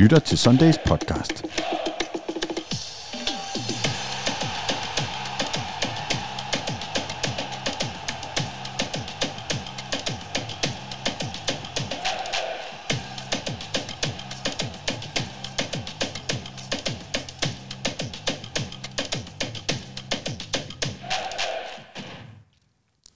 lytter 0.00 0.18
til 0.18 0.38
Sundays 0.38 0.78
podcast. 0.86 1.44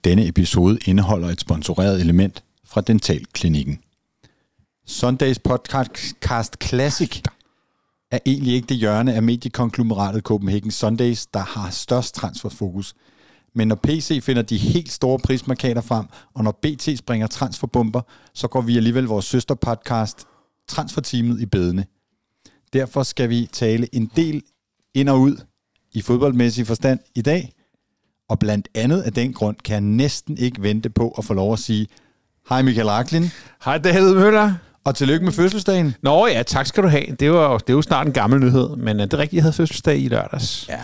Denne 0.03 0.27
episode 0.27 0.77
indeholder 0.85 1.29
et 1.29 1.39
sponsoreret 1.39 2.01
element 2.01 2.43
fra 2.65 2.81
Dentalklinikken. 2.81 3.84
Sundays 5.05 5.39
podcast 5.39 6.63
Classic 6.63 7.21
er 8.11 8.19
egentlig 8.25 8.53
ikke 8.53 8.67
det 8.67 8.77
hjørne 8.77 9.13
af 9.13 9.23
mediekonglomeratet 9.23 10.23
Copenhagen 10.23 10.71
Sundays, 10.71 11.25
der 11.25 11.39
har 11.39 11.69
størst 11.69 12.15
transferfokus. 12.15 12.93
Men 13.55 13.67
når 13.67 13.75
PC 13.75 14.23
finder 14.23 14.41
de 14.41 14.57
helt 14.57 14.91
store 14.91 15.19
prismarkader 15.19 15.81
frem, 15.81 16.05
og 16.33 16.43
når 16.43 16.59
BT 16.61 16.97
springer 16.97 17.27
transferbomber, 17.27 18.01
så 18.33 18.47
går 18.47 18.61
vi 18.61 18.77
alligevel 18.77 19.03
vores 19.03 19.25
søsterpodcast 19.25 20.25
Transferteamet 20.67 21.41
i 21.41 21.45
bedene. 21.45 21.85
Derfor 22.73 23.03
skal 23.03 23.29
vi 23.29 23.49
tale 23.53 23.95
en 23.95 24.11
del 24.15 24.43
ind 24.93 25.09
og 25.09 25.19
ud 25.19 25.35
i 25.93 26.01
fodboldmæssig 26.01 26.67
forstand 26.67 26.99
i 27.15 27.21
dag, 27.21 27.53
og 28.29 28.39
blandt 28.39 28.67
andet 28.75 29.01
af 29.01 29.13
den 29.13 29.33
grund 29.33 29.57
kan 29.63 29.73
jeg 29.73 29.81
næsten 29.81 30.37
ikke 30.37 30.61
vente 30.61 30.89
på 30.89 31.09
at 31.17 31.25
få 31.25 31.33
lov 31.33 31.53
at 31.53 31.59
sige, 31.59 31.87
hej 32.49 32.61
Michael 32.61 32.87
Raklin, 32.87 33.23
Hej 33.65 33.77
David 33.77 34.13
Møller 34.13 34.53
og 34.85 34.95
tillykke 34.95 35.25
med 35.25 35.33
fødselsdagen. 35.33 35.95
Nå 36.01 36.27
ja, 36.27 36.43
tak 36.43 36.65
skal 36.65 36.83
du 36.83 36.87
have. 36.87 37.05
Det 37.19 37.31
var, 37.31 37.57
det 37.57 37.69
er 37.69 37.73
jo 37.73 37.81
snart 37.81 38.07
en 38.07 38.13
gammel 38.13 38.39
nyhed, 38.39 38.69
men 38.75 38.99
uh, 38.99 39.03
det 39.03 39.13
er 39.13 39.17
rigtigt, 39.17 39.33
jeg 39.33 39.43
havde 39.43 39.53
fødselsdag 39.53 39.99
i 39.99 40.07
lørdags. 40.07 40.65
Ja. 40.69 40.79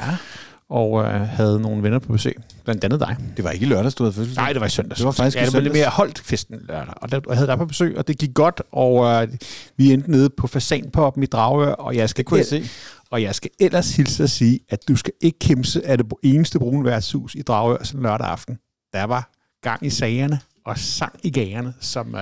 Og 0.69 0.91
uh, 0.91 1.05
havde 1.05 1.59
nogle 1.61 1.83
venner 1.83 1.99
på 1.99 2.11
besøg. 2.11 2.35
Blandt 2.63 2.83
andet 2.83 2.99
dig. 2.99 3.17
Det 3.37 3.45
var 3.45 3.51
ikke 3.51 3.65
i 3.65 3.69
lørdags, 3.69 3.95
du 3.95 4.03
havde 4.03 4.13
fødselsdag. 4.13 4.43
Nej, 4.43 4.53
det 4.53 4.59
var 4.59 4.67
i 4.67 4.69
søndags. 4.69 4.97
Det 4.97 5.05
var 5.05 5.11
faktisk 5.11 5.35
i 5.35 5.39
ja, 5.39 5.45
lidt 5.45 5.51
søndags. 5.51 5.73
mere 5.73 5.87
holdt 5.87 6.19
festen 6.19 6.59
lørdag. 6.69 6.93
Og 6.95 7.11
der, 7.11 7.19
jeg 7.29 7.37
havde 7.37 7.47
dig 7.47 7.57
på 7.57 7.65
besøg, 7.65 7.97
og 7.97 8.07
det 8.07 8.17
gik 8.17 8.33
godt. 8.33 8.61
Og 8.71 8.93
uh, 8.93 9.29
vi 9.77 9.93
endte 9.93 10.11
nede 10.11 10.29
på 10.29 10.47
Fasanpoppen 10.47 11.23
i 11.23 11.25
Dragør, 11.25 11.71
og 11.71 11.95
jeg 11.95 12.09
skal 12.09 12.17
Det 12.17 12.29
kunne 12.29 12.37
jeg 12.37 12.45
se. 12.45 12.63
Og 13.11 13.21
jeg 13.21 13.35
skal 13.35 13.51
ellers 13.59 13.95
hilse 13.95 14.23
at 14.23 14.29
sige, 14.29 14.59
at 14.69 14.87
du 14.87 14.95
skal 14.95 15.13
ikke 15.21 15.39
kæmpe 15.39 15.67
af 15.85 15.97
det 15.97 16.07
eneste 16.23 16.59
brune 16.59 16.85
værtshus 16.85 17.35
i 17.35 17.41
Dragør 17.41 17.83
sådan 17.83 18.01
lørdag 18.03 18.27
aften. 18.27 18.57
Der 18.93 19.03
var 19.03 19.29
gang 19.63 19.85
i 19.85 19.89
sagerne 19.89 20.39
og 20.65 20.77
sang 20.77 21.19
i 21.23 21.31
gagerne, 21.31 21.73
som 21.79 22.13
uh, 22.13 22.19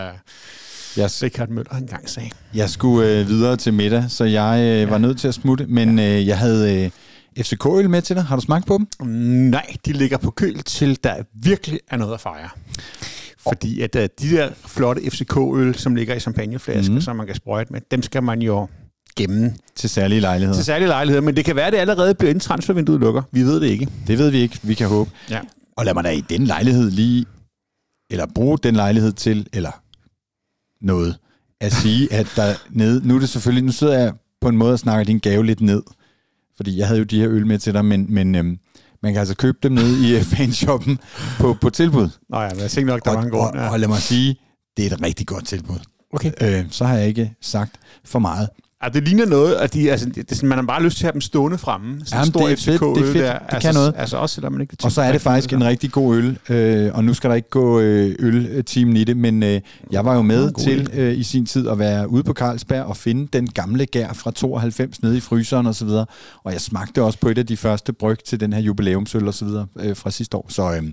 Jeg, 0.98 1.10
Richard 1.24 1.50
Møller 1.50 1.74
engang 1.76 2.10
sagde. 2.10 2.30
jeg 2.54 2.70
skulle 2.70 3.20
øh, 3.20 3.28
videre 3.28 3.58
til 3.58 3.74
middag, 3.74 4.06
så 4.10 4.24
jeg 4.24 4.84
øh, 4.84 4.92
var 4.92 4.98
nødt 4.98 5.20
til 5.20 5.28
at 5.28 5.34
smutte, 5.34 5.66
men 5.68 6.00
øh, 6.00 6.28
jeg 6.28 6.38
havde 6.38 6.84
øh, 6.84 7.44
FCK-øl 7.44 7.90
med 7.90 8.02
til 8.02 8.16
dig. 8.16 8.24
Har 8.24 8.36
du 8.36 8.42
smagt 8.42 8.66
på 8.68 8.78
dem? 8.78 9.08
Nej, 9.50 9.76
de 9.86 9.94
ligger 9.94 10.18
på 10.18 10.32
køl 10.32 10.64
til, 10.64 11.04
der 11.04 11.16
virkelig 11.34 11.80
er 11.90 11.98
noget 11.98 12.14
at 12.14 12.22
fejre. 12.22 12.50
Fordi 13.50 13.82
at 13.82 13.96
uh, 13.96 14.02
de 14.02 14.10
der 14.30 14.50
flotte 14.66 15.02
FCK-øl, 15.12 15.76
som 15.76 15.96
ligger 15.96 16.16
i 16.16 16.20
champagneflasker, 16.20 16.94
mm. 16.94 17.02
som 17.02 17.16
man 17.16 17.26
kan 17.26 17.36
sprøjte 17.36 17.74
med, 17.74 17.82
dem 17.92 18.02
skal 18.04 18.24
man 18.24 18.42
jo 18.42 18.68
gemme 19.16 19.54
Til 19.76 19.90
særlige 19.90 20.22
lejligheder. 20.22 20.58
til 20.58 20.66
særlige 20.66 20.88
lejligheder. 20.88 21.22
Men 21.22 21.36
det 21.36 21.46
kan 21.46 21.56
være, 21.56 21.68
at 21.68 21.74
det 21.74 21.80
allerede 21.80 22.14
bliver 22.16 22.30
inden 22.30 22.40
transfervinduet 22.40 23.00
lukker. 23.00 23.22
Vi 23.32 23.44
ved 23.44 23.62
det 23.62 23.68
ikke. 23.68 23.88
Det 24.08 24.18
ved 24.18 24.30
vi 24.30 24.38
ikke. 24.38 24.60
Vi 24.64 24.74
kan 24.74 24.88
håbe. 24.88 25.12
Ja. 25.30 25.40
Og 25.78 25.86
lad 25.86 25.94
mig 25.94 26.04
da 26.04 26.10
i 26.10 26.22
den 26.22 26.44
lejlighed 26.44 26.92
lige, 26.92 27.26
eller 28.10 28.26
bruge 28.36 28.58
den 28.64 28.76
lejlighed 28.76 29.12
til, 29.12 29.48
eller 29.54 29.72
noget, 30.82 31.18
at 31.60 31.74
sige, 31.74 32.14
at 32.14 32.28
der 32.36 32.54
nede, 32.70 33.08
nu 33.08 33.16
er 33.16 33.20
det 33.20 33.30
selvfølgelig, 33.30 33.64
nu 33.66 33.72
sidder 33.72 34.00
jeg 34.00 34.14
på 34.42 34.50
en 34.50 34.58
måde 34.58 34.74
og 34.74 34.80
snakker 34.80 35.04
din 35.04 35.20
gave 35.20 35.46
lidt 35.46 35.62
ned, 35.62 35.84
fordi 36.56 36.78
jeg 36.78 36.88
havde 36.88 37.00
jo 37.00 37.06
de 37.06 37.20
her 37.20 37.30
øl 37.30 37.48
med 37.48 37.60
til 37.60 37.74
dig, 37.74 37.86
men, 37.86 38.06
men 38.14 38.36
øhm, 38.36 38.60
man 39.04 39.14
kan 39.14 39.20
altså 39.20 39.36
købe 39.36 39.58
dem 39.64 39.72
nede 39.72 40.08
i 40.10 40.16
øh, 40.16 40.22
fanshoppen 40.36 41.00
på, 41.40 41.58
på 41.62 41.70
tilbud. 41.70 42.10
Nå 42.30 42.42
ja, 42.42 42.50
men 42.50 42.60
jeg 42.60 42.72
tænkte 42.72 42.94
nok, 42.94 43.06
der 43.06 43.12
og, 43.12 43.18
var 43.18 43.24
en 43.24 43.30
grund. 43.32 43.56
og, 43.56 43.64
Ja. 43.64 43.72
og 43.72 43.80
lad 43.80 43.88
mig 43.88 43.98
sige, 43.98 44.40
det 44.78 44.88
er 44.88 44.96
et 44.96 45.02
rigtig 45.02 45.28
godt 45.28 45.46
tilbud. 45.46 45.80
Okay. 46.14 46.32
Øh, 46.42 46.66
så 46.72 46.86
har 46.86 46.98
jeg 46.98 47.08
ikke 47.08 47.34
sagt 47.42 47.76
for 48.06 48.20
meget. 48.20 48.50
Ja, 48.84 48.90
det 48.90 49.08
ligner 49.08 49.26
noget, 49.26 49.56
at 49.56 49.74
de, 49.74 49.92
altså, 49.92 50.10
det, 50.10 50.36
sådan, 50.36 50.50
man 50.50 50.58
har 50.58 50.66
bare 50.66 50.84
lyst 50.84 50.98
til 50.98 51.04
at 51.04 51.06
have 51.06 51.14
dem 51.14 51.22
stående 51.22 51.58
fremme. 51.58 52.00
Sådan 52.06 52.08
Jamen, 52.12 52.28
en 52.28 52.32
stor 52.32 52.48
det 52.48 52.52
er 52.52 52.58
fedt, 52.58 52.98
det 52.98 53.10
er 53.10 53.14
fedt. 53.14 53.26
Der. 53.26 53.34
Det 53.34 53.42
altså, 53.50 53.68
kan 53.68 53.74
noget. 53.74 53.94
Altså 53.98 54.18
også 54.18 54.36
selvom 54.36 54.52
man 54.52 54.62
ikke 54.62 54.78
Og 54.84 54.92
så 54.92 55.02
er 55.02 55.12
det 55.12 55.22
faktisk 55.22 55.54
en 55.54 55.64
rigtig 55.64 55.92
god 55.92 56.18
øl, 56.18 56.38
øh, 56.50 56.92
og 56.94 57.04
nu 57.04 57.14
skal 57.14 57.30
der 57.30 57.36
ikke 57.36 57.50
gå 57.50 57.80
øh, 57.80 58.16
øl-teamen 58.20 58.98
i 58.98 59.04
det, 59.04 59.18
men 59.18 59.44
øh, 59.44 59.62
jeg 59.92 60.06
var 60.06 60.16
jo 60.16 60.22
med 60.22 60.52
til 60.52 60.90
øh, 60.94 61.18
i 61.18 61.24
sin 61.24 61.46
tid 61.46 61.68
at 61.68 61.80
være 61.80 62.10
ude 62.10 62.24
på 62.24 62.34
Carlsberg 62.34 62.84
og 62.84 62.98
finde 62.98 63.28
den 63.34 63.50
gamle 63.50 63.86
gær 63.86 64.14
fra 64.14 64.32
92 64.32 65.02
nede 65.02 65.18
i 65.18 65.20
fryseren 65.20 65.68
og 65.68 65.76
så 65.76 65.86
videre. 65.86 66.06
Og 66.44 66.54
jeg 66.54 66.62
smagte 66.62 67.04
også 67.04 67.20
på 67.20 67.30
et 67.30 67.38
af 67.38 67.46
de 67.46 67.58
første 67.58 67.94
bryg 67.94 68.20
til 68.26 68.40
den 68.40 68.54
her 68.54 68.62
jubilæumsøl 68.62 69.28
og 69.28 69.34
så 69.34 69.46
videre 69.46 69.68
øh, 69.80 69.96
fra 69.96 70.12
sidste 70.12 70.38
år. 70.38 70.46
Så, 70.50 70.74
øh, 70.74 70.84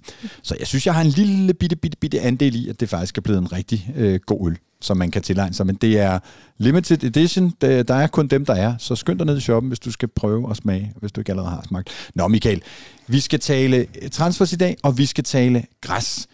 så 0.42 0.56
jeg 0.58 0.66
synes, 0.66 0.86
jeg 0.86 0.94
har 0.94 1.02
en 1.02 1.10
lille 1.10 1.54
bitte, 1.54 1.76
bitte, 1.76 1.98
bitte 2.00 2.20
andel 2.20 2.54
i, 2.54 2.68
at 2.68 2.80
det 2.80 2.88
faktisk 2.88 3.18
er 3.18 3.22
blevet 3.22 3.38
en 3.38 3.52
rigtig 3.52 3.90
øh, 3.96 4.20
god 4.26 4.50
øl 4.50 4.58
som 4.86 4.96
man 4.96 5.10
kan 5.10 5.22
tilegne 5.22 5.54
sig. 5.54 5.66
Men 5.66 5.74
det 5.74 5.98
er 5.98 6.18
limited 6.58 7.04
edition. 7.04 7.52
Der 7.60 7.82
der 7.82 7.94
er 7.94 8.06
kun 8.06 8.26
dem, 8.26 8.44
der 8.44 8.54
er. 8.54 8.74
Så 8.78 8.96
skynd 8.96 9.18
dig 9.18 9.26
ned 9.26 9.36
i 9.36 9.40
shoppen, 9.40 9.68
hvis 9.68 9.78
du 9.78 9.90
skal 9.90 10.08
prøve 10.08 10.50
at 10.50 10.56
smage, 10.56 10.92
hvis 11.00 11.12
du 11.12 11.20
ikke 11.20 11.32
allerede 11.32 11.50
har 11.50 11.64
smagt. 11.68 12.10
Nå, 12.14 12.28
Michael, 12.28 12.62
vi 13.06 13.20
skal 13.20 13.40
tale 13.40 13.86
transfers 14.12 14.52
i 14.52 14.56
dag, 14.56 14.76
og 14.82 14.98
vi 14.98 15.06
skal 15.06 15.24
tale 15.24 15.64
græs. 15.80 16.26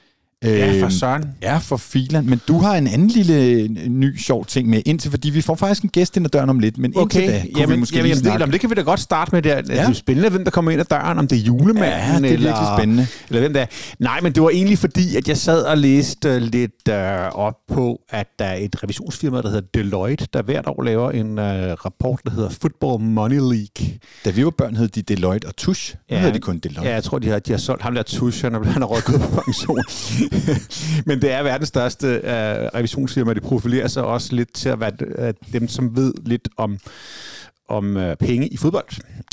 Ja, 0.42 0.72
for 0.80 0.82
Øhm, 0.84 0.90
søren. 0.90 1.24
Ja, 1.42 1.58
for 1.58 1.76
filan. 1.76 2.26
Men 2.26 2.40
du 2.48 2.58
har 2.58 2.74
en 2.74 2.86
anden 2.86 3.08
lille 3.08 3.34
øh, 3.44 3.68
ny 3.88 4.18
sjov 4.18 4.46
ting 4.46 4.68
med 4.68 4.82
indtil, 4.86 5.10
fordi 5.10 5.30
vi 5.30 5.40
får 5.40 5.54
faktisk 5.54 5.82
en 5.82 5.88
gæst 5.88 6.16
ind 6.16 6.26
ad 6.26 6.30
døren 6.30 6.50
om 6.50 6.58
lidt, 6.58 6.78
men 6.78 6.84
indtil 6.84 7.00
Okay, 7.02 7.28
da 7.32 7.40
kunne 7.40 7.60
jamen, 7.60 7.74
vi 7.76 7.80
måske 7.80 7.96
jamen, 7.96 8.04
lige 8.06 8.14
det, 8.14 8.22
snakke. 8.22 8.40
jamen, 8.42 8.52
det 8.52 8.60
kan 8.60 8.70
vi 8.70 8.74
da 8.74 8.80
godt 8.80 9.00
starte 9.00 9.30
med. 9.34 9.42
Der. 9.42 9.54
Ja. 9.54 9.62
Det 9.62 9.78
er 9.80 9.88
jo 9.88 9.94
spændende, 9.94 10.30
hvem 10.30 10.44
der 10.44 10.50
kommer 10.50 10.70
ind 10.70 10.80
ad 10.80 10.84
døren, 10.90 11.18
om 11.18 11.26
det 11.28 11.38
er 11.38 11.42
julemanden, 11.42 11.82
Ja, 11.82 11.96
det 11.98 12.12
er 12.12 12.14
eller, 12.16 12.28
virkelig 12.50 12.68
spændende. 12.78 13.06
eller 13.28 13.40
hvem 13.40 13.52
det 13.52 13.62
er. 13.62 13.66
Nej, 13.98 14.20
men 14.22 14.32
det 14.32 14.42
var 14.42 14.50
egentlig 14.50 14.78
fordi, 14.78 15.16
at 15.16 15.28
jeg 15.28 15.36
sad 15.36 15.62
og 15.62 15.78
læste 15.78 16.36
uh, 16.36 16.42
lidt 16.42 16.88
uh, 16.90 16.94
op 17.38 17.54
på, 17.72 18.00
at 18.10 18.26
der 18.38 18.44
er 18.44 18.56
et 18.56 18.82
revisionsfirma, 18.82 19.40
der 19.42 19.48
hedder 19.48 19.66
Deloitte, 19.74 20.26
der 20.32 20.42
hvert 20.42 20.66
år 20.66 20.82
laver 20.82 21.10
en 21.10 21.30
uh, 21.38 21.44
rapport, 21.44 22.20
der 22.24 22.30
hedder 22.30 22.50
Football 22.50 23.00
Money 23.04 23.38
League. 23.38 23.98
Da 24.24 24.30
vi 24.30 24.44
var 24.44 24.50
børn, 24.50 24.76
hed 24.76 24.88
de 24.88 25.02
Deloitte 25.02 25.46
og 25.46 25.56
Tusch. 25.56 25.94
Nu 26.10 26.16
Ja. 26.16 26.20
hedder 26.20 26.32
de 26.34 26.40
kun 26.40 26.58
Deloitte. 26.58 26.88
Ja, 26.88 26.94
jeg 26.94 27.04
tror, 27.04 27.18
de 27.18 27.28
har, 27.28 27.38
de 27.38 27.50
har 27.50 27.58
solgt 27.58 27.82
ham 27.82 27.94
der 27.94 28.02
Tusch, 28.02 28.44
han 28.44 28.54
er, 28.54 28.64
han 28.64 28.82
er 28.82 28.86
på 28.86 29.40
pension. 29.44 29.78
Men 31.06 31.22
det 31.22 31.32
er 31.32 31.42
verdens 31.42 31.68
største 31.68 32.06
uh, 32.06 32.30
revisionsfirma. 32.78 33.34
Det 33.34 33.42
profilerer 33.42 33.88
sig 33.88 34.04
også 34.04 34.34
lidt 34.34 34.54
til 34.54 34.68
at 34.68 34.80
være 34.80 34.92
uh, 35.28 35.52
dem, 35.52 35.68
som 35.68 35.96
ved 35.96 36.12
lidt 36.24 36.48
om 36.56 36.78
om 37.72 37.96
øh, 37.96 38.16
penge 38.16 38.48
i 38.48 38.56
fodbold. 38.56 38.86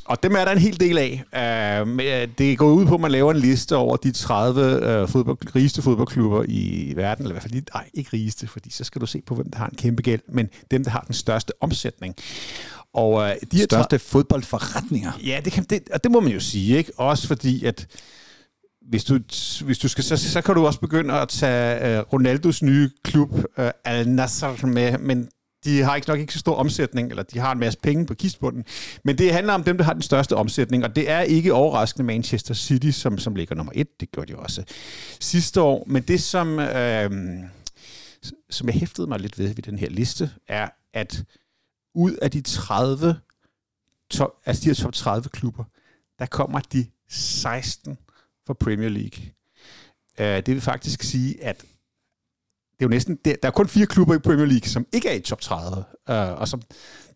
Og 0.06 0.24
dem 0.24 0.36
er 0.36 0.46
der 0.46 0.52
en 0.52 0.58
hel 0.58 0.80
del 0.80 0.98
af. 0.98 1.24
Øh, 1.36 2.22
øh, 2.22 2.28
det 2.38 2.58
går 2.58 2.72
ud 2.72 2.86
på, 2.86 2.94
at 2.96 3.02
man 3.02 3.12
laver 3.12 3.32
en 3.32 3.40
liste 3.40 3.76
over 3.76 3.98
de 3.98 4.12
30 4.12 4.62
øh, 4.62 5.08
fodbold, 5.08 5.56
rigeste 5.56 5.82
fodboldklubber 5.82 6.46
i 6.48 6.94
verden, 6.96 7.24
eller 7.24 7.32
i 7.32 7.36
hvert 7.36 7.44
fald 7.44 7.54
de, 7.54 7.62
nej, 7.74 7.90
ikke 7.94 8.10
rigeste, 8.14 8.48
fordi 8.48 8.72
så 8.72 8.84
skal 8.84 9.02
du 9.02 9.06
se 9.06 9.22
på, 9.22 9.36
hvem 9.36 9.52
der 9.52 9.58
har 9.58 9.68
en 9.68 9.76
kæmpe 9.76 10.02
gæld, 10.02 10.22
men 10.28 10.50
dem, 10.72 10.84
der 10.84 10.92
har 10.92 11.02
den 11.02 11.14
største 11.14 11.54
omsætning. 11.62 12.16
Og 12.94 13.30
øh, 13.30 13.36
de 13.52 13.64
Største 13.64 14.00
fodboldforretninger. 14.00 15.12
Ja, 15.26 15.42
det, 15.46 15.54
kan, 15.54 15.64
det, 15.64 15.90
og 15.94 16.04
det 16.04 16.12
må 16.12 16.20
man 16.20 16.32
jo 16.32 16.40
sige, 16.40 16.78
ikke? 16.78 16.92
Også 16.98 17.28
fordi, 17.28 17.66
at 17.66 17.88
hvis 18.90 19.04
du, 19.04 19.20
hvis 19.66 19.78
du 19.80 19.88
skal, 19.88 20.04
så, 20.04 20.18
så 20.18 20.42
kan 20.42 20.56
du 20.56 20.66
også 20.66 20.80
begynde 20.80 21.14
at 21.14 21.30
tage 21.30 21.98
øh, 21.98 22.00
Ronaldos 22.00 22.64
nye 22.64 22.90
klub, 23.04 23.34
øh, 23.58 23.72
Al 23.86 24.10
Nassr, 24.10 24.66
med, 24.66 24.98
men 24.98 25.30
de 25.64 25.82
har 25.82 25.96
ikke 25.96 26.08
nok 26.08 26.20
ikke 26.20 26.34
så 26.34 26.40
stor 26.40 26.56
omsætning, 26.56 27.10
eller 27.10 27.24
de 27.24 27.40
har 27.40 27.52
en 27.52 27.60
masse 27.60 27.80
penge 27.80 28.06
på 28.06 28.14
kistbunden. 28.14 28.66
Men 29.04 29.18
det 29.18 29.34
handler 29.34 29.54
om 29.54 29.64
dem, 29.64 29.78
der 29.78 29.84
har 29.84 29.94
den 29.94 30.02
største 30.02 30.36
omsætning, 30.36 30.84
og 30.84 30.96
det 30.96 31.10
er 31.10 31.22
ikke 31.22 31.54
overraskende 31.54 32.06
Manchester 32.06 32.54
City, 32.54 32.90
som, 32.90 33.18
som 33.18 33.36
ligger 33.36 33.56
nummer 33.56 33.72
et. 33.76 34.00
Det 34.00 34.12
gjorde 34.12 34.34
de 34.34 34.38
også 34.38 34.64
sidste 35.20 35.62
år. 35.62 35.84
Men 35.88 36.04
det, 36.04 36.22
som, 36.22 36.60
øh, 36.60 37.12
som 38.50 38.68
jeg 38.68 38.76
hæftede 38.76 39.08
mig 39.08 39.20
lidt 39.20 39.40
ved 39.40 39.48
ved 39.48 39.64
den 39.64 39.80
her 39.80 39.90
liste, 39.90 40.32
er, 40.48 40.70
at 40.94 41.24
ud 41.96 42.12
af 42.12 42.32
de 42.32 42.42
30 42.42 43.16
top, 44.12 44.30
altså 44.46 44.64
de 44.64 44.70
her 44.70 44.74
top 44.74 44.94
30 44.94 45.30
klubber, 45.30 45.64
der 46.20 46.26
kommer 46.26 46.60
de 46.60 46.86
16 47.10 47.98
fra 48.50 48.54
Premier 48.54 48.90
League. 48.90 49.22
Uh, 50.20 50.26
det 50.26 50.48
vil 50.48 50.62
faktisk 50.62 51.04
sige, 51.04 51.44
at 51.44 51.58
det 51.62 52.86
er 52.86 52.86
jo 52.86 52.88
næsten, 52.90 53.18
der, 53.26 53.36
der 53.42 53.48
er 53.48 53.52
kun 53.52 53.68
fire 53.68 53.86
klubber 53.86 54.16
i 54.16 54.20
Premier 54.20 54.46
League, 54.46 54.70
som 54.70 54.86
ikke 54.94 55.10
er 55.10 55.14
i 55.14 55.20
top 55.20 55.42
30, 55.42 55.78
uh, 55.78 56.16
og 56.42 56.48
som 56.48 56.62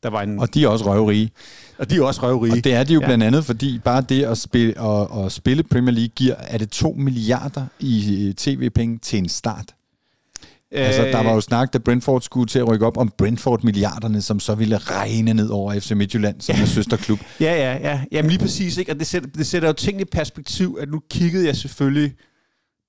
der 0.03 0.09
var 0.09 0.21
en, 0.21 0.39
og, 0.39 0.53
de 0.53 0.63
er 0.63 0.67
også 0.67 0.85
røvrige. 0.85 1.31
og 1.77 1.89
de 1.89 1.95
er 1.97 2.01
også 2.03 2.21
røvrige. 2.21 2.53
Og 2.53 2.63
det 2.63 2.73
er 2.73 2.83
de 2.83 2.93
jo 2.93 2.99
Ja. 2.99 3.05
blandt 3.05 3.23
andet, 3.23 3.45
fordi 3.45 3.79
bare 3.79 4.01
det 4.01 4.23
at 4.25 4.37
spille, 4.37 4.79
at, 4.81 5.25
at 5.25 5.31
spille 5.31 5.63
Premier 5.63 5.91
League 5.93 6.11
giver, 6.15 6.35
er 6.35 6.57
det 6.57 6.69
2 6.69 6.91
milliarder 6.91 7.65
i 7.79 8.25
øh, 8.27 8.33
tv-penge 8.33 8.97
til 8.97 9.19
en 9.19 9.29
start. 9.29 9.75
Altså, 10.73 11.01
der 11.01 11.23
var 11.23 11.33
jo 11.33 11.41
snak, 11.41 11.73
da 11.73 11.77
Brentford 11.77 12.21
skulle 12.21 12.47
til 12.47 12.59
at 12.59 12.67
rykke 12.67 12.85
op 12.85 12.97
om 12.97 13.11
Brentford-milliarderne, 13.17 14.21
som 14.21 14.39
så 14.39 14.55
ville 14.55 14.77
regne 14.77 15.33
ned 15.33 15.49
over 15.49 15.79
FC 15.79 15.91
Midtjylland, 15.91 16.41
som 16.41 16.55
er 16.61 16.65
søsterklub. 16.65 17.19
Ja, 17.39 17.53
ja, 17.53 17.89
ja. 17.89 18.01
Jamen 18.11 18.31
lige 18.31 18.39
præcis, 18.39 18.77
ikke? 18.77 18.91
Og 18.91 18.99
det 18.99 19.07
sætter, 19.07 19.29
det 19.29 19.47
sætter 19.47 19.67
jo 19.69 19.73
tingene 19.73 20.01
i 20.01 20.05
perspektiv, 20.05 20.77
at 20.81 20.89
nu 20.89 21.01
kiggede 21.09 21.45
jeg 21.45 21.55
selvfølgelig 21.55 22.13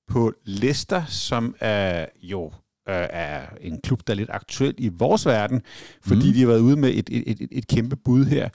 på 0.09 0.33
Leicester, 0.45 1.03
som 1.09 1.55
er 1.61 2.07
jo 2.23 2.45
øh, 2.89 3.07
er 3.11 3.41
en 3.61 3.81
klub, 3.85 4.01
der 4.07 4.13
er 4.13 4.17
lidt 4.17 4.31
aktuel 4.33 4.75
i 4.79 4.91
vores 4.99 5.27
verden, 5.27 5.63
fordi 6.03 6.27
mm. 6.27 6.33
de 6.33 6.41
har 6.41 6.47
været 6.47 6.61
ude 6.61 6.77
med 6.77 6.91
et, 6.91 7.11
et, 7.13 7.23
et, 7.27 7.49
et 7.53 7.67
kæmpe 7.69 7.97
bud 7.97 8.25
her. 8.25 8.49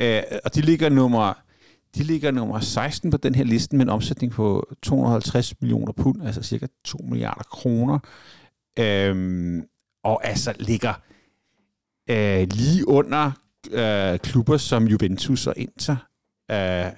Øh, 0.00 0.22
og 0.44 0.54
de 0.54 0.60
ligger 0.60 0.88
nummer 0.88 1.44
de 1.94 2.02
ligger 2.02 2.30
nummer 2.30 2.60
16 2.60 3.10
på 3.10 3.16
den 3.16 3.34
her 3.34 3.44
liste 3.44 3.76
med 3.76 3.84
en 3.84 3.90
omsætning 3.90 4.32
på 4.32 4.66
250 4.82 5.60
millioner 5.60 5.92
pund, 5.92 6.22
altså 6.26 6.42
cirka 6.42 6.66
2 6.84 6.98
milliarder 7.08 7.42
kroner. 7.42 7.98
Øhm, 8.78 9.62
og 10.04 10.26
altså 10.26 10.54
ligger 10.58 10.94
øh, 12.10 12.46
lige 12.50 12.88
under 12.88 13.32
øh, 13.70 14.18
klubber 14.18 14.56
som 14.56 14.86
Juventus 14.86 15.46
og 15.46 15.54
Inter. 15.56 15.96
Øh, 16.50 16.92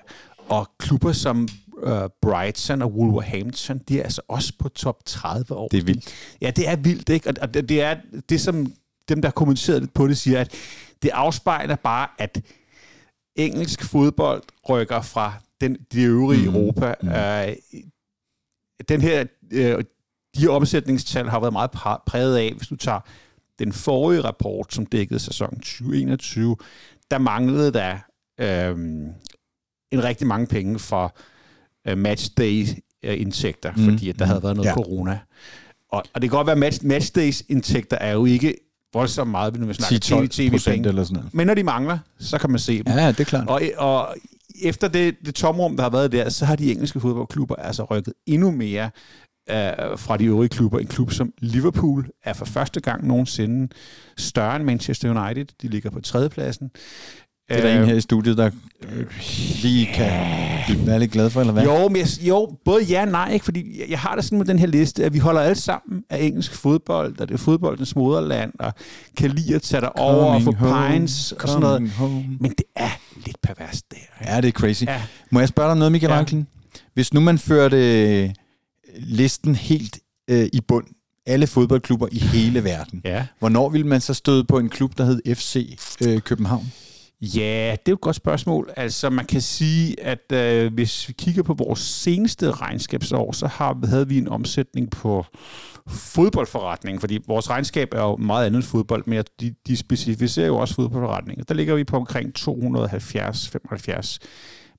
og 0.48 0.70
klubber 0.78 1.12
som 1.12 1.48
øh, 1.82 2.08
Brighton 2.22 2.82
og 2.82 2.92
Wolverhampton, 2.92 3.78
de 3.78 3.98
er 3.98 4.02
altså 4.02 4.22
også 4.28 4.52
på 4.58 4.68
top 4.68 5.04
30 5.04 5.54
år. 5.54 5.68
Det 5.68 5.78
er 5.78 5.84
vildt. 5.84 6.14
Ja, 6.40 6.50
det 6.50 6.68
er 6.68 6.76
vildt, 6.76 7.08
ikke? 7.08 7.34
Og 7.40 7.54
det, 7.54 7.68
det 7.68 7.82
er 7.82 7.96
det, 8.28 8.40
som 8.40 8.72
dem, 9.08 9.22
der 9.22 9.28
har 9.28 9.32
kommenteret 9.32 9.80
lidt 9.80 9.94
på 9.94 10.08
det, 10.08 10.18
siger, 10.18 10.40
at 10.40 10.54
det 11.02 11.10
afspejler 11.10 11.76
bare, 11.76 12.08
at 12.18 12.40
engelsk 13.36 13.84
fodbold 13.84 14.42
rykker 14.68 15.02
fra 15.02 15.32
den, 15.60 15.76
de 15.92 16.02
øvrige 16.02 16.50
mm. 16.50 16.56
Europa. 16.56 16.94
Mm. 17.02 17.08
Øh, 17.08 17.56
den 18.88 19.00
her, 19.00 19.24
øh, 19.52 19.84
de 20.36 20.40
her 20.40 20.50
omsætningstal 20.50 21.28
har 21.28 21.40
været 21.40 21.52
meget 21.52 21.70
præget 22.06 22.36
af, 22.36 22.52
hvis 22.56 22.68
du 22.68 22.76
tager 22.76 23.00
den 23.58 23.72
forrige 23.72 24.20
rapport, 24.20 24.74
som 24.74 24.86
dækkede 24.86 25.18
sæson 25.18 25.50
2021, 25.50 26.56
der 27.10 27.18
manglede 27.18 27.72
der 27.72 27.98
øh, 28.40 28.78
en 29.90 30.04
rigtig 30.04 30.26
mange 30.26 30.46
penge 30.46 30.78
for 30.78 31.16
øh, 31.88 31.98
matchday-indtægter, 31.98 33.72
mm. 33.76 33.84
fordi 33.84 34.08
at 34.08 34.18
der 34.18 34.24
havde 34.24 34.42
været 34.42 34.56
noget 34.56 34.68
ja. 34.68 34.74
corona. 34.74 35.18
Og, 35.92 36.04
og 36.14 36.22
det 36.22 36.30
kan 36.30 36.36
godt 36.36 36.46
være, 36.46 36.54
at 36.54 36.58
match, 36.58 36.84
matchdays-indtægter 36.84 37.96
er 37.96 38.12
jo 38.12 38.24
ikke 38.24 38.54
voldsomt 38.92 39.30
meget, 39.30 39.60
når 39.60 39.66
vi 39.66 39.74
snakker 39.74 40.28
tv-penge. 40.30 40.88
eller 40.88 41.04
sådan 41.04 41.16
noget. 41.16 41.34
Men 41.34 41.46
når 41.46 41.54
de 41.54 41.62
mangler, 41.62 41.98
så 42.18 42.38
kan 42.38 42.50
man 42.50 42.58
se 42.58 42.82
dem. 42.82 42.98
Ja, 42.98 43.08
det 43.08 43.20
er 43.20 43.24
klart. 43.24 43.48
Og, 43.48 43.62
og 43.76 44.16
efter 44.62 44.88
det, 44.88 45.16
det 45.26 45.34
tomrum, 45.34 45.76
der 45.76 45.82
har 45.82 45.90
været 45.90 46.12
der, 46.12 46.28
så 46.28 46.44
har 46.44 46.56
de 46.56 46.72
engelske 46.72 47.00
fodboldklubber 47.00 47.54
altså 47.54 47.84
rykket 47.84 48.14
endnu 48.26 48.50
mere 48.50 48.90
øh, 49.50 49.98
fra 49.98 50.16
de 50.16 50.24
øvrige 50.24 50.48
klubber. 50.48 50.78
En 50.78 50.86
klub 50.86 51.12
som 51.12 51.32
Liverpool 51.38 52.06
er 52.24 52.32
for 52.32 52.44
første 52.44 52.80
gang 52.80 53.06
nogensinde 53.06 53.68
større 54.16 54.56
end 54.56 54.64
Manchester 54.64 55.26
United. 55.26 55.46
De 55.62 55.68
ligger 55.68 55.90
på 55.90 56.00
tredjepladsen. 56.00 56.70
Det 57.48 57.56
er 57.56 57.60
der 57.60 57.74
øh, 57.74 57.80
en 57.80 57.88
her 57.88 57.94
i 57.94 58.00
studiet, 58.00 58.36
der 58.36 58.50
øh, 58.92 59.06
lige 59.62 59.86
kan 59.86 60.10
være 60.86 60.98
lidt 60.98 61.12
glad 61.12 61.30
for, 61.30 61.40
eller 61.40 61.52
hvad? 61.52 61.64
Jo, 61.64 61.88
men 61.88 61.96
jeg, 61.96 62.06
jo 62.20 62.56
både 62.64 62.84
ja 62.84 63.02
og 63.02 63.08
nej, 63.08 63.32
ikke? 63.32 63.44
fordi 63.44 63.80
jeg, 63.80 63.90
jeg 63.90 63.98
har 63.98 64.14
det 64.14 64.24
sådan 64.24 64.38
med 64.38 64.46
den 64.46 64.58
her 64.58 64.66
liste, 64.66 65.04
at 65.04 65.14
vi 65.14 65.18
holder 65.18 65.40
alle 65.40 65.54
sammen 65.54 66.02
af 66.10 66.18
engelsk 66.22 66.54
fodbold, 66.54 67.20
og 67.20 67.28
det 67.28 67.34
er 67.34 67.38
fodboldens 67.38 67.96
moderland, 67.96 68.52
og 68.58 68.72
kan 69.16 69.30
lide 69.30 69.54
at 69.54 69.62
tage 69.62 69.80
dig 69.80 69.98
over 69.98 70.34
og 70.34 70.42
få 70.42 70.52
pines 70.52 71.32
og 71.32 71.48
sådan 71.48 71.60
noget. 71.60 71.90
Home. 71.90 72.24
Men 72.40 72.50
det 72.50 72.66
er 72.76 72.90
lidt 73.26 73.40
perverst, 73.42 73.84
det 73.90 73.98
her. 74.18 74.34
Ja, 74.34 74.40
det 74.40 74.48
er 74.48 74.52
crazy. 74.52 74.84
Ja. 74.84 75.02
Må 75.30 75.40
jeg 75.40 75.48
spørge 75.48 75.68
dig 75.68 75.78
noget, 75.78 75.92
Michael 75.92 76.10
ja. 76.10 76.16
Ranklin? 76.16 76.46
Hvis 76.94 77.14
nu 77.14 77.20
man 77.20 77.38
førte 77.38 78.34
listen 78.96 79.54
helt 79.54 79.98
øh, 80.30 80.48
i 80.52 80.60
bund, 80.60 80.86
alle 81.26 81.46
fodboldklubber 81.46 82.08
i 82.12 82.18
hele 82.18 82.64
verden, 82.64 83.00
ja. 83.04 83.26
hvornår 83.38 83.68
vil 83.68 83.86
man 83.86 84.00
så 84.00 84.14
støde 84.14 84.44
på 84.44 84.58
en 84.58 84.68
klub, 84.68 84.98
der 84.98 85.04
hed 85.04 85.34
FC 85.34 85.78
øh, 86.06 86.20
København? 86.20 86.72
Ja, 87.20 87.70
det 87.70 87.88
er 87.88 87.92
jo 87.92 87.94
et 87.94 88.00
godt 88.00 88.16
spørgsmål. 88.16 88.70
Altså, 88.76 89.10
man 89.10 89.24
kan 89.26 89.40
sige, 89.40 90.02
at 90.02 90.32
øh, 90.32 90.74
hvis 90.74 91.08
vi 91.08 91.12
kigger 91.12 91.42
på 91.42 91.54
vores 91.54 91.80
seneste 91.80 92.50
regnskabsår, 92.50 93.32
så 93.32 93.46
har, 93.46 93.86
havde 93.86 94.08
vi 94.08 94.18
en 94.18 94.28
omsætning 94.28 94.90
på 94.90 95.24
fodboldforretning, 95.88 97.00
fordi 97.00 97.18
vores 97.26 97.50
regnskab 97.50 97.94
er 97.94 98.02
jo 98.02 98.16
meget 98.16 98.46
andet 98.46 98.56
end 98.56 98.64
fodbold, 98.64 99.02
men 99.06 99.24
de, 99.40 99.54
de 99.66 99.76
specificerer 99.76 100.46
jo 100.46 100.56
også 100.56 100.74
fodboldforretning. 100.74 101.48
Der 101.48 101.54
ligger 101.54 101.74
vi 101.74 101.84
på 101.84 101.96
omkring 101.96 102.32
270-75 102.38 104.18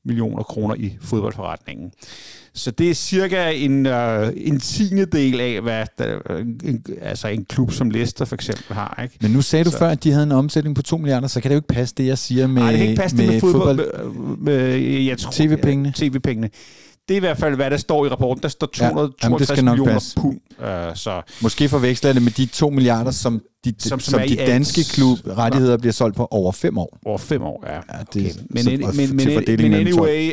millioner 0.06 0.44
kroner 0.44 0.76
i 0.76 0.98
fodboldforretningen. 1.02 1.92
Så 2.58 2.72
det 2.72 2.90
er 2.90 2.94
cirka 2.94 3.50
en, 3.52 3.86
øh, 3.86 4.34
en 4.38 4.60
tiende 4.60 5.06
del 5.06 5.40
af, 5.40 5.62
hvad 5.62 5.86
der, 5.98 6.20
en, 6.64 6.86
altså 7.02 7.28
en 7.28 7.46
klub 7.46 7.72
som 7.72 7.90
Leicester 7.90 8.26
for 8.26 8.36
eksempel 8.36 8.76
har. 8.76 9.00
Ikke? 9.04 9.16
Men 9.22 9.32
nu 9.32 9.42
sagde 9.42 9.66
du 9.66 9.72
så. 9.72 9.78
før, 9.78 9.88
at 9.88 10.04
de 10.04 10.12
havde 10.12 10.24
en 10.24 10.32
omsætning 10.32 10.76
på 10.76 10.82
2 10.82 10.98
milliarder, 10.98 11.28
så 11.28 11.42
kan 11.42 11.50
det 11.50 11.56
jo 11.56 11.58
ikke 11.58 11.68
passe 11.68 11.96
det, 11.98 12.06
jeg 12.06 12.18
siger 12.18 12.48
med, 12.48 12.62
Nej, 12.62 12.72
det 12.72 12.80
kan 12.80 12.90
ikke 12.90 13.02
passe 13.02 13.18
med, 13.18 13.26
det 13.26 13.34
med 13.34 13.40
fodbold. 13.42 13.78
fodbold 13.78 14.38
med, 14.40 14.60
med, 14.70 14.80
jeg 15.04 15.18
tror, 15.18 15.32
TV-pengene. 15.32 15.94
TV-pengene. 15.96 16.50
Det 17.08 17.14
er 17.14 17.18
i 17.18 17.20
hvert 17.20 17.38
fald, 17.38 17.56
hvad 17.56 17.72
der 17.72 17.78
står 17.78 18.06
i 18.06 18.10
rapporten. 18.10 18.44
Der 18.44 18.50
står 18.50 18.68
262 18.68 19.58
ja, 19.58 19.64
millioner 19.64 19.94
passe. 19.94 20.16
pund. 20.16 20.40
Uh, 20.60 20.66
så. 20.96 21.22
Måske 21.42 21.70
forveksler 21.70 22.14
det 22.14 22.22
med 22.22 22.32
de 22.32 22.46
2 22.46 22.70
milliarder, 22.70 23.12
som 23.12 23.42
de, 23.66 23.74
som, 23.80 24.00
som, 24.00 24.20
som 24.20 24.28
de 24.28 24.36
danske 24.36 24.84
klubrettigheder 24.84 25.74
ja. 25.74 25.78
bliver 25.78 25.94
solgt 25.94 26.16
på 26.16 26.28
over 26.32 26.52
5 26.52 26.78
år. 26.78 26.98
Over 27.06 27.18
5 27.18 27.42
år, 27.42 27.64
ja. 27.68 27.76
ja 27.76 27.80
det, 28.14 28.32
okay. 28.32 28.44
men, 28.50 28.64
så, 28.64 28.70
men, 28.70 29.16
men, 29.16 29.58
men 29.58 29.74
anyway, 29.74 30.32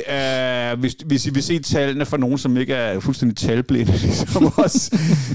uh, 0.75 0.81
hvis, 0.81 0.97
hvis 1.07 1.27
I 1.27 1.31
vil 1.31 1.43
se 1.43 1.59
tallene 1.59 2.07
for 2.07 2.17
nogen, 2.17 2.39
som 2.39 2.57
ikke 2.57 2.75
er 2.75 3.01
fuldstændig 3.01 3.37
talblinde, 3.37 3.93
ligesom 4.03 4.53
os, 4.57 4.91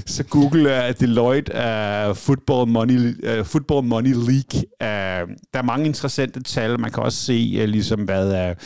så 0.06 0.22
google 0.22 0.62
uh, 0.62 0.94
Deloitte 1.00 1.52
uh, 1.52 2.16
Football, 2.16 2.68
Money, 2.68 3.38
uh, 3.38 3.46
Football 3.46 3.86
Money 3.86 4.14
League. 4.14 4.60
Uh, 4.80 5.30
der 5.52 5.58
er 5.58 5.62
mange 5.62 5.86
interessante 5.86 6.42
tal. 6.42 6.80
Man 6.80 6.90
kan 6.90 7.02
også 7.02 7.18
se, 7.18 7.58
uh, 7.62 7.64
ligesom 7.64 8.00
hvad... 8.00 8.50
Uh, 8.50 8.56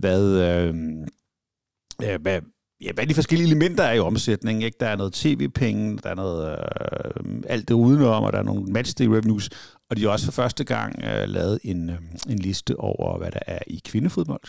hvad 0.00 0.22
uh, 0.68 0.74
øh, 2.04 2.22
hvad, 2.22 2.40
ja, 2.80 2.92
hvad 2.92 3.06
de 3.06 3.14
forskellige 3.14 3.46
elementer 3.46 3.84
er 3.84 3.92
i 3.92 3.98
omsætningen. 3.98 4.62
Ikke? 4.62 4.76
Der 4.80 4.86
er 4.86 4.96
noget 4.96 5.12
tv-penge, 5.12 5.98
der 6.02 6.10
er 6.10 6.14
noget 6.14 6.50
øh, 6.50 7.42
alt 7.48 7.68
det 7.68 7.74
udenom, 7.74 8.24
og 8.24 8.32
der 8.32 8.38
er 8.38 8.42
nogle 8.42 8.62
matchday 8.64 9.06
revenues, 9.06 9.50
og 9.90 9.96
de 9.96 10.02
har 10.02 10.10
også 10.10 10.24
for 10.24 10.32
første 10.32 10.64
gang 10.64 11.04
øh, 11.04 11.28
lavet 11.28 11.58
en, 11.64 11.90
øh, 11.90 11.96
en 12.28 12.38
liste 12.38 12.76
over, 12.76 13.18
hvad 13.18 13.30
der 13.30 13.40
er 13.46 13.58
i 13.66 13.80
kvindefodbold. 13.84 14.40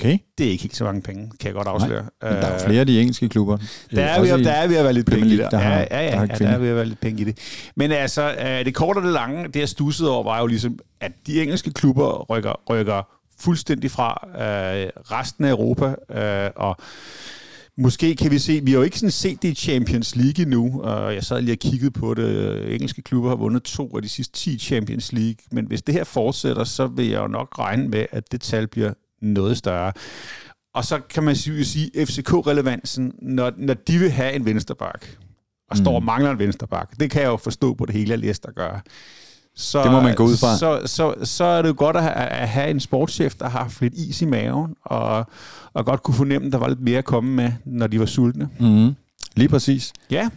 Okay. 0.00 0.18
Det 0.38 0.46
er 0.46 0.50
ikke 0.50 0.62
helt 0.62 0.76
så 0.76 0.84
mange 0.84 1.02
penge, 1.02 1.30
kan 1.40 1.46
jeg 1.46 1.54
godt 1.54 1.68
afsløre. 1.68 2.04
Nej, 2.22 2.32
men 2.32 2.42
der 2.42 2.48
er 2.48 2.66
flere 2.66 2.80
af 2.80 2.86
de 2.86 3.00
engelske 3.00 3.28
klubber. 3.28 3.58
Der 3.90 4.04
er, 4.04 4.20
vi, 4.20 4.44
der 4.44 4.52
er 4.52 4.66
vi 4.66 4.74
at 4.74 4.84
være 4.84 4.92
lidt 4.92 5.06
penge 5.06 5.26
i 5.26 5.36
det. 5.36 5.48
Der 5.50 5.58
har, 5.58 5.78
ja, 5.78 5.86
ja, 5.90 6.04
ja, 6.04 6.10
der, 6.10 6.20
ja, 6.20 6.26
der 6.26 6.48
er 6.48 6.58
vi 6.58 6.68
at 6.68 6.76
være 6.76 6.86
lidt 6.86 7.00
penge 7.00 7.20
i 7.20 7.24
det. 7.24 7.38
Men 7.76 7.92
altså, 7.92 8.34
øh, 8.34 8.64
det 8.64 8.74
korte 8.74 8.98
og 8.98 9.04
det 9.04 9.12
lange, 9.12 9.44
det 9.44 9.56
jeg 9.56 9.68
stussede 9.68 10.10
over, 10.10 10.24
var 10.24 10.40
jo 10.40 10.46
ligesom, 10.46 10.78
at 11.00 11.12
de 11.26 11.42
engelske 11.42 11.72
klubber 11.72 12.24
rykker, 12.30 12.62
rykker 12.70 13.15
fuldstændig 13.38 13.90
fra 13.90 14.28
øh, 14.28 14.90
resten 15.12 15.44
af 15.44 15.50
Europa, 15.50 15.94
øh, 16.10 16.50
og 16.56 16.76
Måske 17.78 18.16
kan 18.16 18.30
vi 18.30 18.38
se, 18.38 18.60
vi 18.64 18.70
har 18.70 18.78
jo 18.78 18.84
ikke 18.84 18.98
sådan 18.98 19.10
set 19.10 19.42
det 19.42 19.48
i 19.48 19.54
Champions 19.54 20.16
League 20.16 20.42
endnu, 20.42 20.80
og 20.82 21.14
jeg 21.14 21.24
sad 21.24 21.42
lige 21.42 21.54
og 21.54 21.58
kiggede 21.58 21.90
på 21.90 22.14
det. 22.14 22.74
Engelske 22.74 23.02
klubber 23.02 23.28
har 23.28 23.36
vundet 23.36 23.62
to 23.62 23.96
af 23.96 24.02
de 24.02 24.08
sidste 24.08 24.34
10 24.34 24.58
Champions 24.58 25.12
League, 25.12 25.36
men 25.52 25.66
hvis 25.66 25.82
det 25.82 25.94
her 25.94 26.04
fortsætter, 26.04 26.64
så 26.64 26.86
vil 26.86 27.06
jeg 27.06 27.22
jo 27.22 27.26
nok 27.26 27.58
regne 27.58 27.88
med, 27.88 28.06
at 28.12 28.32
det 28.32 28.40
tal 28.40 28.66
bliver 28.66 28.92
noget 29.22 29.56
større. 29.56 29.92
Og 30.74 30.84
så 30.84 31.00
kan 31.10 31.22
man 31.22 31.36
sige, 31.36 31.64
sige 31.64 31.90
FCK-relevansen, 32.06 33.12
når, 33.22 33.52
når 33.56 33.74
de 33.74 33.98
vil 33.98 34.10
have 34.10 34.32
en 34.32 34.44
vensterbak, 34.44 35.06
og 35.70 35.76
står 35.76 35.94
og 35.94 36.02
mm. 36.02 36.06
mangler 36.06 36.30
en 36.30 36.38
vensterbak. 36.38 37.00
Det 37.00 37.10
kan 37.10 37.22
jeg 37.22 37.28
jo 37.28 37.36
forstå 37.36 37.74
på 37.74 37.86
det 37.86 37.94
hele, 37.94 38.10
jeg 38.10 38.18
læste 38.18 38.52
gøre 38.52 38.80
så, 39.56 39.82
det 39.82 39.92
må 39.92 40.00
man 40.00 40.14
gå 40.14 40.24
ud 40.24 40.36
fra. 40.36 40.56
Så, 40.58 40.80
så, 40.84 41.14
så 41.22 41.44
er 41.44 41.62
det 41.62 41.68
jo 41.68 41.74
godt 41.76 41.96
at 41.96 42.02
have, 42.02 42.14
at 42.14 42.48
have 42.48 42.70
en 42.70 42.80
sportschef, 42.80 43.34
der 43.34 43.48
har 43.48 43.58
haft 43.58 43.80
lidt 43.80 43.94
is 43.94 44.22
i 44.22 44.24
maven, 44.24 44.74
og, 44.84 45.26
og 45.74 45.86
godt 45.86 46.02
kunne 46.02 46.14
fornemme, 46.14 46.46
at 46.46 46.52
der 46.52 46.58
var 46.58 46.68
lidt 46.68 46.80
mere 46.80 46.98
at 46.98 47.04
komme 47.04 47.30
med, 47.30 47.52
når 47.64 47.86
de 47.86 48.00
var 48.00 48.06
sultne. 48.06 48.48
Mm. 48.60 48.94
Lige 49.36 49.48
præcis. 49.48 49.92
Ja. 50.10 50.28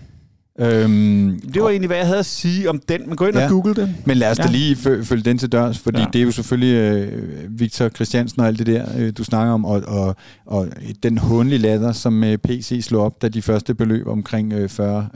Øhm, 0.60 1.42
det 1.54 1.62
var 1.62 1.68
og, 1.68 1.72
egentlig, 1.72 1.88
hvad 1.88 1.98
jeg 1.98 2.06
havde 2.06 2.20
at 2.20 2.25
sige 2.25 2.70
om 2.70 2.80
den. 2.80 3.01
Men 3.08 3.16
gå 3.16 3.25
ind 3.25 3.38
ja, 3.38 3.44
og 3.44 3.50
google 3.50 3.74
den. 3.74 3.98
Men 4.06 4.18
lad 4.18 4.32
os 4.32 4.39
ja. 4.39 4.44
da 4.44 4.50
lige 4.50 4.75
følge 4.75 5.24
den 5.24 5.38
til 5.38 5.51
dørs, 5.51 5.80
fordi 5.80 6.00
ja. 6.00 6.06
det 6.13 6.22
er 6.22 6.24
jo 6.24 6.32
selvfølgelig 6.32 6.74
øh, 6.75 7.60
Victor 7.60 7.89
Christiansen 7.89 8.42
og 8.42 8.48
alt 8.48 8.60
det 8.60 8.68
der, 8.68 8.86
øh, 8.98 9.13
du 9.18 9.24
snakker 9.24 9.54
om, 9.54 9.66
og, 9.66 9.84
og, 9.88 10.16
og 10.46 10.68
den 11.04 11.18
hundlige 11.18 11.60
latter, 11.60 11.92
som 11.92 12.24
øh, 12.24 12.38
PC 12.38 12.80
slog 12.84 13.06
op, 13.06 13.22
da 13.22 13.30
de 13.30 13.42
første 13.42 13.75
beløb 13.75 14.08
omkring 14.08 14.54
øh, 14.54 14.70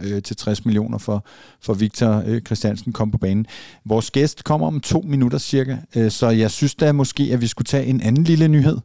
40-60 0.04 0.08
øh, 0.08 0.22
til 0.22 0.36
60 0.36 0.66
millioner 0.66 0.98
for, 0.98 1.26
for 1.62 1.74
Victor 1.74 2.24
øh, 2.26 2.42
Christiansen 2.42 2.94
kom 2.94 3.12
på 3.12 3.18
banen. 3.18 3.46
Vores 3.86 4.12
gæst 4.12 4.44
kommer 4.44 4.68
om 4.68 4.80
to 4.80 5.04
minutter 5.08 5.38
cirka, 5.38 5.78
øh, 5.96 6.12
så 6.12 6.30
jeg 6.30 6.52
synes 6.52 6.76
da 6.76 6.92
måske, 6.92 7.30
at 7.34 7.42
vi 7.42 7.48
skulle 7.48 7.66
tage 7.66 7.86
en 7.86 8.02
anden 8.02 8.24
lille 8.24 8.48
nyhed. 8.48 8.78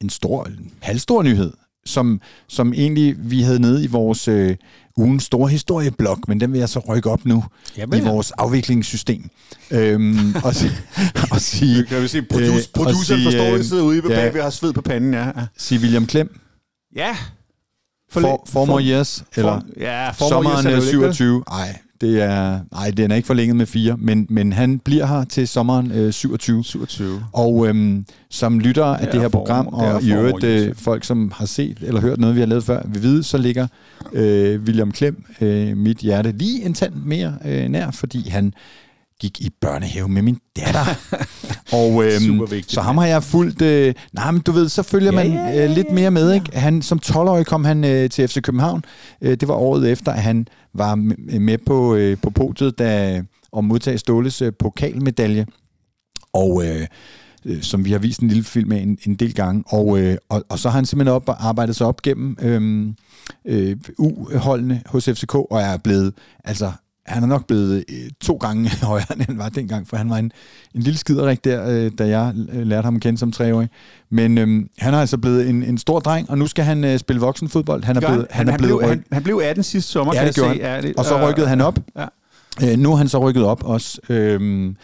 En 0.00 0.10
stor, 0.10 0.44
en 0.44 0.70
halvstor 0.80 1.22
nyhed, 1.22 1.52
som, 1.88 2.20
som 2.48 2.72
egentlig 2.72 3.14
vi 3.18 3.42
havde 3.42 3.60
nede 3.60 3.84
i 3.84 3.86
vores 3.86 4.28
øh, 4.28 4.56
ugens 4.96 5.24
store 5.24 5.48
historieblok, 5.48 6.28
men 6.28 6.40
den 6.40 6.52
vil 6.52 6.58
jeg 6.58 6.68
så 6.68 6.78
rykke 6.88 7.10
op 7.10 7.24
nu 7.24 7.44
Jamen, 7.76 7.98
i 7.98 8.02
vores 8.04 8.30
afviklingssystem. 8.30 9.30
Øhm, 9.70 10.34
og, 10.44 10.54
og 11.30 11.40
sige... 11.40 11.84
Kan 11.84 12.02
vi 12.02 12.08
se, 12.08 12.22
produce, 12.22 12.52
øh, 12.52 12.62
produceren 12.74 13.22
forstår, 13.24 13.54
at 13.54 13.64
sidder 13.64 13.82
ude 13.82 13.98
i 13.98 14.00
ja, 14.08 14.30
vi 14.30 14.38
har 14.38 14.50
sved 14.50 14.72
på 14.72 14.82
panden, 14.82 15.14
ja. 15.14 15.30
Sige 15.56 15.80
William 15.80 16.06
Klem. 16.06 16.40
Ja. 16.96 17.16
For, 18.10 18.20
for, 18.20 18.44
for 18.46 18.64
more 18.64 18.82
years, 18.82 19.24
eller 19.36 19.60
for, 19.60 19.80
ja, 19.80 20.10
for 20.10 20.28
sommeren 20.28 20.82
27. 20.82 21.44
Nej, 21.50 21.78
Det 22.00 22.22
er, 22.22 22.60
nej, 22.72 22.90
den 22.90 23.10
er 23.10 23.16
ikke 23.16 23.26
forlænget 23.26 23.56
med 23.56 23.66
fire, 23.66 23.96
men, 23.98 24.26
men 24.30 24.52
han 24.52 24.78
bliver 24.78 25.06
her 25.06 25.24
til 25.24 25.48
sommeren 25.48 25.92
øh, 25.92 26.12
27. 26.12 26.64
27. 26.64 27.22
Og 27.32 27.68
øhm, 27.68 28.06
som 28.30 28.58
lytter 28.58 28.84
af 28.84 28.98
Det 28.98 29.12
det 29.12 29.18
er 29.18 29.22
her 29.22 29.28
program, 29.28 29.66
og 29.66 30.02
i 30.02 30.12
øvrigt 30.12 30.44
øh, 30.44 30.74
folk, 30.74 31.04
som 31.04 31.32
har 31.34 31.46
set 31.46 31.78
eller 31.82 32.00
hørt 32.00 32.20
noget, 32.20 32.34
vi 32.34 32.40
har 32.40 32.46
lavet 32.46 32.64
før, 32.64 32.82
vil 32.88 33.02
vide, 33.02 33.22
så 33.22 33.38
ligger 33.38 33.66
øh, 34.12 34.60
William 34.60 34.92
Klem 34.92 35.24
øh, 35.40 35.76
mit 35.76 35.98
hjerte 35.98 36.32
lige 36.32 36.64
en 36.64 36.74
tand 36.74 36.94
mere 36.94 37.34
øh, 37.44 37.68
nær, 37.68 37.90
fordi 37.90 38.28
han 38.28 38.52
gik 39.20 39.40
i 39.40 39.50
børnehave 39.60 40.08
med 40.08 40.22
min 40.22 40.38
datter. 40.56 40.84
og 41.78 42.04
øhm, 42.04 42.26
Super 42.26 42.46
vigtigt. 42.46 42.72
så 42.72 42.80
ham 42.80 42.98
har 42.98 43.06
jeg 43.06 43.22
fulgt... 43.22 43.62
Øh, 43.62 43.94
nej, 44.12 44.30
men 44.30 44.40
du 44.40 44.52
ved, 44.52 44.68
så 44.68 44.82
følger 44.82 45.12
Ja, 45.12 45.24
man 45.24 45.58
øh, 45.58 45.70
lidt 45.70 45.92
mere 45.92 46.10
med. 46.10 46.32
Ikke? 46.32 46.58
Han, 46.58 46.82
som 46.82 47.00
12-årig 47.06 47.46
kom 47.46 47.64
han 47.64 47.84
øh, 47.84 48.10
til 48.10 48.28
FC 48.28 48.42
København. 48.42 48.84
Øh, 49.20 49.30
det 49.30 49.48
var 49.48 49.54
året 49.54 49.90
efter, 49.90 50.12
at 50.12 50.22
han 50.22 50.48
var 50.74 50.94
med 51.40 51.58
på, 51.58 51.94
øh, 51.94 52.16
på 52.22 52.30
podiet 52.30 52.78
da, 52.78 53.22
og 53.52 53.64
modtage 53.64 53.98
Ståles 53.98 54.42
øh, 54.42 54.52
pokalmedalje. 54.58 55.46
Og... 56.32 56.66
Øh, 56.66 56.86
øh, 57.44 57.62
som 57.62 57.84
vi 57.84 57.92
har 57.92 57.98
vist 57.98 58.20
en 58.20 58.28
lille 58.28 58.44
film 58.44 58.72
af 58.72 58.76
en, 58.78 58.98
en 59.06 59.14
del 59.14 59.34
gange. 59.34 59.64
Og, 59.66 60.00
øh, 60.00 60.16
og, 60.28 60.44
og 60.48 60.58
så 60.58 60.68
har 60.68 60.76
han 60.78 60.86
simpelthen 60.86 61.14
op, 61.14 61.28
arbejdet 61.28 61.76
sig 61.76 61.86
op 61.86 62.02
gennem 62.02 62.36
øh, 62.42 62.88
øh, 63.44 63.76
U-holdene 63.98 64.82
hos 64.86 65.04
FCK, 65.04 65.34
og 65.34 65.60
er 65.60 65.76
blevet, 65.76 66.12
altså, 66.44 66.72
han 67.08 67.22
er 67.22 67.26
nok 67.26 67.46
blevet 67.46 67.84
øh, 67.88 68.10
to 68.20 68.36
gange 68.36 68.70
højere, 68.82 69.06
end 69.12 69.22
han 69.22 69.38
var 69.38 69.48
dengang, 69.48 69.88
for 69.88 69.96
han 69.96 70.10
var 70.10 70.16
en, 70.16 70.32
en 70.74 70.82
lille 70.82 70.98
skiderik 70.98 71.44
der, 71.44 71.68
øh, 71.68 71.90
da 71.98 72.08
jeg 72.08 72.34
øh, 72.52 72.66
lærte 72.66 72.84
ham 72.86 72.96
at 72.96 73.02
kende 73.02 73.18
som 73.18 73.32
treårig. 73.32 73.68
Men 74.10 74.38
øh, 74.38 74.64
han 74.78 74.94
er 74.94 75.00
altså 75.00 75.18
blevet 75.18 75.48
en, 75.48 75.62
en 75.62 75.78
stor 75.78 76.00
dreng, 76.00 76.30
og 76.30 76.38
nu 76.38 76.46
skal 76.46 76.64
han 76.64 76.84
øh, 76.84 76.98
spille 76.98 77.20
voksenfodbold. 77.20 77.84
Han 77.84 77.96
er 77.96 78.00
blevet, 78.00 78.26
han, 78.30 78.48
er 78.48 78.56
blevet 78.56 78.78
blev, 78.78 78.88
han, 78.88 79.04
han 79.12 79.22
blev 79.22 79.40
18 79.44 79.64
sidste 79.64 79.92
sommer, 79.92 80.14
Ja, 80.14 80.20
kan 80.20 80.28
det 80.28 80.36
jeg 80.36 80.54
se. 80.54 80.60
Ja, 80.60 80.80
det, 80.80 80.96
og 80.96 81.04
så 81.04 81.28
rykkede 81.28 81.48
han 81.48 81.60
op. 81.60 81.78
Ja. 81.96 82.06
Øh, 82.62 82.78
nu 82.78 82.92
er 82.92 82.96
han 82.96 83.08
så 83.08 83.18
rykket 83.18 83.44
op 83.44 83.64
også, 83.64 84.00
øhm, 84.08 84.76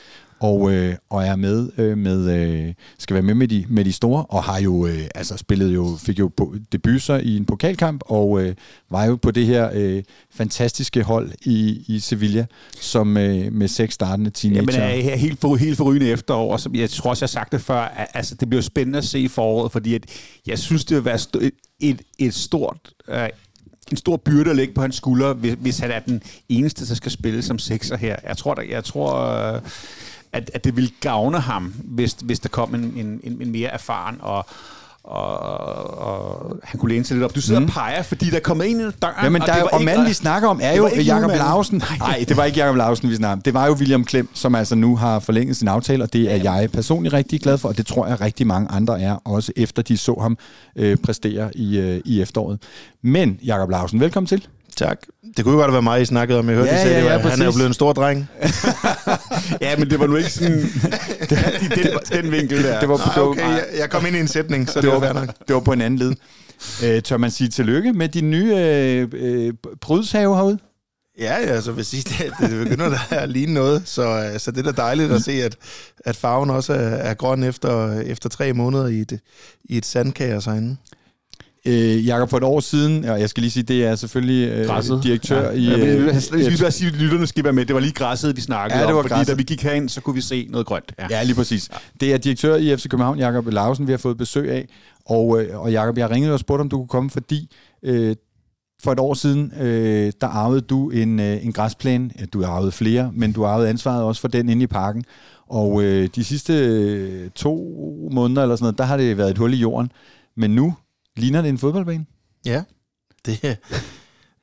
og, 0.45 0.73
øh, 0.73 0.95
og 1.11 1.25
er 1.25 1.37
med 1.37 1.69
øh, 1.79 1.99
med 1.99 2.39
øh, 2.39 2.75
skal 2.99 3.15
være 3.15 3.23
med 3.23 3.35
med 3.35 3.49
de, 3.49 3.65
med 3.69 3.85
de 3.85 3.93
store, 3.93 4.25
og 4.29 4.45
har 4.45 4.61
jo 4.61 4.87
øh, 4.87 5.01
altså 5.15 5.37
spillet 5.37 5.75
jo 5.75 5.97
fik 5.99 6.19
jo 6.19 6.31
på, 6.37 6.55
debuter 6.73 7.19
i 7.19 7.37
en 7.37 7.45
pokalkamp 7.45 8.03
og 8.07 8.43
øh, 8.43 8.55
var 8.91 9.05
jo 9.05 9.17
på 9.17 9.31
det 9.31 9.47
her 9.47 9.71
øh, 9.75 10.03
fantastiske 10.35 11.03
hold 11.03 11.31
i, 11.43 11.85
i 11.87 11.99
Sevilla, 11.99 12.47
som 12.81 13.17
øh, 13.17 13.53
med 13.53 13.69
seks 13.69 13.95
startende 13.95 14.31
Jamen, 14.45 14.69
teenager. 14.69 15.13
er 15.13 15.17
helt, 15.17 15.41
for, 15.41 15.57
helt 15.57 15.77
forrygende 15.77 16.09
efterår, 16.09 16.53
og 16.53 16.61
som 16.61 16.75
jeg 16.75 16.91
tror 16.91 17.11
også, 17.11 17.25
jeg 17.25 17.29
har 17.29 17.45
sagt 17.45 17.53
det 17.53 17.61
før, 17.61 17.81
at, 17.81 18.07
altså, 18.15 18.35
det 18.35 18.49
bliver 18.49 18.63
spændende 18.63 18.99
at 18.99 19.05
se 19.05 19.19
i 19.21 19.29
foråret, 19.29 19.73
fordi 19.73 19.95
at, 19.95 20.07
jeg 20.47 20.59
synes, 20.59 20.85
det 20.85 20.97
vil 20.97 21.05
være 21.05 21.19
st- 21.19 21.45
et, 21.45 21.53
et, 21.81 22.03
et 22.19 22.35
stort... 22.35 22.79
Øh, 23.09 23.29
en 23.91 23.97
stor 23.97 24.17
byrde 24.17 24.51
at 24.51 24.57
lægge 24.57 24.75
på 24.75 24.81
hans 24.81 24.97
skuldre, 24.97 25.33
hvis, 25.35 25.57
hvis 25.61 25.79
han 25.79 25.91
er 25.91 25.99
den 25.99 26.23
eneste, 26.49 26.89
der 26.89 26.95
skal 26.95 27.13
spille 27.13 27.43
som 27.43 27.59
sekser 27.59 27.97
her. 27.97 28.17
Jeg 28.29 28.37
tror, 28.37 28.55
der, 28.55 28.63
jeg 28.63 28.85
tror 28.85 29.15
øh, 29.55 29.61
at, 30.35 30.51
at 30.55 30.65
det 30.65 30.77
vil 30.77 30.93
gavne 31.01 31.41
ham, 31.41 31.75
hvis, 31.85 32.17
hvis 32.25 32.41
der 32.41 32.49
kom 32.49 32.75
en, 32.75 32.93
en, 33.25 33.41
en, 33.41 33.53
mere 33.53 33.69
erfaren 33.69 34.17
og, 34.21 34.47
og, 35.05 35.39
og 35.99 36.57
han 36.65 36.81
kunne 36.81 36.93
læne 36.93 37.05
sig 37.05 37.15
lidt 37.17 37.25
op. 37.25 37.35
Du 37.35 37.41
sidder 37.41 37.61
mm. 37.61 37.67
og 37.67 37.73
peger, 37.73 38.03
fordi 38.03 38.31
der 38.31 38.37
er 38.37 38.41
kommet 38.41 38.71
en 38.71 38.71
ind 38.71 38.83
ad 38.83 38.93
døren. 39.03 39.15
Ja, 39.23 39.29
men 39.29 39.43
og 39.43 39.49
der, 39.49 39.55
det 39.55 39.63
og 39.63 39.81
ikke- 39.81 39.85
manden, 39.85 40.07
vi 40.07 40.13
snakker 40.13 40.49
om, 40.49 40.61
er 40.63 40.77
jo 40.77 40.89
Jakob. 40.89 41.31
Lausen. 41.31 41.83
Nej, 41.99 42.25
det 42.29 42.37
var 42.37 42.45
ikke 42.45 42.59
Jakob 42.59 42.77
Lausen, 42.77 43.11
vi 43.11 43.17
snakker 43.17 43.33
om. 43.33 43.43
Det 43.43 43.55
var 43.55 43.67
jo 43.67 43.73
William 43.73 44.05
Klem, 44.05 44.29
som 44.35 44.55
altså 44.55 44.75
nu 44.75 44.97
har 44.97 45.19
forlænget 45.19 45.57
sin 45.57 45.69
aftale, 45.69 46.03
og 46.03 46.13
det 46.13 46.33
er 46.33 46.37
jeg 46.37 46.69
personligt 46.73 47.15
rigtig 47.15 47.41
glad 47.41 47.59
for, 47.59 47.69
og 47.69 47.77
det 47.77 47.87
tror 47.87 48.07
jeg 48.07 48.21
rigtig 48.21 48.47
mange 48.47 48.69
andre 48.71 49.01
er, 49.03 49.17
også 49.25 49.53
efter 49.57 49.83
de 49.83 49.97
så 49.97 50.19
ham 50.21 50.39
øh, 50.77 50.97
præstere 50.97 51.57
i, 51.57 51.79
øh, 51.79 52.01
i 52.05 52.21
efteråret. 52.23 52.59
Men 53.03 53.39
Jakob 53.45 53.71
Lausen, 53.71 54.01
velkommen 54.01 54.27
til. 54.27 54.47
Tak. 54.77 54.99
Det 55.37 55.45
kunne 55.45 55.55
jo 55.55 55.61
godt 55.61 55.73
være 55.73 55.83
mig, 55.83 56.03
I 56.03 56.05
snakkede 56.05 56.39
om. 56.39 56.49
Jeg 56.49 56.57
hørte, 56.57 56.71
Ja, 56.71 56.77
I 56.77 56.83
sagde, 56.83 56.99
ja, 56.99 57.05
ja, 57.05 57.19
ja, 57.19 57.29
han 57.29 57.41
er 57.41 57.45
jo 57.45 57.53
blevet 57.53 57.67
en 57.69 57.75
stor 57.75 57.93
dreng. 57.93 58.29
Ja, 59.61 59.77
men 59.77 59.91
det 59.91 60.01
var 60.01 60.07
nu 60.07 60.17
ikke 60.17 60.31
sådan... 60.31 60.59
den, 61.31 61.39
den, 61.75 61.99
den 62.13 62.33
vinkel 62.33 62.63
der. 62.65 62.81
Det 62.81 62.89
var, 62.89 62.97
Nej, 62.97 63.15
det 63.15 63.23
var, 63.23 63.29
okay, 63.29 63.43
jeg, 63.43 63.67
jeg 63.79 63.91
kom 63.91 64.07
ind 64.07 64.17
i 64.17 64.21
en 64.21 64.29
sætning, 64.29 64.69
så 64.69 64.81
det, 64.81 64.83
det 64.83 64.93
var 64.93 65.13
var, 65.13 65.35
det 65.49 65.55
var 65.55 65.61
på 65.61 65.73
en 65.73 65.81
anden 65.81 65.99
led. 65.99 66.15
Øh, 66.85 67.03
tør 67.03 67.17
man 67.17 67.31
sige 67.31 67.49
tillykke 67.49 67.93
med 67.93 68.09
din 68.09 68.31
nye 68.31 68.57
øh, 68.57 69.09
øh, 69.13 69.53
brydshave 69.81 70.37
herude? 70.37 70.59
Ja, 71.19 71.37
ja, 71.41 71.61
så 71.61 71.73
vil 71.73 71.85
sige, 71.85 72.03
det, 72.03 72.33
det 72.41 72.65
begynder 72.65 72.89
da 72.89 72.99
at 73.11 73.29
ligne 73.29 73.55
noget, 73.55 73.83
så, 73.85 74.31
øh, 74.33 74.41
så 74.41 74.51
det 74.51 74.67
er 74.67 74.73
da 74.73 74.83
dejligt 74.83 75.13
at 75.13 75.23
se, 75.23 75.33
at, 75.33 75.57
at 76.05 76.17
farven 76.17 76.51
også 76.51 76.73
er, 76.73 76.79
er 76.79 77.15
grøn 77.15 77.43
efter, 77.43 78.01
efter 78.01 78.29
tre 78.29 78.53
måneder 78.53 78.87
i 78.87 79.01
et, 79.01 79.21
i 79.65 79.77
et 79.77 79.87
sandkager 79.87 80.51
herinde. 80.51 80.77
Øh, 81.67 82.07
Jakob, 82.07 82.31
for 82.31 82.37
et 82.37 82.43
år 82.45 82.61
siden, 82.61 83.05
og 83.05 83.21
jeg 83.21 83.31
skal 83.31 83.41
lige 83.41 83.51
sige, 83.51 83.63
det 83.63 83.85
er 83.85 83.95
selvfølgelig 83.97 84.49
øh, 84.49 84.67
Græsset. 84.67 85.01
direktør 85.03 85.51
ja. 85.51 85.57
i... 85.57 85.65
Ja, 85.65 85.77
Øh, 85.79 86.07
vi, 86.07 86.39
vi, 86.45 86.49
vi, 86.51 86.57
bare 86.61 86.71
sige, 86.71 86.89
at 86.89 86.95
lytterne 86.97 87.27
skal 87.27 87.45
være 87.45 87.53
med. 87.53 87.67
Det 87.67 87.75
var 87.75 87.81
lige 87.81 87.93
græsset, 87.93 88.37
vi 88.37 88.41
snakkede 88.41 88.81
Ja, 88.81 88.87
det 88.87 88.95
var 88.95 88.99
om. 89.01 89.05
Fordi 89.05 89.15
græsset. 89.15 89.33
da 89.33 89.37
vi 89.37 89.43
gik 89.43 89.63
herind, 89.63 89.89
så 89.89 90.01
kunne 90.01 90.15
vi 90.15 90.21
se 90.21 90.49
noget 90.51 90.67
grønt. 90.67 90.93
Ja. 90.99 91.07
Ja, 91.11 91.23
lige 91.23 91.35
præcis. 91.35 91.71
Det 92.01 92.13
er 92.15 92.19
direktør 92.19 92.57
i 92.57 92.77
FC 92.77 92.89
København, 92.89 93.19
Jakob 93.19 93.47
Lausen, 93.49 93.87
vi 93.87 93.93
har 93.93 93.97
fået 93.99 94.17
besøg 94.19 94.51
af. 94.51 94.69
Og, 95.07 95.43
øh, 95.43 95.61
og 95.61 95.73
Jakob, 95.73 95.99
jeg 95.99 96.11
ringede 96.11 96.33
og 96.33 96.41
spurgte, 96.41 96.61
om 96.61 96.69
du 96.69 96.77
kunne 96.77 96.89
komme, 96.89 97.11
fordi 97.11 97.51
øh, 97.83 98.17
for 98.83 98.93
et 98.93 99.01
år 99.01 99.15
siden, 99.15 99.53
øh, 99.61 100.13
der 100.21 100.27
arvede 100.27 100.61
du 100.61 100.91
en, 100.91 101.21
øh, 101.21 101.45
en 101.45 101.53
græsplæne. 101.53 102.11
Ja, 102.21 102.25
Du 102.25 102.43
har 102.43 102.49
arvet 102.53 102.75
flere, 102.75 103.11
men 103.15 103.33
du 103.33 103.45
arvede 103.45 103.69
ansvaret 103.69 104.03
også 104.03 104.21
for 104.21 104.29
den 104.29 104.49
inde 104.49 104.63
i 104.63 104.67
parken. 104.67 105.05
Og 105.51 105.83
øh, 105.83 106.09
de 106.17 106.25
sidste 106.25 106.53
øh, 106.53 107.31
to 107.35 107.57
måneder 108.13 108.43
eller 108.43 108.57
sådan 108.57 108.65
noget, 108.65 108.79
der 108.79 108.85
har 108.85 108.97
det 108.97 109.19
været 109.19 109.31
et 109.31 109.39
hul 109.39 109.55
i 109.55 109.57
jorden. 109.57 109.91
Men 110.37 110.51
nu 110.51 110.75
ligner 111.17 111.43
det 111.43 111.49
en 111.49 111.59
fodboldbane. 111.59 112.07
Ja, 112.47 112.63
det, 113.27 113.59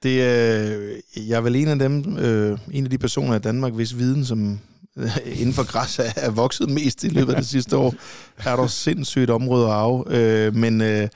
det, 0.04 0.10
øh, 0.10 1.30
jeg 1.30 1.38
er 1.38 1.42
vel 1.42 1.56
en 1.56 1.68
af 1.68 1.80
dem, 1.80 2.18
øh, 2.18 2.60
en 2.72 2.84
af 2.84 2.90
de 2.90 2.98
personer 2.98 3.36
i 3.36 3.40
Danmark, 3.40 3.74
hvis 3.74 3.98
viden, 3.98 4.26
som 4.26 4.60
øh, 4.98 5.18
inden 5.26 5.54
for 5.54 5.64
græs 5.64 6.00
er, 6.00 6.12
er 6.16 6.30
vokset 6.30 6.70
mest 6.70 7.04
i 7.04 7.10
løbet 7.10 7.34
af 7.34 7.38
det 7.38 7.48
sidste 7.48 7.78
år, 7.78 7.96
er 8.38 8.56
der 8.56 8.68
sindssygt 8.68 9.30
område 9.30 9.66
at 9.66 9.72
arve. 9.72 10.04
Øh, 10.10 10.56
men 10.56 10.82
øh, 10.82 11.08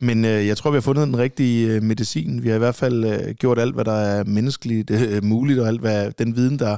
men 0.00 0.24
øh, 0.24 0.46
jeg 0.46 0.56
tror, 0.56 0.70
vi 0.70 0.76
har 0.76 0.80
fundet 0.80 1.06
den 1.06 1.18
rigtige 1.18 1.68
øh, 1.68 1.82
medicin. 1.82 2.42
Vi 2.42 2.48
har 2.48 2.56
i 2.56 2.58
hvert 2.58 2.74
fald 2.74 3.04
øh, 3.04 3.34
gjort 3.34 3.58
alt, 3.58 3.74
hvad 3.74 3.84
der 3.84 3.92
er 3.92 4.24
menneskeligt 4.24 4.90
øh, 4.90 5.24
muligt, 5.24 5.58
og 5.58 5.68
alt, 5.68 5.80
hvad 5.80 6.10
den 6.18 6.36
viden, 6.36 6.58
der, 6.58 6.76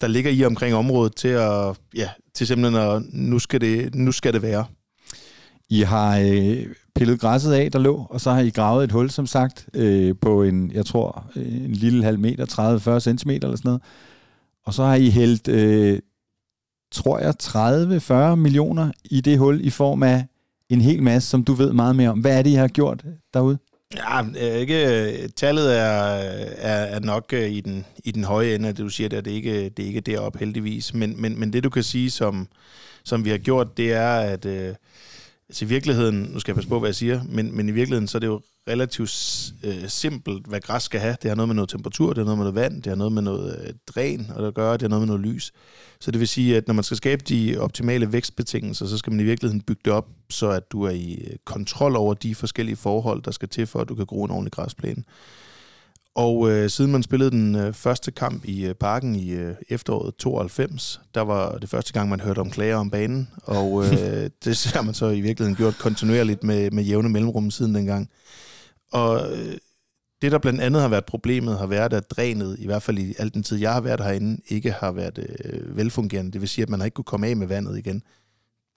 der 0.00 0.06
ligger 0.06 0.30
i 0.30 0.44
omkring 0.44 0.74
området, 0.74 1.16
til 1.16 1.28
at, 1.28 1.76
ja, 1.94 2.08
til 2.34 2.46
simpelthen 2.46 2.82
at, 2.82 3.02
nu 3.12 3.38
skal 3.38 3.60
det, 3.60 3.94
nu 3.94 4.12
skal 4.12 4.32
det 4.32 4.42
være. 4.42 4.64
I 5.70 5.80
har 5.82 6.18
øh, 6.18 6.66
pillet 6.96 7.20
græsset 7.20 7.52
af, 7.52 7.72
der 7.72 7.78
lå, 7.78 8.06
og 8.10 8.20
så 8.20 8.30
har 8.30 8.40
I 8.40 8.50
gravet 8.50 8.84
et 8.84 8.92
hul, 8.92 9.10
som 9.10 9.26
sagt, 9.26 9.68
øh, 9.74 10.14
på 10.20 10.42
en, 10.42 10.72
jeg 10.72 10.86
tror, 10.86 11.30
øh, 11.36 11.54
en 11.54 11.72
lille 11.72 12.04
halv 12.04 12.18
meter, 12.18 12.46
30-40 12.96 13.00
centimeter 13.00 13.48
eller 13.48 13.56
sådan 13.56 13.68
noget. 13.68 13.82
Og 14.64 14.74
så 14.74 14.84
har 14.84 14.94
I 14.94 15.10
hældt, 15.10 15.48
øh, 15.48 15.98
tror 16.92 17.18
jeg, 17.18 17.34
30-40 17.42 18.36
millioner 18.36 18.92
i 19.04 19.20
det 19.20 19.38
hul 19.38 19.60
i 19.66 19.70
form 19.70 20.02
af 20.02 20.26
en 20.68 20.80
hel 20.80 21.02
masse, 21.02 21.28
som 21.28 21.44
du 21.44 21.52
ved 21.52 21.72
meget 21.72 21.96
mere 21.96 22.10
om. 22.10 22.18
Hvad 22.18 22.38
er 22.38 22.42
det, 22.42 22.50
I 22.50 22.54
har 22.54 22.68
gjort 22.68 23.04
derude? 23.34 23.58
Ja, 23.96 24.22
øh, 24.22 24.56
ikke, 24.60 25.12
øh, 25.22 25.28
tallet 25.28 25.78
er, 25.78 25.92
er, 26.58 26.84
er 26.84 27.00
nok 27.00 27.32
i 27.32 27.60
den, 27.60 27.84
i 28.04 28.10
den 28.10 28.24
høje 28.24 28.54
ende 28.54 28.68
det, 28.68 28.78
du 28.78 28.88
siger 28.88 29.08
der. 29.08 29.20
Det 29.20 29.30
er 29.30 29.36
ikke, 29.36 29.68
det 29.68 29.82
er 29.82 29.86
ikke 29.86 30.00
deroppe 30.00 30.38
heldigvis. 30.38 30.94
Men, 30.94 31.20
men, 31.20 31.40
men 31.40 31.52
det, 31.52 31.64
du 31.64 31.70
kan 31.70 31.82
sige, 31.82 32.10
som, 32.10 32.48
som 33.04 33.24
vi 33.24 33.30
har 33.30 33.38
gjort, 33.38 33.76
det 33.76 33.92
er, 33.92 34.16
at 34.16 34.44
øh, 34.44 34.74
altså 35.48 35.64
i 35.64 35.68
virkeligheden, 35.68 36.30
nu 36.32 36.40
skal 36.40 36.52
jeg 36.52 36.56
passe 36.56 36.68
på, 36.68 36.78
hvad 36.78 36.88
jeg 36.88 36.94
siger, 36.94 37.20
men, 37.28 37.56
men 37.56 37.68
i 37.68 37.72
virkeligheden, 37.72 38.08
så 38.08 38.18
er 38.18 38.20
det 38.20 38.26
jo 38.26 38.40
relativt 38.68 39.52
øh, 39.64 39.88
simpelt, 39.88 40.46
hvad 40.46 40.60
græs 40.60 40.82
skal 40.82 41.00
have. 41.00 41.16
Det 41.22 41.30
har 41.30 41.34
noget 41.34 41.48
med 41.48 41.54
noget 41.54 41.68
temperatur, 41.68 42.08
det 42.08 42.18
har 42.18 42.24
noget 42.24 42.38
med 42.38 42.44
noget 42.44 42.54
vand, 42.54 42.82
det 42.82 42.86
har 42.86 42.96
noget 42.96 43.12
med 43.12 43.22
noget 43.22 43.66
øh, 43.66 43.74
dræn, 43.86 44.30
og 44.34 44.42
det 44.42 44.54
gør, 44.54 44.72
det 44.72 44.82
har 44.82 44.88
noget 44.88 45.08
med 45.08 45.16
noget 45.16 45.34
lys. 45.34 45.52
Så 46.00 46.10
det 46.10 46.20
vil 46.20 46.28
sige, 46.28 46.56
at 46.56 46.66
når 46.66 46.74
man 46.74 46.84
skal 46.84 46.96
skabe 46.96 47.24
de 47.28 47.56
optimale 47.58 48.12
vækstbetingelser, 48.12 48.86
så 48.86 48.98
skal 48.98 49.12
man 49.12 49.20
i 49.20 49.24
virkeligheden 49.24 49.60
bygge 49.60 49.80
det 49.84 49.92
op, 49.92 50.08
så 50.30 50.50
at 50.50 50.72
du 50.72 50.82
er 50.82 50.90
i 50.90 51.14
øh, 51.14 51.36
kontrol 51.44 51.96
over 51.96 52.14
de 52.14 52.34
forskellige 52.34 52.76
forhold, 52.76 53.22
der 53.22 53.30
skal 53.30 53.48
til, 53.48 53.66
for 53.66 53.80
at 53.80 53.88
du 53.88 53.94
kan 53.94 54.06
gro 54.06 54.24
en 54.24 54.30
ordentlig 54.30 54.52
græsplæne. 54.52 55.02
Og 56.16 56.50
øh, 56.50 56.70
siden 56.70 56.92
man 56.92 57.02
spillede 57.02 57.30
den 57.30 57.54
øh, 57.54 57.72
første 57.72 58.10
kamp 58.10 58.44
i 58.44 58.66
øh, 58.66 58.74
parken 58.74 59.16
i 59.16 59.30
øh, 59.30 59.54
efteråret 59.68 60.14
92, 60.16 61.00
der 61.14 61.20
var 61.20 61.58
det 61.58 61.68
første 61.68 61.92
gang, 61.92 62.08
man 62.08 62.20
hørte 62.20 62.38
om 62.38 62.50
klager 62.50 62.76
om 62.76 62.90
banen. 62.90 63.28
Og 63.42 63.84
øh, 63.84 63.90
det 64.44 64.70
har 64.74 64.82
man 64.82 64.94
så 64.94 65.06
i 65.06 65.20
virkeligheden 65.20 65.56
gjort 65.56 65.78
kontinuerligt 65.78 66.44
med, 66.44 66.70
med 66.70 66.84
jævne 66.84 67.08
mellemrum 67.08 67.50
siden 67.50 67.74
dengang. 67.74 68.10
Og 68.92 69.32
øh, 69.32 69.56
det, 70.22 70.32
der 70.32 70.38
blandt 70.38 70.60
andet 70.60 70.82
har 70.82 70.88
været 70.88 71.04
problemet, 71.04 71.58
har 71.58 71.66
været, 71.66 71.92
at 71.92 72.10
drænet, 72.10 72.56
i 72.58 72.66
hvert 72.66 72.82
fald 72.82 72.98
i 72.98 73.14
al 73.18 73.34
den 73.34 73.42
tid, 73.42 73.58
jeg 73.58 73.72
har 73.72 73.80
været 73.80 74.00
herinde, 74.00 74.42
ikke 74.48 74.70
har 74.70 74.92
været 74.92 75.18
øh, 75.44 75.76
velfungerende. 75.76 76.32
Det 76.32 76.40
vil 76.40 76.48
sige, 76.48 76.62
at 76.62 76.68
man 76.68 76.80
har 76.80 76.84
ikke 76.84 76.94
kunne 76.94 77.04
komme 77.04 77.26
af 77.26 77.36
med 77.36 77.46
vandet 77.46 77.78
igen. 77.78 78.02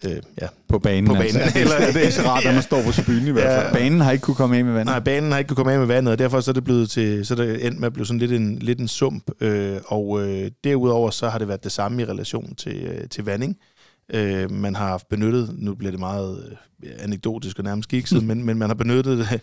Øh, 0.06 0.12
ja, 0.42 0.48
På 0.68 0.80
banen. 0.80 1.08
på 1.08 1.14
banen. 1.14 1.36
Altså. 1.36 1.60
Eller 1.60 1.78
det 1.78 1.96
er 1.96 2.00
ikke 2.00 2.12
så 2.14 2.22
rart, 2.22 2.44
når 2.46 2.52
man 2.52 2.62
står 2.64 2.84
på 2.84 2.92
tribunen 2.92 3.28
i 3.28 3.32
hvert 3.32 3.62
fald. 3.62 3.68
Ja. 3.68 3.74
Banen 3.74 4.02
har 4.02 4.12
ikke 4.12 4.22
kunne 4.22 4.36
komme 4.36 4.58
af 4.58 4.66
med 4.66 4.74
vandet. 4.74 4.86
Nej, 4.86 5.00
banen 5.00 5.32
har 5.32 5.40
ikke 5.40 5.48
kunne 5.48 5.56
komme 5.56 5.72
af 5.72 5.80
med 5.80 5.88
vandet, 5.88 6.12
og 6.12 6.20
derfor 6.20 6.42
så 6.42 6.52
er 6.52 6.54
det 6.54 6.64
blevet 6.64 6.90
til, 6.90 7.26
så 7.26 7.34
er 7.34 7.38
det 7.38 7.66
endt 7.66 7.80
med 7.80 7.88
at 7.88 7.94
blive 7.94 8.06
sådan 8.06 8.20
lidt 8.20 8.32
en, 8.32 8.60
lidt 8.60 8.80
en 8.80 8.88
sump. 8.88 9.24
Øh, 9.42 9.78
og 9.86 10.22
øh, 10.22 10.52
derudover 10.64 11.10
så 11.10 11.30
har 11.30 11.38
det 11.38 11.48
været 11.48 11.64
det 11.64 11.72
samme 11.72 12.02
i 12.02 12.06
relation 12.06 12.56
til, 12.56 12.76
øh, 12.76 13.10
til 13.10 13.24
vanding. 13.26 13.58
Øh, 14.14 14.52
man 14.52 14.76
har 14.76 14.88
haft 14.88 15.10
benyttet, 15.10 15.56
nu 15.58 15.76
bliver 15.76 15.92
det 15.92 16.00
meget 16.00 16.44
øh, 16.50 16.56
anekdotisk 17.00 17.58
og 17.58 17.64
nærmest 17.64 17.90
kikset, 17.90 18.24
men, 18.24 18.44
men 18.44 18.58
man 18.58 18.70
har 18.70 18.76
benyttet 18.76 19.18
det, 19.18 19.42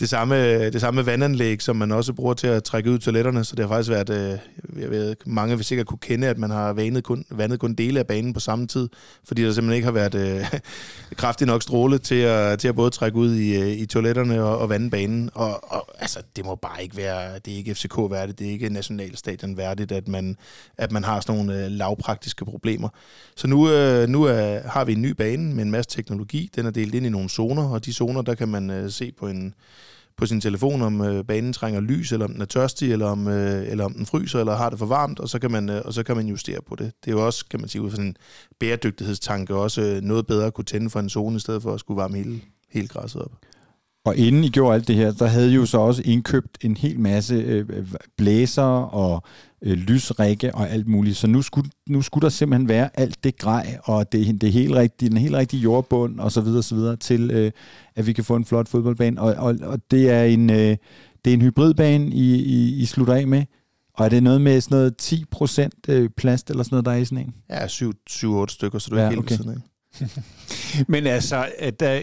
det, 0.00 0.08
samme, 0.08 0.64
det 0.70 0.80
samme 0.80 1.06
vandanlæg, 1.06 1.62
som 1.62 1.76
man 1.76 1.92
også 1.92 2.12
bruger 2.12 2.34
til 2.34 2.46
at 2.46 2.64
trække 2.64 2.90
ud 2.90 2.98
toiletterne, 2.98 3.44
så 3.44 3.56
det 3.56 3.64
har 3.64 3.68
faktisk 3.68 3.90
været, 3.90 4.10
øh, 4.10 4.38
jeg 4.82 4.90
ved, 4.90 5.16
mange 5.26 5.56
vil 5.56 5.64
sikkert 5.64 5.86
kunne 5.86 5.98
kende, 5.98 6.26
at 6.26 6.38
man 6.38 6.50
har 6.50 6.72
vandet 6.72 7.04
kun, 7.04 7.24
vandet 7.30 7.60
kun 7.60 7.74
dele 7.74 7.98
af 7.98 8.06
banen 8.06 8.32
på 8.32 8.40
samme 8.40 8.66
tid, 8.66 8.88
fordi 9.24 9.42
der 9.42 9.52
simpelthen 9.52 9.76
ikke 9.76 9.84
har 9.84 9.92
været 9.92 10.14
øh, 10.14 10.60
kraftig 11.16 11.46
nok 11.46 11.62
stråle 11.62 11.98
til 11.98 12.14
at, 12.14 12.58
til 12.58 12.68
at 12.68 12.74
både 12.74 12.90
trække 12.90 13.18
ud 13.18 13.34
i, 13.34 13.56
øh, 13.56 13.68
i 13.68 13.86
toiletterne 13.86 14.42
og, 14.42 14.58
og 14.58 14.68
vande 14.68 14.90
banen, 14.90 15.30
og, 15.34 15.72
og 15.72 15.88
altså, 15.98 16.18
det 16.36 16.44
må 16.44 16.54
bare 16.54 16.82
ikke 16.82 16.96
være, 16.96 17.38
det 17.38 17.52
er 17.52 17.56
ikke 17.56 17.74
FCK 17.74 17.98
værdigt, 18.10 18.38
det 18.38 18.46
er 18.46 18.50
ikke 18.50 18.68
nationalstadion 18.68 19.56
værdigt, 19.56 19.92
at 19.92 20.08
man, 20.08 20.36
at 20.78 20.92
man 20.92 21.04
har 21.04 21.20
sådan 21.20 21.36
nogle 21.36 21.64
øh, 21.64 21.70
lavpraktiske 21.70 22.44
problemer. 22.44 22.88
Så 23.36 23.46
nu, 23.46 23.70
øh, 23.70 24.08
nu 24.08 24.22
er, 24.22 24.68
har 24.68 24.84
vi 24.84 24.92
en 24.92 25.02
ny 25.02 25.10
bane 25.10 25.54
med 25.54 25.64
en 25.64 25.70
masse 25.70 25.90
teknologi, 25.90 26.50
den 26.56 26.66
er 26.66 26.70
delt 26.76 26.94
ind 26.94 27.06
i 27.06 27.08
nogle 27.08 27.28
zoner, 27.28 27.68
og 27.68 27.84
de 27.84 27.92
zoner, 27.92 28.22
der 28.22 28.34
kan 28.34 28.48
man 28.48 28.70
øh, 28.70 28.90
se 28.90 29.12
på 29.12 29.28
en 29.28 29.54
på 30.16 30.26
sin 30.26 30.40
telefon, 30.40 30.82
om 30.82 31.00
øh, 31.00 31.24
banen 31.24 31.52
trænger 31.52 31.80
lys, 31.80 32.12
eller 32.12 32.26
om 32.26 32.32
den 32.32 32.40
er 32.40 32.46
tørstig, 32.46 32.92
eller 32.92 33.06
om, 33.06 33.28
øh, 33.28 33.68
eller 33.68 33.84
om 33.84 33.94
den 33.94 34.06
fryser, 34.06 34.40
eller 34.40 34.56
har 34.56 34.70
det 34.70 34.78
for 34.78 34.86
varmt, 34.86 35.20
og 35.20 35.28
så, 35.28 35.38
kan 35.38 35.50
man, 35.50 35.68
øh, 35.68 35.82
og 35.84 35.94
så 35.94 36.02
kan 36.02 36.16
man 36.16 36.26
justere 36.26 36.60
på 36.62 36.74
det. 36.74 36.92
Det 37.04 37.10
er 37.10 37.16
jo 37.16 37.26
også, 37.26 37.44
kan 37.50 37.60
man 37.60 37.68
sige, 37.68 37.82
ud 37.82 37.90
fra 37.90 37.96
sådan 37.96 38.08
en 38.08 38.16
bæredygtighedstanke, 38.60 39.54
også 39.54 39.82
øh, 39.82 40.02
noget 40.02 40.26
bedre 40.26 40.46
at 40.46 40.54
kunne 40.54 40.64
tænde 40.64 40.90
for 40.90 41.00
en 41.00 41.08
zone, 41.08 41.36
i 41.36 41.38
stedet 41.38 41.62
for 41.62 41.74
at 41.74 41.80
skulle 41.80 41.98
varme 41.98 42.16
hele, 42.16 42.40
hele 42.70 42.88
græsset 42.88 43.22
op. 43.22 43.32
Og 44.06 44.16
inden 44.16 44.44
I 44.44 44.48
gjorde 44.48 44.74
alt 44.74 44.88
det 44.88 44.96
her, 44.96 45.12
der 45.12 45.26
havde 45.26 45.50
I 45.50 45.54
jo 45.54 45.66
så 45.66 45.78
også 45.78 46.02
indkøbt 46.04 46.58
en 46.60 46.76
hel 46.76 47.00
masse 47.00 47.34
øh, 47.34 47.66
blæser 48.16 48.62
og 48.62 49.22
øh, 49.62 49.72
lysrække 49.72 50.54
og 50.54 50.70
alt 50.70 50.88
muligt. 50.88 51.16
Så 51.16 51.26
nu 51.26 51.42
skulle, 51.42 51.70
nu 51.88 52.02
skulle 52.02 52.22
der 52.22 52.28
simpelthen 52.28 52.68
være 52.68 52.90
alt 52.94 53.24
det 53.24 53.38
grej 53.38 53.78
og 53.84 54.12
det, 54.12 54.40
det 54.40 54.52
helt 54.52 54.74
rigtige, 54.74 55.08
den 55.08 55.18
helt 55.18 55.34
rigtige 55.34 55.60
jordbund 55.60 56.20
og 56.20 56.32
så 56.32 56.40
videre, 56.40 56.62
så 56.62 56.74
videre 56.74 56.96
til, 56.96 57.30
øh, 57.30 57.52
at 57.96 58.06
vi 58.06 58.12
kan 58.12 58.24
få 58.24 58.36
en 58.36 58.44
flot 58.44 58.68
fodboldbane. 58.68 59.20
Og, 59.20 59.34
og, 59.34 59.56
og 59.62 59.78
det 59.90 60.10
er 60.10 60.24
en, 60.24 60.50
øh, 60.50 60.76
det 61.24 61.30
er 61.30 61.34
en 61.34 61.42
hybridbane, 61.42 62.06
I, 62.06 62.34
I, 62.34 62.82
I 62.82 62.84
slutter 62.84 63.14
af 63.14 63.26
med. 63.26 63.44
Og 63.94 64.04
er 64.04 64.08
det 64.08 64.22
noget 64.22 64.40
med 64.40 64.60
sådan 64.60 64.76
noget 64.76 65.02
10% 65.02 65.68
øh, 65.88 66.10
plast 66.16 66.50
eller 66.50 66.62
sådan 66.62 66.74
noget, 66.74 66.86
der 66.86 66.92
er 66.92 66.96
i 66.96 67.04
sådan 67.04 67.18
en? 67.18 67.34
Ja, 67.50 67.66
7-8 67.66 68.46
stykker, 68.48 68.78
så 68.78 68.88
du 68.90 68.96
er 68.96 69.02
ja, 69.02 69.08
helt 69.08 69.18
okay. 69.18 69.36
sådan 69.36 69.62
Men 70.92 71.06
altså, 71.06 71.48
at 71.58 71.80
der, 71.80 72.00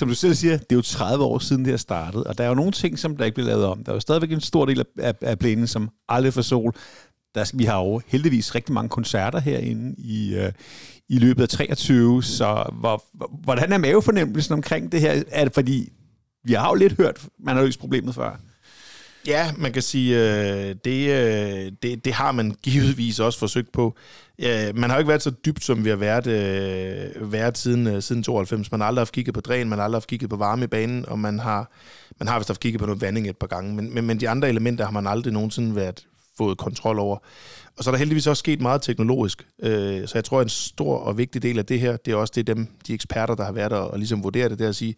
som 0.00 0.08
du 0.08 0.14
selv 0.14 0.34
siger, 0.34 0.56
det 0.56 0.72
er 0.72 0.76
jo 0.76 0.82
30 0.82 1.24
år 1.24 1.38
siden, 1.38 1.64
det 1.64 1.72
har 1.72 1.78
startet, 1.78 2.24
og 2.24 2.38
der 2.38 2.44
er 2.44 2.48
jo 2.48 2.54
nogle 2.54 2.72
ting, 2.72 2.98
som 2.98 3.16
der 3.16 3.24
ikke 3.24 3.34
bliver 3.34 3.48
lavet 3.48 3.64
om. 3.64 3.84
Der 3.84 3.92
er 3.92 3.96
jo 3.96 4.00
stadigvæk 4.00 4.32
en 4.32 4.40
stor 4.40 4.64
del 4.64 4.84
af, 4.98 5.14
af 5.20 5.38
plænen, 5.38 5.66
som 5.66 5.90
aldrig 6.08 6.34
får 6.34 6.42
sol. 6.42 6.74
Der, 7.34 7.50
vi 7.54 7.64
har 7.64 7.78
jo 7.78 8.00
heldigvis 8.06 8.54
rigtig 8.54 8.74
mange 8.74 8.88
koncerter 8.88 9.40
herinde 9.40 9.94
i, 9.98 10.34
øh, 10.34 10.52
i 11.08 11.18
løbet 11.18 11.42
af 11.42 11.48
23, 11.48 12.22
så 12.22 12.64
hvor, 12.80 13.04
hvordan 13.44 13.72
er 13.72 13.78
mavefornemmelsen 13.78 14.54
omkring 14.54 14.92
det 14.92 15.00
her? 15.00 15.22
Er 15.30 15.44
det 15.44 15.54
fordi, 15.54 15.92
vi 16.44 16.52
har 16.52 16.68
jo 16.68 16.74
lidt 16.74 16.96
hørt, 16.96 17.28
man 17.38 17.56
har 17.56 17.62
løst 17.62 17.80
problemet 17.80 18.14
før. 18.14 18.40
Ja, 19.26 19.52
man 19.56 19.72
kan 19.72 19.82
sige, 19.82 20.18
øh, 20.18 20.74
det, 20.84 21.10
øh, 21.10 21.72
det, 21.82 22.04
det 22.04 22.12
har 22.12 22.32
man 22.32 22.54
givetvis 22.62 23.20
også 23.20 23.38
forsøgt 23.38 23.72
på. 23.72 23.96
Øh, 24.38 24.76
man 24.76 24.90
har 24.90 24.96
jo 24.96 24.98
ikke 24.98 25.08
været 25.08 25.22
så 25.22 25.30
dybt, 25.30 25.64
som 25.64 25.84
vi 25.84 25.88
har 25.88 25.96
været, 25.96 26.26
øh, 26.26 27.32
været 27.32 27.58
siden, 27.58 27.86
øh, 27.86 28.02
siden 28.02 28.22
92. 28.22 28.70
Man 28.70 28.80
har 28.80 28.88
aldrig 28.88 29.00
haft 29.00 29.12
kigget 29.12 29.34
på 29.34 29.40
dræn, 29.40 29.68
man 29.68 29.78
har 29.78 29.84
aldrig 29.84 29.96
haft 29.96 30.08
kigget 30.08 30.30
på 30.30 30.36
varme 30.36 30.64
i 30.64 30.66
banen, 30.66 31.08
og 31.08 31.18
man 31.18 31.38
har, 31.38 31.70
man 32.18 32.28
har 32.28 32.38
vist 32.38 32.48
haft 32.48 32.60
kigget 32.60 32.80
på 32.80 32.86
noget 32.86 33.02
vanding 33.02 33.28
et 33.28 33.36
par 33.36 33.46
gange. 33.46 33.74
Men, 33.74 33.94
men, 33.94 34.06
men 34.06 34.20
de 34.20 34.28
andre 34.28 34.48
elementer 34.48 34.84
har 34.84 34.92
man 34.92 35.06
aldrig 35.06 35.32
nogensinde 35.32 35.76
været 35.76 36.06
fået 36.38 36.58
kontrol 36.58 36.98
over. 36.98 37.18
Og 37.78 37.84
så 37.84 37.90
er 37.90 37.92
der 37.92 37.98
heldigvis 37.98 38.26
også 38.26 38.40
sket 38.40 38.60
meget 38.60 38.82
teknologisk. 38.82 39.46
Øh, 39.62 40.08
så 40.08 40.12
jeg 40.14 40.24
tror, 40.24 40.40
at 40.40 40.44
en 40.44 40.48
stor 40.48 40.96
og 40.96 41.18
vigtig 41.18 41.42
del 41.42 41.58
af 41.58 41.66
det 41.66 41.80
her, 41.80 41.96
det 41.96 42.12
er 42.12 42.16
også 42.16 42.32
det 42.36 42.46
dem, 42.46 42.68
de 42.86 42.94
eksperter, 42.94 43.34
der 43.34 43.44
har 43.44 43.52
været 43.52 43.70
der 43.70 43.76
og 43.76 43.98
ligesom 43.98 44.24
vurdere 44.24 44.48
det, 44.48 44.58
det 44.58 44.64
er 44.64 44.68
at 44.68 44.76
sige, 44.76 44.94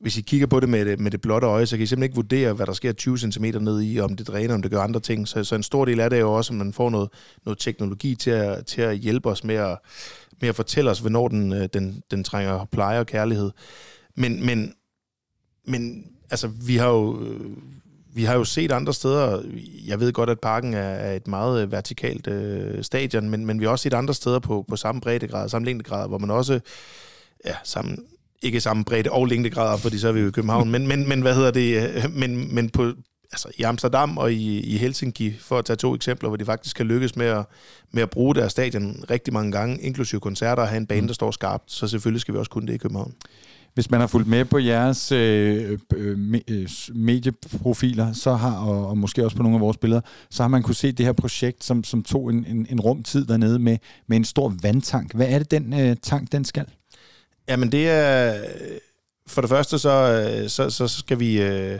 hvis 0.00 0.18
I 0.18 0.20
kigger 0.20 0.46
på 0.46 0.60
det 0.60 0.68
med 0.68 0.84
det, 0.84 1.00
med 1.00 1.10
det 1.10 1.20
blotte 1.20 1.46
øje, 1.46 1.66
så 1.66 1.76
kan 1.76 1.82
I 1.82 1.86
simpelthen 1.86 2.02
ikke 2.02 2.14
vurdere, 2.14 2.52
hvad 2.52 2.66
der 2.66 2.72
sker 2.72 2.92
20 2.92 3.18
cm 3.18 3.44
ned 3.44 3.82
i, 3.82 4.00
om 4.00 4.16
det 4.16 4.26
dræner, 4.26 4.54
om 4.54 4.62
det 4.62 4.70
gør 4.70 4.80
andre 4.80 5.00
ting. 5.00 5.28
Så, 5.28 5.44
så 5.44 5.54
en 5.54 5.62
stor 5.62 5.84
del 5.84 6.00
af 6.00 6.10
det 6.10 6.16
er 6.16 6.20
jo 6.20 6.32
også, 6.32 6.52
at 6.52 6.56
man 6.56 6.72
får 6.72 6.90
noget, 6.90 7.08
noget 7.44 7.58
teknologi 7.58 8.14
til 8.14 8.30
at, 8.30 8.66
til 8.66 8.82
at 8.82 8.96
hjælpe 8.96 9.28
os 9.28 9.44
med 9.44 9.54
at, 9.54 9.78
med 10.40 10.48
at 10.48 10.56
fortælle 10.56 10.90
os, 10.90 10.98
hvornår 10.98 11.28
den, 11.28 11.52
øh, 11.52 11.68
den, 11.72 12.02
den 12.10 12.24
trænger 12.24 12.64
pleje 12.64 12.98
og 12.98 13.06
kærlighed. 13.06 13.50
Men, 14.14 14.46
men, 14.46 14.74
men 15.66 16.06
altså, 16.30 16.48
vi 16.66 16.76
har 16.76 16.88
jo 16.88 17.20
øh, 17.22 17.50
vi 18.14 18.24
har 18.24 18.34
jo 18.34 18.44
set 18.44 18.72
andre 18.72 18.94
steder, 18.94 19.42
jeg 19.86 20.00
ved 20.00 20.12
godt, 20.12 20.30
at 20.30 20.40
parken 20.40 20.74
er 20.74 21.12
et 21.12 21.28
meget 21.28 21.62
øh, 21.62 21.72
vertikalt 21.72 22.26
øh, 22.26 22.84
stadion, 22.84 23.30
men, 23.30 23.46
men 23.46 23.60
vi 23.60 23.64
har 23.64 23.72
også 23.72 23.82
set 23.82 23.94
andre 23.94 24.14
steder 24.14 24.38
på, 24.38 24.64
på 24.68 24.76
samme 24.76 25.00
breddegrad, 25.00 25.48
samme 25.48 25.66
længdegrad, 25.66 26.08
hvor 26.08 26.18
man 26.18 26.30
også, 26.30 26.60
ja, 27.46 27.54
samme, 27.64 27.96
ikke 28.44 28.60
samme 28.60 28.84
bredde 28.84 29.10
og 29.10 29.26
længdegrader, 29.26 29.76
fordi 29.76 29.98
så 29.98 30.08
er 30.08 30.12
vi 30.12 30.20
jo 30.20 30.28
i 30.28 30.30
København, 30.30 30.70
men, 30.70 30.86
men, 30.86 31.08
men 31.08 31.22
hvad 31.22 31.34
hedder 31.34 31.50
det, 31.50 31.90
men, 32.14 32.54
men 32.54 32.70
på, 32.70 32.92
altså 33.32 33.48
i 33.58 33.62
Amsterdam 33.62 34.18
og 34.18 34.32
i, 34.32 34.60
i 34.60 34.76
Helsinki, 34.76 35.34
for 35.38 35.58
at 35.58 35.64
tage 35.64 35.76
to 35.76 35.94
eksempler, 35.94 36.28
hvor 36.28 36.36
de 36.36 36.44
faktisk 36.44 36.76
kan 36.76 36.86
lykkes 36.86 37.16
med 37.16 37.26
at, 37.26 37.44
med 37.92 38.02
at 38.02 38.10
bruge 38.10 38.34
deres 38.34 38.52
stadion 38.52 39.04
rigtig 39.10 39.32
mange 39.32 39.52
gange, 39.52 39.80
inklusive 39.80 40.20
koncerter, 40.20 40.62
og 40.62 40.68
have 40.68 40.76
en 40.76 40.86
bane, 40.86 41.00
mm. 41.00 41.06
der 41.06 41.14
står 41.14 41.30
skarpt, 41.30 41.72
så 41.72 41.88
selvfølgelig 41.88 42.20
skal 42.20 42.34
vi 42.34 42.38
også 42.38 42.50
kunne 42.50 42.66
det 42.66 42.74
i 42.74 42.78
København. 42.78 43.14
Hvis 43.74 43.90
man 43.90 44.00
har 44.00 44.06
fulgt 44.06 44.28
med 44.28 44.44
på 44.44 44.58
jeres 44.58 45.12
øh, 45.12 45.78
øh, 45.96 46.40
øh, 46.48 46.68
medieprofiler, 46.94 48.12
så 48.12 48.34
har, 48.34 48.56
og, 48.56 48.88
og 48.88 48.98
måske 48.98 49.24
også 49.24 49.36
på 49.36 49.42
nogle 49.42 49.56
af 49.56 49.60
vores 49.60 49.76
billeder, 49.76 50.00
så 50.30 50.42
har 50.42 50.48
man 50.48 50.62
kunne 50.62 50.74
se 50.74 50.92
det 50.92 51.06
her 51.06 51.12
projekt, 51.12 51.64
som, 51.64 51.84
som 51.84 52.02
tog 52.02 52.30
en, 52.30 52.46
en, 52.48 52.66
en 52.70 52.80
rumtid 52.80 53.26
dernede 53.26 53.58
med, 53.58 53.78
med 54.06 54.16
en 54.16 54.24
stor 54.24 54.54
vandtank. 54.62 55.14
Hvad 55.14 55.26
er 55.28 55.38
det, 55.38 55.50
den 55.50 55.80
øh, 55.80 55.96
tank, 56.02 56.32
den 56.32 56.44
skal? 56.44 56.64
Jamen 57.48 57.72
det 57.72 57.88
er... 57.88 58.44
For 59.26 59.40
det 59.40 59.50
første, 59.50 59.78
så, 59.78 59.90
øh, 59.90 60.48
så, 60.48 60.70
så 60.70 60.88
skal 60.88 61.20
vi... 61.20 61.42
Øh, 61.42 61.78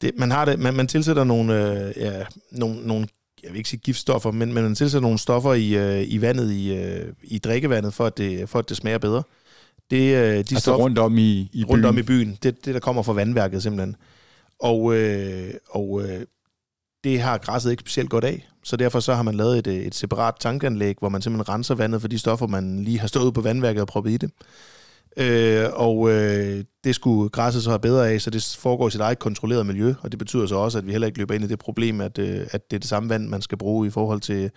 det, 0.00 0.12
man, 0.18 0.30
har 0.30 0.44
det, 0.44 0.58
man, 0.58 0.74
man 0.74 0.86
tilsætter 0.86 1.24
nogle, 1.24 1.54
øh, 1.54 1.92
ja, 1.96 2.24
nogle, 2.50 2.86
nogle 2.86 3.08
jeg 3.42 3.52
vil 3.52 3.58
ikke 3.58 3.70
sige 3.70 3.80
giftstoffer, 3.84 4.30
men, 4.30 4.52
men 4.52 4.62
man 4.62 4.74
tilsætter 4.74 5.00
nogle 5.00 5.18
stoffer 5.18 5.54
i, 5.54 6.04
i 6.04 6.20
vandet, 6.20 6.52
i, 6.52 6.78
i 7.22 7.38
drikkevandet, 7.38 7.94
for 7.94 8.06
at, 8.06 8.18
det, 8.18 8.48
for 8.48 8.58
at 8.58 8.68
det 8.68 8.76
smager 8.76 8.98
bedre. 8.98 9.22
Det, 9.90 10.00
de 10.00 10.36
altså 10.36 10.58
stof, 10.60 10.78
rundt 10.78 10.98
om 10.98 11.18
i, 11.18 11.50
i 11.52 11.64
rundt 11.64 11.82
byen? 11.82 11.84
om 11.84 11.98
i 11.98 12.02
byen. 12.02 12.38
Det, 12.42 12.64
det, 12.64 12.74
der 12.74 12.80
kommer 12.80 13.02
fra 13.02 13.12
vandværket 13.12 13.62
simpelthen. 13.62 13.96
Og, 14.60 14.94
øh, 14.94 15.54
og 15.70 16.02
øh, 16.02 16.20
det 17.04 17.20
har 17.20 17.38
græsset 17.38 17.70
ikke 17.70 17.80
specielt 17.80 18.10
godt 18.10 18.24
af. 18.24 18.48
Så 18.62 18.76
derfor 18.76 19.00
så 19.00 19.14
har 19.14 19.22
man 19.22 19.34
lavet 19.34 19.58
et, 19.58 19.66
et 19.66 19.94
separat 19.94 20.34
tankanlæg, 20.40 20.96
hvor 20.98 21.08
man 21.08 21.22
simpelthen 21.22 21.54
renser 21.54 21.74
vandet 21.74 22.00
for 22.00 22.08
de 22.08 22.18
stoffer, 22.18 22.46
man 22.46 22.84
lige 22.84 22.98
har 23.00 23.06
stået 23.06 23.34
på 23.34 23.40
vandværket 23.40 23.80
og 23.80 23.86
proppet 23.86 24.10
i 24.10 24.16
det. 24.16 24.30
Øh, 25.16 25.66
og 25.72 26.10
øh, 26.10 26.64
det 26.84 26.94
skulle 26.94 27.28
græsset 27.28 27.62
så 27.62 27.70
have 27.70 27.78
bedre 27.78 28.10
af, 28.10 28.20
så 28.20 28.30
det 28.30 28.56
foregår 28.58 28.88
i 28.88 28.90
sit 28.90 29.00
eget 29.00 29.18
kontrolleret 29.18 29.66
miljø, 29.66 29.94
og 30.00 30.12
det 30.12 30.18
betyder 30.18 30.46
så 30.46 30.54
også, 30.54 30.78
at 30.78 30.86
vi 30.86 30.90
heller 30.90 31.06
ikke 31.06 31.18
løber 31.18 31.34
ind 31.34 31.44
i 31.44 31.46
det 31.46 31.58
problem, 31.58 32.00
at, 32.00 32.18
øh, 32.18 32.46
at 32.50 32.70
det 32.70 32.76
er 32.76 32.80
det 32.80 32.88
samme 32.88 33.08
vand, 33.08 33.28
man 33.28 33.42
skal 33.42 33.58
bruge 33.58 33.86
i 33.86 33.90
forhold 33.90 34.20
til 34.20 34.50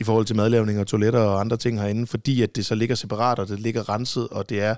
i 0.00 0.04
forhold 0.04 0.26
til 0.26 0.36
madlavning 0.36 0.80
og 0.80 0.86
toiletter 0.86 1.20
og 1.20 1.40
andre 1.40 1.56
ting 1.56 1.80
herinde, 1.80 2.06
fordi 2.06 2.42
at 2.42 2.56
det 2.56 2.66
så 2.66 2.74
ligger 2.74 2.94
separat, 2.94 3.38
og 3.38 3.48
det 3.48 3.60
ligger 3.60 3.88
renset, 3.88 4.28
og 4.28 4.50
det 4.50 4.62
er 4.62 4.74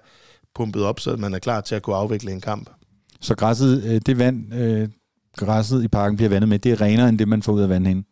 pumpet 0.54 0.82
op, 0.82 1.00
så 1.00 1.16
man 1.16 1.34
er 1.34 1.38
klar 1.38 1.60
til 1.60 1.74
at 1.74 1.82
kunne 1.82 1.96
afvikle 1.96 2.32
en 2.32 2.40
kamp. 2.40 2.70
Så 3.20 3.34
græsset, 3.34 3.84
øh, 3.84 4.00
det 4.06 4.18
vand, 4.18 4.54
øh, 4.54 4.88
græsset 5.36 5.84
i 5.84 5.88
parken 5.88 6.16
bliver 6.16 6.28
vandet 6.28 6.48
med, 6.48 6.58
det 6.58 6.72
er 6.72 6.80
renere 6.80 7.08
end 7.08 7.18
det, 7.18 7.28
man 7.28 7.42
får 7.42 7.52
ud 7.52 7.60
af 7.60 7.68
vandhænden? 7.68 8.04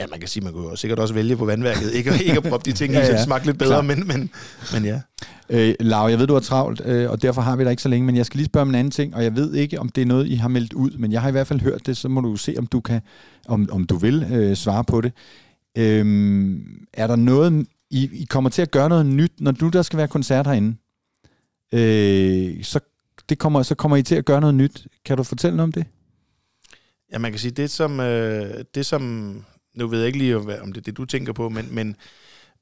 Ja, 0.00 0.06
man 0.06 0.20
kan 0.20 0.28
sige, 0.28 0.44
man 0.44 0.52
kunne 0.52 0.68
jo 0.68 0.76
sikkert 0.76 0.98
også 0.98 1.14
vælge 1.14 1.36
på 1.36 1.44
vandværket, 1.44 1.92
ikke, 1.92 2.10
ikke 2.24 2.36
at 2.36 2.42
proppe 2.42 2.70
de 2.70 2.76
ting 2.76 2.92
ja, 2.92 2.98
ja. 3.06 3.18
så 3.18 3.24
smagte 3.24 3.46
lidt 3.46 3.58
bedre, 3.58 3.82
men, 3.82 4.06
men, 4.06 4.30
men 4.72 4.84
ja. 4.84 5.00
Øh, 5.50 5.74
Lav, 5.80 6.08
jeg 6.08 6.18
ved, 6.18 6.26
du 6.26 6.32
har 6.32 6.40
travlt, 6.40 6.82
øh, 6.84 7.10
og 7.10 7.22
derfor 7.22 7.42
har 7.42 7.56
vi 7.56 7.64
dig 7.64 7.70
ikke 7.70 7.82
så 7.82 7.88
længe, 7.88 8.06
men 8.06 8.16
jeg 8.16 8.26
skal 8.26 8.38
lige 8.38 8.46
spørge 8.46 8.62
om 8.62 8.68
en 8.68 8.74
anden 8.74 8.90
ting, 8.90 9.14
og 9.14 9.24
jeg 9.24 9.36
ved 9.36 9.54
ikke, 9.54 9.80
om 9.80 9.88
det 9.88 10.02
er 10.02 10.06
noget, 10.06 10.26
I 10.26 10.34
har 10.34 10.48
meldt 10.48 10.72
ud, 10.72 10.90
men 10.90 11.12
jeg 11.12 11.20
har 11.20 11.28
i 11.28 11.32
hvert 11.32 11.46
fald 11.46 11.60
hørt 11.60 11.86
det, 11.86 11.96
så 11.96 12.08
må 12.08 12.20
du 12.20 12.36
se, 12.36 12.54
om 12.58 12.66
du 12.66 12.80
kan, 12.80 13.00
om, 13.48 13.68
om 13.72 13.84
du 13.84 13.96
vil 13.96 14.26
øh, 14.32 14.56
svare 14.56 14.84
på 14.84 15.00
det. 15.00 15.12
Øhm, 15.78 16.86
er 16.94 17.06
der 17.06 17.16
noget, 17.16 17.66
I, 17.90 18.10
I 18.12 18.24
kommer 18.24 18.50
til 18.50 18.62
at 18.62 18.70
gøre 18.70 18.88
noget 18.88 19.06
nyt, 19.06 19.32
når 19.38 19.52
du 19.52 19.68
der 19.68 19.82
skal 19.82 19.96
være 19.96 20.08
koncert 20.08 20.46
herinde? 20.46 20.76
Øh, 21.74 22.64
så, 22.64 22.80
det 23.28 23.38
kommer, 23.38 23.62
så 23.62 23.74
kommer 23.74 23.96
I 23.96 24.02
til 24.02 24.14
at 24.14 24.24
gøre 24.24 24.40
noget 24.40 24.54
nyt. 24.54 24.86
Kan 25.04 25.16
du 25.16 25.22
fortælle 25.22 25.56
noget 25.56 25.66
om 25.68 25.72
det? 25.72 25.84
Ja, 27.12 27.18
man 27.18 27.32
kan 27.32 27.38
sige, 27.38 27.50
det 27.50 27.70
som, 27.70 28.00
øh, 28.00 28.64
det 28.74 28.86
som 28.86 29.34
nu 29.74 29.86
ved 29.86 29.98
jeg 29.98 30.06
ikke 30.06 30.18
lige, 30.18 30.36
om 30.36 30.72
det 30.72 30.76
er 30.76 30.84
det, 30.84 30.96
du 30.96 31.04
tænker 31.04 31.32
på, 31.32 31.48
men, 31.48 31.74
men, 31.74 31.96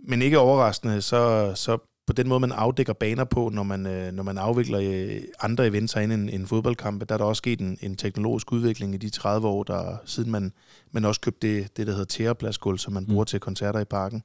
men 0.01 0.23
ikke 0.23 0.39
overraskende, 0.39 1.03
så, 1.03 1.53
så 1.55 1.79
på 2.07 2.13
den 2.13 2.29
måde, 2.29 2.41
man 2.41 2.53
afdækker 2.53 2.93
baner 2.93 3.25
på, 3.25 3.49
når 3.49 3.63
man, 3.63 3.87
øh, 3.87 4.13
når 4.13 4.23
man 4.23 4.39
afvikler 4.39 4.81
øh, 4.81 5.21
andre 5.41 5.67
events 5.67 5.93
herinde 5.93 6.15
end, 6.15 6.31
end 6.31 6.47
fodboldkampe, 6.47 7.05
der 7.05 7.15
er 7.15 7.19
der 7.19 7.25
også 7.25 7.41
sket 7.41 7.61
en, 7.61 7.79
en 7.81 7.97
teknologisk 7.97 8.53
udvikling 8.53 8.95
i 8.95 8.97
de 8.97 9.11
30 9.11 9.49
år, 9.49 9.63
der 9.63 9.97
siden 10.05 10.31
man, 10.31 10.53
man 10.93 11.05
også 11.05 11.21
købte 11.21 11.49
det, 11.49 11.77
det 11.77 11.87
der 11.87 11.93
hedder 11.93 12.07
tærepladsgulv, 12.07 12.79
som 12.79 12.93
man 12.93 13.07
bruger 13.07 13.23
mm. 13.23 13.27
til 13.27 13.41
koncerter 13.41 13.81
i 13.81 13.85
parken. 13.85 14.23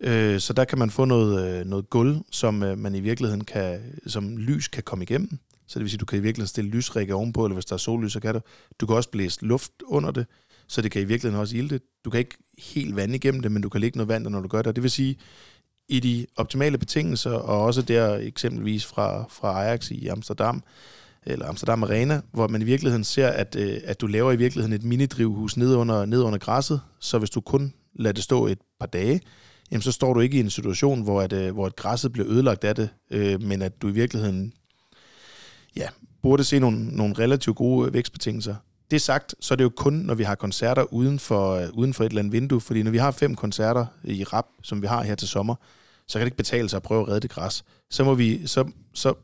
Øh, 0.00 0.40
så 0.40 0.52
der 0.52 0.64
kan 0.64 0.78
man 0.78 0.90
få 0.90 1.04
noget, 1.04 1.66
noget 1.66 1.90
gulv, 1.90 2.18
som 2.30 2.54
man 2.54 2.94
i 2.94 3.00
virkeligheden 3.00 3.44
kan, 3.44 3.80
som 4.06 4.36
lys 4.36 4.68
kan 4.68 4.82
komme 4.82 5.02
igennem. 5.02 5.38
Så 5.66 5.78
det 5.78 5.84
vil 5.84 5.90
sige, 5.90 5.98
du 5.98 6.06
kan 6.06 6.18
i 6.18 6.22
virkeligheden 6.22 6.48
stille 6.48 6.70
lysrække 6.70 7.14
ovenpå, 7.14 7.44
eller 7.44 7.54
hvis 7.54 7.64
der 7.64 7.72
er 7.72 7.78
sollys, 7.78 8.12
så 8.12 8.20
kan 8.20 8.34
du. 8.34 8.40
Du 8.80 8.86
kan 8.86 8.96
også 8.96 9.10
blæse 9.10 9.44
luft 9.44 9.72
under 9.86 10.10
det, 10.10 10.26
så 10.70 10.82
det 10.82 10.90
kan 10.90 11.02
i 11.02 11.04
virkeligheden 11.04 11.40
også 11.40 11.56
ilde. 11.56 11.80
Du 12.04 12.10
kan 12.10 12.18
ikke 12.18 12.36
helt 12.58 12.96
vand 12.96 13.14
igennem 13.14 13.42
det, 13.42 13.52
men 13.52 13.62
du 13.62 13.68
kan 13.68 13.80
lægge 13.80 13.98
noget 13.98 14.08
vand, 14.08 14.26
når 14.26 14.40
du 14.40 14.48
gør 14.48 14.62
det. 14.62 14.76
det 14.76 14.82
vil 14.82 14.90
sige, 14.90 15.16
i 15.88 16.00
de 16.00 16.26
optimale 16.36 16.78
betingelser, 16.78 17.30
og 17.30 17.64
også 17.64 17.82
der 17.82 18.16
eksempelvis 18.16 18.86
fra, 18.86 19.24
fra 19.30 19.64
Ajax 19.64 19.90
i 19.90 20.06
Amsterdam, 20.06 20.62
eller 21.26 21.48
Amsterdam 21.48 21.82
Arena, 21.82 22.20
hvor 22.32 22.48
man 22.48 22.62
i 22.62 22.64
virkeligheden 22.64 23.04
ser, 23.04 23.28
at, 23.28 23.56
øh, 23.56 23.78
at 23.84 24.00
du 24.00 24.06
laver 24.06 24.32
i 24.32 24.36
virkeligheden 24.36 24.72
et 24.72 24.84
minidrivhus 24.84 25.56
ned 25.56 25.74
under, 25.74 26.04
ned 26.04 26.22
under 26.22 26.38
græsset, 26.38 26.80
så 27.00 27.18
hvis 27.18 27.30
du 27.30 27.40
kun 27.40 27.74
lader 27.94 28.12
det 28.12 28.24
stå 28.24 28.46
et 28.46 28.58
par 28.80 28.86
dage, 28.86 29.20
jamen 29.70 29.82
så 29.82 29.92
står 29.92 30.14
du 30.14 30.20
ikke 30.20 30.36
i 30.36 30.40
en 30.40 30.50
situation, 30.50 31.02
hvor, 31.02 31.20
at, 31.22 31.32
øh, 31.32 31.52
hvor 31.52 31.66
at 31.66 31.76
græsset 31.76 32.12
bliver 32.12 32.28
ødelagt 32.28 32.64
af 32.64 32.74
det, 32.74 32.88
øh, 33.10 33.42
men 33.42 33.62
at 33.62 33.82
du 33.82 33.88
i 33.88 33.92
virkeligheden 33.92 34.52
ja, 35.76 35.88
burde 36.22 36.44
se 36.44 36.58
nogle, 36.58 36.96
nogle 36.96 37.14
relativt 37.18 37.56
gode 37.56 37.92
vækstbetingelser. 37.92 38.54
Det 38.90 39.02
sagt, 39.02 39.34
så 39.40 39.54
er 39.54 39.56
det 39.56 39.64
jo 39.64 39.72
kun, 39.76 39.92
når 39.92 40.14
vi 40.14 40.22
har 40.22 40.34
koncerter 40.34 40.92
uden 40.92 41.18
for, 41.18 41.54
øh, 41.54 41.68
uden 41.72 41.94
for 41.94 42.04
et 42.04 42.08
eller 42.08 42.18
andet 42.18 42.32
vindue, 42.32 42.60
fordi 42.60 42.82
når 42.82 42.90
vi 42.90 42.98
har 42.98 43.10
fem 43.10 43.34
koncerter 43.34 43.86
i 44.04 44.24
rap, 44.24 44.46
som 44.62 44.82
vi 44.82 44.86
har 44.86 45.02
her 45.02 45.14
til 45.14 45.28
sommer, 45.28 45.54
så 46.06 46.18
kan 46.18 46.20
det 46.20 46.26
ikke 46.26 46.36
betale 46.36 46.68
sig 46.68 46.76
at 46.76 46.82
prøve 46.82 47.02
at 47.02 47.08
redde 47.08 47.20
det 47.20 47.30
græs. 47.30 47.64
Så 47.90 48.04
må 48.04 48.14
vi, 48.14 48.46
så, 48.46 48.70
så, 48.94 49.14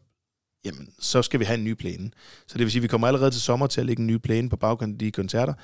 jamen, 0.66 0.88
så 0.98 1.22
skal 1.22 1.40
vi 1.40 1.44
have 1.44 1.58
en 1.58 1.64
ny 1.64 1.72
plane. 1.72 2.10
Så 2.46 2.58
det 2.58 2.64
vil 2.64 2.70
sige, 2.70 2.80
at 2.80 2.82
vi 2.82 2.88
kommer 2.88 3.06
allerede 3.06 3.30
til 3.30 3.40
sommer 3.40 3.66
til 3.66 3.80
at 3.80 3.86
lægge 3.86 4.00
en 4.00 4.06
ny 4.06 4.16
plane 4.16 4.48
på 4.48 4.56
baggrund 4.56 4.92
af 4.92 4.98
de 4.98 5.10
koncerter. 5.10 5.54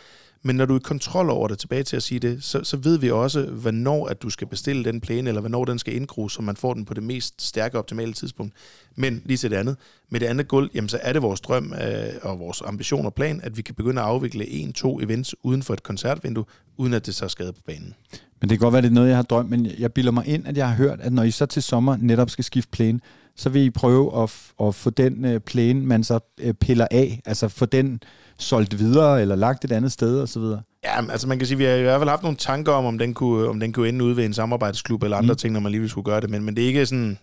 Men 0.45 0.57
når 0.57 0.67
du 0.67 0.75
er 0.75 0.79
i 0.79 0.83
kontrol 0.83 1.31
over 1.31 1.49
det, 1.49 1.59
tilbage 1.59 1.83
til 1.83 1.97
at 1.97 2.03
sige 2.03 2.19
det, 2.19 2.45
så, 2.45 2.65
så 2.65 2.77
ved 2.77 2.99
vi 2.99 3.11
også, 3.11 3.43
hvornår 3.43 4.07
at 4.07 4.23
du 4.23 4.31
skal 4.31 4.47
bestille 4.47 4.85
den 4.85 5.01
plane, 5.01 5.29
eller 5.29 5.41
hvornår 5.41 5.65
den 5.65 5.79
skal 5.79 5.97
indgrues, 5.97 6.33
så 6.33 6.43
man 6.43 6.57
får 6.57 6.75
den 6.75 6.85
på 6.85 6.95
det 6.95 7.03
mest 7.03 7.43
stærke 7.43 7.79
optimale 7.79 8.13
tidspunkt. 8.13 8.55
Men 8.97 9.23
lige 9.25 9.37
til 9.37 9.51
det 9.51 9.57
andet, 9.57 9.77
med 10.11 10.21
det 10.21 10.27
andet 10.27 10.49
gulv, 10.49 10.71
jamen 10.75 10.89
så 10.89 10.99
er 11.03 11.13
det 11.13 11.23
vores 11.23 11.41
drøm 11.41 11.73
øh, 11.73 12.13
og 12.23 12.39
vores 12.39 12.63
ambition 12.67 13.07
og 13.07 13.15
plan, 13.15 13.41
at 13.43 13.57
vi 13.57 13.63
kan 13.63 13.75
begynde 13.75 14.01
at 14.01 14.07
afvikle 14.07 14.49
en, 14.49 14.73
to 14.73 15.01
events 15.01 15.35
uden 15.43 15.63
for 15.63 15.75
et 15.75 15.83
koncertvindue, 15.83 16.45
uden 16.77 16.95
at 16.95 17.07
det 17.07 17.15
så 17.15 17.29
skader 17.29 17.53
på 17.53 17.61
banen. 17.67 17.95
Men 18.41 18.51
det 18.51 18.59
kan 18.59 18.65
godt 18.65 18.73
være, 18.73 18.83
det 18.83 18.89
er 18.89 18.93
noget, 18.93 19.09
jeg 19.09 19.17
har 19.17 19.23
drømt, 19.23 19.51
men 19.51 19.67
jeg 19.79 19.93
bilder 19.93 20.13
mig 20.13 20.27
ind, 20.27 20.47
at 20.47 20.57
jeg 20.57 20.69
har 20.69 20.77
hørt, 20.77 21.01
at 21.01 21.13
når 21.13 21.23
I 21.23 21.31
så 21.31 21.47
til 21.47 21.63
sommer 21.63 21.97
netop 21.97 22.31
skal 22.31 22.45
skifte 22.45 22.71
plane, 22.71 23.01
så 23.37 23.49
vil 23.49 23.63
I 23.63 23.71
prøve 23.71 24.23
at, 24.23 24.53
at 24.63 24.75
få 24.75 24.91
den 24.91 25.25
øh, 25.25 25.41
plæne, 25.41 25.87
man 25.87 26.05
så 26.05 26.21
øh, 26.41 26.55
piller 26.55 26.87
af, 26.91 27.21
altså 27.27 27.49
få 27.49 27.67
den 27.67 28.03
solgt 28.39 28.79
videre, 28.79 29.21
eller 29.21 29.37
lagt 29.37 29.65
et 29.65 29.73
andet 29.73 29.93
sted, 29.93 30.21
og 30.21 30.29
så 30.29 30.41
videre. 30.41 30.63
Ja, 30.85 31.11
altså 31.11 31.29
man 31.29 31.39
kan 31.39 31.47
sige, 31.47 31.59
vi 31.59 31.65
har 31.65 31.75
i 31.75 31.83
hvert 31.83 32.01
fald 32.01 32.11
haft 32.11 32.23
nogle 32.23 32.37
tanker 32.37 32.73
om, 32.73 32.85
om 32.85 32.99
den 32.99 33.15
kunne, 33.15 33.49
om 33.49 33.61
den 33.61 33.73
kunne 33.73 33.89
ende 33.89 34.05
ude 34.05 34.17
ved 34.17 34.25
en 34.25 34.35
samarbejdsklub 34.35 35.03
eller 35.03 35.17
andre 35.17 35.33
mm. 35.33 35.39
ting, 35.39 35.53
når 35.53 35.61
man 35.61 35.73
lige 35.73 35.89
skulle 35.89 36.05
gøre 36.05 36.21
det, 36.21 36.31
men, 36.31 36.45
men 36.45 36.57
det 36.57 36.65
er 36.65 36.69
ikke 36.69 36.87
sådan... 36.87 37.19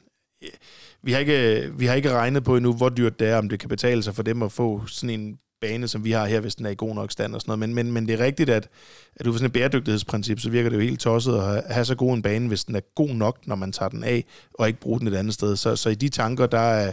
Vi 1.04 1.12
har 1.12 1.20
ikke, 1.20 1.70
vi 1.78 1.86
har 1.86 1.94
ikke 1.94 2.12
regnet 2.12 2.44
på 2.44 2.56
endnu, 2.56 2.74
hvor 2.74 2.90
dyrt 2.90 3.20
det 3.20 3.28
er, 3.28 3.38
om 3.38 3.50
det 3.50 3.60
kan 3.60 3.70
betale 3.70 4.04
sig 4.04 4.16
for 4.16 4.24
dem 4.24 4.44
at 4.44 4.52
få 4.52 4.82
sådan 4.88 5.20
en 5.20 5.40
bane, 5.62 5.88
som 5.88 6.06
vi 6.06 6.12
har 6.12 6.26
her, 6.26 6.40
hvis 6.40 6.56
den 6.56 6.66
er 6.66 6.70
i 6.70 6.76
god 6.78 6.96
nok 6.96 7.12
stand 7.12 7.36
og 7.36 7.42
sådan 7.42 7.50
noget. 7.50 7.60
Men, 7.60 7.74
men, 7.74 7.92
men 7.94 8.08
det 8.08 8.20
er 8.22 8.26
rigtigt, 8.26 8.50
at, 8.50 8.68
at 9.16 9.26
du 9.26 9.32
for 9.32 9.38
sådan 9.38 9.46
et 9.46 9.54
bæredygtighedsprincip, 9.54 10.40
så 10.40 10.50
virker 10.50 10.70
det 10.70 10.78
jo 10.78 10.82
helt 10.82 11.00
tosset 11.00 11.36
at 11.36 11.44
have, 11.44 11.62
have 11.70 11.86
så 11.86 11.96
god 11.96 12.14
en 12.14 12.22
bane, 12.22 12.48
hvis 12.48 12.64
den 12.64 12.76
er 12.76 12.80
god 12.96 13.10
nok, 13.10 13.38
når 13.48 13.56
man 13.56 13.72
tager 13.72 13.90
den 13.90 14.04
af, 14.04 14.26
og 14.54 14.68
ikke 14.68 14.80
bruge 14.80 15.00
den 15.00 15.08
et 15.08 15.16
andet 15.16 15.34
sted. 15.34 15.56
Så, 15.56 15.76
så 15.76 15.90
i 15.90 15.96
de 15.96 16.10
tanker, 16.10 16.46
der 16.46 16.60
er, 16.60 16.92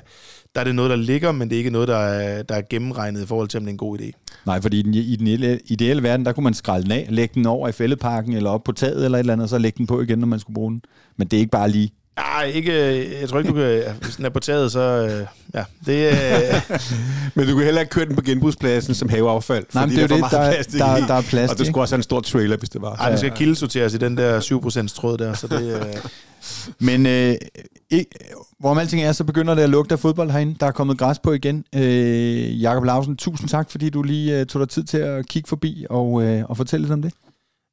der 0.55 0.61
er 0.61 0.65
det 0.65 0.75
noget, 0.75 0.91
der 0.91 0.97
ligger, 0.97 1.33
men 1.33 1.49
det 1.49 1.57
er 1.57 1.59
ikke 1.59 1.71
noget, 1.71 1.89
der 1.89 1.97
er, 1.97 2.43
der 2.43 2.55
er 2.55 2.63
gennemregnet 2.71 3.23
i 3.23 3.27
forhold 3.27 3.49
til, 3.49 3.59
om 3.59 3.65
det 3.65 3.71
er 3.71 3.75
en 3.75 3.79
god 3.79 3.99
idé. 3.99 4.11
Nej, 4.47 4.61
fordi 4.61 4.79
i 4.79 4.83
den, 4.83 4.95
i 4.95 5.17
den 5.17 5.27
ideelle- 5.27 5.61
ideelle 5.67 6.03
verden, 6.03 6.27
der 6.27 6.33
kunne 6.33 6.45
man 6.45 6.55
skralde 6.55 6.85
den 6.85 6.93
af, 6.93 7.07
lægge 7.11 7.35
den 7.35 7.47
over 7.47 7.69
i 7.69 7.73
fældeparken, 7.73 8.33
eller 8.33 8.51
op 8.51 8.65
på 8.65 8.73
taget 8.73 9.05
eller 9.05 9.19
et 9.19 9.21
eller 9.21 9.33
andet, 9.33 9.45
og 9.45 9.49
så 9.49 9.59
lægge 9.59 9.79
den 9.79 9.87
på 9.87 10.01
igen, 10.03 10.19
når 10.19 10.27
man 10.27 10.41
skulle 10.41 10.55
bruge 10.55 10.71
den. 10.73 10.83
Men 11.17 11.29
det 11.29 11.37
er 11.37 11.41
ikke 11.41 11.51
bare 11.51 11.71
lige. 11.71 11.91
Nej, 12.17 12.45
ikke, 12.55 12.73
jeg 13.21 13.29
tror 13.29 13.39
ikke, 13.39 13.51
du 13.51 13.55
kan... 13.55 13.83
Hvis 14.03 14.17
den 14.17 14.25
er 14.25 14.29
på 14.29 14.41
taget, 14.41 14.73
så... 14.73 14.81
øh, 14.81 15.27
Ja, 15.55 15.65
det, 15.87 16.13
øh, 16.13 16.79
Men 17.35 17.49
du 17.49 17.55
kan 17.57 17.65
heller 17.65 17.81
ikke 17.81 17.91
køre 17.91 18.05
den 18.07 18.15
på 18.15 18.23
genbrugspladsen 18.23 18.95
som 18.95 19.09
haveaffald, 19.09 19.65
Nej, 19.75 19.83
fordi 19.83 19.97
det 19.97 20.11
er 20.11 20.17
jo 20.17 20.21
der, 20.21 20.27
er 20.27 20.29
for 20.29 20.37
det, 20.37 20.39
meget 20.39 20.47
der, 20.47 20.53
plastik 20.55 20.75
i. 20.75 20.79
der, 20.79 21.07
der 21.07 21.15
er 21.15 21.23
plads 21.23 21.51
Og 21.51 21.59
det 21.59 21.67
skulle 21.67 21.83
også 21.83 21.95
have 21.95 21.99
en 21.99 22.03
stor 22.03 22.21
trailer, 22.21 22.57
hvis 22.57 22.69
det 22.69 22.83
var. 22.83 22.95
ej, 22.97 23.09
den 23.09 23.19
skal 23.19 23.33
kildesorteres 23.33 23.95
i 23.95 23.97
den 23.99 24.17
der 24.17 24.41
7% 24.41 24.95
tråd 24.95 25.19
der, 25.19 25.35
så 25.35 25.47
det... 25.47 25.75
Øh, 25.81 25.95
Men 26.79 27.07
øh, 27.07 27.35
ikke, 27.91 28.11
hvorom 28.61 28.79
alting 28.79 29.03
er, 29.03 29.13
så 29.13 29.25
begynder 29.25 29.55
det 29.55 29.63
at 29.63 29.71
lugte 29.71 29.93
af 29.93 29.99
fodbold 29.99 30.31
herinde. 30.31 30.57
Der 30.61 30.67
er 30.67 30.71
kommet 30.71 30.99
græs 30.99 31.19
på 31.19 31.33
igen. 31.33 31.65
Øh, 31.75 32.63
Jakob 32.63 32.85
Lausen, 32.85 33.17
tusind 33.17 33.49
tak, 33.49 33.71
fordi 33.71 33.91
du 33.91 34.03
lige 34.03 34.41
øh, 34.41 34.47
tog 34.47 34.61
dig 34.61 34.69
tid 34.69 34.85
til 34.85 34.99
at 34.99 35.27
kigge 35.29 35.49
forbi 35.49 35.87
og, 35.91 36.23
øh, 36.23 36.45
og 36.49 36.57
fortælle 36.57 36.85
lidt 36.85 36.93
om 36.93 37.03
det. 37.03 37.13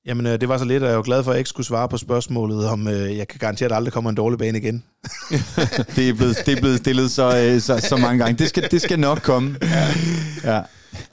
Jamen, 0.06 0.26
øh, 0.28 0.42
det 0.42 0.50
var 0.50 0.58
så 0.58 0.66
lidt, 0.66 0.84
og 0.84 0.88
jeg 0.88 0.94
er 0.94 0.98
jo 0.98 1.04
glad 1.06 1.24
for, 1.24 1.32
at 1.32 1.36
jeg 1.36 1.40
ikke 1.40 1.50
skulle 1.50 1.68
svare 1.68 1.90
på 1.90 1.98
spørgsmålet, 1.98 2.68
om 2.68 2.88
øh, 2.88 3.18
jeg 3.18 3.28
kan 3.28 3.40
garantere, 3.40 3.66
at 3.66 3.70
der 3.70 3.76
aldrig 3.76 3.94
kommer 3.94 4.10
en 4.10 4.16
dårlig 4.16 4.40
bane 4.40 4.58
igen. 4.58 4.84
Det 5.96 6.10
er 6.10 6.14
blevet, 6.14 6.38
det 6.46 6.58
er 6.58 6.60
blevet 6.62 6.78
stillet 6.78 7.12
så, 7.12 7.38
øh, 7.38 7.62
så, 7.62 7.86
så 7.90 7.98
mange 7.98 8.24
gange. 8.24 8.38
Det 8.38 8.50
skal, 8.50 8.72
det 8.72 8.82
skal 8.82 9.00
nok 9.00 9.20
komme. 9.24 9.56
Ja, 10.44 10.62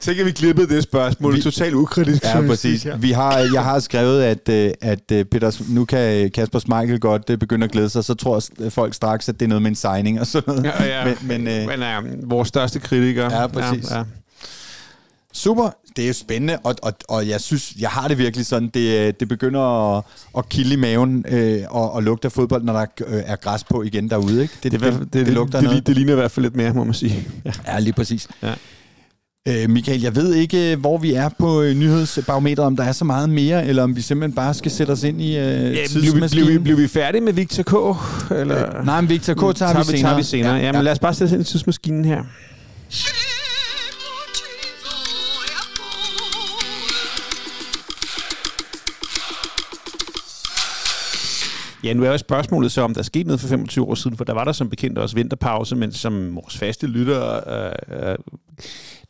Tænk, 0.00 0.18
at 0.18 0.26
vi 0.26 0.30
klippede 0.32 0.74
det 0.74 0.82
spørgsmål. 0.82 1.34
Vi- 1.36 1.42
totalt 1.42 1.74
ukritisk. 1.74 2.24
ja 2.24 2.40
præcis. 2.46 2.86
Vi 2.98 3.10
har, 3.10 3.38
jeg 3.54 3.64
har 3.64 3.78
skrevet, 3.78 4.22
at, 4.22 4.48
øh, 4.48 4.70
at 4.80 5.12
øh, 5.12 5.24
Peter, 5.24 5.62
nu 5.68 5.84
kan 5.84 6.30
Kasper 6.30 6.58
Schmeichel 6.58 7.00
godt 7.00 7.30
øh, 7.30 7.38
begynde 7.38 7.64
at 7.64 7.70
glæde 7.72 7.88
sig, 7.88 8.04
så 8.04 8.14
tror 8.14 8.42
folk 8.70 8.94
straks, 8.94 9.28
at 9.28 9.40
det 9.40 9.46
er 9.46 9.48
noget 9.48 9.62
med 9.62 9.70
en 9.70 9.74
signing 9.74 10.20
og 10.20 10.26
sådan 10.26 10.54
noget. 10.54 10.64
Ja, 10.80 10.84
ja. 11.00 11.04
Men, 11.04 11.16
men 11.44 11.48
øh, 11.48 11.66
Men 11.66 11.82
øh, 11.82 12.30
vores 12.30 12.48
største 12.48 12.80
kritiker. 12.80 13.40
Ja, 13.40 13.46
præcis. 13.46 13.90
Ja, 13.90 13.98
ja. 13.98 14.04
Super, 15.32 15.70
det 15.96 16.02
er 16.02 16.06
jo 16.08 16.12
spændende, 16.14 16.58
og, 16.64 16.74
og, 16.82 16.92
og 17.08 17.28
jeg 17.28 17.40
synes, 17.40 17.72
jeg 17.80 17.90
har 17.90 18.08
det 18.08 18.18
virkelig 18.18 18.46
sådan, 18.46 18.68
det, 18.74 19.20
det 19.20 19.28
begynder 19.28 19.96
at, 19.96 20.04
at 20.38 20.48
kilde 20.48 20.74
i 20.74 20.76
maven 20.76 21.24
øh, 21.28 21.62
og, 21.70 21.92
og 21.92 22.02
lugte 22.02 22.26
af 22.26 22.32
fodbold, 22.32 22.62
når 22.64 22.72
der 22.72 22.86
øh, 23.06 23.22
er 23.26 23.36
græs 23.36 23.64
på 23.64 23.82
igen 23.82 24.10
derude. 24.10 24.42
Ikke? 24.42 24.54
Det, 24.62 24.72
det, 24.72 24.80
det, 24.80 24.98
det, 25.12 25.26
det, 25.26 25.28
lugter 25.34 25.58
det, 25.60 25.68
noget. 25.68 25.86
det, 25.86 25.96
ligner 25.96 26.12
i 26.12 26.16
hvert 26.16 26.30
fald 26.30 26.44
lidt 26.44 26.56
mere, 26.56 26.72
må 26.72 26.84
man 26.84 26.94
sige. 26.94 27.28
Ja. 27.44 27.52
Ja, 27.66 27.78
lige 27.78 27.92
præcis. 27.92 28.28
Ja. 28.42 28.52
Øh, 29.48 29.70
Michael, 29.70 30.00
jeg 30.00 30.16
ved 30.16 30.34
ikke, 30.34 30.76
hvor 30.76 30.98
vi 30.98 31.12
er 31.14 31.28
på 31.38 31.62
øh, 31.62 31.76
nyhedsbarometeret, 31.76 32.66
om 32.66 32.76
der 32.76 32.84
er 32.84 32.92
så 32.92 33.04
meget 33.04 33.28
mere, 33.28 33.66
eller 33.66 33.82
om 33.82 33.96
vi 33.96 34.00
simpelthen 34.00 34.34
bare 34.34 34.54
skal 34.54 34.70
sætte 34.70 34.90
os 34.90 35.02
ind 35.02 35.20
i 35.22 35.36
øh, 35.36 35.42
Ja, 35.76 35.86
tidsmaskinen. 35.88 36.46
blev, 36.46 36.48
vi, 36.48 36.58
blev 36.58 36.78
vi 36.78 36.88
færdige 36.88 37.20
med 37.20 37.32
Victor 37.32 37.62
K? 37.62 37.96
Eller? 38.30 38.78
Øh, 38.78 38.86
nej, 38.86 39.00
men 39.00 39.10
Victor 39.10 39.34
K. 39.34 39.56
tager, 39.56 39.78
vi 39.78 39.84
senere. 39.84 40.00
Tager 40.00 40.16
vi 40.16 40.22
senere. 40.22 40.54
Ja, 40.54 40.72
men 40.72 40.84
lad 40.84 40.92
os 40.92 40.98
bare 40.98 41.14
sætte 41.14 41.30
os 41.30 41.32
ind 41.32 41.40
i 41.42 41.44
tidsmaskinen 41.44 42.04
her. 42.04 42.22
Ja, 51.84 51.92
nu 51.92 52.04
er 52.04 52.10
jo 52.10 52.18
spørgsmålet 52.18 52.72
så, 52.72 52.82
om 52.82 52.94
der 52.94 53.00
er 53.00 53.04
sket 53.04 53.26
noget 53.26 53.40
for 53.40 53.48
25 53.48 53.84
år 53.84 53.94
siden, 53.94 54.16
for 54.16 54.24
der 54.24 54.32
var 54.32 54.44
der 54.44 54.52
som 54.52 54.70
bekendt 54.70 54.98
også 54.98 55.16
vinterpause, 55.16 55.76
men 55.76 55.92
som 55.92 56.34
vores 56.34 56.58
faste 56.58 56.86
lyttere 56.86 57.40
øh, 57.46 58.10
øh, 58.10 58.16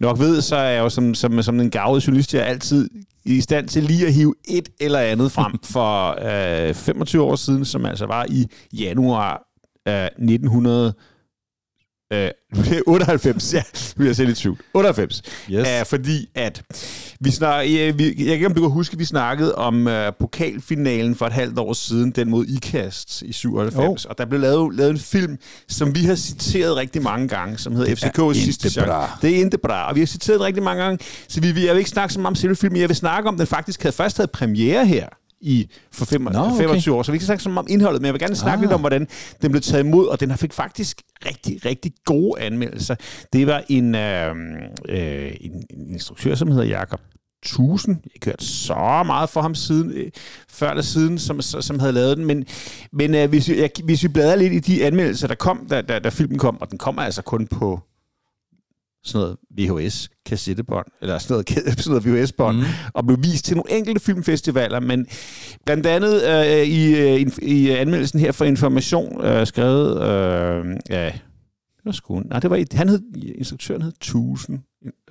nok 0.00 0.18
ved, 0.18 0.40
så 0.40 0.56
er 0.56 0.70
jeg 0.70 0.80
jo 0.80 0.88
som, 0.88 1.14
som, 1.14 1.42
som 1.42 1.61
en 1.61 1.70
gavet 1.70 2.06
journalist, 2.06 2.35
jeg 2.35 2.40
er 2.40 2.44
altid 2.44 2.90
i 3.24 3.40
stand 3.40 3.68
til 3.68 3.83
lige 3.83 4.06
at 4.06 4.14
hive 4.14 4.35
et 4.48 4.68
eller 4.80 4.98
andet 4.98 5.33
frem 5.33 5.52
for 5.72 6.18
øh, 6.68 6.74
25 6.74 7.22
år 7.22 7.37
siden, 7.37 7.64
som 7.64 7.87
altså 7.87 8.06
var 8.06 8.26
i 8.28 8.46
januar 8.72 9.42
øh, 9.88 10.04
1900 10.04 10.94
Øh, 12.12 12.31
98, 12.87 13.55
ja, 13.55 13.59
nu 13.59 13.94
bliver 13.96 14.09
jeg 14.09 14.16
selv 14.16 14.31
i 14.31 14.35
tvivl. 14.35 14.59
98. 14.75 15.23
Yes. 15.51 15.68
Uh, 15.68 15.87
fordi 15.87 16.29
at 16.35 16.62
vi 17.20 17.31
snak, 17.31 17.66
ja, 17.66 17.90
vi, 17.90 18.05
jeg 18.05 18.14
kan 18.16 18.33
ikke, 18.33 18.46
om 18.46 18.55
du 18.55 18.61
kan 18.61 18.70
huske, 18.70 18.99
vi 18.99 19.05
snakkede 19.05 19.55
om 19.55 19.87
uh, 19.87 19.92
pokalfinalen 20.20 21.14
for 21.14 21.27
et 21.27 21.33
halvt 21.33 21.59
år 21.59 21.73
siden, 21.73 22.11
den 22.11 22.31
mod 22.31 22.46
IKAST 22.46 23.23
i 23.23 23.33
97. 23.33 24.05
Oh. 24.05 24.11
Og 24.11 24.18
der 24.18 24.25
blev 24.25 24.40
lavet, 24.40 24.75
lavet 24.75 24.90
en 24.90 24.99
film, 24.99 25.38
som 25.68 25.94
vi 25.94 26.05
har 26.05 26.14
citeret 26.14 26.77
rigtig 26.77 27.03
mange 27.03 27.29
gange, 27.29 27.59
som 27.59 27.77
hedder 27.77 27.94
FCK's 27.94 28.35
sidste 28.35 28.81
bra. 28.85 29.18
Det 29.23 29.31
er 29.31 29.37
ikke 29.37 29.59
bra, 29.59 29.88
og 29.88 29.94
vi 29.94 30.01
har 30.01 30.07
citeret 30.07 30.38
den 30.38 30.46
rigtig 30.46 30.62
mange 30.62 30.83
gange. 30.83 30.99
Så 31.29 31.40
vi, 31.40 31.53
vi, 31.53 31.66
jeg 31.66 31.75
vil 31.75 31.79
ikke 31.79 31.90
snakke 31.90 32.14
så 32.14 32.20
meget 32.20 32.31
om 32.31 32.35
selve 32.35 32.57
filmen, 32.57 32.81
jeg 32.81 32.88
vil 32.88 32.96
snakke 32.96 33.29
om, 33.29 33.37
den 33.37 33.46
faktisk 33.46 33.83
havde 33.83 33.96
først 33.96 34.16
havde 34.16 34.31
premiere 34.33 34.87
her 34.87 35.07
i 35.40 35.70
for 35.92 36.05
fem, 36.05 36.20
Nå, 36.20 36.38
okay. 36.38 36.57
25 36.57 36.94
år, 36.94 37.03
så 37.03 37.12
vi 37.12 37.18
kan 37.18 37.26
snakke 37.26 37.59
om 37.59 37.66
indholdet, 37.70 38.03
men 38.03 38.07
jeg 38.07 38.14
vil 38.14 38.20
gerne 38.20 38.37
snakke 38.37 38.57
Ah. 38.57 38.61
lidt 38.62 38.72
om, 38.72 38.81
hvordan 38.81 39.09
den 39.42 39.50
blev 39.50 39.62
taget 39.62 39.85
imod, 39.85 40.07
og 40.07 40.20
den 40.20 40.31
har 40.31 40.37
fik 40.37 40.53
faktisk 40.53 41.03
rigtig, 41.26 41.66
rigtig 41.66 41.92
gode 42.05 42.40
anmeldelser. 42.40 42.94
Det 43.33 43.46
var 43.46 43.62
en, 43.68 43.94
øh, 43.94 44.35
øh, 44.88 45.33
en, 45.40 45.64
en 45.70 45.90
instruktør, 45.90 46.35
som 46.35 46.50
hedder 46.50 46.64
Jakob 46.64 47.00
Tusen. 47.44 48.00
Jeg 48.05 48.11
har 48.24 48.31
hørt 48.31 48.42
så 48.42 49.03
meget 49.07 49.31
for 49.31 49.40
ham 49.42 49.55
siden, 49.55 49.92
øh, 49.92 50.11
før 50.50 50.70
eller 50.70 50.83
siden, 50.83 51.18
som, 51.18 51.40
som 51.40 51.62
som 51.62 51.79
havde 51.79 51.92
lavet 51.92 52.16
den. 52.16 52.26
Men, 52.26 52.44
men 52.92 53.14
øh, 53.14 53.29
hvis, 53.29 53.48
vi, 53.48 53.61
jeg, 53.61 53.70
hvis 53.85 54.03
vi 54.03 54.09
bladrer 54.09 54.37
lidt 54.37 54.53
i 54.53 54.59
de 54.59 54.85
anmeldelser, 54.85 55.29
der 55.29 55.35
kom, 55.35 55.66
da, 55.70 55.83
da, 55.83 55.98
da 55.98 56.09
filmen 56.09 56.38
kom, 56.38 56.61
og 56.61 56.70
den 56.70 56.79
kommer 56.79 57.03
altså 57.03 57.22
kun 57.22 57.46
på 57.46 57.81
sådan 59.05 59.21
noget 59.21 59.37
VHS-kassettebånd, 59.59 60.87
eller 61.03 61.19
sådan 61.19 61.35
noget, 61.35 61.79
sådan 61.85 62.03
noget 62.03 62.23
VHS-bånd, 62.23 62.57
mm. 62.57 62.65
og 62.95 63.07
blev 63.07 63.19
vist 63.23 63.45
til 63.45 63.57
nogle 63.57 63.73
enkelte 63.73 64.01
filmfestivaler, 64.01 64.81
men 64.81 65.07
blandt 65.65 65.87
andet 65.87 66.23
øh, 66.23 66.67
i, 66.67 66.97
øh, 66.97 67.27
i 67.43 67.71
anmeldelsen 67.71 68.21
her 68.21 68.33
for 68.33 68.45
Information, 68.45 69.25
øh, 69.25 69.47
skrevet 69.47 70.03
øh, 70.03 70.77
ja, 70.91 71.13
det 71.81 71.85
var 71.85 71.93
sgu, 71.93 72.21
nej, 72.21 72.41
det 72.41 72.51
var, 72.51 72.65
han 72.77 72.89
hed, 72.89 73.01
instruktøren 73.35 73.83
hed 73.83 73.93
Tusen, 74.01 74.65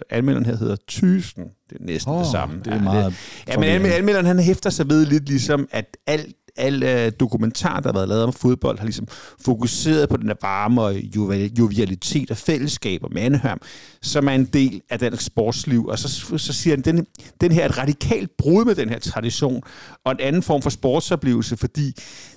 anmelderen 0.10 0.46
her 0.46 0.56
hedder 0.58 0.76
Tusen, 0.88 1.44
Det 1.70 1.78
er 1.80 1.84
næsten 1.86 2.14
oh, 2.14 2.20
det 2.20 2.28
samme. 2.28 2.62
Det 2.66 2.74
er 2.74 2.82
meget 2.82 3.14
ja, 3.48 3.58
men 3.60 3.92
anmelderen 3.92 4.26
han 4.26 4.40
hæfter 4.40 4.70
sig 4.70 4.90
ved 4.90 5.06
lidt 5.06 5.30
ligesom, 5.30 5.68
at 5.72 5.98
alt 6.08 6.36
al 6.60 6.84
uh, 6.84 7.12
dokumentar, 7.20 7.80
der 7.80 7.90
har 7.90 7.94
været 7.94 8.10
lavet 8.10 8.24
om 8.24 8.34
fodbold, 8.34 8.78
har 8.78 8.86
ligesom 8.86 9.08
fokuseret 9.46 10.10
på 10.10 10.18
den 10.18 10.28
der 10.28 10.36
varme 10.42 10.82
og 10.82 10.96
jovialitet 11.60 12.32
og 12.32 12.38
fællesskab 12.38 13.04
og 13.04 13.10
mandehørm, 13.14 13.60
som 14.02 14.28
er 14.28 14.32
en 14.32 14.46
del 14.46 14.82
af 14.90 15.00
dansk 15.00 15.26
sportsliv. 15.26 15.86
Og 15.86 16.00
så, 16.00 16.38
så 16.38 16.54
siger 16.54 16.76
han, 16.76 16.82
den, 16.82 17.06
den 17.42 17.52
her 17.52 17.62
er 17.62 17.70
et 17.70 17.78
radikalt 17.78 18.30
brud 18.38 18.66
med 18.66 18.76
den 18.76 18.90
her 18.90 19.00
tradition, 19.00 19.62
og 20.06 20.12
en 20.12 20.20
anden 20.20 20.44
form 20.44 20.62
for 20.62 20.70
sportsoplevelse, 20.70 21.58
fordi 21.58 21.94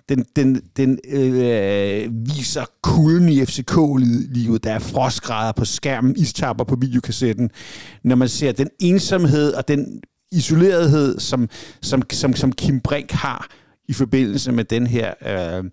den, 0.09 0.25
den, 0.37 0.63
den 0.77 0.99
øh, 1.09 2.09
viser 2.27 2.65
kulden 2.83 3.29
i 3.29 3.45
FCK-livet. 3.45 4.65
Der 4.65 4.73
er 4.73 4.79
frostgrader 4.79 5.53
på 5.53 5.65
skærmen, 5.65 6.17
istapper 6.17 6.65
på 6.65 6.77
videokassetten. 6.77 7.51
Når 8.05 8.17
man 8.17 8.29
ser 8.29 8.53
den 8.53 8.69
ensomhed 8.81 9.53
og 9.53 9.69
den 9.69 10.01
isolerethed, 10.33 11.21
som, 11.21 11.49
som, 11.83 12.03
som, 12.13 12.35
som 12.35 12.53
Kim 12.53 12.81
Brink 12.81 13.11
har, 13.11 13.49
i 13.89 13.93
forbindelse 13.93 14.53
med 14.53 14.65
den 14.65 14.87
her 14.87 15.15
øh, 15.27 15.65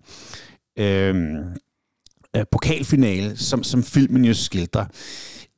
øh, 0.78 1.14
øh, 2.36 2.44
pokalfinale, 2.52 3.36
som, 3.36 3.62
som 3.62 3.82
filmen 3.82 4.24
jo 4.24 4.34
skildrer. 4.34 4.84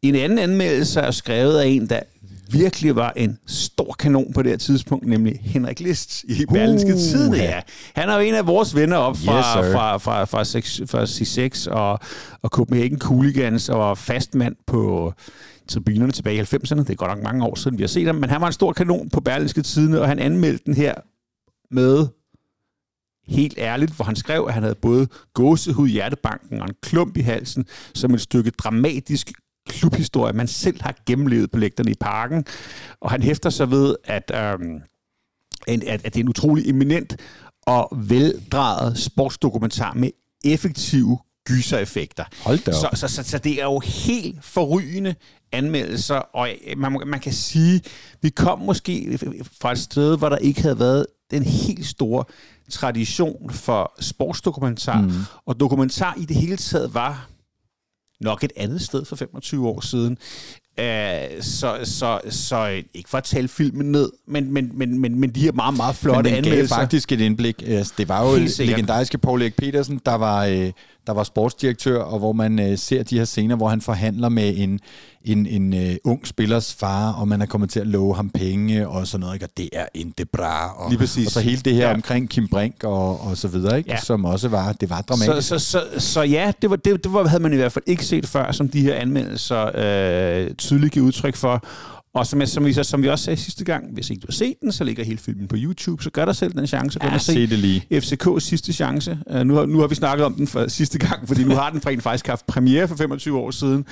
En 0.03 0.15
anden 0.15 0.38
anmeldelse 0.38 1.01
er 1.01 1.11
skrevet 1.11 1.59
af 1.59 1.67
en, 1.67 1.88
der 1.88 2.01
virkelig 2.53 2.97
var 2.97 3.12
en 3.17 3.38
stor 3.47 3.93
kanon 3.99 4.33
på 4.33 4.43
det 4.43 4.51
her 4.51 4.59
tidspunkt, 4.59 5.07
nemlig 5.07 5.41
Henrik 5.43 5.81
List 5.81 6.25
i 6.25 6.47
Berlingske 6.53 6.93
uh, 6.93 6.99
Tidene. 6.99 7.37
Ja. 7.37 7.61
Han 7.95 8.09
er 8.09 8.15
jo 8.15 8.21
en 8.21 8.35
af 8.35 8.47
vores 8.47 8.75
venner 8.77 8.97
op 8.97 9.17
fra, 9.17 9.38
yes, 9.38 9.73
fra, 9.73 9.97
fra, 9.97 10.25
fra, 10.25 10.45
6, 10.45 10.81
fra 10.87 11.05
C6 11.05 11.71
og, 11.71 11.99
og 12.43 12.51
Copenhagen 12.51 12.99
Cooligans 12.99 13.69
og 13.69 13.79
var 13.79 13.95
fastmand 13.95 14.57
på 14.67 15.12
tribunerne 15.69 16.12
tilbage 16.12 16.37
i 16.37 16.41
90'erne. 16.41 16.79
Det 16.79 16.91
er 16.91 16.95
godt 16.95 17.11
nok 17.11 17.23
mange 17.23 17.45
år 17.45 17.55
siden, 17.55 17.79
vi 17.79 17.83
har 17.83 17.88
set 17.88 18.07
ham, 18.07 18.15
men 18.15 18.31
han 18.31 18.41
var 18.41 18.47
en 18.47 18.53
stor 18.53 18.73
kanon 18.73 19.11
på 19.11 19.21
Berlingske 19.21 19.62
Tidene, 19.62 20.01
og 20.01 20.09
han 20.09 20.19
anmeldte 20.19 20.65
den 20.67 20.75
her 20.75 20.95
med 21.71 22.07
helt 23.33 23.59
ærligt, 23.59 23.92
hvor 23.92 24.05
han 24.05 24.16
skrev, 24.16 24.45
at 24.49 24.55
han 24.55 24.62
havde 24.62 24.75
både 24.75 25.09
gåsehud 25.35 25.88
i 25.88 25.92
hjertebanken 25.92 26.61
og 26.61 26.68
en 26.68 26.75
klump 26.83 27.16
i 27.16 27.21
halsen, 27.21 27.66
som 27.95 28.14
et 28.14 28.21
stykke 28.21 28.51
dramatisk 28.51 29.33
klubhistorie, 29.68 30.33
man 30.33 30.49
selv 30.49 30.83
har 30.83 30.95
gennemlevet 31.07 31.51
på 31.51 31.59
lægterne 31.59 31.90
i 31.90 31.95
parken. 32.01 32.45
Og 33.01 33.11
han 33.11 33.23
hæfter 33.23 33.51
sig 33.51 33.71
ved, 33.71 33.97
at, 34.05 34.33
øhm, 34.35 34.81
at, 35.66 35.83
at 35.83 36.05
det 36.05 36.16
er 36.16 36.21
en 36.21 36.29
utrolig 36.29 36.68
eminent 36.68 37.16
og 37.66 37.88
veldrejet 37.97 38.99
sportsdokumentar 38.99 39.95
med 39.95 40.11
effektive 40.45 41.18
gysereffekter. 41.49 42.25
Hold 42.45 42.59
da 42.59 42.73
så, 42.73 42.88
så, 42.95 43.09
så, 43.09 43.23
så 43.23 43.38
det 43.38 43.61
er 43.61 43.64
jo 43.64 43.79
helt 43.79 44.45
forrygende 44.45 45.14
anmeldelser, 45.53 46.14
og 46.14 46.49
man, 46.77 47.03
man 47.07 47.21
kan 47.21 47.33
sige, 47.33 47.81
vi 48.23 48.31
kom 48.31 48.59
måske 48.59 49.18
fra 49.61 49.73
et 49.73 49.79
sted, 49.79 50.18
hvor 50.18 50.29
der 50.29 50.37
ikke 50.37 50.62
havde 50.62 50.79
været 50.79 51.07
den 51.33 51.42
helt 51.42 51.87
store 51.87 52.25
tradition 52.71 53.51
for 53.51 53.92
sportsdokumentar, 54.01 55.01
mm. 55.01 55.12
og 55.47 55.61
dokumentar 55.61 56.14
i 56.21 56.25
det 56.25 56.37
hele 56.37 56.57
taget 56.57 56.95
var 56.95 57.29
nok 58.21 58.45
et 58.45 58.53
andet 58.57 58.83
sted 58.83 59.05
for 59.05 59.16
25 59.16 59.68
år 59.68 59.81
siden. 59.81 60.18
Uh, 60.79 61.42
så, 61.42 61.79
så, 61.85 62.21
så 62.31 62.83
ikke 62.95 63.11
for 63.11 63.18
at 63.18 63.25
tale 63.25 63.49
filmen 63.49 63.92
ned, 63.92 64.11
men, 64.27 64.53
men, 64.53 64.71
men, 64.75 64.99
men, 64.99 65.21
men 65.21 65.31
de 65.31 65.40
her 65.40 65.53
meget, 65.53 65.77
meget 65.77 65.95
flotte 65.97 66.31
men 66.31 66.37
anmeldelser. 66.37 66.77
Men 66.77 66.83
faktisk 66.83 67.12
et 67.12 67.21
indblik. 67.21 67.62
Altså, 67.66 67.95
det 67.99 68.09
var 68.09 68.31
jo 68.31 68.38
legendariske 68.59 69.18
Paul 69.18 69.42
Erik 69.42 69.57
Petersen, 69.57 70.01
der 70.07 70.14
var, 70.14 70.47
øh, 70.47 70.73
der 71.07 71.12
var 71.12 71.25
sportsdirektør, 71.25 72.03
og 72.03 72.19
hvor 72.19 72.33
man 72.33 72.59
øh, 72.59 72.79
ser 72.79 73.03
de 73.03 73.19
her 73.19 73.25
scener, 73.25 73.57
hvor 73.57 73.69
han 73.69 73.81
forhandler 73.81 74.29
med 74.29 74.55
en, 74.57 74.81
en, 75.25 75.47
en 75.47 75.73
uh, 75.73 76.12
ung 76.12 76.27
spillers 76.27 76.75
far, 76.75 77.12
og 77.12 77.29
man 77.29 77.43
er 77.43 77.47
kommet 77.47 77.71
til 77.71 77.81
at 77.81 77.87
love 77.87 78.15
ham 78.15 78.31
penge 78.31 78.88
og 78.88 79.07
sådan 79.07 79.21
noget, 79.21 79.35
ikke? 79.35 79.47
og 79.47 79.51
det 79.57 79.69
er 79.73 79.87
ikke 79.95 80.25
bra. 80.25 80.73
Og, 80.77 80.91
Lige 80.91 80.99
præcis. 80.99 81.27
og 81.27 81.33
så 81.33 81.41
hele 81.41 81.61
det 81.61 81.75
her 81.75 81.88
ja. 81.88 81.95
omkring 81.95 82.31
Kim 82.31 82.49
Brink 82.49 82.85
og, 82.85 83.21
og 83.21 83.37
så 83.37 83.49
videre, 83.49 83.79
ikke? 83.79 83.91
Ja. 83.91 84.01
som 84.01 84.25
også 84.25 84.49
var, 84.49 84.73
det 84.73 84.91
var 84.91 85.01
dramatisk. 85.01 85.49
Så, 85.49 85.59
så, 85.59 85.71
så, 85.71 86.01
så 86.01 86.23
ja, 86.23 86.53
det, 86.62 86.71
var, 86.71 86.77
det, 86.77 87.05
det 87.05 87.12
var, 87.12 87.27
havde 87.27 87.43
man 87.43 87.53
i 87.53 87.57
hvert 87.57 87.73
fald 87.73 87.85
ikke 87.87 88.05
set 88.05 88.27
før, 88.27 88.53
som 88.53 88.69
de 88.69 88.81
her 88.81 88.95
anmeldelser 88.95 89.71
øh, 89.75 90.55
tydeligt 90.55 90.93
giver 90.93 91.07
udtryk 91.07 91.37
for. 91.37 91.65
Og 92.14 92.27
som, 92.27 92.46
som, 92.46 92.64
vi, 92.64 92.72
som 92.72 93.03
vi 93.03 93.09
også 93.09 93.25
sagde 93.25 93.40
sidste 93.40 93.64
gang, 93.64 93.92
hvis 93.92 94.11
ikke 94.11 94.20
du 94.20 94.27
har 94.27 94.33
set 94.33 94.55
den, 94.61 94.72
så 94.72 94.85
ligger 94.85 95.05
hele 95.05 95.18
filmen 95.18 95.48
på 95.48 95.57
YouTube, 95.59 96.03
så 96.03 96.11
gør 96.11 96.25
dig 96.25 96.37
selv 96.37 96.53
den 96.53 96.66
chance. 96.66 96.98
Ja, 97.05 97.18
se, 97.18 97.33
se 97.33 97.46
det 97.46 97.59
lige. 97.59 97.87
FCK's 97.92 98.38
sidste 98.38 98.72
chance. 98.72 99.18
Uh, 99.35 99.40
nu, 99.40 99.55
har, 99.55 99.66
nu 99.66 99.79
har 99.79 99.87
vi 99.87 99.94
snakket 99.94 100.27
om 100.27 100.35
den 100.35 100.46
for 100.46 100.68
sidste 100.68 100.98
gang, 100.98 101.29
fordi 101.29 101.44
nu 101.44 101.55
har 101.55 101.70
den 101.70 101.87
rent 101.87 102.03
faktisk 102.03 102.27
haft 102.27 102.46
premiere 102.46 102.88
for 102.88 102.96
25 102.96 103.38
år 103.38 103.51
siden. 103.51 103.85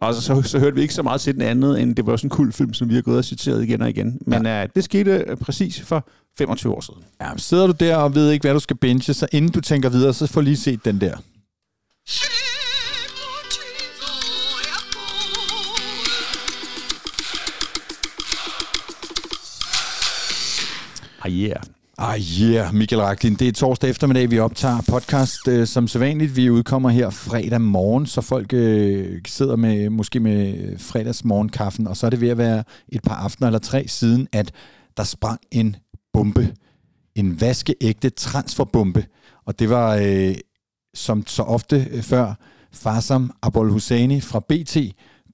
Og 0.00 0.14
så, 0.14 0.20
så, 0.20 0.42
så 0.42 0.58
hørte 0.58 0.76
vi 0.76 0.82
ikke 0.82 0.94
så 0.94 1.02
meget 1.02 1.20
til 1.20 1.34
den 1.34 1.42
anden, 1.42 1.76
end 1.76 1.96
det 1.96 2.06
var 2.06 2.16
sådan 2.16 2.26
en 2.26 2.30
kul 2.30 2.52
film, 2.52 2.74
som 2.74 2.88
vi 2.88 2.94
har 2.94 3.02
gået 3.02 3.18
og 3.18 3.24
citeret 3.24 3.62
igen 3.62 3.82
og 3.82 3.90
igen. 3.90 4.18
Men 4.26 4.46
ja. 4.46 4.62
uh, 4.62 4.68
det 4.74 4.84
skete 4.84 5.24
uh, 5.32 5.38
præcis 5.38 5.80
for 5.80 6.08
25 6.38 6.72
år 6.72 6.80
siden. 6.80 7.02
Ja, 7.20 7.30
sidder 7.36 7.66
du 7.66 7.74
der 7.80 7.96
og 7.96 8.14
ved 8.14 8.30
ikke, 8.30 8.42
hvad 8.42 8.54
du 8.54 8.60
skal 8.60 8.76
binge, 8.76 9.14
så 9.14 9.26
inden 9.32 9.50
du 9.50 9.60
tænker 9.60 9.88
videre, 9.88 10.14
så 10.14 10.26
får 10.26 10.40
lige 10.40 10.56
set 10.56 10.84
den 10.84 11.00
der. 11.00 11.16
Ah 21.30 21.36
yeah. 21.36 21.62
Ah 21.98 22.18
yeah, 22.18 22.74
Michael 22.74 23.02
Raklin. 23.02 23.34
Det 23.34 23.48
er 23.48 23.52
torsdag 23.52 23.90
eftermiddag, 23.90 24.30
vi 24.30 24.38
optager 24.38 24.82
podcast 24.88 25.48
øh, 25.48 25.66
som 25.66 25.88
sædvanligt. 25.88 26.36
Vi 26.36 26.50
udkommer 26.50 26.88
her 26.88 27.10
fredag 27.10 27.60
morgen, 27.60 28.06
så 28.06 28.20
folk 28.20 28.52
øh, 28.52 29.20
sidder 29.26 29.56
med 29.56 29.90
måske 29.90 30.20
med 30.20 30.78
fredagsmorgenkaffen, 30.78 31.86
og 31.86 31.96
så 31.96 32.06
er 32.06 32.10
det 32.10 32.20
ved 32.20 32.28
at 32.28 32.38
være 32.38 32.64
et 32.88 33.02
par 33.02 33.14
aftener 33.14 33.48
eller 33.48 33.58
tre 33.58 33.88
siden, 33.88 34.28
at 34.32 34.52
der 34.96 35.02
sprang 35.02 35.40
en 35.50 35.76
bombe. 36.12 36.54
En 37.14 37.40
vaskeægte 37.40 38.10
transferbombe. 38.10 39.06
Og 39.46 39.58
det 39.58 39.70
var, 39.70 39.96
øh, 40.02 40.34
som 40.94 41.26
så 41.26 41.42
ofte 41.42 41.88
øh, 41.90 42.02
før, 42.02 42.34
Farsam 42.72 43.30
Abol 43.42 43.70
Husseini 43.70 44.20
fra 44.20 44.40
BT, 44.40 44.76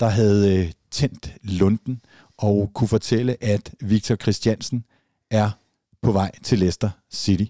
der 0.01 0.09
havde 0.09 0.59
øh, 0.59 0.73
tændt 0.91 1.33
lunden 1.43 2.01
og 2.39 2.71
kunne 2.75 2.89
fortælle, 2.89 3.45
at 3.45 3.75
Victor 3.81 4.17
Christiansen 4.17 4.85
er 5.31 5.51
på 6.07 6.12
vej 6.12 6.31
til 6.42 6.59
Leicester 6.59 6.90
City. 7.12 7.45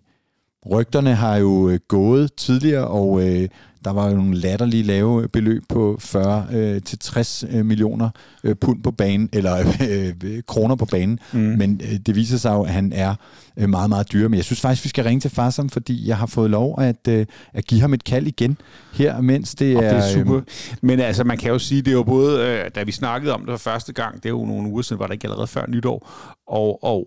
Rygterne 0.70 1.14
har 1.14 1.36
jo 1.36 1.68
øh, 1.68 1.78
gået 1.88 2.34
tidligere, 2.34 2.86
og 2.88 3.28
øh, 3.28 3.48
der 3.84 3.92
var 3.92 4.10
jo 4.10 4.16
nogle 4.16 4.36
latterlige 4.36 4.82
lave 4.82 5.28
beløb 5.28 5.62
på 5.68 5.96
40 6.00 6.46
øh, 6.52 6.82
til 6.82 6.98
60 6.98 7.44
øh, 7.50 7.66
millioner 7.66 8.10
øh, 8.44 8.54
pund 8.54 8.82
på 8.82 8.90
banen, 8.90 9.28
eller 9.32 9.58
øh, 9.90 10.42
kroner 10.46 10.74
på 10.76 10.84
banen. 10.84 11.18
Mm. 11.32 11.38
Men 11.38 11.80
øh, 11.84 11.98
det 12.06 12.16
viser 12.16 12.38
sig 12.38 12.50
jo, 12.50 12.62
at 12.62 12.70
han 12.70 12.92
er 12.92 13.14
øh, 13.56 13.68
meget, 13.68 13.88
meget 13.88 14.12
dyr. 14.12 14.28
Men 14.28 14.36
jeg 14.36 14.44
synes 14.44 14.60
faktisk, 14.60 14.84
vi 14.84 14.88
skal 14.88 15.04
ringe 15.04 15.20
til 15.20 15.30
Farsam, 15.30 15.68
fordi 15.68 16.08
jeg 16.08 16.16
har 16.16 16.26
fået 16.26 16.50
lov 16.50 16.80
at, 16.80 17.08
øh, 17.08 17.26
at 17.54 17.66
give 17.66 17.80
ham 17.80 17.94
et 17.94 18.04
kald 18.04 18.26
igen 18.26 18.58
her, 18.94 19.20
mens 19.20 19.54
det 19.54 19.76
og 19.76 19.84
er... 19.84 19.88
det 19.88 19.98
er 19.98 20.12
super. 20.12 20.36
Øh, 20.36 20.42
Men 20.82 21.00
altså, 21.00 21.24
man 21.24 21.38
kan 21.38 21.50
jo 21.50 21.58
sige, 21.58 21.82
det 21.82 21.88
er 21.88 21.96
jo 21.96 22.02
både, 22.02 22.46
øh, 22.46 22.70
da 22.74 22.82
vi 22.82 22.92
snakkede 22.92 23.34
om 23.34 23.40
det 23.40 23.50
for 23.50 23.70
første 23.70 23.92
gang, 23.92 24.14
det 24.14 24.26
er 24.26 24.30
jo 24.30 24.44
nogle 24.44 24.68
uger 24.68 24.82
siden, 24.82 25.00
var 25.00 25.06
det 25.06 25.14
ikke 25.14 25.26
allerede 25.26 25.46
før 25.46 25.64
nytår, 25.68 26.10
og, 26.46 26.84
og 26.84 27.06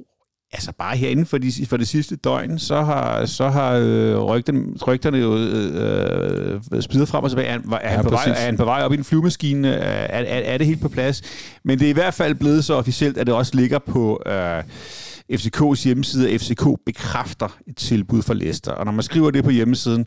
altså 0.51 0.71
bare 0.71 0.97
herinde 0.97 1.25
for, 1.25 1.37
de, 1.37 1.65
for 1.65 1.77
det 1.77 1.87
sidste 1.87 2.15
døgn, 2.15 2.59
så 2.59 2.81
har, 2.81 3.25
så 3.25 3.49
har 3.49 3.71
øh, 3.73 4.17
rygterne, 4.17 4.63
rygterne 4.87 5.17
jo 5.17 5.37
øh, 5.37 6.61
øh, 6.73 6.81
spidet 6.81 7.07
frem 7.07 7.23
og 7.23 7.29
tilbage. 7.29 7.47
Er, 7.47 7.59
er, 7.71 7.79
ja, 7.83 7.87
han 7.87 8.03
på 8.03 8.09
vej, 8.09 8.23
er 8.27 8.45
han 8.45 8.57
på 8.57 8.65
vej 8.65 8.81
op 8.81 8.93
i 8.93 8.97
en 8.97 9.03
flyvemaskine? 9.03 9.67
Er, 9.67 10.23
er, 10.23 10.53
er 10.53 10.57
det 10.57 10.67
helt 10.67 10.81
på 10.81 10.89
plads? 10.89 11.21
Men 11.63 11.79
det 11.79 11.85
er 11.85 11.89
i 11.89 11.93
hvert 11.93 12.13
fald 12.13 12.35
blevet 12.35 12.65
så 12.65 12.73
officielt, 12.73 13.17
at 13.17 13.27
det 13.27 13.35
også 13.35 13.55
ligger 13.55 13.79
på... 13.79 14.21
Øh, 14.25 14.63
FCK's 15.33 15.83
hjemmeside, 15.83 16.31
at 16.31 16.41
FCK 16.41 16.63
bekræfter 16.85 17.57
et 17.67 17.75
tilbud 17.75 18.21
for 18.21 18.33
Leicester. 18.33 18.71
Og 18.71 18.85
når 18.85 18.91
man 18.91 19.03
skriver 19.03 19.31
det 19.31 19.43
på 19.43 19.49
hjemmesiden, 19.49 20.05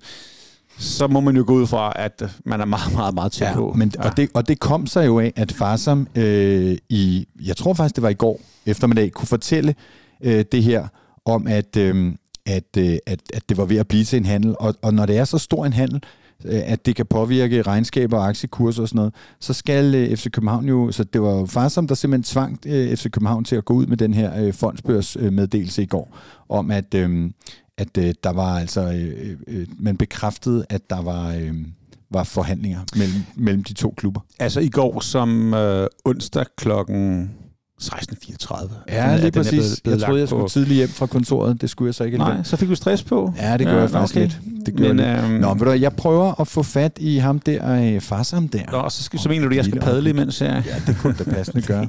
så 0.79 1.07
må 1.07 1.21
man 1.21 1.37
jo 1.37 1.45
gå 1.47 1.55
ud 1.55 1.67
fra, 1.67 1.93
at 1.97 2.23
man 2.45 2.61
er 2.61 2.65
meget, 2.65 2.93
meget, 2.93 3.15
meget 3.15 3.33
tæt 3.33 3.47
ja, 3.47 3.55
på. 3.55 3.73
Men, 3.77 3.93
ja. 3.97 4.09
og, 4.09 4.17
det, 4.17 4.29
og 4.35 4.49
det 4.49 4.61
kom 4.61 4.87
sig 4.87 5.07
jo 5.07 5.21
af, 5.21 5.33
at 5.37 5.53
Farsam 5.53 6.09
øh, 6.15 6.77
i, 6.89 7.29
jeg 7.45 7.57
tror 7.57 7.75
faktisk, 7.75 7.97
det 7.97 8.03
var 8.03 8.09
i 8.09 8.15
går 8.15 8.41
eftermiddag, 8.67 9.13
kunne 9.13 9.29
fortælle, 9.29 9.75
øh, 10.23 10.45
det 10.53 10.63
her 10.63 10.89
om, 11.25 11.47
at, 11.47 11.77
øh, 11.77 12.13
at, 12.47 12.77
øh, 12.79 12.97
at, 13.07 13.21
at 13.35 13.49
det 13.49 13.57
var 13.57 13.65
ved 13.65 13.77
at 13.77 13.89
blive 13.89 14.05
til 14.05 14.17
en 14.17 14.25
handel. 14.25 14.55
Og, 14.59 14.75
og 14.83 14.95
når 14.95 15.07
det 15.07 15.19
er 15.19 15.25
så 15.25 15.39
stor 15.39 15.67
en 15.67 15.73
handel, 15.73 16.03
øh, 16.45 16.61
at 16.65 16.87
det 16.87 16.97
kan 16.97 17.07
påvirke 17.07 17.63
regnskaber 17.63 18.19
og 18.19 18.29
aktiekurser 18.29 18.83
og 18.83 18.89
sådan 18.89 18.97
noget, 18.97 19.15
så 19.41 19.53
skal 19.53 19.95
øh, 19.95 20.17
FC 20.17 20.31
København 20.31 20.69
jo, 20.69 20.93
så 20.93 21.05
det 21.05 21.23
var 21.23 21.31
jo 21.31 21.47
Farsom, 21.47 21.87
der 21.87 21.95
simpelthen 21.95 22.23
tvang 22.23 22.59
øh, 22.67 22.97
FC 22.97 23.11
København 23.11 23.45
til 23.45 23.57
at 23.57 23.65
gå 23.65 23.75
ud 23.75 23.87
med 23.87 23.97
den 23.97 24.15
her 24.15 24.53
fondsbørsmeddelelse 24.53 25.83
i 25.83 25.87
går, 25.87 26.19
om 26.49 26.71
at, 26.71 26.95
at 27.79 27.95
der 27.97 28.33
var 28.33 28.59
altså, 28.59 29.11
man 29.79 29.97
bekræftede, 29.97 30.67
at 30.69 30.91
der 30.91 31.03
var... 31.03 31.53
Var 32.15 32.25
forhandlinger 32.25 32.81
mellem, 32.97 33.23
mellem 33.37 33.65
de 33.65 33.75
to 33.75 33.95
klubber. 33.97 34.21
Altså 34.39 34.61
i 34.61 34.69
går 34.69 35.01
som 35.01 35.55
øh, 35.55 35.87
onsdag 36.05 36.45
klokken 36.57 37.31
1634. 37.87 38.71
Ja, 38.89 39.11
Den 39.11 39.15
lige 39.21 39.25
den 39.31 39.33
præcis. 39.33 39.51
blevet- 39.51 39.81
blevet 39.83 39.99
jeg 39.99 40.07
troede, 40.07 40.21
jeg 40.21 40.29
skulle 40.29 40.43
på- 40.43 40.49
tidligt 40.49 40.77
hjem 40.77 40.89
fra 40.89 41.07
kontoret. 41.07 41.61
Det 41.61 41.71
skulle 41.71 41.87
jeg 41.87 41.95
så 41.95 42.05
ikke 42.05 42.19
Nej, 42.19 42.27
alligevel. 42.27 42.47
så 42.47 42.57
fik 42.57 42.69
du 42.69 42.75
stress 42.75 43.03
på. 43.03 43.35
Ja, 43.39 43.57
det 43.57 43.67
gør 43.67 43.81
jeg 43.81 43.91
faktisk 43.91 44.15
lidt. 44.15 44.39
Det 44.67 44.77
gør 44.77 44.89
Men, 44.89 44.99
jeg 44.99 45.17
lidt. 45.23 45.31
øhm, 45.33 45.41
Nå, 45.41 45.49
ved 45.49 45.59
du, 45.59 45.65
hvad, 45.65 45.79
jeg 45.79 45.93
prøver 45.93 46.41
at 46.41 46.49
få 46.49 46.63
fat 46.63 46.93
i 47.01 47.17
ham 47.17 47.39
der, 47.39 47.95
øh, 47.95 48.01
Farsam 48.01 48.49
der. 48.49 48.83
Nå, 48.83 48.89
så, 48.89 49.03
skal, 49.03 49.19
så 49.21 49.29
mener 49.29 49.45
du, 49.45 49.51
at 49.51 49.57
jeg 49.57 49.65
skal 49.65 49.81
padle 49.81 50.11
imens 50.11 50.39
her? 50.39 50.55
Ja, 50.55 50.75
det 50.87 50.97
kunne 51.01 51.15
da 51.19 51.25
passende 51.25 51.63
gøre. 51.73 51.89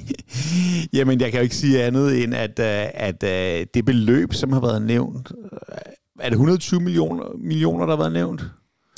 Jamen, 0.93 1.21
jeg 1.21 1.31
kan 1.31 1.39
jo 1.39 1.43
ikke 1.43 1.55
sige 1.55 1.83
andet 1.83 2.23
end, 2.23 2.33
at, 2.33 2.59
øh, 2.59 2.85
at 2.93 3.23
øh, 3.23 3.65
det 3.73 3.85
beløb, 3.85 4.33
som 4.33 4.53
har 4.53 4.59
været 4.61 4.81
nævnt, 4.81 5.31
øh, 5.71 5.77
er 6.19 6.23
det 6.29 6.31
120 6.33 6.79
millioner, 6.79 7.23
millioner 7.43 7.85
der 7.85 7.91
har 7.95 7.97
været 7.97 8.13
nævnt? 8.13 8.43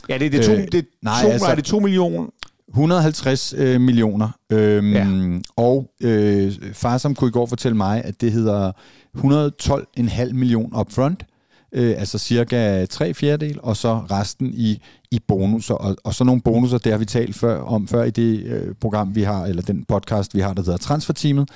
Ja, 0.09 0.17
det, 0.17 0.31
det 0.31 0.39
er 0.39 0.43
to, 0.43 0.51
Øh, 0.53 0.67
det, 0.71 0.85
nej, 1.03 1.21
to, 1.23 1.27
altså- 1.29 1.47
nej, 1.47 1.55
det 1.55 1.61
er 1.61 1.65
to 1.65 1.79
millioner. 1.79 2.27
150 2.75 3.53
øh, 3.57 3.81
millioner. 3.81 4.29
Øhm, 4.51 4.93
Ja. 4.93 5.07
Og 5.55 5.89
øh, 6.01 6.53
Farsam 6.73 7.15
kunne 7.15 7.27
i 7.27 7.31
går 7.31 7.45
fortælle 7.45 7.77
mig, 7.77 8.01
at 8.05 8.21
det 8.21 8.31
hedder 8.31 8.71
112,5 9.17 10.33
millioner 10.33 10.79
upfront. 10.79 11.23
Øh, 11.73 11.95
altså 11.97 12.17
cirka 12.17 12.85
tre 12.85 13.13
fjerdedel, 13.13 13.59
og 13.63 13.77
så 13.77 13.95
resten 13.95 14.51
i, 14.53 14.81
i 15.11 15.19
bonusser. 15.27 15.73
Og, 15.73 15.95
og 16.03 16.13
så 16.13 16.23
nogle 16.23 16.41
bonusser, 16.41 16.77
det 16.77 16.91
har 16.91 16.99
vi 16.99 17.05
talt 17.05 17.35
før, 17.35 17.61
om 17.61 17.87
før 17.87 18.03
i 18.03 18.09
det 18.09 18.43
øh, 18.43 18.75
program, 18.81 19.15
vi 19.15 19.23
har, 19.23 19.45
eller 19.45 19.61
den 19.61 19.85
podcast, 19.87 20.35
vi 20.35 20.39
har, 20.39 20.53
der 20.53 20.61
hedder 20.63 20.77
Transferteamet, 20.77 21.49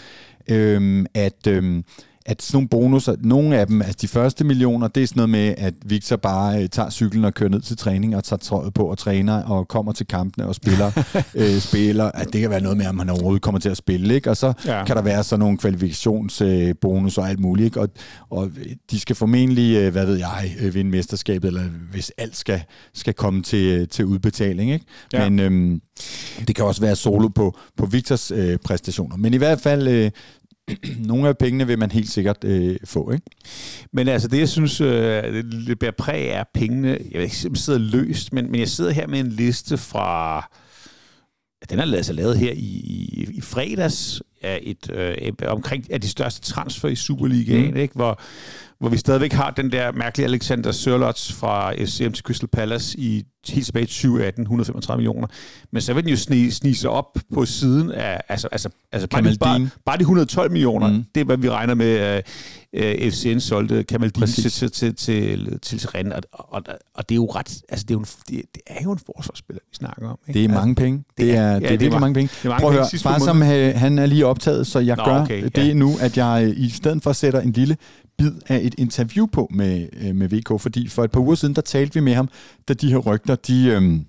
øh, 0.49 1.05
at, 1.13 1.47
øh, 1.47 1.83
at 2.25 2.41
sådan 2.41 2.55
nogle 2.57 2.67
bonusser, 2.67 3.15
nogle 3.23 3.57
af 3.57 3.67
dem, 3.67 3.81
altså 3.81 3.97
de 4.01 4.07
første 4.07 4.43
millioner, 4.43 4.87
det 4.87 5.03
er 5.03 5.07
sådan 5.07 5.17
noget 5.19 5.29
med, 5.29 5.55
at 5.57 5.73
Victor 5.85 6.15
bare 6.15 6.63
øh, 6.63 6.69
tager 6.69 6.89
cyklen 6.89 7.25
og 7.25 7.33
kører 7.33 7.49
ned 7.49 7.61
til 7.61 7.77
træning 7.77 8.15
og 8.15 8.23
tager 8.23 8.37
trøjet 8.37 8.73
på 8.73 8.83
og 8.85 8.97
træner 8.97 9.43
og 9.43 9.67
kommer 9.67 9.91
til 9.91 10.07
kampene 10.07 10.47
og 10.47 10.55
spiller. 10.55 10.91
øh, 11.35 11.59
spiller. 11.59 12.05
At 12.05 12.33
det 12.33 12.41
kan 12.41 12.49
være 12.49 12.61
noget 12.61 12.77
med, 12.77 12.87
om 12.87 12.99
han 12.99 13.09
overhovedet 13.09 13.41
kommer 13.41 13.59
til 13.59 13.69
at 13.69 13.77
spille. 13.77 14.15
Ikke? 14.15 14.29
Og 14.29 14.37
så 14.37 14.53
Ja. 14.65 14.85
kan 14.85 14.95
der 14.95 15.01
være 15.01 15.23
sådan 15.23 15.39
nogle 15.39 15.57
kvalifikationsbonus 15.57 17.17
øh, 17.17 17.23
og 17.23 17.29
alt 17.29 17.39
muligt. 17.39 17.65
Ikke? 17.65 17.79
Og, 17.81 17.89
og 18.29 18.51
de 18.91 18.99
skal 18.99 19.15
formentlig, 19.15 19.75
øh, 19.75 19.91
hvad 19.91 20.05
ved 20.05 20.17
jeg, 20.17 20.55
øh, 20.59 20.73
vinde 20.75 20.91
mesterskabet, 20.91 21.47
eller 21.47 21.63
hvis 21.91 22.11
alt 22.17 22.37
skal, 22.37 22.61
skal 22.93 23.13
komme 23.13 23.43
til, 23.43 23.65
øh, 23.79 23.87
til 23.87 24.05
udbetaling. 24.05 24.71
Ikke? 24.71 24.85
Ja. 25.13 25.29
Men 25.29 25.39
øhm, 25.39 25.81
det 26.47 26.55
kan 26.55 26.65
også 26.65 26.81
være 26.81 26.95
solo 26.95 27.27
på, 27.27 27.57
på 27.77 27.85
Victors 27.85 28.31
øh, 28.31 28.57
præstationer. 28.57 29.17
Men 29.17 29.33
i 29.33 29.37
hvert 29.37 29.61
fald, 29.61 29.87
øh, 29.87 30.11
nogle 31.11 31.27
af 31.27 31.37
pengene 31.37 31.67
vil 31.67 31.79
man 31.79 31.91
helt 31.91 32.09
sikkert 32.09 32.43
øh, 32.43 32.77
få. 32.85 33.11
Ikke? 33.11 33.25
Men 33.93 34.07
altså, 34.07 34.27
det 34.27 34.39
jeg 34.39 34.49
synes, 34.49 34.81
øh, 34.81 35.43
det 35.67 35.79
bærer 35.79 35.91
præg 35.97 36.33
af 36.33 36.45
pengene, 36.53 36.87
jeg 36.87 37.13
ved 37.13 37.21
ikke, 37.21 37.49
det 37.49 37.57
sidder 37.57 37.79
løst, 37.79 38.33
men, 38.33 38.51
men 38.51 38.59
jeg 38.59 38.69
sidder 38.69 38.91
her 38.91 39.07
med 39.07 39.19
en 39.19 39.29
liste 39.29 39.77
fra, 39.77 40.43
den 41.69 41.79
er 41.79 41.95
altså 41.95 42.13
lavet 42.13 42.37
her 42.37 42.51
i, 42.51 42.55
i, 42.55 43.27
i 43.31 43.41
fredags, 43.41 44.21
af 44.41 44.59
et, 44.63 44.91
øh, 44.91 45.31
omkring 45.47 45.93
af 45.93 46.01
de 46.01 46.07
største 46.07 46.41
transfer 46.41 46.89
i 46.89 46.95
Superligaen, 46.95 47.71
mm. 47.71 47.77
ikke? 47.77 47.93
Hvor, 47.95 48.21
hvor 48.79 48.89
vi 48.89 48.97
stadigvæk 48.97 49.33
har 49.33 49.51
den 49.51 49.71
der 49.71 49.91
mærkelige 49.91 50.27
Alexander 50.27 50.71
Sørlots 50.71 51.33
fra 51.33 51.73
FCM 51.73 52.11
til 52.11 52.23
Crystal 52.23 52.47
Palace 52.47 52.99
i 52.99 53.23
helt 53.47 53.65
tilbage 53.65 53.83
i 53.83 53.87
2018, 53.87 54.41
135 54.41 54.97
millioner. 54.97 55.27
Men 55.71 55.81
så 55.81 55.93
vil 55.93 56.03
den 56.03 56.09
jo 56.09 56.17
sne, 56.17 56.51
snige 56.51 56.75
sig 56.75 56.89
op 56.89 57.17
på 57.33 57.45
siden 57.45 57.91
af, 57.91 58.21
altså, 58.29 58.47
altså, 58.51 58.69
altså 58.91 59.07
bare, 59.07 59.23
de, 59.23 59.37
bare, 59.39 59.69
bare 59.85 59.97
de 59.97 60.01
112 60.01 60.51
millioner, 60.51 60.87
mm. 60.87 61.05
Det 61.15 61.21
er, 61.21 61.25
hvad 61.25 61.37
vi 61.37 61.49
regner 61.49 61.73
med, 61.73 62.23
uh, 62.73 62.81
uh, 62.81 63.11
FCN 63.11 63.39
solgte 63.39 63.83
Kamaldin 63.83 64.27
til, 64.27 64.51
til, 64.51 64.71
til, 64.71 64.95
til, 64.95 65.59
til, 65.61 65.79
til 65.79 65.89
Rennes, 65.89 66.13
og, 66.31 66.53
og, 66.53 66.63
og, 66.93 67.09
det 67.09 67.15
er 67.15 67.17
jo 67.17 67.25
ret, 67.25 67.61
altså 67.69 67.85
det 67.87 67.91
er 67.91 67.95
jo 67.95 67.99
en, 67.99 68.05
det, 68.05 68.41
det 68.55 68.61
er 68.67 68.83
jo 68.83 68.91
en 68.91 68.99
forsvarsspiller, 69.05 69.61
vi 69.69 69.75
snakker 69.75 70.09
om. 70.09 70.19
Ikke? 70.27 70.39
Det 70.39 70.45
er 70.45 70.53
mange 70.53 70.75
penge. 70.75 71.03
Det 71.17 71.31
er, 71.31 71.43
ja, 71.43 71.47
det 71.47 71.55
er 71.55 71.59
det 71.59 71.65
er 71.65 71.69
virkelig 71.69 71.93
ma- 71.93 71.99
mange 71.99 72.13
penge. 72.13 72.31
det 72.37 72.45
er 72.45 72.49
mange 72.49 72.61
Prøv 72.61 72.69
at 72.69 72.75
høre, 72.75 72.99
far 72.99 73.19
som 73.19 73.43
øh, 73.43 73.75
han 73.75 73.99
er 73.99 74.05
lige 74.05 74.25
optaget, 74.25 74.67
så 74.67 74.79
jeg 74.79 74.95
Nå, 74.95 75.03
gør 75.03 75.21
okay, 75.21 75.43
det 75.43 75.67
ja. 75.67 75.73
nu, 75.73 75.93
at 76.01 76.17
jeg 76.17 76.45
øh, 76.47 76.53
i 76.57 76.69
stedet 76.69 77.03
for 77.03 77.13
sætter 77.13 77.41
en 77.41 77.51
lille 77.51 77.77
bid 78.19 78.31
af 78.47 78.59
et 78.63 78.75
interview 78.77 79.25
på 79.25 79.47
med, 79.51 79.87
øh, 80.01 80.15
med 80.15 80.27
VK, 80.27 80.61
fordi 80.61 80.87
for 80.87 81.03
et 81.03 81.11
par 81.11 81.19
uger 81.19 81.35
siden, 81.35 81.55
der 81.55 81.61
talte 81.61 81.93
vi 81.93 81.99
med 81.99 82.13
ham, 82.13 82.29
da 82.67 82.73
de 82.73 82.89
her 82.89 82.97
rygter, 82.97 83.35
de, 83.35 83.67
øh, 83.67 83.99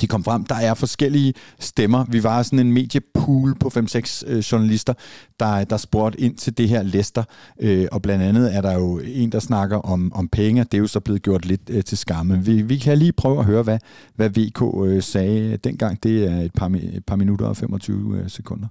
de 0.00 0.06
kom 0.06 0.24
frem. 0.24 0.44
Der 0.44 0.54
er 0.54 0.74
forskellige 0.74 1.34
stemmer. 1.60 2.04
Vi 2.08 2.22
var 2.22 2.42
sådan 2.42 2.58
en 2.58 2.72
mediepool 2.72 3.54
på 3.54 3.68
5-6 3.68 4.22
øh, 4.26 4.38
journalister, 4.38 4.94
der, 5.40 5.64
der 5.64 5.76
spurgte 5.76 6.20
ind 6.20 6.36
til 6.36 6.58
det 6.58 6.68
her 6.68 6.82
Lester. 6.82 7.24
Øh, 7.60 7.86
og 7.92 8.02
blandt 8.02 8.24
andet 8.24 8.56
er 8.56 8.60
der 8.60 8.72
jo 8.72 9.00
en, 9.04 9.32
der 9.32 9.38
snakker 9.38 9.76
om, 9.76 10.12
om 10.14 10.28
penge. 10.28 10.64
Det 10.64 10.74
er 10.74 10.78
jo 10.78 10.86
så 10.86 11.00
blevet 11.00 11.22
gjort 11.22 11.46
lidt 11.46 11.70
øh, 11.70 11.84
til 11.84 11.98
skamme. 11.98 12.44
Vi, 12.44 12.62
vi 12.62 12.78
kan 12.78 12.98
lige 12.98 13.12
prøve 13.12 13.38
at 13.38 13.44
høre, 13.44 13.62
hvad, 13.62 13.78
hvad 14.14 14.30
VK 14.30 14.86
øh, 14.86 15.02
sagde 15.02 15.56
dengang. 15.56 16.02
Det 16.02 16.24
er 16.24 16.40
et 16.40 16.52
par, 16.52 16.66
et 16.66 17.04
par 17.06 17.16
minutter 17.16 17.46
og 17.46 17.56
25 17.56 18.18
øh, 18.18 18.30
sekunder. 18.30 18.68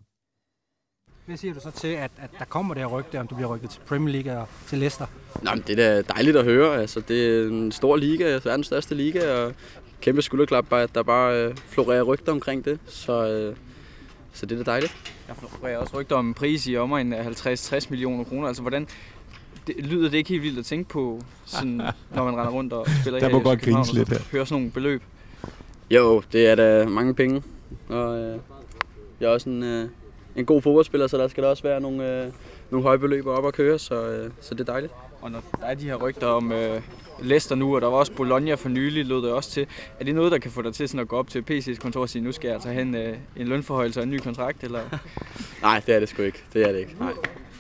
Hvad 1.26 1.38
siger 1.38 1.54
du 1.54 1.60
så 1.60 1.72
til, 1.72 1.88
at, 1.88 2.12
at 2.18 2.30
der 2.40 2.46
kommer 2.46 2.74
det 2.74 2.84
her 2.84 2.88
rygte, 2.88 3.20
om 3.20 3.28
du 3.28 3.36
bliver 3.36 3.56
rykket 3.56 3.70
til 3.70 3.80
Premier 3.88 4.22
League 4.22 4.42
og 4.42 4.48
til 4.68 4.78
Leicester? 4.78 5.06
Nej, 5.42 5.56
men 5.56 5.64
det 5.68 5.80
er 5.80 6.02
da 6.02 6.02
dejligt 6.02 6.38
at 6.38 6.44
høre. 6.44 6.82
Altså, 6.82 7.00
det 7.00 7.40
er 7.40 7.48
en 7.48 7.72
stor 7.72 7.96
liga, 7.96 8.40
verdens 8.44 8.66
største 8.66 8.96
liga, 8.96 9.34
og 9.34 9.54
kæmpe 10.02 10.22
skulderklap, 10.22 10.66
bare, 10.70 10.84
at 10.84 10.96
der 10.96 11.04
bare 11.04 11.44
øh, 11.44 11.56
florerer 11.68 12.04
rygter 12.04 12.32
omkring 12.32 12.66
det. 12.66 12.80
Så, 12.88 13.28
øh, 13.28 13.56
så 14.34 14.46
det 14.46 14.60
er 14.60 14.64
da 14.64 14.72
dejligt. 14.72 15.14
Jeg 15.28 15.36
florerer 15.36 15.78
også 15.78 16.00
rygter 16.00 16.16
om 16.16 16.28
en 16.28 16.34
pris 16.34 16.68
i 16.68 16.78
omegn 16.78 17.14
af 17.14 17.46
50-60 17.48 17.88
millioner 17.90 18.24
kroner. 18.24 18.48
Altså, 18.48 18.62
hvordan 18.62 18.88
det, 19.68 19.76
lyder 19.78 20.10
det 20.10 20.18
ikke 20.18 20.30
helt 20.30 20.44
vildt 20.44 20.60
at 20.60 20.66
tænke 20.66 20.90
på, 20.90 21.22
sådan, 21.46 21.82
når 22.16 22.26
man 22.26 22.36
render 22.38 22.52
rundt 22.52 22.74
og 22.74 22.88
spiller 23.02 23.20
Der 23.20 23.28
her 23.28 23.34
må 23.34 23.40
i 23.40 23.44
godt 23.44 23.62
grines 23.62 23.94
lidt 23.94 24.28
Hører 24.32 24.46
sådan 24.46 24.62
nogle 24.62 24.72
beløb. 24.72 25.02
Jo, 25.92 26.24
det 26.32 26.48
er 26.48 26.56
da 26.56 26.86
mange 26.86 27.14
penge. 27.14 27.44
Og 27.90 28.18
øh, 28.20 28.40
jeg 29.20 29.28
er 29.28 29.32
også 29.32 29.50
en, 29.50 29.64
øh, 29.64 29.90
en 30.36 30.46
god 30.46 30.62
fodboldspiller, 30.62 31.08
så 31.08 31.18
der 31.18 31.28
skal 31.28 31.44
der 31.44 31.50
også 31.50 31.64
være 31.64 31.82
nogle, 31.82 32.24
øh, 32.24 32.32
nogle 32.72 32.84
høje 32.84 33.00
beløb 33.00 33.28
op 33.28 33.46
at 33.46 33.54
køre, 33.54 33.80
så, 33.80 34.08
øh, 34.08 34.32
så 34.42 34.54
det 34.56 34.60
er 34.60 34.72
dejligt. 34.74 34.94
Og 35.22 35.32
når 35.32 35.44
der 35.60 35.66
er 35.66 35.74
de 35.74 35.86
her 35.86 35.96
rygter 35.96 36.28
om 36.28 36.52
øh, 36.52 36.82
Leicester 37.22 37.56
nu, 37.56 37.76
og 37.76 37.82
der 37.82 37.88
var 37.88 37.98
også 37.98 38.12
Bologna 38.12 38.56
for 38.56 38.70
nylig, 38.70 39.06
lød 39.06 39.22
det 39.22 39.32
også 39.32 39.52
til. 39.52 39.68
Er 40.00 40.04
det 40.04 40.16
noget, 40.16 40.32
der 40.32 40.38
kan 40.38 40.52
få 40.52 40.62
dig 40.62 40.74
til 40.74 40.90
sådan 40.90 41.00
at 41.00 41.08
gå 41.08 41.18
op 41.18 41.30
til 41.30 41.44
PC's 41.52 41.76
kontor 41.78 42.02
og 42.02 42.10
sige, 42.10 42.22
nu 42.24 42.32
skal 42.32 42.48
jeg 42.48 42.54
altså 42.56 42.70
have 42.70 42.82
en, 42.82 42.96
øh, 42.96 43.18
en 43.36 43.48
lønforhøjelse 43.48 44.00
og 44.00 44.04
en 44.04 44.10
ny 44.10 44.18
kontrakt? 44.18 44.64
Eller? 44.64 44.80
Nej, 45.62 45.82
det 45.86 45.96
er 45.96 46.00
det 46.00 46.10
sgu 46.10 46.22
ikke. 46.22 46.44
Det 46.54 46.68
er 46.68 46.72
det 46.72 46.80
ikke. 46.80 46.96
Nej. 47.00 47.14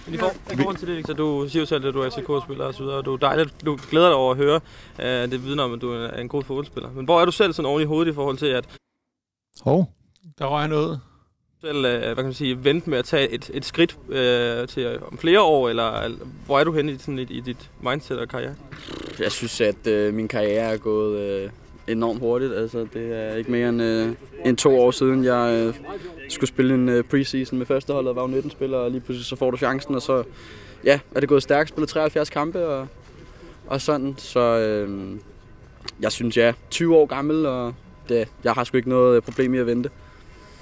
Men 0.06 0.16
i, 0.16 0.18
for, 0.18 0.32
i 0.54 0.56
forhold 0.56 0.78
til 0.78 0.88
det, 0.88 0.98
Victor, 0.98 1.14
du 1.14 1.48
siger 1.50 1.62
jo 1.62 1.66
selv, 1.66 1.88
at 1.88 1.94
du 1.94 2.02
er 2.02 2.10
FCK-spiller 2.10 2.66
og 2.66 2.74
så 2.74 2.84
videre, 2.84 2.98
og 2.98 3.06
du 3.06 3.14
er 3.14 3.18
dejligt, 3.18 3.66
du 3.66 3.80
glæder 3.90 4.08
dig 4.08 4.16
over 4.16 4.32
at 4.32 4.38
høre, 4.38 4.60
at 4.98 5.32
det 5.32 5.44
vidner 5.44 5.64
om, 5.64 5.74
at 5.74 5.82
du 5.82 5.92
er 5.92 6.10
en 6.10 6.28
god 6.28 6.44
fodboldspiller. 6.44 6.92
Men 6.92 7.06
hvor 7.06 7.22
er 7.22 7.26
du 7.26 7.32
selv 7.32 7.54
sådan 7.54 7.70
oven 7.70 7.82
i 7.82 7.86
hovedet 7.86 8.12
i 8.12 8.16
forhold 8.16 8.38
til, 8.38 8.46
at 8.46 8.66
Hov, 9.62 9.92
Der 10.40 10.46
røg 10.46 10.68
noget. 10.68 11.02
Selv, 11.66 11.86
øh, 11.86 12.02
hvad 12.02 12.16
kan 12.16 12.24
man 12.24 12.34
sige, 12.34 12.64
vente 12.64 12.90
med 12.90 12.98
at 12.98 13.06
tage 13.06 13.30
et, 13.30 13.52
et 13.54 13.66
skridt 13.66 13.98
øh, 14.10 14.68
til 14.68 14.84
øh, 14.84 15.02
om 15.12 15.18
flere 15.18 15.42
år, 15.42 15.70
eller, 15.70 16.10
hvor 16.46 16.60
er 16.60 16.64
du 16.64 16.72
henne 16.72 16.92
i, 16.92 16.98
sådan, 16.98 17.20
i, 17.20 17.22
i 17.22 17.40
dit 17.40 17.70
mindset 17.82 18.20
og 18.20 18.28
karriere? 18.28 18.56
Jeg 19.20 19.32
synes, 19.32 19.62
at 19.62 19.88
øh, 19.88 20.14
min 20.14 20.28
karriere 20.28 20.74
er 20.74 20.78
gået 20.78 21.20
øh, 21.20 21.50
enormt 21.88 22.20
hurtigt. 22.20 22.54
Altså, 22.54 22.88
det 22.94 23.14
er 23.14 23.36
ikke 23.36 23.52
mere 23.52 23.70
end, 23.70 23.82
øh, 23.82 24.10
end 24.46 24.58
to 24.58 24.80
år 24.80 24.92
siden, 24.92 25.24
jeg 25.24 25.54
øh, 25.54 25.74
skulle 26.30 26.48
spille 26.48 26.74
en 26.74 26.90
øh, 26.90 27.04
preseason 27.04 27.58
med 27.58 27.66
førsteholdet 27.66 28.10
og 28.10 28.16
var 28.16 28.22
jo 28.22 28.28
19 28.28 28.52
spiller, 28.52 28.78
og 28.78 28.92
lige 28.92 29.02
pludselig 29.02 29.26
så 29.26 29.36
får 29.36 29.52
du 29.52 29.58
chancen, 29.58 29.96
og 29.96 30.02
så 30.02 30.24
ja, 30.84 31.00
er 31.16 31.20
det 31.20 31.30
gået 31.30 31.44
stærkt. 31.44 31.70
Spillet 31.70 31.90
73 31.90 32.30
kampe 32.30 32.68
og, 32.68 32.88
og 33.68 33.82
sådan. 33.82 34.16
Så 34.18 34.40
øh, 34.40 35.18
jeg 36.00 36.12
synes, 36.12 36.38
jeg 36.38 36.48
er 36.48 36.54
20 36.70 36.96
år 36.96 37.06
gammel, 37.06 37.46
og 37.46 37.74
det, 38.10 38.28
jeg 38.44 38.54
har 38.54 38.64
sgu 38.64 38.78
ikke 38.78 38.90
noget 38.90 39.24
problem 39.24 39.54
i 39.54 39.58
at 39.58 39.66
vente. 39.66 39.90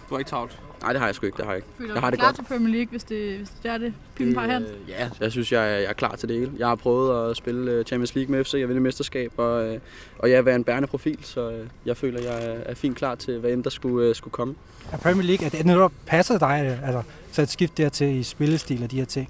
Du 0.10 0.16
er 0.16 0.20
ikke 0.20 0.30
travlt. 0.30 0.60
Nej, 0.84 0.92
det 0.94 1.00
har 1.00 1.08
jeg 1.08 1.16
sgu 1.16 1.26
ikke. 1.26 1.38
Det 1.38 1.46
har 1.46 1.52
jeg 1.52 1.58
ikke. 1.58 1.68
Føler 1.78 1.90
Jeg 1.94 1.96
du 1.96 2.02
har 2.02 2.10
dig 2.10 2.12
det 2.12 2.20
klar 2.20 2.28
godt. 2.28 2.36
til 2.36 2.44
Premier 2.56 2.74
League, 2.76 2.88
hvis 2.92 3.04
det, 3.04 3.38
hvis 3.38 3.50
det 3.64 3.72
er 3.72 3.78
det, 3.78 3.94
pilen 4.16 4.34
peger 4.34 4.54
hen? 4.54 4.64
Øh, 4.64 4.70
ja, 4.90 5.10
jeg 5.22 5.32
synes, 5.32 5.52
jeg 5.52 5.64
er, 5.74 5.78
jeg 5.78 5.90
er 5.90 5.94
klar 5.94 6.16
til 6.16 6.30
det 6.30 6.40
hele. 6.40 6.52
Jeg 6.58 6.68
har 6.68 6.76
prøvet 6.76 7.30
at 7.32 7.38
spille 7.38 7.72
øh, 7.72 7.86
Champions 7.86 8.16
League 8.16 8.32
med 8.32 8.44
FC 8.44 8.54
og 8.64 8.70
vinde 8.70 8.82
mesterskab, 8.82 9.32
og, 9.38 9.66
øh, 9.68 9.80
og 10.20 10.30
jeg 10.32 10.48
er 10.48 10.56
en 10.56 10.64
bærende 10.64 10.88
profil, 10.88 11.18
så 11.22 11.52
øh, 11.52 11.68
jeg 11.86 11.98
føler, 11.98 12.22
jeg 12.22 12.46
er, 12.46 12.54
er 12.66 12.74
fint 12.76 12.98
klar 12.98 13.16
til, 13.16 13.40
hvad 13.40 13.52
end 13.52 13.64
der 13.64 13.70
skulle, 13.70 14.08
øh, 14.10 14.16
skulle 14.16 14.32
komme. 14.32 14.56
Er 14.92 14.98
Premier 14.98 15.24
League, 15.28 15.46
er 15.46 15.50
det 15.50 15.66
noget, 15.66 15.80
der 15.82 15.90
passer 16.06 16.38
dig? 16.40 16.80
Altså, 16.84 17.02
så 17.32 17.42
et 17.42 17.50
skift 17.50 17.78
dertil 17.78 18.08
i 18.08 18.24
spillestil 18.24 18.84
og 18.84 18.92
de 18.92 18.98
her 18.98 19.06
ting? 19.06 19.30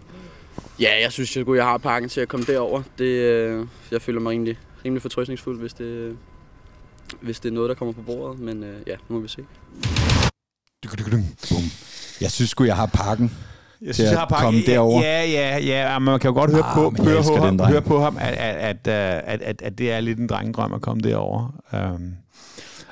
Ja, 0.80 1.02
jeg 1.02 1.12
synes, 1.12 1.38
jeg, 1.38 1.48
jeg 1.48 1.64
har 1.66 1.78
pakken 1.78 2.10
til 2.10 2.22
at 2.22 2.28
komme 2.28 2.46
derover. 2.46 2.82
Det, 2.98 3.06
øh, 3.06 3.66
jeg 3.92 4.02
føler 4.02 4.20
mig 4.20 4.32
rimelig, 4.32 4.58
rimelig 4.86 5.02
fortrøstningsfuld, 5.02 5.60
hvis 5.60 5.74
det, 5.74 6.18
hvis 7.22 7.40
det 7.40 7.50
er 7.50 7.54
noget, 7.54 7.70
der 7.70 7.76
kommer 7.76 7.94
på 7.94 8.02
bordet, 8.02 8.40
men 8.40 8.64
øh, 8.64 8.76
ja, 8.88 8.96
nu 9.10 9.16
må 9.16 9.20
vi 9.22 9.28
se. 9.28 9.46
Bum. 11.50 11.64
Jeg 12.22 12.32
synes 12.32 12.50
sgu, 12.50 12.64
jeg 12.64 12.76
har 12.76 12.86
pakken. 12.86 13.32
Jeg 13.82 13.96
Til 13.96 14.04
at 14.04 14.28
komme 14.30 14.60
ja, 14.60 14.72
derover. 14.72 15.02
Ja, 15.02 15.26
ja, 15.26 15.58
ja. 15.58 16.00
Man 16.00 16.20
kan 16.20 16.28
jo 16.28 16.34
godt 16.34 16.52
høre, 16.52 16.64
Ah, 16.64 16.76
på, 16.76 16.94
jeg 16.98 17.04
høre, 17.04 17.24
på, 17.24 17.46
ham, 17.46 17.60
høre 17.60 17.82
på 17.82 18.02
ham, 18.02 18.18
at, 18.20 18.34
at, 18.34 18.88
at, 18.88 18.88
at, 19.26 19.42
at, 19.42 19.62
at 19.62 19.78
det 19.78 19.92
er 19.92 20.02
lidt 20.02 20.20
en 20.20 20.28
drengedrøm 20.28 20.74
at 20.74 20.82
komme 20.82 21.02
derover. 21.02 21.54
Um, 21.74 22.14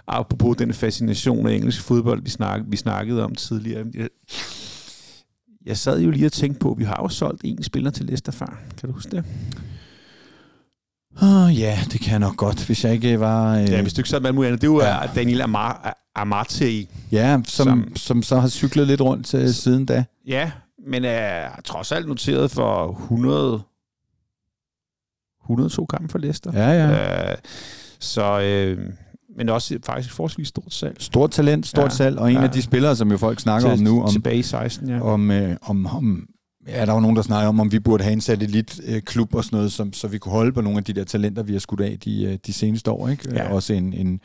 apropos 0.08 0.58
den 0.58 0.74
fascination 0.74 1.48
af 1.48 1.54
engelsk 1.54 1.82
fodbold, 1.82 2.24
vi, 2.24 2.30
snak, 2.30 2.62
vi 2.68 2.78
snakkede 2.78 3.24
om 3.24 3.36
tidligere. 3.36 3.86
Jeg, 3.94 4.08
jeg 5.66 5.78
sad 5.78 6.02
jo 6.02 6.10
lige 6.12 6.26
og 6.26 6.32
tænkte 6.32 6.60
på, 6.60 6.72
at 6.72 6.80
vi 6.80 6.84
har 6.84 7.00
jo 7.04 7.10
solgt 7.10 7.42
en 7.44 7.64
spiller 7.64 7.92
til 7.92 8.06
Leicester 8.06 8.32
før. 8.32 8.60
Kan 8.80 8.90
du 8.90 8.94
huske 8.96 9.12
det? 9.12 9.24
Oh, 11.22 11.60
ja, 11.60 11.80
det 11.92 12.02
kan 12.02 12.12
jeg 12.12 12.20
nok 12.20 12.38
godt, 12.38 12.66
hvis 12.66 12.86
jeg 12.86 12.94
ikke 12.94 13.20
var... 13.20 13.58
Øh, 13.58 13.70
Ja, 13.70 13.82
hvis 13.82 13.94
du 13.94 14.00
ikke 14.02 14.10
sad 14.10 14.20
med 14.20 14.28
alt 14.28 14.36
muligt 14.36 14.48
andet. 14.50 14.62
Det 14.62 14.70
var 14.70 14.84
Ja. 14.84 15.02
ja. 15.02 15.08
Daniel 15.16 15.42
Amar, 15.42 15.98
Amarte. 16.16 16.88
ja 17.12 17.40
som, 17.46 17.68
som- 17.68 17.96
som 17.96 18.24
så 18.24 18.40
har 18.40 18.48
cyklet 18.48 18.88
lidt 18.88 19.02
rundt 19.02 19.26
til 19.26 19.54
siden 19.56 19.86
da. 19.86 20.04
Ja, 20.28 20.52
men 20.88 21.06
er 21.06 21.50
trods 21.66 21.92
alt 21.92 22.08
noteret 22.08 22.52
for 22.52 22.92
100, 22.92 23.62
102 25.44 25.86
kampe 25.86 26.10
for 26.12 26.18
Leicester. 26.20 26.52
Ja, 26.54 26.70
ja. 26.72 27.32
Øh, 27.32 27.38
så, 28.00 28.40
øh, 28.42 28.90
men 29.38 29.50
også 29.50 29.78
faktisk 29.86 30.10
et 30.12 30.16
forholdsvis 30.16 30.48
stort 30.48 30.74
salg. 30.74 30.96
Stort 31.00 31.32
talent, 31.32 31.68
stort 31.68 31.84
Ja, 31.84 31.90
salg, 31.90 32.18
og 32.20 32.32
en 32.32 32.38
ja. 32.38 32.44
af 32.44 32.50
de 32.50 32.62
spillere, 32.62 32.96
som 32.96 33.12
jo 33.12 33.18
folk 33.18 33.40
snakker 33.40 33.72
om 33.72 33.80
nu, 33.80 34.04
om, 34.04 34.10
Tilbage 34.12 34.38
i 34.38 34.42
16, 34.44 34.90
ja. 34.90 35.02
om, 35.02 35.32
øh, 35.32 35.56
om, 35.62 35.86
om 35.86 36.28
ja, 36.68 36.82
der 36.86 36.92
er 36.92 36.94
jo 36.94 37.00
nogen, 37.00 37.16
der 37.16 37.22
snakker 37.22 37.50
om, 37.50 37.60
om 37.60 37.72
vi 37.72 37.80
burde 37.80 38.04
have 38.04 38.14
en 38.14 38.22
satellitklub 38.22 39.36
og 39.36 39.44
sådan 39.44 39.58
noget, 39.58 39.72
som, 39.72 39.94
så 39.94 40.08
vi 40.08 40.18
kunne 40.18 40.32
holde 40.32 40.52
på 40.52 40.62
nogle 40.62 40.78
af 40.78 40.84
de 40.84 40.94
der 40.94 41.04
talenter, 41.04 41.44
vi 41.44 41.52
har 41.54 41.60
skudt 41.60 41.82
af 41.82 41.98
de, 42.06 42.24
øh, 42.24 42.38
de 42.46 42.54
seneste 42.54 42.92
år. 42.92 43.10
Ikke? 43.10 43.30
Ja. 43.36 43.54
Også 43.54 43.74
en, 43.74 43.94
en, 43.94 44.20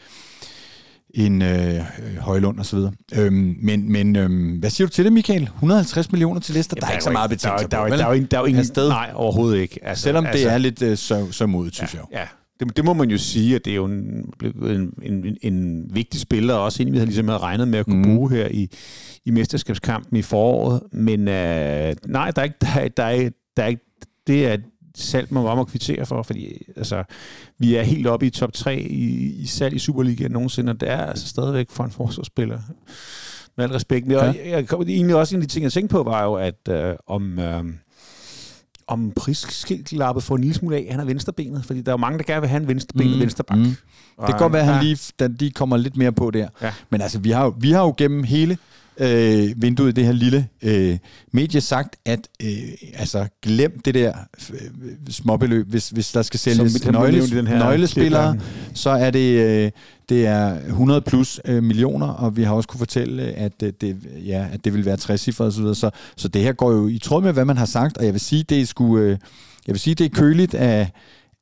en 1.14 1.42
øh, 1.42 1.80
Højlund 2.18 2.58
og 2.58 2.66
så 2.66 2.76
videre. 2.76 2.92
Øhm, 3.14 3.56
men 3.62 3.92
men 3.92 4.16
øhm, 4.16 4.56
hvad 4.56 4.70
siger 4.70 4.86
du 4.88 4.92
til 4.92 5.04
det, 5.04 5.12
Michael? 5.12 5.42
150 5.42 6.12
millioner 6.12 6.40
til 6.40 6.52
Leicester? 6.54 6.76
der 6.76 6.86
er 6.86 6.90
ikke 6.92 7.04
så 7.04 7.10
meget 7.10 7.40
sig 7.40 7.50
der, 7.50 7.56
er 7.56 7.68
på, 7.68 7.76
jo- 7.76 7.82
vel? 7.90 7.98
der, 7.98 8.04
er 8.04 8.08
jo 8.08 8.14
ingen- 8.14 8.28
der 8.30 8.36
er 8.36 8.40
jo 8.40 8.46
ingen, 8.46 8.60
Afsted. 8.60 8.88
nej, 8.88 9.10
overhovedet 9.14 9.58
ikke. 9.60 9.80
Altså, 9.82 10.02
Selvom 10.02 10.26
altså, 10.26 10.44
det 10.44 10.52
er 10.54 10.58
lidt 10.58 10.82
øh, 10.82 10.96
så, 10.96 11.26
så 11.32 11.46
modigt, 11.46 11.74
synes 11.76 11.94
jeg 11.94 12.00
jo. 12.00 12.06
Ja, 12.18 12.24
det, 12.60 12.76
det 12.76 12.84
må 12.84 12.92
man 12.92 13.10
jo 13.10 13.18
sige, 13.18 13.54
at 13.54 13.64
det 13.64 13.70
er 13.70 13.74
jo 13.74 13.84
en, 13.84 14.32
en, 14.62 14.92
en, 15.02 15.36
en, 15.42 15.86
vigtig 15.94 16.20
spiller, 16.20 16.54
og 16.54 16.64
også 16.64 16.82
en, 16.82 16.92
vi 16.92 16.96
havde, 16.96 17.06
ligesom 17.06 17.28
havde 17.28 17.40
regnet 17.40 17.68
med 17.68 17.78
at 17.78 17.84
kunne 17.84 17.96
mm. 17.96 18.04
bruge 18.04 18.30
her 18.30 18.48
i, 18.48 18.70
i 19.24 19.30
mesterskabskampen 19.30 20.16
i 20.16 20.22
foråret. 20.22 20.80
Men 20.92 21.20
øh, 21.20 21.94
nej, 22.06 22.30
der 22.30 22.40
er 22.40 22.44
ikke, 22.44 22.56
der 22.60 22.80
er, 22.80 22.88
der 22.88 23.04
er, 23.04 23.30
der 23.56 23.62
er 23.62 23.66
ikke, 23.66 23.82
det 24.26 24.46
er 24.46 24.56
salg, 24.96 25.32
man 25.34 25.44
bare 25.44 25.56
må 25.56 25.64
kvittere 25.64 26.06
for, 26.06 26.22
fordi 26.22 26.62
altså, 26.76 27.04
vi 27.58 27.74
er 27.74 27.82
helt 27.82 28.06
oppe 28.06 28.26
i 28.26 28.30
top 28.30 28.52
3 28.52 28.76
i, 28.76 29.40
i 29.42 29.46
salg 29.46 29.74
i 29.74 29.78
Superligaen 29.78 30.30
nogensinde, 30.30 30.70
og 30.70 30.80
det 30.80 30.90
er 30.90 31.06
altså 31.06 31.28
stadigvæk 31.28 31.70
for 31.70 31.84
en 31.84 31.90
forsvarsspiller. 31.90 32.58
Med 33.56 33.64
al 33.64 33.70
respekt. 33.70 34.06
Men 34.06 34.16
Ja. 34.16 34.22
jeg, 34.22 34.40
jeg, 34.46 34.68
kom, 34.68 34.82
egentlig 34.82 35.16
også 35.16 35.36
en 35.36 35.42
af 35.42 35.48
de 35.48 35.52
ting, 35.52 35.62
jeg 35.62 35.72
tænkte 35.72 35.92
på, 35.92 36.02
var 36.02 36.24
jo, 36.24 36.34
at 36.34 36.68
øh, 36.68 36.94
om... 37.06 37.38
Øh, 37.38 37.64
om 38.88 39.12
prisskilappet 39.16 40.22
får 40.24 40.34
en 40.36 40.40
lille 40.40 40.54
smule 40.54 40.76
af, 40.76 40.86
han 40.90 41.00
er 41.00 41.04
venstrebenet, 41.04 41.64
fordi 41.64 41.80
der 41.80 41.88
er 41.88 41.92
jo 41.92 41.96
mange, 41.96 42.18
der 42.18 42.24
gerne 42.24 42.40
vil 42.40 42.50
have 42.50 42.62
en 42.62 42.68
venstrebenet 42.68 43.14
mm. 43.14 43.20
venstreback. 43.20 43.58
Mm. 43.58 43.64
Det 43.64 44.26
kan 44.26 44.38
godt 44.38 44.52
være, 44.52 44.62
at 44.62 44.74
han 44.74 44.84
lige, 44.84 44.98
da 45.18 45.28
de 45.28 45.50
kommer 45.50 45.76
lidt 45.76 45.96
mere 45.96 46.12
på 46.12 46.30
der. 46.30 46.48
Ja. 46.62 46.72
Men 46.90 47.00
altså, 47.00 47.18
vi 47.18 47.30
har, 47.30 47.44
jo- 47.44 47.54
vi 47.58 47.70
har 47.72 47.80
jo 47.82 47.94
gennem 47.96 48.24
hele 48.24 48.58
øh, 49.00 49.62
vinduet 49.62 49.88
i 49.88 49.92
det 49.92 50.04
her 50.04 50.12
lille 50.12 50.48
øh, 50.62 50.98
medie 51.32 51.60
sagt, 51.60 51.96
at 52.04 52.28
øh, 52.42 52.48
altså, 52.94 53.26
glem 53.42 53.80
det 53.80 53.94
der 53.94 54.12
øh, 54.52 54.60
småbeløb, 55.10 55.68
hvis, 55.68 55.88
hvis 55.88 56.12
der 56.12 56.22
skal 56.22 56.40
sælges 56.40 56.72
Som 56.72 56.80
vi 56.80 56.84
har 56.84 56.92
nøgle, 56.92 57.12
nævnt 57.12 57.32
i 57.32 57.36
den 57.36 57.46
her 57.46 57.58
nøglespillere, 57.58 58.38
så 58.74 58.90
er 58.90 59.10
det, 59.10 59.40
øh, 59.40 59.70
det 60.08 60.26
er 60.26 60.58
100 60.66 61.00
plus 61.00 61.40
øh, 61.44 61.62
millioner, 61.62 62.06
og 62.06 62.36
vi 62.36 62.42
har 62.42 62.54
også 62.54 62.68
kunne 62.68 62.78
fortælle, 62.78 63.22
at, 63.22 63.62
øh, 63.62 63.72
det, 63.80 63.96
ja, 64.26 64.46
at 64.52 64.64
det 64.64 64.74
vil 64.74 64.84
være 64.84 64.96
60 64.96 65.20
cifre 65.20 65.44
og 65.44 65.52
så 65.52 65.60
videre. 65.60 65.74
Så, 65.74 65.90
så 66.16 66.28
det 66.28 66.42
her 66.42 66.52
går 66.52 66.72
jo 66.72 66.88
i 66.88 66.98
tråd 66.98 67.22
med, 67.22 67.32
hvad 67.32 67.44
man 67.44 67.56
har 67.56 67.66
sagt, 67.66 67.98
og 67.98 68.04
jeg 68.04 68.12
vil 68.12 68.20
sige, 68.20 68.42
det 68.42 68.60
er 68.60 68.66
sgu, 68.66 68.98
øh, 68.98 69.10
jeg 69.66 69.72
vil 69.72 69.80
sige, 69.80 69.94
det 69.94 70.04
er 70.04 70.10
køligt 70.10 70.54
af, 70.54 70.90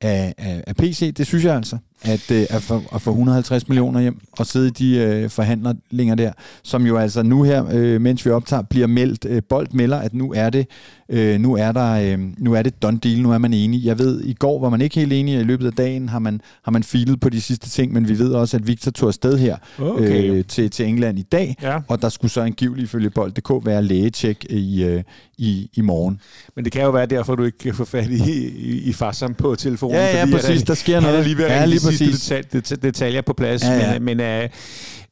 af, 0.01 0.35
af, 0.39 0.65
af 0.67 0.77
PC, 0.77 1.15
det 1.15 1.27
synes 1.27 1.45
jeg 1.45 1.57
altså, 1.57 1.79
at, 2.05 2.31
øh, 2.31 2.47
at, 2.51 2.63
få, 2.63 2.83
at 2.95 3.03
få 3.03 3.11
150 3.11 3.69
millioner 3.69 4.01
hjem 4.01 4.21
og 4.39 4.47
sidde 4.47 4.67
i 4.67 4.71
de 4.71 4.97
øh, 4.97 5.31
forhandlinger 5.31 6.15
der, 6.15 6.33
som 6.63 6.87
jo 6.87 6.97
altså 6.97 7.23
nu 7.23 7.43
her, 7.43 7.65
øh, 7.73 8.01
mens 8.01 8.27
vi 8.27 8.31
optager, 8.31 8.63
bliver 8.63 8.87
meldt, 8.87 9.25
øh, 9.29 9.43
Bold 9.49 9.67
melder, 9.73 9.97
at 9.99 10.15
nu 10.15 10.33
er 10.37 10.51
det, 10.51 10.67
øh, 11.09 11.41
nu 11.41 11.57
er 11.57 11.73
der, 11.73 11.93
øh, 11.93 12.19
nu 12.39 12.53
er 12.55 12.63
det 12.63 12.83
done 12.83 12.99
deal, 12.99 13.21
nu 13.23 13.33
er 13.33 13.39
man 13.39 13.55
enig. 13.55 13.85
Jeg 13.85 13.99
ved, 13.99 14.25
i 14.25 14.33
går 14.33 14.61
var 14.61 14.69
man 14.69 14.81
ikke 14.81 14.97
helt 15.01 15.13
enig, 15.13 15.35
og 15.37 15.41
i 15.41 15.45
løbet 15.45 15.67
af 15.67 15.73
dagen 15.73 16.09
har 16.09 16.19
man, 16.19 16.41
har 16.65 16.73
man 16.73 16.83
filet 16.83 17.21
på 17.21 17.29
de 17.29 17.41
sidste 17.41 17.71
ting, 17.71 17.93
men 17.93 18.09
vi 18.09 18.19
ved 18.19 18.33
også, 18.33 18.57
at 18.57 18.67
Victor 18.67 18.91
tog 18.91 19.09
afsted 19.09 19.39
her 19.39 19.57
Okay. 19.79 20.31
øh, 20.31 20.45
til, 20.45 20.71
til 20.71 20.87
England 20.87 21.19
i 21.19 21.23
dag, 21.33 21.57
Ja. 21.63 21.79
og 21.89 22.03
der 22.03 22.09
skulle 22.09 22.31
så 22.31 22.41
angiveligt 22.41 22.85
ifølge 22.85 23.11
Bold.dk 23.11 23.67
være 23.67 23.83
lægetjek 23.83 24.45
i, 24.51 24.85
øh, 24.85 25.03
i, 25.39 25.71
i 25.75 25.81
morgen. 25.81 26.21
Men 26.57 26.65
det 26.65 26.73
kan 26.73 26.83
jo 26.83 26.91
være 26.91 27.07
derfor, 27.07 27.35
du 27.35 27.45
ikke 27.45 27.59
kan 27.59 27.75
få 27.75 27.85
fat 27.85 28.11
i, 28.11 28.23
i, 28.57 28.79
i 28.83 28.93
Farsam 28.93 29.35
på 29.35 29.55
telefonen. 29.55 29.97
Ja, 29.97 30.17
ja, 30.17 30.21
fordi 30.23 30.33
præcis. 30.33 30.63
at 30.63 30.69
Der 30.69 30.75
sker 30.75 30.95
han 30.95 31.05
er 31.05 31.09
noget. 31.11 31.27
lige 31.27 31.37
ved 31.39 31.45
at 31.45 31.51
Ja, 31.51 31.65
lige 31.65 31.81
sidste 31.99 32.35
detal, 32.35 32.45
det, 32.53 32.83
detaljer 32.83 33.21
på 33.21 33.33
plads. 33.33 33.63
Ja, 33.65 33.73
ja. 33.93 33.99
Men, 33.99 34.17
men, 34.17 34.43
uh, 34.45 34.51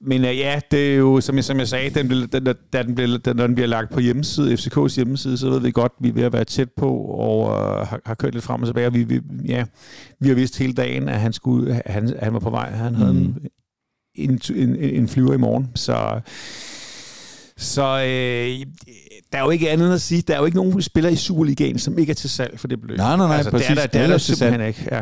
men 0.08 0.20
uh, 0.24 0.38
ja, 0.38 0.60
det 0.70 0.92
er 0.92 0.96
jo, 0.96 1.20
som 1.20 1.36
jeg, 1.36 1.44
som 1.44 1.58
jeg 1.58 1.68
sagde, 1.68 1.90
den, 1.90 2.08
blev- 2.08 2.28
den, 2.28 2.44
da 2.72 2.82
den 2.82 2.94
bliver, 2.94 3.18
den, 3.18 3.36
når 3.36 3.46
den 3.46 3.54
bliver 3.54 3.68
lagt 3.68 3.92
på 3.92 4.00
hjemmeside, 4.00 4.52
FCK's 4.54 4.94
hjemmeside, 4.96 5.38
så 5.38 5.50
ved 5.50 5.60
vi 5.60 5.70
godt, 5.70 5.92
at 5.98 6.04
vi 6.04 6.08
er 6.08 6.12
ved 6.12 6.22
at 6.22 6.32
være 6.32 6.44
tæt 6.44 6.68
på 6.76 6.90
og 6.96 7.40
uh, 7.46 7.88
har, 7.88 8.00
har 8.06 8.14
kørt 8.14 8.32
lidt 8.34 8.44
frem 8.44 8.60
og 8.62 8.68
tilbage. 8.68 8.92
Vi, 8.92 9.04
vi, 9.04 9.20
ja, 9.48 9.64
vi 10.20 10.28
har 10.28 10.34
vidst 10.34 10.58
hele 10.58 10.72
dagen, 10.72 11.08
at 11.08 11.20
han, 11.20 11.32
skulle, 11.32 11.82
han, 11.86 12.14
han 12.22 12.32
var 12.32 12.38
på 12.40 12.50
vej. 12.50 12.70
Han 12.70 12.94
havde 12.94 13.12
Mm. 13.12 13.34
en, 14.14 14.40
en, 14.54 14.68
en, 14.76 14.76
en 14.76 15.08
flyver 15.08 15.34
i 15.34 15.36
morgen, 15.36 15.68
så... 15.74 16.20
Så 17.56 17.82
øh, 17.82 18.66
der 19.32 19.38
er 19.38 19.42
jo 19.44 19.50
ikke 19.50 19.70
andet 19.70 19.94
at 19.94 20.00
sige, 20.02 20.22
der 20.22 20.34
er 20.34 20.38
jo 20.38 20.44
ikke 20.44 20.56
nogen 20.56 20.82
spillere 20.82 21.12
i 21.12 21.16
Superligaen, 21.16 21.78
som 21.78 21.98
ikke 21.98 22.10
er 22.10 22.14
til 22.14 22.30
salg 22.30 22.60
for 22.60 22.68
det 22.68 22.80
beløb. 22.80 22.96
Nej, 22.98 23.16
nej, 23.16 23.26
nej, 23.26 23.36
altså, 23.36 23.50
præcis. 23.50 23.66
Det 23.68 23.78
er 23.78 23.80
der, 23.80 23.86
det 23.86 24.00
er 24.00 24.06
der 24.06 24.14
er 24.14 24.18
salg. 24.18 24.38
simpelthen 24.38 24.68
ikke. 24.68 24.88
Ja. 24.92 25.00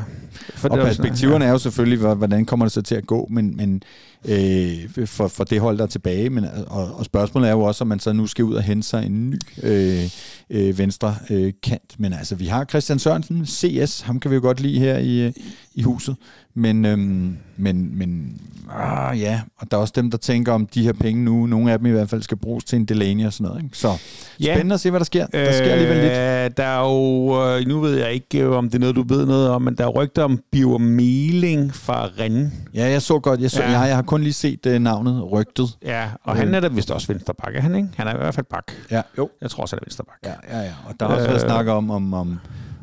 For 0.61 0.69
Og 0.69 0.77
det 0.77 0.83
er 0.83 0.89
jo 0.89 0.95
sådan- 0.95 1.11
perspektiverne 1.11 1.45
er 1.45 1.51
jo 1.51 1.59
selvfølgelig, 1.59 1.99
hvor- 1.99 2.15
hvordan 2.15 2.45
kommer 2.45 2.67
det 2.67 2.73
så 2.73 2.83
til 2.83 2.95
at 2.95 3.07
gå, 3.07 3.27
men, 3.31 3.57
men 3.57 3.83
øh, 4.25 5.07
for, 5.07 5.29
for 5.29 5.45
det 5.45 5.61
hold, 5.61 5.79
der 5.79 5.83
er 5.85 5.89
tilbage. 5.89 6.31
Men, 6.31 6.45
og, 6.67 6.95
og 6.99 7.05
spørgsmålet 7.05 7.49
er 7.49 7.53
jo 7.53 7.61
også, 7.61 7.85
om 7.85 7.89
man 7.89 8.01
så 8.01 8.13
nu 8.13 8.27
skal 8.27 8.45
ud 8.45 8.55
og 8.55 8.63
hente 8.63 8.89
sig 8.89 9.07
en 9.07 9.31
ny 9.31 9.39
øh, 9.63 10.05
øh, 10.51 10.79
venstre 10.79 11.15
øh, 11.31 11.53
kant. 11.63 11.95
Men 11.99 12.13
altså, 12.13 12.35
vi 12.35 12.47
har 12.47 12.65
Christian 12.65 12.99
Sørensen, 12.99 13.47
CS, 13.47 14.01
ham 14.01 14.21
kan 14.21 14.31
vi 14.31 14.35
jo 14.37 14.43
godt 14.43 14.61
lide 14.61 14.79
her 14.79 14.99
i, 14.99 15.27
øh, 15.27 15.33
i 15.75 15.83
huset. 15.83 16.17
Men, 16.55 16.85
øhm, 16.85 17.37
men, 17.57 17.99
men 17.99 18.41
ah, 18.75 19.21
ja, 19.21 19.41
og 19.59 19.71
der 19.71 19.77
er 19.77 19.81
også 19.81 19.93
dem, 19.97 20.11
der 20.11 20.19
tænker 20.19 20.53
om 20.53 20.67
de 20.67 20.83
her 20.83 20.93
penge 20.93 21.25
nu. 21.25 21.47
Nogle 21.47 21.73
af 21.73 21.79
dem 21.79 21.87
i 21.87 21.91
hvert 21.91 22.11
fald 22.11 22.23
skal 22.23 22.37
bruges 22.37 22.65
til 22.65 22.77
en 22.77 22.85
Delaney 22.85 23.27
og 23.27 23.33
sådan 23.33 23.47
noget. 23.47 23.63
Ikke? 23.65 23.77
Så 23.79 23.93
Ja. 24.41 24.55
spændende 24.55 24.75
at 24.75 24.81
se, 24.81 24.91
hvad 24.91 25.01
der 25.01 25.05
sker. 25.05 25.27
Der 25.27 25.53
sker 25.53 25.65
alligevel 25.65 25.97
lidt. 25.97 26.13
Øh, 26.13 26.51
Der 26.57 26.65
er 26.65 26.81
jo, 26.81 27.59
øh, 27.59 27.67
nu 27.69 27.81
ved 27.81 27.99
jeg 27.99 28.13
ikke, 28.13 28.39
øh, 28.41 28.51
om 28.51 28.65
det 28.69 28.75
er 28.75 28.79
noget, 28.79 28.97
du 28.97 29.05
ved 29.09 29.27
noget 29.27 29.49
om, 29.49 29.63
men 29.63 29.75
der 29.75 29.85
er 29.85 29.89
rygter 29.89 30.23
om 30.23 30.39
Biver 30.53 30.78
Meling 30.78 31.74
fra 31.74 32.09
Rennes. 32.18 32.53
Ja, 32.74 32.90
jeg 32.90 33.03
så 33.03 33.18
godt. 33.18 33.40
Jeg, 33.40 33.51
så, 33.51 33.62
Ja. 33.62 33.70
jeg, 33.78 33.88
jeg 33.88 33.94
har 33.96 34.03
kun 34.03 34.22
lige 34.22 34.32
set 34.32 34.66
uh, 34.66 34.72
navnet 34.72 35.32
rygtet. 35.32 35.68
Ja, 35.82 36.09
og 36.24 36.32
Øh. 36.34 36.38
han 36.38 36.55
er 36.55 36.61
da 36.61 36.68
vist 36.68 36.90
også 36.90 37.07
venstreback, 37.12 37.57
er 37.57 37.61
han 37.61 37.74
ikke? 37.74 37.88
Han 37.96 38.07
er 38.07 38.14
i 38.14 38.16
hvert 38.16 38.34
fald 38.34 38.46
bak. 38.51 38.72
Ja, 38.90 39.03
jo. 39.18 39.30
Jeg 39.40 39.51
tror 39.51 39.62
også, 39.62 39.76
han 39.76 39.80
er 39.82 39.84
venstreback. 39.86 40.18
Ja, 40.24 40.59
ja, 40.59 40.64
ja. 40.64 40.72
Og 40.88 40.94
der 41.01 41.07
har 41.07 41.14
også 41.14 41.26
været 41.26 41.42
Øh. 41.44 41.48
snak 41.48 41.66
om, 41.66 41.90
om, 41.90 42.14
om, 42.14 42.38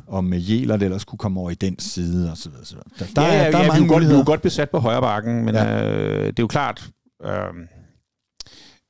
om 0.07 0.34
Jæler 0.34 0.76
ellers 0.78 1.03
kunne 1.05 1.18
komme 1.20 1.39
over 1.39 1.51
i 1.51 1.55
den 1.55 1.80
side, 1.80 2.32
og 2.32 2.38
så 2.38 2.49
videre. 2.49 2.65
Så 2.65 2.76
videre. 2.76 2.88
Der, 3.15 3.22
der, 3.22 3.28
ja, 3.28 3.34
er, 3.34 3.43
ja, 3.45 3.51
der 3.51 3.57
er 3.57 3.61
ja, 3.61 3.63
vi 3.63 3.68
er 3.70 3.74
mange 3.74 3.86
jo 3.88 3.93
godt, 3.93 4.03
vi 4.03 4.13
er 4.13 4.18
jo 4.18 4.24
godt 4.26 4.41
besat 4.41 4.70
på 4.70 4.80
højre 4.80 5.01
bakken, 5.01 5.45
men 5.45 5.55
Ja. 5.55 5.93
øh, 5.93 6.20
det 6.28 6.39
er 6.39 6.43
jo 6.43 6.47
klart, 6.47 6.88
øh, 7.26 7.32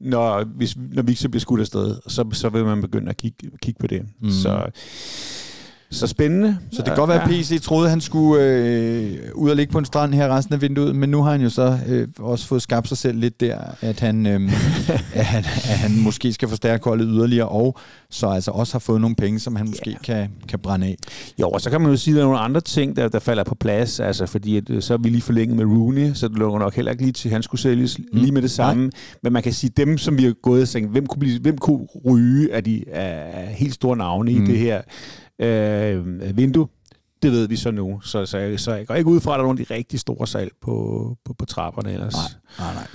når, 0.01 0.43
hvis, 0.43 0.78
når 0.93 1.01
vi 1.01 1.11
ikke 1.11 1.21
så 1.21 1.30
bliver 1.30 1.39
skudt 1.41 1.59
afsted, 1.59 1.95
så, 2.07 2.25
så 2.34 2.49
vil 2.49 2.65
man 2.65 2.82
begynde 2.82 3.09
at 3.09 3.17
kigge, 3.17 3.49
kigge 3.61 3.80
på 3.80 3.88
det. 3.88 4.01
Mm. 4.21 4.30
Så, 4.32 4.69
så 5.92 6.08
spændende. 6.08 6.58
Så 6.72 6.78
det 6.78 6.86
kan 6.86 6.96
godt 6.96 7.10
være, 7.10 7.24
at 7.24 7.30
PC 7.30 7.62
troede, 7.62 7.90
han 7.90 8.02
skulle 8.02 8.44
øh, 8.44 9.18
ud 9.36 9.50
og 9.50 9.56
ligge 9.56 9.72
på 9.72 9.80
en 9.80 9.86
strand 9.86 10.14
her 10.14 10.36
resten 10.36 10.54
af 10.54 10.62
vinduet, 10.62 10.96
men 10.96 11.10
nu 11.10 11.24
har 11.24 11.32
han 11.32 11.42
jo 11.42 11.50
så 11.50 11.80
øh, 11.88 12.08
også 12.20 12.48
fået 12.48 12.62
skabt 12.62 12.88
sig 12.88 12.98
selv 12.98 13.20
lidt 13.20 13.40
der, 13.40 13.58
at 13.82 14.00
han, 14.00 14.26
øh, 14.26 14.42
at 15.14 15.26
han, 15.26 15.44
at 15.44 15.78
han 15.78 16.00
måske 16.00 16.34
skal 16.34 16.50
forstærke 16.50 16.84
holdet 16.84 17.08
yderligere, 17.12 17.48
og 17.48 17.78
så 18.10 18.28
altså 18.28 18.52
også 18.52 18.74
har 18.74 18.80
fået 18.80 19.02
nogle 19.02 19.16
penge, 19.16 19.40
som 19.40 19.56
han 19.56 19.68
måske 19.68 19.98
kan, 20.04 20.30
kan 20.48 20.60
brænde 20.60 20.88
af. 20.88 20.96
Jo, 21.42 21.50
og 21.50 21.62
så 21.62 21.70
kan 21.70 21.82
man 21.82 21.92
jo 21.92 21.98
sige, 21.98 22.14
at 22.14 22.16
der 22.16 22.22
er 22.22 22.26
nogle 22.26 22.40
andre 22.40 22.62
ting, 22.62 22.96
der, 22.96 23.08
der 23.08 23.20
falder 23.20 23.44
på 23.44 23.56
plads, 23.56 24.00
altså 24.00 24.26
fordi 24.26 24.58
at, 24.58 24.70
øh, 24.70 24.82
så 24.82 24.94
er 24.94 24.98
vi 24.98 25.10
lige 25.10 25.22
forlænget 25.22 25.58
med 25.58 25.66
Rooney, 25.66 26.14
så 26.14 26.28
det 26.28 26.38
lukker 26.38 26.60
nok 26.60 26.76
heller 26.76 26.92
ikke 26.92 27.04
lige 27.04 27.14
til, 27.14 27.30
at 27.30 27.34
han 27.34 27.44
skulle 27.44 27.62
sælges 27.62 28.00
mm. 28.00 28.06
lige 28.12 28.32
med 28.32 28.42
det 28.42 28.52
samme. 28.52 28.84
Nej. 28.84 28.92
Men 29.24 29.34
man 29.34 29.44
kan 29.44 29.54
sige, 29.54 29.72
dem, 29.78 29.98
som 29.98 30.18
vi 30.18 30.24
har 30.24 30.34
gået 30.34 30.62
og 30.62 30.70
tænkt, 30.70 30.92
hvem 30.92 31.06
kunne, 31.06 31.20
blive, 31.20 31.40
hvem 31.40 31.58
kunne 31.58 31.88
ryge 32.06 32.54
af 32.54 32.64
de 32.64 32.84
af 32.94 33.48
helt 33.48 33.74
store 33.74 33.98
navne. 33.98 34.32
Mm. 34.32 34.44
i 34.44 34.48
det 34.48 34.58
her 34.58 34.82
øh, 35.40 36.38
vindue, 36.38 36.68
det 37.22 37.32
ved 37.32 37.48
vi 37.48 37.56
så 37.56 37.72
nu. 37.72 38.02
Så, 38.02 38.26
så, 38.26 38.38
jeg, 38.38 38.60
så 38.60 38.74
jeg 38.74 38.88
går 38.88 38.96
ikke 38.96 39.10
ud 39.10 39.20
fra, 39.20 39.32
at 39.32 39.34
der 39.34 39.40
er 39.40 39.48
nogle 39.48 39.60
af 39.60 39.66
de 39.66 39.74
rigtig 39.74 40.00
store 40.00 40.28
salg 40.28 40.52
på, 40.62 41.16
på, 41.26 41.34
på 41.34 41.46
trapperne 41.46 41.94
ellers. 41.94 42.16
Nej, 42.60 42.74
nej. 42.74 42.88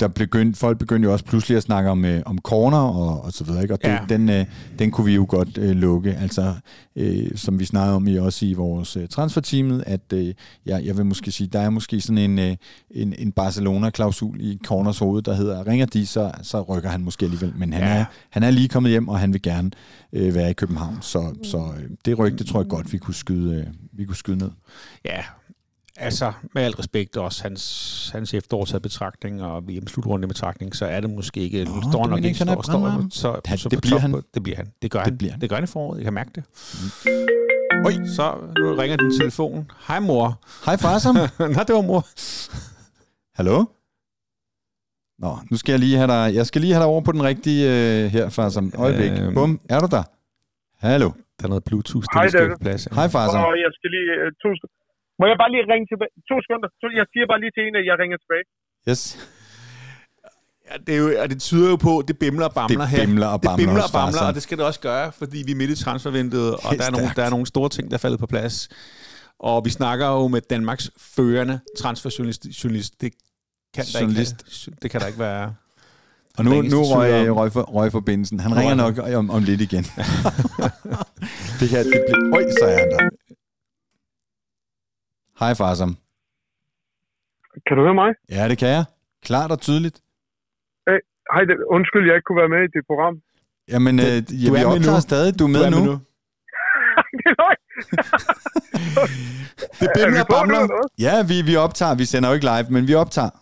Der 0.00 0.08
begyndte, 0.08 0.58
folk 0.58 0.78
begyndte 0.78 1.06
jo 1.06 1.12
også 1.12 1.24
pludselig 1.24 1.56
at 1.56 1.62
snakke 1.62 1.90
om, 1.90 2.04
øh, 2.04 2.22
om 2.26 2.38
corner 2.38 2.78
og, 2.78 3.24
og 3.24 3.32
så 3.32 3.44
videre, 3.44 3.62
ikke? 3.62 3.74
og 3.74 3.82
det, 3.82 3.88
Ja. 3.88 3.98
den, 4.08 4.28
øh, 4.28 4.44
den 4.78 4.90
kunne 4.90 5.04
vi 5.04 5.14
jo 5.14 5.26
godt 5.28 5.58
øh, 5.58 5.70
lukke. 5.76 6.14
Altså, 6.14 6.54
øh, 6.96 7.30
som 7.36 7.58
vi 7.58 7.64
snakkede 7.64 7.96
om 7.96 8.06
i 8.08 8.16
også 8.18 8.46
i 8.46 8.52
vores 8.52 8.96
øh, 8.96 9.08
transferteamet, 9.08 9.84
at 9.86 10.12
øh, 10.12 10.34
ja, 10.66 10.78
jeg 10.84 10.96
vil 10.96 11.06
måske 11.06 11.30
sige, 11.32 11.46
der 11.46 11.60
er 11.60 11.70
måske 11.70 12.00
sådan 12.00 12.18
en, 12.18 12.38
øh, 12.38 12.56
en, 12.90 13.14
en 13.18 13.32
Barcelona-klausul 13.32 14.36
i 14.40 14.58
corners 14.64 14.98
hoved, 14.98 15.22
der 15.22 15.34
hedder, 15.34 15.66
ringer 15.66 15.86
de, 15.86 16.06
så, 16.06 16.30
så 16.42 16.62
rykker 16.62 16.88
han 16.88 17.00
måske 17.00 17.24
alligevel. 17.24 17.52
Men 17.56 17.72
han, 17.72 17.82
ja. 17.82 17.88
er, 17.88 18.04
han 18.30 18.42
er 18.42 18.50
lige 18.50 18.68
kommet 18.68 18.90
hjem, 18.90 19.08
og 19.08 19.18
han 19.18 19.32
vil 19.32 19.42
gerne 19.42 19.70
øh, 20.12 20.34
være 20.34 20.50
i 20.50 20.54
København. 20.54 20.98
Så, 21.00 21.34
så 21.42 21.58
øh, 21.78 21.90
det 22.04 22.18
rygte 22.18 22.44
tror 22.44 22.60
jeg 22.60 22.68
godt, 22.68 22.92
vi 22.92 22.98
kunne 22.98 23.14
skyde, 23.14 23.54
øh, 23.56 23.66
vi 23.92 24.04
kunne 24.04 24.16
skyde 24.16 24.38
ned. 24.38 24.50
Ja, 25.04 25.20
altså 25.98 26.32
med 26.54 26.62
al 26.62 26.72
respekt 26.72 27.16
også 27.16 27.42
hans, 27.42 28.10
hans 28.12 28.34
efterårsaget 28.34 28.82
betragtning 28.82 29.42
og 29.42 29.68
VM-slutrunde 29.68 30.24
i 30.24 30.28
betragtning, 30.28 30.76
så 30.76 30.86
er 30.86 31.00
det 31.00 31.10
måske 31.10 31.40
ikke... 31.40 31.64
Nu 31.64 31.74
Nå, 31.74 31.80
står 31.80 31.90
du 31.92 31.98
han 31.98 32.10
nok 32.10 32.24
ikke, 32.24 32.34
står, 32.38 32.62
står, 32.62 33.08
så, 33.10 33.40
Han- 33.46 33.58
så 33.58 33.68
det 33.68 33.80
bliver 33.80 33.98
han. 33.98 34.12
på- 34.12 34.22
Det 34.34 34.42
bliver 34.42 34.56
han. 34.56 34.72
Det 34.82 34.90
gør 34.90 34.98
Det 34.98 35.06
han. 35.06 35.18
bliver 35.18 35.32
han. 35.32 35.40
Det 35.40 35.48
gør 35.48 35.56
han 35.56 35.64
i 35.64 35.66
foråret. 35.66 35.96
Jeg 35.98 36.04
kan 36.04 36.14
mærke 36.14 36.30
det. 36.34 36.44
Oj. 37.86 37.92
Så 38.16 38.34
nu 38.58 38.74
ringer 38.74 38.96
din 38.96 39.18
telefon. 39.20 39.70
Hej 39.88 40.00
mor. 40.00 40.40
Hej 40.66 40.76
far, 40.76 40.98
som. 40.98 41.14
Nå, 41.56 41.60
det 41.68 41.74
var 41.74 41.82
mor. 41.82 42.02
Hallo? 43.36 43.64
Nå, 45.18 45.38
nu 45.50 45.56
skal 45.56 45.72
jeg 45.72 45.80
lige 45.80 45.96
have 45.96 46.08
dig, 46.16 46.34
jeg 46.34 46.46
skal 46.46 46.60
lige 46.60 46.72
have 46.72 46.80
dig 46.82 46.88
over 46.94 47.00
på 47.00 47.12
den 47.12 47.22
rigtige 47.22 47.62
øh, 47.74 48.10
her, 48.10 48.28
far, 48.28 48.48
som 48.48 48.72
øjeblik. 48.78 49.10
Øhm. 49.20 49.34
Bum, 49.34 49.60
er 49.68 49.80
du 49.80 49.88
der? 49.96 50.02
Hallo. 50.86 51.10
Der 51.38 51.44
er 51.44 51.48
noget 51.48 51.64
Bluetooth, 51.64 52.06
Hej, 52.14 52.22
det 52.22 52.30
skal 52.32 52.56
plads. 52.60 52.84
Hej, 52.84 53.08
far, 53.08 53.24
som. 53.30 53.40
Jeg 53.66 53.72
skal 53.78 53.90
lige... 53.96 54.06
Uh, 54.22 54.28
to 54.42 54.48
sek- 54.60 54.76
Må 55.20 55.24
jeg 55.30 55.36
bare 55.42 55.50
lige 55.54 55.64
ringe 55.72 55.86
tilbage? 55.92 56.12
To 56.30 56.34
sekunder. 56.44 56.68
Så 56.80 56.86
Jeg 57.00 57.06
siger 57.12 57.26
bare 57.32 57.40
lige 57.42 57.52
til 57.56 57.62
en, 57.68 57.74
at 57.80 57.84
jeg 57.90 57.96
ringer 58.02 58.18
tilbage. 58.22 58.44
Yes. 58.88 59.02
Ja, 60.68 60.74
det, 60.86 60.92
er 60.96 61.00
jo, 61.04 61.08
og 61.22 61.26
det 61.32 61.38
tyder 61.48 61.68
jo 61.74 61.76
på, 61.76 61.92
at 62.00 62.04
det 62.08 62.16
bimler 62.18 62.46
og 62.50 62.54
bamler 62.54 62.78
Det 62.80 62.88
her. 62.88 63.04
bimler 63.06 63.26
og 63.34 63.38
det 63.42 63.48
bamler 63.48 63.56
bimler 63.62 63.82
hos 63.82 63.90
og 63.90 63.96
bamler, 64.00 64.22
og 64.28 64.34
det 64.34 64.42
skal 64.42 64.58
det 64.58 64.66
også 64.70 64.80
gøre, 64.80 65.06
fordi 65.20 65.38
vi 65.46 65.52
er 65.52 65.56
midt 65.62 65.70
i 65.70 65.84
transfervinduet, 65.84 66.54
og 66.54 66.70
Helt 66.70 66.80
der 66.80 66.86
er, 66.86 66.90
nogle, 66.96 67.08
der 67.16 67.24
er 67.28 67.30
nogle 67.30 67.46
store 67.46 67.68
ting, 67.68 67.84
der 67.90 67.96
er 67.96 68.02
faldet 68.06 68.20
på 68.20 68.26
plads. 68.26 68.68
Og 69.38 69.64
vi 69.64 69.70
snakker 69.70 70.06
jo 70.06 70.28
med 70.28 70.40
Danmarks 70.40 70.90
førende 71.16 71.60
transferjournalist. 71.78 72.46
Journalist. 72.64 73.00
Det 73.00 73.12
kan 73.74 73.84
der 73.84 74.00
Journalist. 74.00 74.66
ikke, 74.66 74.78
det 74.82 74.90
kan 74.90 75.00
der 75.00 75.06
ikke 75.06 75.18
være. 75.18 75.54
Og 76.38 76.44
nu, 76.44 76.50
nu 76.62 76.82
røg, 76.82 77.30
røg, 77.38 77.52
for, 77.52 77.62
røg 77.62 77.92
forbindelsen. 77.92 78.40
Han 78.40 78.56
ringer 78.56 78.74
nok 78.74 78.98
om, 79.14 79.30
om 79.30 79.42
lidt 79.42 79.60
igen. 79.60 79.84
det 81.60 81.68
her, 81.72 81.82
det 81.82 82.02
bliver... 82.08 82.36
Øj, 82.36 82.42
så 82.60 82.64
er 82.66 82.78
han 82.78 82.90
der. 82.90 83.08
Hej, 85.40 85.54
Farsam. 85.54 85.96
Kan 87.66 87.76
du 87.76 87.82
høre 87.86 87.94
mig? 88.02 88.10
Ja, 88.36 88.48
det 88.48 88.58
kan 88.58 88.68
jeg. 88.68 88.84
Klart 89.28 89.50
og 89.50 89.60
tydeligt. 89.60 89.96
Hej, 91.34 91.42
det, 91.48 91.54
undskyld, 91.76 92.04
jeg 92.08 92.14
ikke 92.18 92.26
kunne 92.28 92.40
være 92.44 92.52
med 92.56 92.62
i 92.68 92.70
dit 92.76 92.84
program. 92.90 93.14
Jamen, 93.72 93.94
øh, 93.98 94.04
ja, 94.04 94.20
du 94.20 94.26
vi 94.30 94.46
er 94.46 94.52
med 94.52 94.64
optager 94.74 95.00
nu. 95.00 95.08
stadig. 95.10 95.30
Du 95.38 95.44
er 95.48 95.52
med, 95.56 95.60
Du 95.60 95.66
er 95.66 95.70
nu. 95.70 95.76
med 95.80 95.86
nu. 95.90 95.92
det 97.18 97.24
er 97.30 97.34
løgn. 97.40 97.60
Det 99.80 99.86
Er 99.88 99.92
bimler 99.96 100.22
og 100.24 100.28
bamler. 100.34 100.60
Ja, 101.06 101.14
vi, 101.30 101.36
vi 101.50 101.54
optager. 101.66 101.94
Vi 102.02 102.06
sender 102.12 102.26
jo 102.30 102.34
ikke 102.36 102.46
live, 102.52 102.66
men 102.74 102.82
vi 102.90 102.94
optager. 103.04 103.32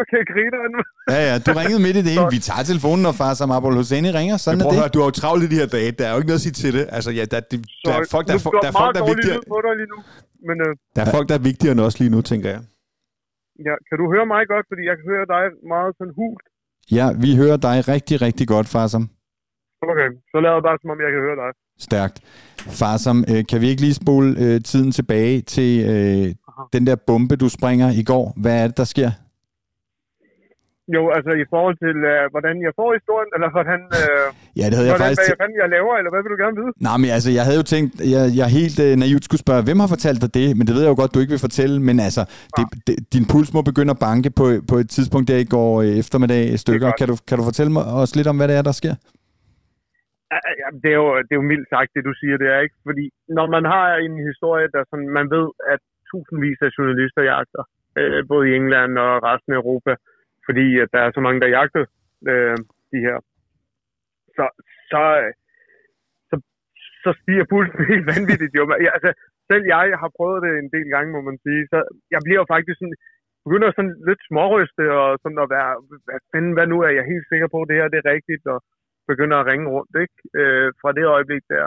Okay, 0.00 0.20
griner 0.32 0.58
nu. 0.74 0.80
Ja, 1.14 1.20
ja, 1.28 1.34
du 1.46 1.50
ringede 1.60 1.80
midt 1.86 1.96
i 2.00 2.02
det 2.06 2.12
hele. 2.16 2.28
Vi 2.36 2.40
tager 2.48 2.62
telefonen, 2.72 3.02
når 3.06 3.12
far 3.22 3.32
som 3.40 3.48
Abul 3.56 3.74
Hosseini 3.80 4.10
ringer. 4.20 4.36
Sådan 4.36 4.58
er 4.60 4.64
prøv 4.64 4.70
at 4.70 4.74
det. 4.74 4.80
høre, 4.82 4.90
du 4.94 4.98
har 5.02 5.06
jo 5.10 5.14
travlt 5.22 5.42
i 5.46 5.48
de 5.52 5.58
her 5.62 5.68
dage. 5.76 5.88
Der 5.98 6.04
er 6.06 6.12
jo 6.14 6.18
ikke 6.20 6.30
noget 6.32 6.40
at 6.42 6.46
sige 6.46 6.56
til 6.62 6.70
det. 6.78 6.84
Altså, 6.96 7.10
ja, 7.18 7.24
der, 7.32 7.40
der, 7.50 7.56
der, 7.86 7.92
er 8.00 8.04
folk, 8.14 8.24
der, 8.28 8.34
er, 8.38 8.38
Nu 8.38 8.44
fo- 8.46 8.60
der, 8.64 8.68
er 8.72 8.76
folk, 8.82 8.92
der 8.94 9.00
er 9.02 9.06
meget 9.06 9.16
vigtigere. 9.16 9.36
dårlig 9.36 9.46
lyd 9.46 9.52
på 9.54 9.58
dig 9.66 9.72
lige 9.80 9.90
nu. 9.94 9.98
Men 10.48 10.56
øh, 10.66 10.72
Der 10.96 11.00
er 11.04 11.10
folk, 11.16 11.26
der 11.30 11.36
er 11.40 11.44
vigtigere 11.50 11.72
end 11.74 11.80
os 11.88 11.96
lige 12.00 12.10
nu, 12.14 12.20
tænker 12.30 12.48
jeg. 12.54 12.60
ja, 13.68 13.74
kan 13.88 13.96
du 14.00 14.04
høre 14.14 14.26
mig 14.34 14.42
godt? 14.52 14.66
Fordi 14.70 14.82
jeg 14.90 14.96
kan 14.98 15.06
høre 15.12 15.26
dig 15.34 15.44
meget 15.74 15.92
sådan 15.98 16.14
hult. 16.20 16.46
Ja, 16.98 17.06
vi 17.24 17.30
hører 17.42 17.58
dig 17.68 17.76
rigtig, 17.94 18.16
rigtig 18.26 18.46
godt, 18.54 18.66
Farsam. 18.74 19.04
Okay, 19.92 20.08
så 20.30 20.36
lader 20.42 20.54
jeg 20.58 20.62
bare, 20.68 20.78
som 20.82 20.90
om 20.94 21.00
jeg 21.04 21.10
kan 21.14 21.22
høre 21.26 21.36
dig. 21.42 21.50
Stærkt. 21.88 22.16
Farsam, 22.80 23.18
øh, 23.32 23.42
kan 23.50 23.58
vi 23.62 23.66
ikke 23.70 23.82
lige 23.86 23.94
spole 24.02 24.28
øh, 24.44 24.60
tiden 24.70 24.90
tilbage 24.98 25.40
til 25.54 25.70
øh, 25.92 26.26
den 26.72 26.86
der 26.86 26.96
bombe, 27.06 27.36
du 27.36 27.48
springer 27.48 27.88
i 28.00 28.02
går? 28.10 28.24
Hvad 28.42 28.54
er 28.62 28.66
det, 28.66 28.76
der 28.76 28.84
sker? 28.94 29.10
Jo, 30.94 31.02
altså 31.16 31.32
i 31.44 31.46
forhold 31.52 31.76
til, 31.84 31.96
øh, 32.12 32.22
hvordan 32.34 32.54
jeg 32.66 32.72
får 32.80 32.90
historien, 32.98 33.30
eller 33.36 33.48
hvordan, 33.56 33.80
øh, 34.00 34.26
Ja, 34.60 34.64
det 34.68 34.74
havde 34.76 34.88
jeg 34.88 34.94
hvordan 34.94 35.06
faktisk... 35.06 35.20
hvad 35.20 35.32
jeg, 35.32 35.40
fanden 35.42 35.58
jeg 35.62 35.68
laver, 35.76 35.94
eller 35.98 36.10
hvad 36.12 36.22
vil 36.24 36.32
du 36.34 36.40
gerne 36.44 36.56
vide? 36.60 36.72
Nej, 36.86 36.96
men 37.02 37.08
altså, 37.16 37.30
jeg 37.38 37.44
havde 37.46 37.58
jo 37.62 37.66
tænkt, 37.74 37.90
jeg, 38.14 38.22
jeg 38.40 38.46
helt 38.60 38.78
øh, 38.86 38.92
naivt 39.04 39.24
skulle 39.26 39.42
spørge, 39.46 39.62
hvem 39.68 39.78
har 39.82 39.90
fortalt 39.94 40.20
dig 40.24 40.30
det? 40.38 40.48
Men 40.56 40.64
det 40.66 40.72
ved 40.74 40.82
jeg 40.84 40.92
jo 40.94 40.98
godt, 41.02 41.14
du 41.14 41.20
ikke 41.22 41.34
vil 41.36 41.46
fortælle. 41.48 41.76
Men 41.88 41.96
altså, 42.08 42.22
det, 42.56 42.64
det, 42.86 42.94
din 43.14 43.24
puls 43.32 43.50
må 43.56 43.60
begynde 43.70 43.92
at 43.96 44.02
banke 44.08 44.28
på, 44.40 44.46
på 44.70 44.76
et 44.82 44.88
tidspunkt 44.96 45.26
der 45.30 45.38
i 45.46 45.50
går 45.56 45.70
øh, 45.84 45.92
eftermiddag 46.02 46.42
i 46.54 46.58
stykker. 46.64 46.88
Kan 46.98 47.06
du, 47.10 47.14
kan 47.28 47.36
du 47.38 47.44
fortælle 47.50 47.72
mig 47.76 47.84
også 48.02 48.14
lidt 48.18 48.28
om, 48.30 48.36
hvad 48.38 48.48
det 48.50 48.56
er, 48.60 48.64
der 48.70 48.76
sker? 48.80 48.94
Ja, 50.32 50.40
ja, 50.60 50.68
det, 50.82 50.90
er 50.94 50.98
jo, 51.02 51.08
det 51.26 51.32
er 51.34 51.40
jo 51.42 51.50
mildt 51.52 51.68
sagt, 51.74 51.90
det 51.96 52.02
du 52.10 52.14
siger, 52.20 52.36
det 52.42 52.48
er 52.54 52.60
ikke. 52.64 52.78
Fordi 52.88 53.04
når 53.38 53.46
man 53.56 53.64
har 53.74 53.86
en 54.06 54.16
historie, 54.30 54.66
der 54.74 54.82
sådan, 54.90 55.10
man 55.18 55.26
ved, 55.36 55.46
at 55.72 55.80
tusindvis 56.10 56.58
af 56.66 56.70
journalister 56.76 57.22
jagter, 57.32 57.62
øh, 57.98 58.20
både 58.32 58.44
i 58.48 58.54
England 58.60 58.92
og 59.06 59.12
resten 59.30 59.52
af 59.52 59.60
Europa, 59.62 59.92
fordi 60.46 60.66
at 60.84 60.88
der 60.94 61.00
er 61.02 61.10
så 61.12 61.20
mange, 61.26 61.40
der 61.40 61.54
jagter 61.56 61.84
øh, 62.30 62.58
de 62.92 62.98
her, 63.06 63.16
så, 64.36 64.44
så, 64.90 65.02
så, 66.28 66.34
så 67.04 67.10
stiger 67.20 67.44
pulsen 67.52 67.90
helt 67.92 68.06
vanvittigt. 68.12 68.54
Jo. 68.58 68.62
Ja, 68.86 68.90
altså, 68.96 69.10
selv 69.50 69.64
jeg 69.74 69.98
har 70.02 70.10
prøvet 70.18 70.42
det 70.44 70.52
en 70.52 70.70
del 70.76 70.88
gange, 70.94 71.12
må 71.12 71.20
man 71.28 71.38
sige. 71.44 71.62
Så 71.72 71.78
jeg 72.14 72.20
bliver 72.24 72.40
jo 72.42 72.52
faktisk 72.54 72.78
sådan, 72.78 72.98
begynder 73.46 73.68
sådan 73.72 73.96
lidt 74.08 74.22
småryste 74.28 74.84
og 75.00 75.08
sådan 75.22 75.42
at 75.44 75.50
være, 75.56 75.72
hvad, 76.06 76.18
fanden, 76.32 76.52
hvad 76.56 76.66
nu 76.72 76.78
er 76.86 76.92
jeg 76.98 77.04
helt 77.12 77.26
sikker 77.28 77.48
på, 77.54 77.58
det 77.68 77.76
her 77.78 77.88
det 77.92 77.98
er 78.00 78.12
rigtigt, 78.16 78.44
og 78.54 78.58
begynder 79.12 79.36
at 79.38 79.46
ringe 79.50 79.66
rundt, 79.74 79.94
ikke? 80.04 80.16
Øh, 80.40 80.68
fra 80.80 80.90
det 80.98 81.06
øjeblik 81.16 81.44
der. 81.54 81.66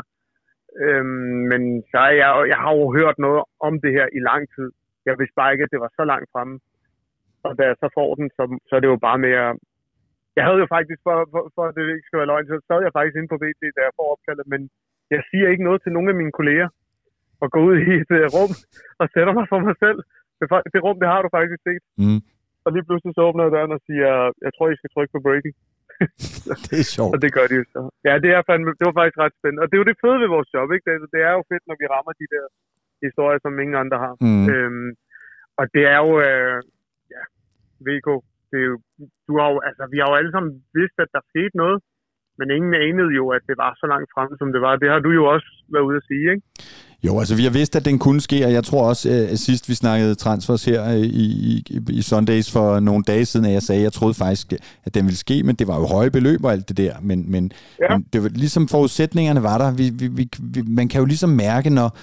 Øhm, 0.86 1.40
men 1.52 1.62
så 1.92 2.00
er 2.10 2.16
jeg, 2.22 2.32
jeg 2.54 2.60
har 2.64 2.74
jo 2.80 2.86
hørt 2.98 3.18
noget 3.26 3.44
om 3.68 3.74
det 3.84 3.92
her 3.98 4.08
i 4.18 4.20
lang 4.30 4.44
tid. 4.56 4.70
Jeg 5.08 5.20
vidste 5.20 5.38
bare 5.40 5.52
ikke, 5.54 5.66
at 5.66 5.74
det 5.74 5.80
var 5.86 5.92
så 6.00 6.04
langt 6.12 6.30
fremme. 6.34 6.56
Og 7.46 7.52
da 7.58 7.64
jeg 7.70 7.78
så 7.84 7.88
får 7.98 8.10
den, 8.20 8.28
så, 8.38 8.44
så 8.68 8.72
er 8.76 8.82
det 8.82 8.92
jo 8.94 9.00
bare 9.08 9.20
mere... 9.28 9.46
Jeg 10.38 10.44
havde 10.48 10.62
jo 10.64 10.68
faktisk, 10.76 11.00
for, 11.08 11.16
for, 11.34 11.42
for 11.56 11.64
at 11.68 11.76
det 11.76 11.84
ikke 11.96 12.08
skal 12.08 12.20
være 12.20 12.32
løgn, 12.32 12.48
så 12.48 12.58
sad 12.70 12.80
jeg 12.86 12.96
faktisk 12.98 13.18
inde 13.18 13.32
på 13.34 13.42
BT, 13.44 13.62
da 13.78 13.82
jeg 13.88 13.94
får 13.98 14.08
opkaldet, 14.14 14.46
men 14.54 14.62
jeg 15.14 15.22
siger 15.30 15.48
ikke 15.50 15.68
noget 15.68 15.80
til 15.82 15.92
nogen 15.96 16.12
af 16.14 16.18
mine 16.22 16.34
kolleger. 16.40 16.70
Og 17.42 17.48
går 17.54 17.62
ud 17.70 17.76
i 17.88 17.92
et 18.04 18.12
uh, 18.18 18.26
rum 18.36 18.54
og 19.02 19.06
sætter 19.14 19.34
mig 19.38 19.46
for 19.52 19.60
mig 19.68 19.76
selv. 19.86 20.00
Det, 20.40 20.46
det 20.74 20.80
rum, 20.86 20.98
det 21.02 21.10
har 21.14 21.22
du 21.22 21.30
faktisk 21.38 21.62
set. 21.68 21.84
Mm. 22.04 22.22
Og 22.66 22.70
lige 22.74 22.86
pludselig 22.88 23.14
så 23.16 23.22
åbner 23.28 23.44
jeg 23.46 23.54
døren 23.56 23.78
og 23.78 23.82
siger, 23.88 24.12
jeg 24.46 24.52
tror, 24.54 24.68
I 24.70 24.80
skal 24.80 24.92
trykke 24.94 25.14
på 25.16 25.22
breaking. 25.28 25.56
Det 26.68 26.78
er 26.84 26.90
sjovt. 26.96 27.12
Og 27.14 27.18
det 27.24 27.30
gør 27.36 27.46
de 27.52 27.56
jo 27.62 27.66
så. 27.76 27.82
Ja, 28.08 28.14
det, 28.24 28.30
er 28.32 28.42
fandme, 28.50 28.72
det 28.80 28.86
var 28.90 28.96
faktisk 29.00 29.20
ret 29.24 29.38
spændende. 29.40 29.64
Og 29.64 29.68
det 29.68 29.76
er 29.76 29.82
jo 29.84 29.90
det 29.92 30.02
fede 30.04 30.20
ved 30.24 30.30
vores 30.36 30.50
job, 30.56 30.68
ikke? 30.76 30.86
Det, 30.88 30.96
det 31.16 31.22
er 31.30 31.34
jo 31.38 31.44
fedt, 31.52 31.66
når 31.70 31.78
vi 31.82 31.86
rammer 31.94 32.14
de 32.22 32.28
der 32.36 32.46
historier, 33.06 33.40
som 33.42 33.62
ingen 33.64 33.78
andre 33.84 33.98
har. 34.06 34.14
Mm. 34.26 34.46
Øhm, 34.52 34.90
og 35.60 35.66
det 35.76 35.84
er 35.94 36.00
jo, 36.06 36.12
øh, 36.28 36.58
VK, 37.88 38.08
det 38.52 38.58
er 38.64 38.68
jo, 38.72 38.78
du 39.28 39.34
har 39.40 39.48
jo, 39.54 39.58
altså, 39.70 39.84
vi 39.94 39.98
har 40.02 40.08
jo 40.12 40.16
alle 40.20 40.32
sammen 40.36 40.52
vidst, 40.80 40.98
at 41.04 41.10
der 41.16 41.22
skete 41.32 41.56
noget, 41.64 41.78
men 42.40 42.48
ingen 42.58 42.74
anede 42.88 43.12
jo, 43.20 43.26
at 43.36 43.44
det 43.50 43.56
var 43.64 43.72
så 43.82 43.86
langt 43.94 44.10
fremme, 44.16 44.36
som 44.42 44.50
det 44.54 44.62
var. 44.66 44.74
Det 44.84 44.90
har 44.94 45.00
du 45.08 45.12
jo 45.20 45.24
også 45.34 45.50
været 45.74 45.86
ude 45.90 45.98
at 46.02 46.08
sige, 46.12 46.26
ikke? 46.34 46.46
Jo, 47.08 47.20
altså 47.22 47.36
vi 47.36 47.44
har 47.44 47.54
vidst, 47.60 47.76
at 47.76 47.86
den 47.86 48.00
kunne 48.00 48.22
ske, 48.22 48.46
og 48.48 48.52
jeg 48.58 48.64
tror 48.64 48.84
også, 48.92 49.10
at 49.34 49.40
sidst 49.40 49.70
vi 49.70 49.74
snakkede 49.74 50.16
transfers 50.16 50.66
her 50.66 50.82
øh, 50.94 50.98
i, 51.24 51.26
i, 51.54 51.64
i 51.90 52.02
Sundays 52.02 52.48
for 52.54 52.80
nogle 52.80 53.04
dage 53.04 53.26
siden, 53.26 53.46
at 53.46 53.54
jeg 53.54 53.62
sagde, 53.62 53.80
at 53.82 53.84
jeg 53.84 53.94
troede 53.94 54.14
faktisk, 54.14 54.54
at 54.86 54.94
den 54.96 55.04
ville 55.06 55.18
ske, 55.18 55.44
men 55.44 55.56
det 55.56 55.68
var 55.68 55.78
jo 55.80 55.86
høje 55.96 56.12
beløb 56.12 56.44
og 56.44 56.52
alt 56.52 56.70
det 56.70 56.78
der. 56.78 56.94
Men, 57.02 57.32
men, 57.32 57.52
Ja. 57.82 57.98
men 57.98 58.06
det 58.14 58.24
var 58.24 58.30
ligesom 58.30 58.68
forudsætningerne 58.68 59.44
var 59.44 59.58
der. 59.58 59.70
Vi, 59.82 59.90
vi, 60.00 60.08
vi, 60.08 60.30
vi, 60.54 60.62
man 60.80 60.88
kan 60.88 61.00
jo 61.02 61.06
ligesom 61.06 61.30
mærke, 61.30 61.70
når 61.70 61.98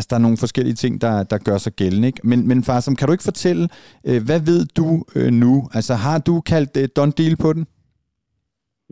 altså, 0.00 0.10
der 0.12 0.18
er 0.20 0.26
nogle 0.26 0.42
forskellige 0.44 0.78
ting, 0.82 0.94
der, 1.04 1.14
der 1.32 1.38
gør 1.48 1.58
sig 1.64 1.72
gældende. 1.80 2.06
Ikke? 2.10 2.22
Men, 2.30 2.38
men 2.50 2.58
far, 2.68 2.78
som 2.86 2.94
kan 2.96 3.06
du 3.06 3.12
ikke 3.16 3.30
fortælle, 3.32 3.64
øh, 4.08 4.20
hvad 4.28 4.40
ved 4.50 4.60
du 4.78 4.86
øh, 5.18 5.30
nu? 5.42 5.52
Altså 5.78 5.94
har 6.04 6.18
du 6.28 6.34
kaldt 6.52 6.72
øh, 6.80 6.86
done 6.98 7.14
deal 7.20 7.34
på 7.44 7.50
den? 7.56 7.64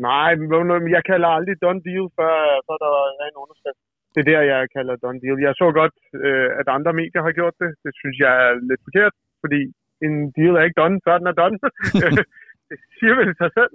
Nej, 0.09 0.30
men 0.40 0.90
jeg 0.96 1.02
kalder 1.11 1.28
aldrig 1.36 1.56
done 1.66 1.82
deal, 1.88 2.06
før, 2.18 2.34
før 2.66 2.76
der 2.84 2.92
er 3.22 3.28
en 3.32 3.42
underskrift. 3.44 3.80
Det 4.12 4.20
er 4.22 4.28
der, 4.32 4.42
jeg 4.52 4.61
kalder 4.76 4.94
done 5.04 5.20
deal. 5.22 5.38
Jeg 5.46 5.54
så 5.62 5.68
godt, 5.80 5.96
øh, 6.24 6.48
at 6.61 6.66
andre 6.76 6.92
medier 7.00 7.22
har 7.26 7.34
gjort 7.38 7.56
det. 7.62 7.70
Det 7.84 7.92
synes 8.00 8.16
jeg 8.24 8.32
er 8.46 8.52
lidt 8.70 8.82
forkert, 8.86 9.14
fordi 9.42 9.61
en 10.06 10.14
deal 10.36 10.54
er 10.56 10.64
ikke 10.66 10.80
done, 10.82 10.98
før 11.06 11.16
den 11.20 11.30
er 11.32 11.36
done. 11.42 11.59
det 12.68 12.78
siger 12.96 13.14
vel 13.20 13.32
sig 13.42 13.50
selv. 13.59 13.74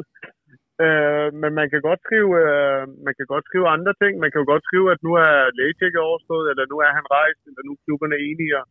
Øh, 0.85 1.27
men 1.41 1.51
man 1.59 1.67
kan 1.73 1.81
godt 1.89 2.01
skrive, 2.05 2.29
øh, 2.43 2.81
man 3.07 3.13
kan 3.17 3.27
godt 3.33 3.45
skrive 3.49 3.67
andre 3.75 3.93
ting. 4.01 4.13
Man 4.23 4.29
kan 4.31 4.41
jo 4.43 4.47
godt 4.53 4.65
skrive, 4.69 4.87
at 4.93 4.99
nu 5.07 5.11
er 5.27 5.33
lægetjekket 5.59 6.01
overstået, 6.09 6.45
eller 6.51 6.65
nu 6.73 6.77
er 6.85 6.91
han 6.99 7.05
rejst, 7.17 7.41
eller 7.47 7.61
nu 7.67 7.71
er 7.75 7.81
klubberne 7.85 8.17
enige, 8.29 8.53
og 8.59 8.65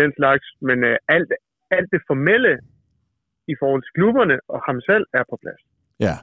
den 0.00 0.10
slags. 0.18 0.46
Men 0.68 0.78
øh, 0.90 0.96
alt, 1.14 1.30
alt 1.76 1.88
det 1.94 2.02
formelle 2.10 2.52
i 3.52 3.54
forhold 3.60 3.82
til 3.84 3.92
klubberne 3.98 4.36
og 4.52 4.58
ham 4.66 4.78
selv 4.90 5.04
er 5.18 5.24
på 5.30 5.36
plads. 5.42 5.62
Ja, 6.06 6.14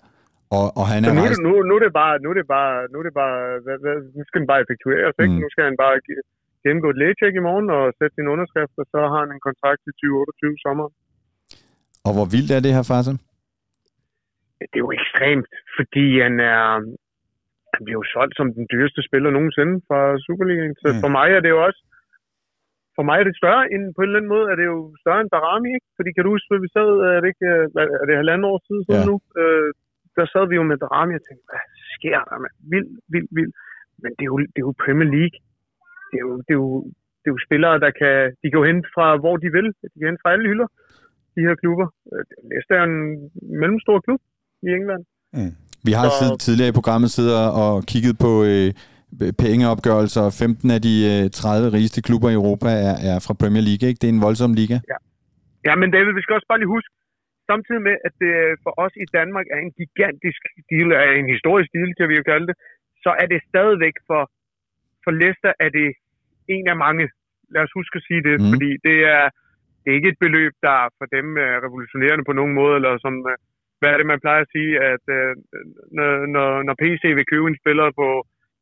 og, 0.58 0.66
og 0.80 0.86
han 0.92 1.00
Så 1.04 1.10
er 1.12 1.16
nu, 1.18 1.24
er 1.24 1.30
rejst... 1.30 1.44
nu, 1.48 1.52
nu 1.70 1.74
er 1.78 1.84
det 1.86 1.94
bare, 2.02 2.14
nu 2.24 2.28
er 2.34 2.38
det 2.42 2.48
bare, 2.58 2.74
nu 2.92 2.96
er 3.02 3.06
det 3.10 3.16
bare, 3.24 3.38
hvad, 3.64 3.78
hvad, 3.84 3.96
nu 4.18 4.22
skal 4.28 4.40
den 4.42 4.50
bare 4.52 4.62
effektueres, 4.66 5.16
ikke? 5.24 5.36
Mm. 5.36 5.42
Nu 5.44 5.48
skal 5.54 5.64
han 5.70 5.78
bare 5.84 5.96
ge- 6.08 6.26
gennemgå 6.64 6.88
et 6.94 7.00
lægetjek 7.02 7.34
i 7.40 7.46
morgen 7.50 7.68
og 7.78 7.84
sætte 8.00 8.16
sin 8.18 8.28
underskrift, 8.34 8.76
og 8.82 8.86
så 8.94 9.00
har 9.12 9.20
han 9.24 9.32
en 9.38 9.44
kontrakt 9.50 9.80
til 9.86 9.94
2028 9.94 10.58
sommer. 10.66 10.88
Og 12.08 12.12
hvor 12.16 12.28
vildt 12.34 12.52
er 12.58 12.62
det 12.66 12.76
her, 12.78 12.86
Farsen? 12.92 13.18
Det 14.72 14.78
er 14.80 14.86
jo 14.86 14.92
ekstremt, 15.14 15.48
fordi 15.78 16.06
han 16.26 16.36
er, 16.40 16.64
han 17.74 17.82
bliver 17.86 18.00
jo 18.02 18.12
solgt 18.16 18.36
som 18.38 18.48
den 18.58 18.66
dyreste 18.74 19.02
spiller 19.10 19.30
nogensinde 19.32 19.76
fra 19.88 20.00
Superligaen. 20.26 20.76
Så 20.82 20.88
Mm. 20.94 21.02
for 21.04 21.10
mig 21.18 21.28
er 21.38 21.42
det 21.46 21.50
jo 21.56 21.60
også, 21.68 21.82
for 22.96 23.04
mig 23.10 23.18
er 23.20 23.26
det 23.28 23.36
større 23.42 23.64
end, 23.74 23.84
på 23.96 24.00
en 24.02 24.08
eller 24.10 24.20
anden 24.20 24.34
måde, 24.36 24.46
er 24.52 24.56
det 24.60 24.66
jo 24.74 24.80
større 25.04 25.22
end 25.22 25.30
Darami, 25.36 25.70
ikke? 25.78 25.88
Fordi 25.98 26.10
kan 26.14 26.24
du 26.24 26.30
huske, 26.36 26.50
hvad 26.52 26.62
vi 26.66 26.70
sad, 26.78 26.90
er 27.16 27.20
det 27.22 27.30
ikke, 27.34 27.50
øh, 27.54 27.66
er 28.02 28.06
det 28.08 28.16
halvanden 28.22 28.46
år 28.52 28.58
siden, 28.68 28.82
siden 28.88 29.04
Ja. 29.06 29.10
nu? 29.12 29.16
Øh, 29.42 29.70
der 30.18 30.26
sad 30.34 30.44
vi 30.50 30.56
jo 30.60 30.64
med 30.72 30.78
Darami 30.84 31.14
og 31.20 31.24
tænkte, 31.28 31.46
hvad 31.50 31.64
sker 31.98 32.20
der, 32.30 32.38
mand? 32.44 32.56
Vild, 32.74 32.90
vild, 33.14 33.30
vild. 33.38 33.52
Men 34.04 34.12
det 34.18 34.24
er 34.26 34.32
jo, 34.34 34.38
det 34.54 34.60
er 34.62 34.68
jo 34.70 34.74
Premier 34.86 35.10
League. 35.18 35.38
Det 36.10 36.18
er 36.22 36.26
jo, 36.28 36.34
det 36.46 36.52
er 36.56 36.60
jo, 36.64 36.70
det 37.22 37.28
er 37.30 37.36
jo 37.36 37.46
spillere, 37.48 37.76
der 37.86 37.92
kan, 38.02 38.16
de 38.42 38.46
kan 38.50 38.60
jo 38.62 38.70
hente 38.72 38.88
fra, 38.96 39.06
hvor 39.24 39.36
de 39.44 39.48
vil. 39.58 39.68
De 39.92 39.96
kan 40.00 40.10
hente 40.10 40.24
fra 40.24 40.34
alle 40.34 40.48
hylder, 40.52 40.68
de 41.36 41.42
her 41.48 41.56
klubber. 41.62 41.88
Øh, 42.14 42.24
Leicester 42.50 42.76
er 42.80 42.86
en 42.94 43.00
mellemstor 43.62 43.98
klub 44.06 44.22
i 44.68 44.70
England. 44.78 45.04
Vi 45.88 45.92
har 46.00 46.06
Så- 46.10 46.18
så... 46.20 46.38
tidligere 46.46 46.72
i 46.74 46.78
programmet 46.80 47.10
siddet 47.18 47.34
og 47.64 47.72
kigget 47.92 48.16
på 48.26 48.32
øh, 48.52 48.68
pengeopgørelser. 49.44 50.24
15 50.42 50.72
af 50.78 50.82
de 50.88 50.96
øh, 51.14 51.24
30 51.30 51.78
rigeste 51.78 52.00
klubber 52.08 52.30
i 52.34 52.38
Europa 52.42 52.70
er, 52.90 52.96
er 53.10 53.18
fra 53.26 53.34
Premier 53.42 53.64
League. 53.70 53.84
Ikke? 53.90 54.00
Det 54.02 54.08
er 54.10 54.16
en 54.18 54.26
voldsom 54.28 54.52
liga. 54.62 54.78
Ja, 55.68 55.74
men 55.82 55.88
David, 55.96 56.12
vi 56.18 56.24
skal 56.24 56.36
også 56.38 56.50
bare 56.52 56.62
lige 56.62 56.76
huske, 56.78 56.92
samtidig 57.52 57.82
med, 57.90 57.96
at 58.08 58.14
det 58.22 58.34
for 58.64 58.74
os 58.86 58.96
i 59.04 59.08
Danmark 59.18 59.46
er 59.56 59.60
en 59.66 59.74
gigantisk 59.82 60.42
deal, 60.72 60.90
er 61.04 61.12
en 61.22 61.30
historisk 61.36 61.70
deal, 61.76 61.90
kan 62.00 62.10
vi 62.12 62.16
jo 62.20 62.26
kalde 62.32 62.46
det, 62.50 62.56
så 63.06 63.12
er 63.22 63.28
det 63.34 63.40
stadigvæk 63.52 63.96
for, 64.10 64.22
for 65.04 65.12
Leicester 65.22 65.54
er 65.66 65.70
det 65.78 65.88
en 66.56 66.66
af 66.74 66.78
mange. 66.86 67.06
Lad 67.54 67.62
os 67.66 67.78
huske 67.80 67.96
at 68.00 68.06
sige 68.10 68.22
det, 68.28 68.36
mm. 68.42 68.52
fordi 68.54 68.70
det 68.88 68.98
er, 69.16 69.24
det 69.82 69.88
er 69.90 69.98
ikke 70.00 70.14
et 70.14 70.24
beløb, 70.26 70.54
der 70.68 70.78
for 70.98 71.06
dem 71.18 71.28
er 71.48 71.54
revolutionerende 71.66 72.26
på 72.30 72.34
nogen 72.40 72.54
måde, 72.60 72.74
eller 72.78 72.94
som, 73.06 73.14
øh, 73.32 73.38
hvad 73.84 73.92
er 73.94 74.00
det, 74.00 74.12
man 74.14 74.24
plejer 74.26 74.42
at 74.44 74.52
sige, 74.56 74.72
at 74.94 75.04
øh, 75.18 75.32
når, 75.98 76.10
når, 76.68 76.76
PC 76.82 77.04
vil 77.18 77.32
købe 77.34 77.48
en 77.50 77.60
spiller 77.62 77.88
på, 78.02 78.08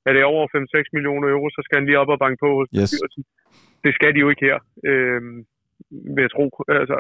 er 0.08 0.12
det 0.14 0.24
over 0.34 0.46
5-6 0.48 0.96
millioner 0.96 1.28
euro, 1.34 1.48
så 1.56 1.62
skal 1.66 1.78
han 1.78 1.88
lige 1.88 2.02
op 2.04 2.14
og 2.16 2.20
banke 2.24 2.40
på 2.46 2.50
hos 2.58 2.68
Yes. 2.82 2.92
Det 3.86 3.92
skal 3.98 4.12
de 4.14 4.20
jo 4.24 4.30
ikke 4.30 4.46
her, 4.50 4.58
øh, 4.90 5.22
vil 6.16 6.22
jeg 6.26 6.32
tro. 6.36 6.46
Altså, 6.82 6.98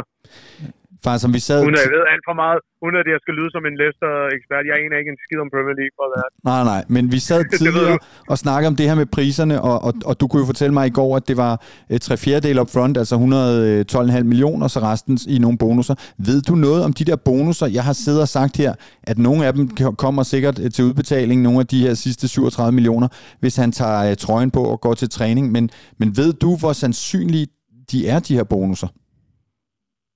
Far, 1.03 1.17
som 1.17 1.33
vi 1.33 1.39
sad... 1.39 1.59
uden 1.65 1.75
at 1.79 1.83
jeg 1.85 1.91
ved 1.97 2.03
alt 2.13 2.23
for 2.29 2.35
meget, 2.43 2.59
uden 2.83 2.95
at 3.01 3.07
jeg 3.13 3.19
skal 3.23 3.33
lyde 3.39 3.51
som 3.55 3.63
en 3.69 3.75
Leicester-ekspert. 3.81 4.63
Jeg 4.69 4.75
aner 4.83 4.95
ikke 5.01 5.11
en 5.15 5.19
skid 5.25 5.39
om 5.45 5.49
Premier 5.55 5.75
League, 5.81 5.95
for 5.97 6.05
at 6.09 6.13
være. 6.17 6.29
Nej, 6.51 6.61
nej, 6.71 6.81
men 6.95 7.03
vi 7.15 7.19
sad 7.29 7.41
tidligere 7.59 7.97
og 8.31 8.37
snakkede 8.45 8.67
om 8.71 8.75
det 8.79 8.85
her 8.89 8.97
med 9.01 9.07
priserne, 9.17 9.55
og, 9.69 9.77
og, 9.87 9.93
og 10.09 10.13
du 10.19 10.25
kunne 10.27 10.41
jo 10.43 10.47
fortælle 10.53 10.73
mig 10.79 10.85
i 10.87 10.93
går, 10.99 11.11
at 11.19 11.27
det 11.29 11.37
var 11.45 11.53
øh, 11.91 11.99
tre 12.05 12.15
fjerdedel 12.23 12.59
up 12.63 12.69
front, 12.75 12.97
altså 13.01 13.15
112,5 13.15 14.23
millioner, 14.31 14.63
og 14.67 14.71
så 14.75 14.79
resten 14.79 15.15
i 15.35 15.37
nogle 15.45 15.57
bonusser. 15.63 15.95
Ved 16.27 16.39
du 16.49 16.55
noget 16.55 16.81
om 16.87 16.93
de 16.93 17.03
der 17.09 17.15
bonusser? 17.15 17.67
Jeg 17.77 17.83
har 17.83 17.93
siddet 17.93 18.21
og 18.21 18.27
sagt 18.37 18.57
her, 18.57 18.73
at 19.03 19.17
nogle 19.17 19.45
af 19.47 19.53
dem 19.53 19.63
kommer 20.03 20.23
sikkert 20.23 20.59
øh, 20.63 20.71
til 20.71 20.83
udbetaling, 20.85 21.41
nogle 21.41 21.59
af 21.59 21.67
de 21.67 21.79
her 21.85 21.93
sidste 21.93 22.27
37 22.27 22.71
millioner, 22.71 23.07
hvis 23.39 23.55
han 23.55 23.71
tager 23.71 24.09
øh, 24.09 24.15
trøjen 24.15 24.51
på 24.51 24.63
og 24.63 24.81
går 24.81 24.93
til 24.93 25.09
træning. 25.09 25.51
Men, 25.51 25.69
men 25.99 26.17
ved 26.17 26.33
du, 26.33 26.57
hvor 26.61 26.73
sandsynlige 26.73 27.47
de 27.91 27.97
er, 28.13 28.19
de 28.27 28.37
her 28.37 28.47
bonusser? 28.53 28.89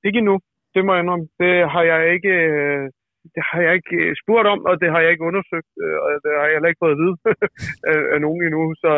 Ikke 0.08 0.20
endnu. 0.24 0.36
Det 0.74 0.82
må 0.86 0.90
jeg 0.94 1.02
indrømme. 1.04 1.28
Det 1.44 1.54
har 1.74 1.84
jeg 1.92 2.00
ikke, 2.16 2.34
øh, 2.54 2.84
det 3.36 3.42
har 3.50 3.60
jeg 3.66 3.74
ikke 3.80 3.96
øh, 4.04 4.12
spurgt 4.22 4.48
om, 4.54 4.60
og 4.70 4.74
det 4.82 4.90
har 4.94 5.00
jeg 5.04 5.12
ikke 5.14 5.28
undersøgt, 5.30 5.72
øh, 5.84 5.98
og 6.04 6.10
det 6.24 6.32
har 6.40 6.46
jeg 6.48 6.56
heller 6.56 6.72
ikke 6.72 6.84
fået 6.84 6.96
at 6.96 7.02
vide 7.04 7.18
af, 7.92 8.00
af 8.14 8.20
nogen 8.26 8.42
endnu. 8.48 8.64
Så 8.84 8.92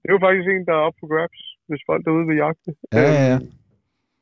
det 0.00 0.08
er 0.08 0.16
jo 0.16 0.26
faktisk 0.26 0.48
en, 0.48 0.66
der 0.68 0.74
er 0.76 0.86
op 0.88 0.96
på 1.00 1.06
grabs, 1.12 1.40
hvis 1.68 1.82
folk 1.88 2.02
derude 2.06 2.26
vil 2.30 2.40
jagte. 2.44 2.70
Ja, 2.96 3.02
ja, 3.16 3.24
ja. 3.32 3.38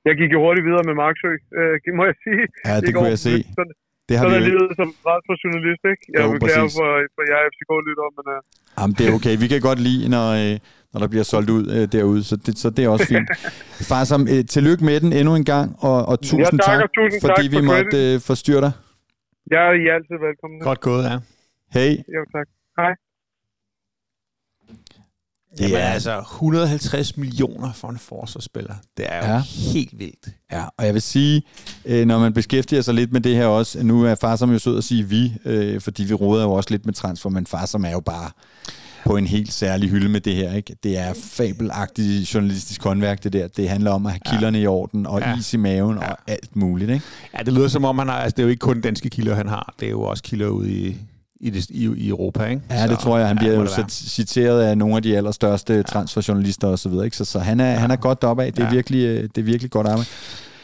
Jeg 0.08 0.14
gik 0.20 0.30
jo 0.34 0.38
hurtigt 0.44 0.66
videre 0.68 0.88
med 0.88 0.96
Marksø, 1.02 1.32
øh, 1.58 1.74
må 1.98 2.04
jeg 2.10 2.18
sige. 2.26 2.44
Ja, 2.68 2.74
det 2.84 2.90
går. 2.92 3.00
kunne 3.00 3.14
jeg 3.16 3.22
se. 3.28 3.34
Sådan, 3.58 3.74
Det 4.08 4.14
har 4.16 4.22
sådan 4.24 4.42
vi 4.42 4.48
er 4.48 4.52
jo... 4.52 4.58
livet 4.58 4.70
som 4.80 4.88
ret 5.10 5.22
for 5.28 5.34
journalist, 5.42 5.82
ikke? 5.92 6.02
Jeg 6.14 6.20
Jo, 6.24 6.32
beklager 6.34 6.66
præcis. 6.66 6.78
for, 6.80 6.88
for 7.16 7.22
jer 7.30 7.40
FCK-lytter, 7.52 8.06
men 8.16 8.24
uh, 8.34 8.40
Jamen, 8.78 8.94
det 8.98 9.04
er 9.08 9.12
okay. 9.18 9.34
Vi 9.42 9.46
kan 9.52 9.60
godt 9.68 9.80
lide, 9.88 10.02
når, 10.14 10.26
øh, 10.42 10.54
når 10.92 10.98
der 11.02 11.08
bliver 11.12 11.26
solgt 11.32 11.50
ud 11.56 11.64
øh, 11.76 11.84
derude, 11.96 12.20
så 12.30 12.34
det, 12.44 12.52
så 12.62 12.68
det 12.76 12.82
er 12.84 12.88
også 12.94 13.06
fint. 13.14 13.28
Far, 13.90 14.02
som, 14.12 14.20
øh, 14.34 14.42
tillykke 14.54 14.82
med 14.88 14.96
den 15.04 15.10
endnu 15.18 15.32
en 15.40 15.46
gang, 15.54 15.68
og, 15.88 15.98
og 16.10 16.16
tusind 16.30 16.58
tak, 16.58 16.68
tak, 16.70 16.78
og 16.86 16.90
tusind 16.98 17.20
fordi 17.26 17.44
tak 17.46 17.52
vi 17.54 17.58
for 17.62 17.66
måtte 17.72 17.98
øh, 18.04 18.14
forstyrre 18.30 18.62
dig. 18.66 18.72
jeg 19.52 19.60
er 19.68 19.72
I 19.82 19.84
er 19.90 19.94
altid 19.98 20.16
velkommen. 20.28 20.56
Godt 20.68 20.80
gået, 20.88 21.04
ja. 21.10 21.16
Hey. 21.76 21.92
Jo, 22.16 22.20
tak. 22.36 22.46
Hej. 22.80 22.92
Det 25.58 25.64
Jamen, 25.64 25.76
er, 25.76 25.88
altså 25.88 26.18
150 26.18 27.16
millioner 27.16 27.72
for 27.72 27.88
en 27.88 27.98
forsvarsspiller. 27.98 28.74
Det 28.96 29.04
er 29.08 29.16
jo 29.18 29.24
Ja. 29.24 29.34
ja. 29.34 29.40
helt 29.72 29.98
vildt. 29.98 30.28
Ja, 30.52 30.64
og 30.78 30.86
jeg 30.86 30.94
vil 30.94 31.02
sige, 31.02 31.42
øh, 31.84 32.06
når 32.06 32.18
man 32.18 32.32
beskæftiger 32.32 32.82
sig 32.82 32.94
lidt 32.94 33.12
med 33.12 33.20
det 33.20 33.34
her 33.36 33.46
også, 33.46 33.82
nu 33.82 34.04
er 34.04 34.14
far 34.14 34.36
som 34.36 34.52
jo 34.52 34.58
sød 34.58 34.78
at 34.78 34.84
sige 34.84 35.02
vi, 35.08 35.32
øh, 35.44 35.80
fordi 35.80 36.04
vi 36.04 36.14
råder 36.14 36.44
jo 36.44 36.52
også 36.52 36.70
lidt 36.70 36.86
med 36.86 36.94
transfer, 36.94 37.30
men 37.30 37.46
far 37.46 37.66
som 37.66 37.84
er 37.84 37.90
jo 37.90 38.00
bare 38.00 38.30
på 39.06 39.16
en 39.16 39.26
helt 39.26 39.52
særlig 39.52 39.90
hylde 39.90 40.08
med 40.08 40.20
det 40.20 40.34
her. 40.34 40.52
Ikke? 40.54 40.76
Det 40.82 40.98
er 40.98 41.14
fabelagtigt 41.22 42.34
journalistisk 42.34 42.82
håndværk, 42.84 43.24
det 43.24 43.32
der. 43.32 43.48
Det 43.48 43.68
handler 43.68 43.90
om 43.90 44.06
at 44.06 44.12
have 44.12 44.20
kilderne 44.26 44.60
i 44.60 44.66
orden, 44.66 45.06
og 45.06 45.20
Ja. 45.20 45.38
is 45.38 45.54
i 45.54 45.56
maven, 45.56 45.96
Ja. 45.98 46.10
og 46.10 46.16
alt 46.26 46.56
muligt. 46.56 46.90
Ikke? 46.90 47.04
Ja, 47.38 47.42
det 47.42 47.52
lyder 47.52 47.68
som 47.68 47.84
om, 47.84 47.98
han 47.98 48.08
har, 48.08 48.14
altså, 48.18 48.34
det 48.36 48.42
er 48.42 48.44
jo 48.44 48.50
ikke 48.50 48.60
kun 48.60 48.80
danske 48.80 49.10
kilder, 49.10 49.34
han 49.34 49.48
har. 49.48 49.74
Det 49.80 49.86
er 49.86 49.90
jo 49.90 50.02
også 50.02 50.22
kilder 50.22 50.46
ude 50.46 50.70
i, 50.72 50.96
i, 51.46 51.50
det, 51.50 51.70
i, 51.70 51.88
i 51.96 52.08
Europa, 52.08 52.44
ikke? 52.44 52.62
Ja, 52.70 52.86
det 52.86 52.98
tror 52.98 53.18
jeg. 53.18 53.28
Han 53.28 53.36
bliver 53.36 53.52
jo 53.54 53.60
være. 53.60 53.88
citeret 53.88 54.62
af 54.62 54.78
nogle 54.78 54.96
af 54.96 55.02
de 55.02 55.16
allerstørste 55.16 55.74
ja. 55.74 55.82
transferjournalister 55.82 56.68
og 56.68 56.78
så 56.78 56.88
videre. 56.88 57.04
Ikke? 57.04 57.16
Så, 57.16 57.24
så 57.24 57.38
han, 57.38 57.60
er, 57.60 57.70
ja. 57.70 57.78
han 57.78 57.90
er 57.90 57.96
godt 57.96 58.22
deroppe 58.22 58.44
af. 58.44 58.52
Det 58.52 58.62
er, 58.62 58.66
Ja. 58.66 58.70
virkelig, 58.72 59.04
øh, 59.04 59.22
det 59.22 59.38
er 59.38 59.42
virkelig 59.42 59.70
godt 59.70 59.86
arbejde. 59.86 60.08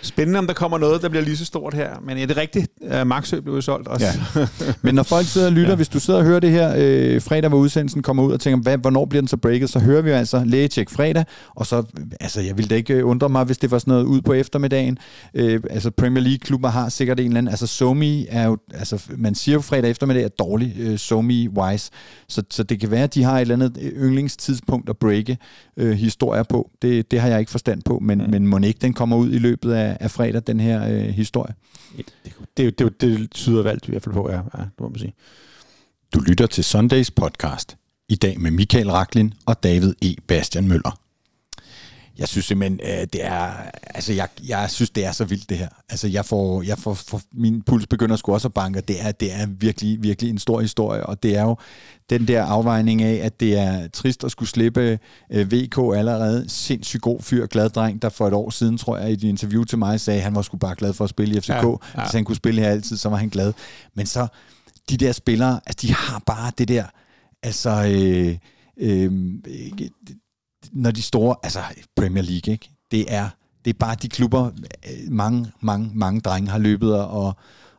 Spændende, 0.02 0.38
om 0.38 0.46
der 0.46 0.54
kommer 0.54 0.78
noget, 0.78 1.02
der 1.02 1.08
bliver 1.08 1.24
lige 1.24 1.36
så 1.36 1.44
stort 1.44 1.74
her. 1.74 1.90
Men 2.06 2.18
ja, 2.18 2.22
det 2.22 2.36
er 2.36 2.40
rigtigt. 2.40 2.68
Uh, 2.80 3.06
Maxø 3.06 3.40
blev 3.40 3.54
jo 3.54 3.60
solgt 3.60 3.88
også. 3.88 4.06
Ja. 4.06 4.46
Men 4.82 4.94
når 4.94 5.02
folk 5.02 5.26
sidder 5.26 5.46
og 5.46 5.52
lytter, 5.52 5.68
ja. 5.68 5.76
hvis 5.76 5.88
du 5.88 6.00
sidder 6.00 6.20
og 6.20 6.26
hører 6.26 6.40
det 6.40 6.50
her 6.50 6.74
øh, 6.78 7.22
fredag, 7.22 7.48
hvor 7.48 7.58
udsendelsen 7.58 8.02
kommer 8.02 8.22
ud, 8.22 8.32
og 8.32 8.40
tænker, 8.40 8.62
hvad, 8.62 8.78
hvornår 8.78 9.04
bliver 9.04 9.20
den 9.20 9.28
så 9.28 9.36
breaket, 9.36 9.70
så 9.70 9.78
hører 9.78 10.02
vi 10.02 10.10
jo 10.10 10.16
altså 10.16 10.42
lægetjek 10.44 10.90
fredag, 10.90 11.24
og 11.54 11.66
så, 11.66 11.82
altså 12.20 12.40
jeg 12.40 12.56
ville 12.56 12.68
da 12.68 12.74
ikke 12.74 12.94
øh, 12.94 13.06
undre 13.06 13.28
mig, 13.28 13.44
hvis 13.44 13.58
det 13.58 13.70
var 13.70 13.78
sådan 13.78 13.92
noget 13.92 14.04
ud 14.04 14.20
på 14.20 14.32
eftermiddagen. 14.32 14.98
Øh, 15.34 15.60
altså 15.70 15.90
Premier 15.90 16.22
League-klubber 16.22 16.68
har 16.68 16.88
sikkert 16.88 17.20
en 17.20 17.26
eller 17.26 17.38
anden, 17.38 17.50
altså 17.50 17.66
Somi 17.66 18.26
er 18.28 18.46
jo, 18.46 18.58
altså 18.74 19.02
man 19.16 19.34
siger 19.34 19.52
jo 19.54 19.60
fredag 19.60 19.90
eftermiddag 19.90 20.24
er 20.24 20.28
dårlig, 20.28 20.74
øh, 20.78 20.98
Somi-wise, 20.98 21.90
så, 22.28 22.42
så 22.50 22.62
det 22.62 22.80
kan 22.80 22.90
være, 22.90 23.04
at 23.04 23.14
de 23.14 23.22
har 23.22 23.36
et 23.36 23.40
eller 23.40 23.54
andet 23.54 23.78
yndlingstidspunkt 23.96 24.88
at 24.90 24.96
breake 24.96 25.38
øh, 25.76 25.92
historier 25.92 26.42
på. 26.42 26.70
Det, 26.82 27.10
det 27.10 27.20
har 27.20 27.28
jeg 27.28 27.40
ikke 27.40 27.50
forstand 27.50 27.82
på, 27.82 27.98
men, 28.02 28.18
mm. 28.18 28.30
men 28.30 28.46
må 28.46 28.58
ikke 28.58 28.78
den 28.82 28.92
kommer 28.92 29.16
ud 29.16 29.32
i 29.32 29.38
løbet 29.38 29.72
af, 29.72 29.91
af 30.00 30.10
fredag, 30.10 30.42
den 30.46 30.60
her 30.60 30.88
øh, 30.88 31.04
historie. 31.04 31.54
Det, 31.96 32.14
det, 32.56 32.78
det, 32.78 33.00
det 33.00 33.30
tyder 33.30 33.62
valgt 33.62 33.88
i 33.88 33.90
hvert 33.90 34.02
fald 34.02 34.14
på, 34.14 34.30
ja. 34.30 34.36
ja 34.36 34.62
det 34.62 34.80
må 34.80 34.88
man 34.88 34.98
sige. 34.98 35.14
Du 36.14 36.20
lytter 36.20 36.46
til 36.46 36.64
Sundays 36.64 37.10
podcast. 37.10 37.76
I 38.08 38.14
dag 38.14 38.40
med 38.40 38.50
Michael 38.50 38.90
Raklin 38.90 39.34
og 39.46 39.62
David 39.62 39.94
E. 40.02 40.14
Bastian 40.26 40.68
Møller. 40.68 41.01
Jeg 42.18 42.28
synes 42.28 42.46
simpelthen, 42.46 42.80
øh, 42.82 43.06
det 43.12 43.24
er, 43.24 43.52
altså 43.84 44.12
jeg, 44.12 44.28
jeg 44.48 44.70
synes, 44.70 44.90
det 44.90 45.04
er 45.04 45.12
så 45.12 45.24
vildt 45.24 45.50
det 45.50 45.58
her. 45.58 45.68
Altså 45.90 46.08
jeg 46.08 46.24
får, 46.24 46.62
jeg 46.62 46.78
får, 46.78 46.94
får 46.94 47.20
min 47.34 47.62
puls 47.62 47.86
begynder 47.86 48.16
sgu 48.16 48.32
også 48.32 48.48
at 48.48 48.54
banke. 48.54 48.80
Det 48.80 48.96
er, 49.02 49.12
det 49.12 49.32
er 49.32 49.46
virkelig, 49.46 50.02
virkelig 50.02 50.30
en 50.30 50.38
stor 50.38 50.60
historie, 50.60 51.06
og 51.06 51.22
det 51.22 51.36
er 51.36 51.42
jo 51.42 51.56
den 52.10 52.28
der 52.28 52.44
afvejning 52.44 53.02
af, 53.02 53.20
at 53.26 53.40
det 53.40 53.58
er 53.58 53.88
trist 53.88 54.24
at 54.24 54.30
skulle 54.30 54.48
slippe 54.48 54.98
øh, 55.32 55.52
VK 55.52 55.78
allerede. 55.78 56.44
Sindssygt 56.48 57.02
god 57.02 57.20
fyr, 57.20 57.46
glad 57.46 57.70
dreng, 57.70 58.02
der 58.02 58.08
for 58.08 58.28
et 58.28 58.34
år 58.34 58.50
siden, 58.50 58.78
tror 58.78 58.98
jeg, 58.98 59.10
i 59.10 59.12
et 59.12 59.22
interview 59.24 59.64
til 59.64 59.78
mig 59.78 60.00
sagde, 60.00 60.18
at 60.18 60.24
han 60.24 60.34
var 60.34 60.42
sgu 60.42 60.56
bare 60.56 60.74
glad 60.74 60.92
for 60.92 61.04
at 61.04 61.10
spille 61.10 61.36
i 61.36 61.40
FCK. 61.40 61.48
Ja, 61.48 61.56
Ja. 61.58 62.02
Hvis 62.02 62.12
han 62.12 62.24
kunne 62.24 62.36
spille 62.36 62.60
her 62.60 62.68
altid, 62.68 62.96
så 62.96 63.08
var 63.08 63.16
han 63.16 63.28
glad. 63.28 63.52
Men 63.94 64.06
så, 64.06 64.26
de 64.90 64.96
der 64.96 65.12
spillere, 65.12 65.60
altså 65.66 65.86
de 65.86 65.94
har 65.94 66.22
bare 66.26 66.52
det 66.58 66.68
der, 66.68 66.84
altså, 67.42 67.70
øh, 67.70 68.36
øh, 68.76 69.12
når 70.72 70.90
de 70.90 71.02
store, 71.02 71.36
altså 71.42 71.60
Premier 71.96 72.22
League, 72.22 72.52
ikke? 72.52 72.70
Det 72.90 73.04
er, 73.08 73.28
det 73.64 73.70
er 73.74 73.78
bare 73.78 73.96
de 74.02 74.08
klubber, 74.08 74.44
øh, 74.46 75.12
mange, 75.12 75.46
mange, 75.60 75.90
mange 75.94 76.20
drenge 76.20 76.50
har 76.50 76.58
løbet 76.58 76.94
og, 76.94 77.34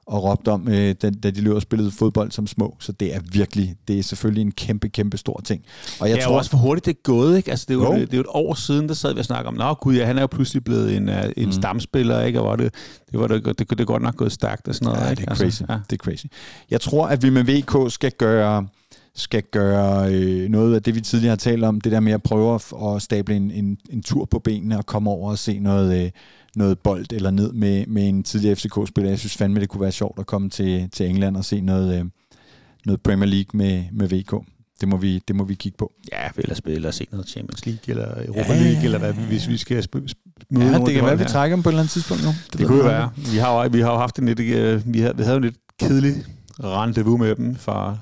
og 0.08 0.24
råbt 0.24 0.48
om, 0.48 0.68
øh, 0.68 0.96
da, 1.02 1.10
da 1.10 1.30
de 1.32 1.42
løb 1.42 1.54
og 1.54 1.62
spillede 1.62 1.92
fodbold 1.92 2.32
som 2.32 2.48
små. 2.48 2.78
Så 2.80 2.92
det 2.92 3.16
er 3.16 3.20
virkelig, 3.32 3.76
det 3.88 4.00
er 4.00 4.04
selvfølgelig 4.04 4.42
en 4.42 4.52
kæmpe, 4.52 4.90
kæmpe 4.90 5.18
stor 5.18 5.42
ting. 5.46 5.62
Og 6.00 6.10
jeg 6.10 6.18
Jeg 6.18 6.24
tror 6.26 6.38
også, 6.38 6.50
hvor 6.52 6.60
hurtigt 6.60 6.86
det 6.86 6.92
er 6.96 7.02
gået, 7.04 7.38
ikke? 7.38 7.52
Altså, 7.52 7.66
det 7.70 7.74
er 7.74 7.78
jo, 7.80 7.94
Jo. 7.94 8.00
det 8.00 8.14
er 8.14 8.18
jo 8.18 8.22
et 8.22 8.28
år 8.30 8.54
siden, 8.54 8.88
der 8.88 8.94
sad 8.94 9.14
vi 9.14 9.20
og 9.20 9.26
snakkede 9.26 9.48
om, 9.48 9.54
nå 9.54 9.74
gud, 9.74 9.96
ja, 9.96 10.06
han 10.06 10.18
er 10.18 10.22
jo 10.22 10.28
pludselig 10.28 10.64
blevet 10.64 10.96
en, 10.96 11.10
uh, 11.10 11.16
en 11.38 11.46
Mm. 11.46 11.52
stamspiller, 11.52 12.22
ikke? 12.22 12.42
Og 12.42 12.48
var 12.50 12.56
det, 12.56 12.74
det, 13.12 13.20
var 13.20 13.28
det, 13.28 13.46
det, 13.46 13.60
det, 13.70 13.78
det 13.78 13.88
godt 13.88 14.02
nok 14.02 14.16
gået 14.16 14.32
stærkt 14.32 14.68
og 14.68 14.76
sådan 14.76 14.86
noget, 14.94 15.06
Ja, 15.06 15.10
ikke? 15.10 15.22
det 15.22 15.30
er 15.30 15.36
crazy. 15.36 15.62
ja. 15.70 15.78
Det 15.90 16.00
er 16.00 16.04
crazy. 16.04 16.26
Jeg 16.72 16.82
tror, 16.82 17.08
at 17.08 17.24
vi 17.24 17.30
med 17.30 17.44
VK 17.44 17.92
skal 17.94 18.12
gøre 18.12 18.68
skal 19.16 19.44
gøre 19.52 20.14
øh, 20.14 20.50
noget 20.50 20.76
af 20.76 20.84
det, 20.84 20.96
vi 20.96 21.02
tidligere 21.02 21.32
har 21.32 21.36
talt 21.36 21.64
om, 21.64 21.82
det 21.82 21.92
der 21.92 22.00
med 22.00 22.12
at 22.14 22.24
prøve 22.24 22.56
at, 22.56 22.74
at 22.86 23.02
stable 23.02 23.36
en, 23.36 23.52
en, 23.52 23.78
en 23.90 24.04
tur 24.04 24.26
på 24.26 24.40
benene 24.40 24.78
og 24.78 24.86
komme 24.86 25.10
over 25.10 25.32
og 25.32 25.40
se 25.40 25.60
noget, 25.60 26.04
øh, 26.06 26.12
noget 26.56 26.80
bold 26.80 27.06
eller 27.14 27.32
ned 27.32 27.52
med, 27.52 27.86
med 27.88 28.10
en 28.10 28.24
tidligere 28.24 28.56
FCK-spiller. 28.56 29.10
Jeg 29.12 29.20
synes 29.20 29.38
fandme, 29.38 29.60
det 29.60 29.70
kunne 29.70 29.82
være 29.82 29.92
sjovt 29.92 30.20
at 30.20 30.26
komme 30.26 30.50
til, 30.50 30.90
til 30.92 31.10
England 31.10 31.38
og 31.38 31.46
se 31.46 31.62
noget, 31.62 32.00
øh, 32.00 32.06
noget 32.86 33.02
Premier 33.02 33.30
League 33.30 33.58
med, 33.58 33.84
med 33.92 34.08
VK. 34.08 34.48
Det 34.82 34.88
må, 34.90 34.98
vi, 34.98 35.22
det 35.28 35.36
må 35.36 35.44
vi 35.44 35.54
kigge 35.54 35.78
på. 35.78 35.94
Ja, 36.12 36.30
eller 36.38 36.56
spille, 36.56 36.76
eller 36.76 36.92
se 36.92 37.08
noget 37.12 37.28
Champions 37.28 37.66
League, 37.66 37.82
eller 37.88 38.28
Europa 38.28 38.54
Ja, 38.54 38.64
League, 38.64 38.84
eller 38.84 39.00
hvad, 39.00 39.14
hvis 39.14 39.48
vi 39.48 39.58
skal 39.58 39.88
møde 39.94 40.66
Ja, 40.66 40.80
det 40.80 40.88
de 40.88 40.94
kan 40.94 41.06
være, 41.06 41.18
vi 41.18 41.26
trækker 41.26 41.56
dem 41.56 41.64
på 41.64 41.70
et 41.70 41.74
eller 41.74 41.82
andet 41.82 41.92
tidspunkt 41.92 42.24
nu. 42.24 42.30
Det, 42.52 42.60
ved 42.60 42.68
kunne 42.68 42.78
jo 42.78 42.84
være. 42.84 43.10
Vi 43.16 43.38
har, 43.38 43.70
vi 43.70 43.80
har 43.80 43.92
jo 43.92 43.98
haft 43.98 44.20
en 44.20 44.26
lidt, 44.26 44.40
øh, 44.40 44.94
vi 44.94 45.00
havde, 45.00 45.18
vi 45.18 45.24
havde 45.24 45.38
en 45.38 45.44
lidt 45.44 45.56
kedelig 45.80 46.14
rendezvous 46.64 47.20
med 47.20 47.36
dem 47.36 47.56
for 47.56 48.00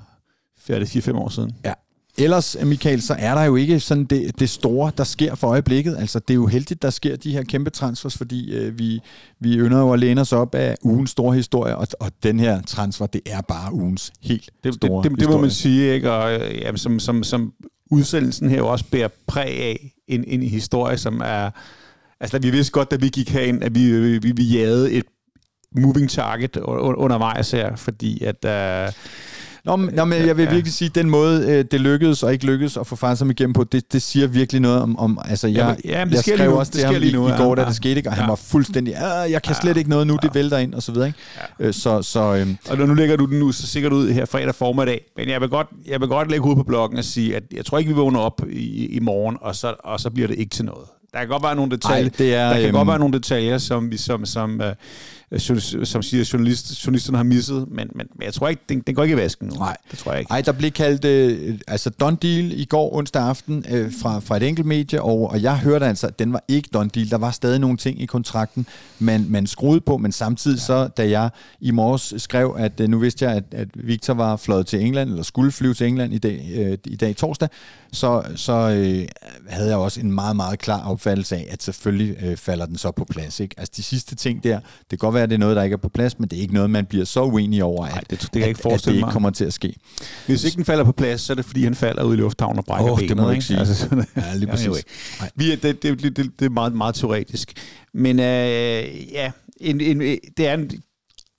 4-5 0.70 1.16
år 1.16 1.30
siden. 1.30 1.55
Ellers, 2.18 2.57
Michael, 2.64 3.01
så 3.01 3.16
er 3.20 3.36
der 3.36 3.43
jo 3.43 3.55
ikke 3.55 3.80
sådan 3.80 4.05
det, 4.05 4.39
det 4.39 4.49
store, 4.49 4.91
der 4.97 5.03
sker 5.03 5.36
for 5.36 5.47
øjeblikket. 5.47 5.97
Altså, 5.97 6.20
det 6.20 6.30
er 6.30 6.36
jo 6.36 6.47
heldigt, 6.47 6.82
der 6.82 6.89
sker 6.89 7.16
de 7.16 7.32
her 7.32 7.43
kæmpe 7.43 7.70
transfers, 7.70 8.18
fordi 8.18 8.55
øh, 8.55 8.80
vi, 8.80 8.99
vi 9.39 9.57
ynder 9.57 9.80
jo 9.80 9.93
at 9.93 9.99
læne 9.99 10.22
os 10.22 10.34
op 10.34 10.55
af 10.55 10.76
ugens 10.82 11.09
store 11.09 11.36
historie, 11.36 11.78
og, 11.78 11.88
og 11.99 12.12
den 12.24 12.39
her 12.39 12.62
transfer, 12.62 13.05
det 13.05 13.22
er 13.26 13.41
bare 13.41 13.74
ugens 13.74 14.12
helt 14.22 14.49
Det, 14.64 14.74
store 14.74 15.03
det, 15.03 15.12
det, 15.12 15.20
det 15.20 15.30
må 15.30 15.38
man 15.38 15.51
sige, 15.51 15.93
ikke? 15.93 16.12
Og 16.12 16.34
øh, 16.34 16.62
jamen, 16.62 16.78
som, 16.78 16.99
som, 16.99 17.24
som 17.24 17.53
udsendelsen 17.91 18.49
her 18.49 18.62
også 18.62 18.86
bærer 18.91 19.09
præg 19.28 19.47
af 19.47 19.93
en, 20.07 20.24
en 20.28 20.43
historie, 20.43 20.97
som 20.97 21.22
er... 21.26 21.49
Altså, 22.20 22.39
vi 22.39 22.49
vidste 22.49 22.72
godt, 22.72 22.91
da 22.91 22.95
vi 22.95 23.09
gik 23.09 23.30
herind, 23.30 23.64
at 23.64 23.76
vi, 23.76 24.20
vi, 24.20 24.32
vi 24.32 24.43
jagede 24.43 24.91
et 24.91 25.05
moving 25.76 26.09
target 26.09 26.57
undervejs 26.57 27.51
her, 27.51 27.76
fordi 27.76 28.24
at... 28.24 28.45
Øh, 28.45 28.93
Nå, 29.66 29.76
men, 29.76 29.95
nå, 29.95 30.05
men 30.05 30.26
jeg 30.28 30.38
vil 30.38 30.51
virkelig 30.51 30.74
sige, 30.74 30.89
at 30.89 30.95
den 30.95 31.09
måde, 31.09 31.45
øh, 31.51 31.66
det 31.72 31.82
lykkedes 31.82 32.24
og 32.24 32.34
ikke 32.34 32.45
lykkedes 32.45 32.78
at 32.78 32.88
få 32.88 32.95
Farsam 32.95 33.30
igennem 33.30 33.53
på, 33.53 33.64
det, 33.64 33.93
det 33.93 34.01
siger 34.01 34.28
virkelig 34.28 34.62
noget 34.62 34.82
om, 34.82 34.97
om 34.99 35.20
altså 35.26 35.47
jeg, 35.47 35.55
Jamen, 35.57 35.78
ja, 35.86 36.05
men 36.05 36.09
det 36.09 36.16
jeg 36.16 36.24
skrev 36.24 36.38
lige 36.38 36.49
nu. 36.49 36.55
også 36.59 36.70
Det 36.72 36.80
til 36.80 36.86
ham 36.86 36.95
lige 36.95 37.09
i, 37.12 37.14
nu, 37.14 37.28
i 37.28 37.32
ja. 37.32 37.38
går, 37.38 37.55
da 37.55 37.62
Ja. 37.62 37.68
det 37.68 37.76
skete 37.76 37.95
ikke, 37.95 38.09
og 38.09 38.14
han 38.16 38.24
Ja. 38.24 38.28
var 38.28 38.36
fuldstændig, 38.36 38.95
"Ah, 38.95 39.32
jeg 39.32 39.41
kan 39.41 39.55
slet 39.62 39.78
ikke 39.78 39.89
noget 39.89 40.07
nu, 40.07 40.18
det 40.22 40.36
vælter 40.36 40.57
ind, 40.57 40.74
og 40.74 40.84
så 40.84 40.91
videre. 40.91 41.07
Ikke? 41.07 41.20
Øh, 41.59 41.74
Så, 41.74 42.01
så 42.01 42.36
øhm, 42.36 42.57
Og 42.70 42.78
nu 42.78 42.93
lægger 42.93 43.16
du 43.16 43.26
den 43.26 43.39
nu 43.39 43.51
så 43.51 43.68
sikkert 43.68 43.93
ud 43.93 44.09
her 44.12 44.26
fredag 44.26 44.55
formiddag. 44.55 45.01
Men 45.18 45.30
jeg 45.30 45.41
vil 45.41 45.49
godt, 45.49 45.68
jeg 45.88 45.99
vil 46.01 46.07
godt 46.09 46.32
lægge 46.32 46.45
ud 46.45 46.55
på 46.55 46.64
bloggen 46.64 46.97
og 46.97 47.03
sige, 47.03 47.36
at 47.36 47.43
jeg 47.53 47.66
tror 47.66 47.78
ikke, 47.78 47.88
vi 47.88 47.95
vågner 47.95 48.20
op 48.20 48.41
i, 48.49 48.86
i 48.86 48.99
morgen, 48.99 49.38
og 49.41 49.55
så, 49.55 49.74
og 49.84 49.99
så 49.99 50.09
bliver 50.09 50.28
det 50.28 50.39
ikke 50.39 50.55
til 50.55 50.66
noget. 50.66 50.86
Der 51.14 51.20
kan 51.20 51.28
godt 51.28 51.43
være 51.43 51.55
nogle 51.55 51.72
detaljer, 51.72 52.03
Ej, 52.03 52.09
det 52.18 52.36
er, 52.36 52.47
der 52.47 52.53
kan 52.55 52.64
øhm, 52.66 52.74
godt 52.74 52.88
være 52.88 52.99
nogle 52.99 53.14
detaljer, 53.14 53.57
som, 53.57 53.91
vi, 53.91 53.97
som, 53.97 54.26
som, 54.26 54.62
øh, 54.62 54.74
som 55.38 56.02
siger, 56.04 56.30
journalist, 56.34 56.86
journalisterne 56.86 57.18
har 57.18 57.24
misset, 57.24 57.68
men, 57.72 57.90
men, 57.96 58.08
men 58.16 58.26
jeg 58.26 58.34
tror 58.34 58.48
ikke, 58.48 58.62
den, 58.70 58.80
den 58.80 58.96
går 58.96 59.04
ikke 59.04 59.14
i 59.14 59.18
vasken 59.18 59.48
nu. 59.48 59.56
Nej. 59.56 59.78
Det 59.92 60.00
tror 60.00 60.12
jeg 60.12 60.20
ikke. 60.20 60.32
Ej, 60.32 60.42
der 60.42 60.52
blev 60.52 60.72
kaldt 60.72 61.06
øh, 61.06 61.60
altså 61.68 61.90
done 61.90 62.18
deal 62.22 62.52
i 62.60 62.66
går 62.66 62.96
onsdag 62.96 63.22
aften 63.22 63.66
øh, 63.72 63.92
fra, 64.02 64.20
fra 64.20 64.38
et 64.38 64.44
enkelt 64.44 64.68
medie, 64.68 65.02
og, 65.02 65.30
og 65.30 65.42
jeg 65.42 65.58
hørte 65.58 65.86
altså, 65.86 66.08
at 66.08 66.20
den 66.20 66.34
var 66.34 66.44
ikke 66.48 66.70
done 66.74 66.90
deal. 66.90 67.10
Der 67.10 67.18
var 67.18 67.32
stadig 67.32 67.60
nogle 67.60 67.78
ting 67.78 68.02
i 68.02 68.06
kontrakten, 68.06 68.66
man, 69.00 69.26
man 69.30 69.48
skruede 69.48 69.82
på, 69.82 69.98
men 69.98 70.12
samtidig 70.12 70.56
ja. 70.58 70.62
så, 70.62 70.88
da 70.88 71.10
jeg 71.10 71.30
i 71.62 71.72
morges 71.72 72.14
skrev, 72.18 72.56
at 72.58 72.80
øh, 72.80 72.88
nu 72.88 73.00
vidste 73.00 73.26
jeg, 73.26 73.36
at, 73.36 73.44
at 73.52 73.68
Victor 73.74 74.14
var 74.14 74.36
fløjet 74.36 74.68
til 74.68 74.86
England, 74.86 75.10
eller 75.10 75.24
skulle 75.24 75.52
flyve 75.52 75.74
til 75.74 75.88
England 75.88 76.14
i 76.14 76.18
dag, 76.18 76.52
øh, 76.56 76.78
i 76.86 76.96
dag 76.96 77.16
torsdag, 77.16 77.50
så, 77.92 78.24
så 78.36 78.54
øh, 78.54 79.08
havde 79.50 79.70
jeg 79.70 79.78
også 79.78 80.00
en 80.00 80.12
meget, 80.12 80.36
meget 80.36 80.60
klar 80.60 80.90
opfattelse 80.90 81.36
af, 81.36 81.48
at 81.50 81.64
selvfølgelig 81.64 82.18
øh, 82.24 82.38
falder 82.38 82.66
den 82.66 82.78
så 82.78 82.92
på 82.92 83.06
plads. 83.06 83.40
Ikke? 83.40 83.56
Altså 83.58 83.74
de 83.78 83.84
sidste 83.84 84.16
ting 84.16 84.44
der, 84.44 84.60
det 84.60 84.90
kan 84.90 84.98
godt 84.98 85.14
være, 85.14 85.21
at 85.24 85.30
det 85.30 85.36
er 85.36 85.40
noget, 85.40 85.56
der 85.56 85.64
ikke 85.64 85.74
er 85.74 85.78
på 85.78 85.90
plads, 85.90 86.20
men 86.20 86.30
det 86.30 86.38
er 86.38 86.42
ikke 86.42 86.54
noget, 86.54 86.70
man 86.70 86.86
bliver 86.86 87.06
så 87.06 87.24
uenig 87.24 87.64
over, 87.64 87.86
at, 87.86 87.92
Nej, 87.94 88.04
det, 88.10 88.22
det 88.22 88.32
kan 88.32 88.42
jeg 88.42 88.48
ikke 88.48 88.50
at, 88.50 88.58
at 88.60 88.64
det 88.64 88.72
forestille 88.72 88.96
ikke 88.98 89.06
mig. 89.06 89.14
kommer 89.14 89.30
til 89.30 89.46
at 89.46 89.54
ske. 89.54 89.76
Hvis 90.28 90.44
ikke 90.44 90.56
den 90.56 90.66
falder 90.66 90.84
på 90.84 90.92
plads, 90.92 91.22
så 91.22 91.34
er 91.34 91.36
det 91.36 91.46
fordi, 91.46 91.64
han 91.64 91.76
falder 91.76 92.04
ud 92.04 92.14
i 92.14 92.18
lufthavnen 92.18 92.58
og 92.60 92.66
brækker 92.66 92.92
Åh, 92.92 92.98
benet. 92.98 93.10
det 93.10 93.18
må 93.18 93.24
du 93.24 93.30
ikke 93.30 93.44
sige. 93.44 93.60
Altså, 93.60 94.06
Ja, 94.16 94.34
lige 94.36 94.48
præcis. 94.50 94.66
Anyway. 94.68 94.82
Vi 95.36 95.52
er, 95.52 95.56
det, 95.56 95.84
det, 95.84 96.04
det, 96.04 96.18
det, 96.40 96.46
er 96.46 96.50
meget, 96.50 96.74
meget 96.74 96.96
teoretisk. 96.96 97.54
Men 97.94 98.20
øh, 98.20 98.26
ja, 99.12 99.32
en, 99.62 99.82
en, 99.82 100.00
det 100.38 100.48
er 100.48 100.54
en, 100.54 100.72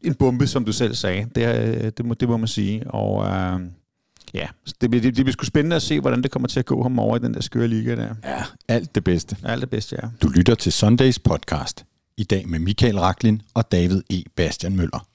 en 0.05 0.14
bombe, 0.14 0.47
som 0.47 0.64
du 0.64 0.72
selv 0.72 0.95
sagde. 0.95 1.26
Det, 1.35 1.99
det, 1.99 2.07
må, 2.07 2.14
det 2.14 2.28
må 2.28 2.37
man 2.37 2.49
sige. 2.49 2.91
Og 2.91 3.26
øh, 3.26 3.61
ja, 4.35 4.47
det, 4.80 4.91
bliver- 4.91 5.03
det, 5.03 5.16
det 5.16 5.24
bliver 5.24 5.33
sgu 5.33 5.45
spændende 5.45 5.76
at 5.76 5.83
se, 5.83 6.01
hvordan 6.01 6.22
det 6.22 6.30
kommer 6.30 6.49
til 6.49 6.59
at 6.59 6.66
gå 6.66 6.83
ham 6.83 6.99
over 6.99 7.16
i 7.16 7.18
den 7.18 7.35
der 7.35 7.41
skøre 7.41 7.68
liga 7.68 7.97
der. 7.97 8.14
Ja, 8.24 8.43
alt 8.68 8.95
det 8.95 9.05
bedste. 9.05 9.37
Alt 9.45 9.61
det 9.61 9.70
bedste, 9.70 9.97
ja. 10.03 10.09
Du 10.22 10.28
lytter 10.28 10.55
til 10.55 10.72
Sundays 10.72 11.18
podcast. 11.18 11.85
I 12.16 12.24
dag 12.24 12.48
med 12.48 12.58
Michael 12.58 12.98
Raklin 12.98 13.42
og 13.54 13.72
David 13.72 14.02
E. 14.10 14.22
Bastian 14.36 14.76
Møller. 14.76 15.06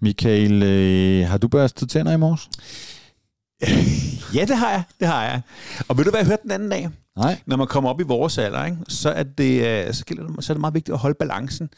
Michael, 0.00 0.62
øh, 0.62 1.28
har 1.28 1.38
du 1.38 1.48
børstet 1.48 1.90
tænder 1.90 2.12
i 2.12 2.16
morges? 2.16 2.48
Ja, 4.34 4.44
det 4.44 4.56
har 4.56 4.70
jeg. 4.70 4.82
Det 5.00 5.08
har 5.08 5.24
jeg. 5.24 5.40
Og 5.88 5.98
ved 5.98 6.04
du, 6.04 6.10
hvad 6.10 6.20
jeg 6.20 6.26
hørte 6.26 6.42
den 6.42 6.50
anden 6.50 6.70
dag? 6.70 6.88
Nej. 7.16 7.40
Når 7.46 7.56
man 7.56 7.66
kommer 7.66 7.90
op 7.90 8.00
i 8.00 8.04
vores 8.04 8.38
alder, 8.38 8.64
ikke, 8.64 8.78
så, 8.88 9.10
er 9.10 9.22
det, 9.22 9.86
øh, 9.86 9.94
så, 9.94 10.04
gælder 10.04 10.26
det, 10.26 10.44
så 10.44 10.52
er 10.52 10.54
det 10.54 10.60
meget 10.60 10.74
vigtigt 10.74 10.94
at 10.94 10.98
holde 10.98 11.16
balancen. 11.18 11.70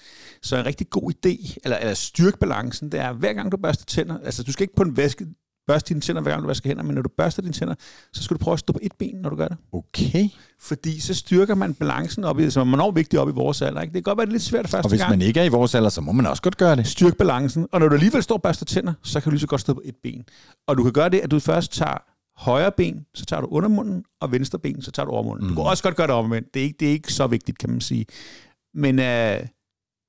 Så 0.43 0.57
en 0.57 0.67
rigtig 0.67 0.91
god 0.91 1.13
idé, 1.13 1.57
eller, 1.65 1.77
eller 1.77 1.95
styrke 1.95 2.39
balancen, 2.39 2.93
det 2.93 3.01
er, 3.01 3.13
hver 3.13 3.33
gang 3.33 3.53
du 3.53 3.57
børster 3.57 3.85
tænder, 3.85 4.19
altså 4.25 4.43
du 4.43 4.53
skal 4.53 4.65
ikke 4.65 4.75
på 4.75 4.83
en 4.83 4.97
vaske, 4.97 5.27
børste 5.67 5.89
dine 5.89 6.01
tænder, 6.01 6.23
hver 6.23 6.31
gang 6.31 6.43
du 6.43 6.47
vasker 6.47 6.71
hænder, 6.71 6.83
men 6.83 6.95
når 6.95 7.03
du 7.03 7.09
børster 7.17 7.43
dine 7.43 7.55
tænder, 7.55 7.75
så 8.13 8.23
skal 8.23 8.37
du 8.37 8.39
prøve 8.39 8.53
at 8.53 8.59
stå 8.59 8.73
på 8.73 8.79
et 8.83 8.93
ben, 8.99 9.17
når 9.17 9.31
du 9.31 9.37
gør 9.37 9.49
det. 9.49 9.57
Okay. 9.73 10.29
Fordi 10.61 11.01
så 11.01 11.15
styrker 11.15 11.55
man 11.55 11.75
balancen 11.75 12.25
op 12.25 12.39
i, 12.41 12.51
som 12.51 12.69
er 12.69 12.75
enormt 12.75 12.97
vigtigt 12.97 13.21
op 13.21 13.29
i 13.29 13.33
vores 13.33 13.63
alder. 13.63 13.81
Ikke? 13.81 13.93
Det 13.93 14.05
kan 14.05 14.11
godt 14.11 14.19
være 14.19 14.27
det 14.27 14.31
er 14.31 14.35
lidt 14.35 14.43
svært 14.43 14.69
første 14.69 14.87
Og 14.87 14.89
hvis 14.89 15.01
gang. 15.01 15.11
man 15.11 15.23
ikke 15.23 15.41
er 15.41 15.45
i 15.45 15.49
vores 15.49 15.75
alder, 15.75 15.89
så 15.89 16.01
må 16.01 16.13
man 16.13 16.27
også 16.27 16.43
godt 16.43 16.57
gøre 16.57 16.77
det. 16.77 16.87
Styrk 16.87 17.17
balancen. 17.17 17.67
Og 17.73 17.81
når 17.81 17.89
du 17.89 17.95
alligevel 17.95 18.23
står 18.23 18.35
og 18.35 18.43
børster 18.43 18.65
tænder, 18.65 18.93
så 19.03 19.21
kan 19.21 19.31
du 19.31 19.31
lige 19.31 19.41
så 19.41 19.47
godt 19.47 19.61
stå 19.61 19.75
på 19.75 19.83
et 19.85 19.95
ben. 20.03 20.25
Og 20.69 20.77
du 20.79 20.83
kan 20.83 20.93
gøre 20.93 21.09
det, 21.09 21.21
at 21.21 21.31
du 21.31 21.39
først 21.41 21.73
tager 21.73 21.99
højre 22.37 22.73
ben, 22.77 23.07
så 23.15 23.25
tager 23.25 23.41
du 23.41 23.47
undermunden, 23.51 24.05
og 24.21 24.33
venstre 24.33 24.59
ben, 24.59 24.83
så 24.83 24.91
tager 24.91 25.07
du 25.07 25.13
overmunden. 25.13 25.49
Mm. 25.49 25.55
Du 25.55 25.63
kan 25.63 25.71
også 25.71 25.83
godt 25.83 25.97
gøre 25.97 26.07
det 26.07 26.15
omvendt. 26.15 26.55
Det 26.55 26.61
er 26.61 26.65
ikke, 26.65 26.77
det 26.81 26.89
er 26.89 26.93
ikke 26.93 27.13
så 27.13 27.27
vigtigt, 27.27 27.59
kan 27.59 27.71
man 27.71 27.81
sige. 27.81 28.07
Men 28.75 28.99
øh, 28.99 29.41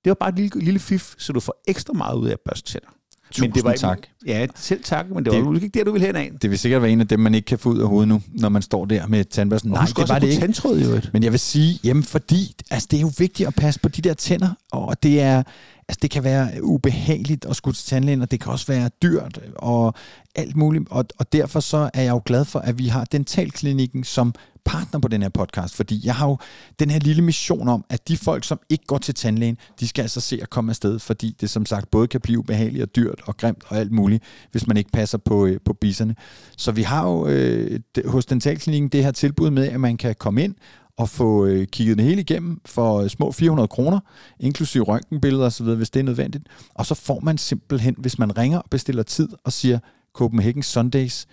det 0.03 0.10
var 0.10 0.14
bare 0.14 0.30
et 0.30 0.36
lille, 0.36 0.60
lille 0.60 0.80
fif, 0.80 1.14
så 1.18 1.34
du 1.34 1.39
får 1.39 1.62
ekstra 1.68 1.93
meget 1.93 2.16
ud 2.16 2.28
af 2.28 2.32
at 2.32 2.39
børste 2.45 2.72
tænder. 2.72 2.88
Tusind 3.36 3.53
det 3.53 3.63
var 3.63 3.71
ikke, 3.71 3.81
tak. 3.81 3.99
Ja, 4.27 4.47
selv 4.55 4.83
tak, 4.83 5.05
men 5.09 5.25
det, 5.25 5.33
Det- 5.33 5.45
var 5.45 5.55
ikke 5.55 5.67
der, 5.67 5.83
du 5.83 5.91
ville 5.91 6.07
hen 6.07 6.15
af. 6.15 6.31
Det 6.41 6.49
vil 6.49 6.59
sikkert 6.59 6.81
være 6.81 6.91
en 6.91 7.01
af 7.01 7.07
dem, 7.07 7.19
man 7.19 7.36
ikke 7.36 7.45
kan 7.45 7.59
få 7.59 7.69
ud 7.69 7.79
af 7.79 7.88
hovedet 7.88 8.07
nu, 8.07 8.21
når 8.33 8.49
man 8.49 8.61
står 8.61 8.86
der 8.86 9.07
med 9.07 9.25
tandbørsten. 9.25 9.71
Nej, 9.71 9.86
det 9.97 10.09
var 10.09 10.19
det 10.19 10.27
ikke. 10.27 10.41
Tandtråd, 10.41 10.79
jo. 10.79 11.01
Men 11.13 11.23
jeg 11.23 11.31
vil 11.31 11.39
sige, 11.39 11.79
jamen 11.83 12.03
fordi, 12.03 12.55
altså 12.71 12.88
det 12.91 12.97
er 12.97 13.01
jo 13.01 13.11
vigtigt 13.17 13.47
at 13.47 13.55
passe 13.55 13.79
på 13.79 13.89
de 13.89 14.01
der 14.01 14.13
tænder, 14.13 14.49
og 14.71 15.03
det 15.03 15.21
er, 15.21 15.43
altså 15.88 15.99
det 16.01 16.11
kan 16.11 16.23
være 16.23 16.49
ubehageligt 16.63 17.45
at 17.45 17.55
skulle 17.55 17.75
til 17.75 17.86
tandlægen, 17.88 18.21
og 18.21 18.31
det 18.31 18.39
kan 18.39 18.51
også 18.51 18.67
være 18.67 18.89
dyrt 19.03 19.39
og 19.55 19.93
alt 20.36 20.55
muligt, 20.55 20.83
og, 20.89 21.05
og 21.19 21.33
derfor 21.33 21.59
så 21.59 21.89
er 21.93 22.01
jeg 22.01 22.11
jo 22.11 22.21
glad 22.25 22.45
for, 22.45 22.59
at 22.59 22.77
vi 22.77 22.88
har 22.88 23.05
Dentalklinikken 23.05 24.03
som 24.03 24.33
partner 24.66 24.99
på 24.99 25.07
den 25.07 25.22
her 25.22 25.30
podcast, 25.30 25.76
fordi 25.76 26.01
jeg 26.05 26.16
har 26.16 26.28
jo 26.28 26.38
den 26.80 26.89
her 26.89 26.99
lille 26.99 27.22
mission 27.22 27.68
om, 27.68 27.86
at 27.89 28.07
de 28.07 28.18
folk, 28.18 28.43
som 28.43 28.59
ikke 28.70 28.86
går 28.86 28.97
til 28.97 29.16
tandlægen, 29.16 29.57
de 29.80 29.88
skal 29.88 30.01
altså 30.01 30.22
se 30.22 30.39
at 30.41 30.49
komme 30.49 30.72
afsted, 30.72 30.99
fordi 30.99 31.36
det 31.41 31.49
som 31.49 31.66
sagt 31.66 31.91
både 31.91 32.07
kan 32.07 32.22
blive 32.22 32.43
behageligt 32.43 32.84
og 32.84 32.95
dyrt 32.95 33.22
og 33.26 33.38
grimt 33.38 33.63
og 33.68 33.78
alt 33.78 33.91
muligt, 33.91 34.24
hvis 34.51 34.68
man 34.68 34.78
ikke 34.78 34.91
passer 34.91 35.18
på, 35.18 35.45
øh, 35.45 35.59
på 35.66 35.74
bisserne. 35.74 36.16
Så 36.57 36.72
vi 36.72 36.82
har 36.82 37.07
jo 37.07 37.28
øh, 37.28 37.80
hos 38.05 38.26
Dentalklinikken 38.26 38.89
det 38.89 39.03
her 39.03 39.11
tilbud 39.11 39.49
med, 39.49 39.68
at 39.68 39.80
man 39.80 39.97
kan 39.97 40.16
komme 40.16 40.43
ind 40.43 40.55
og 40.97 41.09
få 41.09 41.45
øh, 41.45 41.68
kigget 41.68 41.97
det 41.97 42.05
hele 42.05 42.22
igennem 42.22 42.61
for 42.66 43.01
øh, 43.01 43.09
små 43.09 43.32
400 43.32 43.68
kroner, 43.68 43.99
inklusive 44.39 44.84
røntgenbilleder 44.84 45.45
osv., 45.45 45.66
hvis 45.66 45.89
det 45.89 45.99
er 45.99 46.03
nødvendigt. 46.03 46.43
Og 46.74 46.86
så 46.86 46.95
får 46.95 47.20
man 47.20 47.38
simpelthen, 47.38 47.95
hvis 47.97 48.20
man 48.20 48.38
ringer 48.38 48.59
og 48.59 48.70
bestiller 48.70 49.03
tid 49.03 49.30
og 49.43 49.53
siger 49.53 49.80
Copenhagen 50.13 50.63
Sundays 50.63 51.28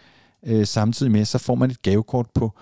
øh, 0.47 0.67
samtidig 0.67 1.13
med, 1.13 1.25
så 1.25 1.39
får 1.39 1.55
man 1.55 1.71
et 1.71 1.83
gavekort 1.83 2.27
på 2.35 2.53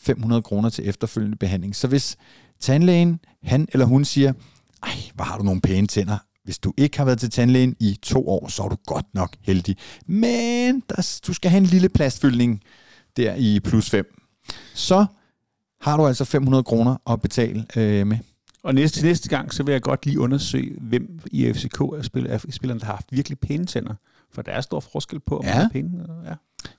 500 0.00 0.42
kroner 0.42 0.68
til 0.70 0.88
efterfølgende 0.88 1.36
behandling. 1.36 1.76
Så 1.76 1.88
hvis 1.88 2.16
tandlægen, 2.60 3.20
han 3.42 3.68
eller 3.72 3.86
hun 3.86 4.04
siger, 4.04 4.32
ej, 4.82 4.90
hvor 5.14 5.24
har 5.24 5.38
du 5.38 5.44
nogle 5.44 5.60
pæne 5.60 5.86
tænder, 5.86 6.18
hvis 6.44 6.58
du 6.58 6.72
ikke 6.76 6.98
har 6.98 7.04
været 7.04 7.20
til 7.20 7.30
tandlægen 7.30 7.76
i 7.80 7.98
to 8.02 8.28
år, 8.28 8.48
så 8.48 8.62
er 8.62 8.68
du 8.68 8.76
godt 8.86 9.06
nok 9.14 9.36
heldig. 9.42 9.76
Men 10.06 10.82
der, 10.88 11.20
du 11.26 11.32
skal 11.32 11.50
have 11.50 11.58
en 11.58 11.66
lille 11.66 11.88
plastfyldning 11.88 12.60
der 13.16 13.34
i 13.34 13.60
plus 13.60 13.90
5. 13.90 14.20
Så 14.74 15.06
har 15.80 15.96
du 15.96 16.06
altså 16.06 16.24
500 16.24 16.64
kroner 16.64 16.96
at 17.12 17.20
betale 17.20 17.66
øh, 17.76 18.06
med. 18.06 18.18
Og 18.62 18.74
næste, 18.74 19.02
næste 19.02 19.28
gang, 19.28 19.54
så 19.54 19.62
vil 19.62 19.72
jeg 19.72 19.82
godt 19.82 20.06
lige 20.06 20.20
undersøge, 20.20 20.76
hvem 20.80 21.20
i 21.32 21.52
FCK 21.52 21.80
er, 21.80 22.24
er 22.28 22.38
spillerne, 22.50 22.80
der 22.80 22.86
har 22.86 22.92
haft 22.92 23.06
virkelig 23.12 23.38
pæne 23.38 23.66
tænder. 23.66 23.94
For 24.32 24.42
der 24.42 24.52
er 24.52 24.60
stor 24.60 24.80
forskel 24.80 25.20
på, 25.20 25.38
om 25.38 25.44
Ja. 25.44 25.54
man 25.54 25.62
har 25.62 25.68
pæne. 25.68 26.06
Ja. 26.24 26.34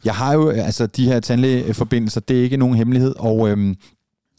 Jeg 0.05 0.15
har 0.15 0.33
jo, 0.33 0.51
øh, 0.51 0.65
altså 0.65 0.87
de 0.87 1.05
her 1.05 1.19
tandlægeforbindelser, 1.19 2.21
det 2.21 2.39
er 2.39 2.43
ikke 2.43 2.57
nogen 2.57 2.75
hemmelighed, 2.75 3.13
og, 3.19 3.49
øhm, 3.49 3.75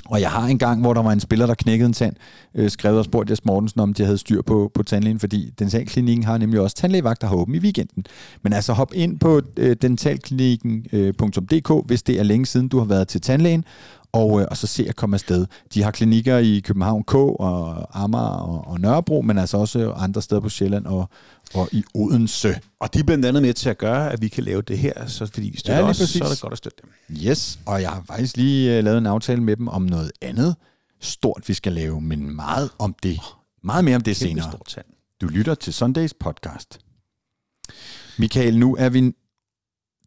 og 0.07 0.21
jeg 0.21 0.31
har 0.31 0.47
en 0.47 0.59
gang, 0.59 0.81
hvor 0.81 0.95
der 0.95 1.03
var 1.03 1.13
en 1.13 1.21
spiller, 1.21 1.47
der 1.47 1.55
knækkede 1.55 1.87
en 1.87 1.93
tand, 1.93 2.17
øh, 2.55 2.71
skrevet 2.71 2.99
og 2.99 3.05
spurgt 3.05 3.31
Jes 3.31 3.45
Mortensen, 3.45 3.81
om 3.81 3.95
de 3.95 4.05
havde 4.05 4.19
styr 4.19 4.43
på, 4.43 4.71
på 4.75 4.83
tandlægen, 4.83 5.19
fordi 5.19 5.51
dentalklinikken 5.59 6.25
har 6.25 6.39
nemlig 6.39 6.61
også 6.61 6.77
tandlægevagt, 6.77 7.21
der 7.21 7.27
har 7.27 7.37
åben 7.37 7.55
i 7.55 7.59
weekenden. 7.59 8.05
Men 8.43 8.53
altså 8.53 8.73
hop 8.73 8.93
ind 8.95 9.19
på 9.19 9.41
øh, 9.57 9.77
dentalklinikken.dk, 9.83 11.71
øh, 11.71 11.87
hvis 11.87 12.03
det 12.03 12.19
er 12.19 12.23
længe 12.23 12.47
siden, 12.47 12.69
du 12.69 12.79
har 12.79 12.85
været 12.85 13.09
til 13.09 13.21
tandlægen, 13.21 13.65
og, 14.13 14.41
øh, 14.41 14.47
og 14.51 14.57
så 14.57 14.67
se 14.67 14.89
at 14.89 14.97
komme 14.97 15.15
afsted. 15.17 15.47
De 15.75 15.83
har 15.83 15.91
klinikker 15.91 16.39
i 16.39 16.61
København 16.65 17.05
K 17.05 17.15
og 17.15 17.87
Amager 18.03 18.25
og, 18.25 18.67
og 18.67 18.81
Nørrebro, 18.81 19.21
men 19.23 19.39
altså 19.39 19.57
også 19.57 19.93
andre 19.93 20.23
steder 20.23 20.41
på 20.41 20.49
Sjælland 20.49 20.87
og, 20.87 21.09
og 21.55 21.69
i 21.73 21.85
Odense. 21.95 22.61
Og 22.81 22.95
de 22.95 22.99
er 22.99 23.03
blandt 23.05 23.25
andet 23.27 23.43
med 23.43 23.55
til 23.55 23.71
at 23.71 23.79
gøre, 23.79 24.13
at 24.13 24.23
vi 24.23 24.29
kan 24.29 24.45
lave 24.45 24.63
det 24.63 24.79
her, 24.79 25.07
så 25.07 25.27
fordi 25.27 25.49
vi 25.49 25.57
støtter 25.59 25.83
Ja, 25.83 25.89
os, 25.89 25.97
så 25.97 26.25
er 26.25 26.29
det 26.29 26.41
godt 26.41 26.53
at 26.53 26.59
støtte 26.59 26.79
dem. 26.83 27.17
Yes, 27.17 27.59
og 27.67 27.83
jeg 27.83 27.91
har 27.91 28.03
faktisk 28.07 28.37
lige 28.37 28.79
uh, 28.79 28.85
lavet 28.85 28.99
en 28.99 29.07
aftale 29.07 29.43
med 29.43 29.57
dem 29.57 29.69
om 29.69 29.83
noget 29.83 30.13
andet 30.23 30.57
stort, 31.01 31.43
vi 31.47 31.55
skal 31.55 31.73
lave, 31.73 32.01
men 32.01 32.37
meget 32.37 32.71
om 32.79 32.95
det. 33.03 33.21
Meget 33.65 33.85
mere 33.85 33.97
om 33.97 34.03
det 34.03 34.17
Kæmpe 34.17 34.29
senere. 34.31 34.51
stor 34.51 34.63
tand. 34.69 34.87
Du 35.21 35.27
lytter 35.27 35.55
til 35.55 35.75
Sundays 35.75 36.15
podcast. 36.15 36.79
Michael, 38.19 38.59
nu 38.59 38.77
er 38.79 38.89
vi... 38.89 39.13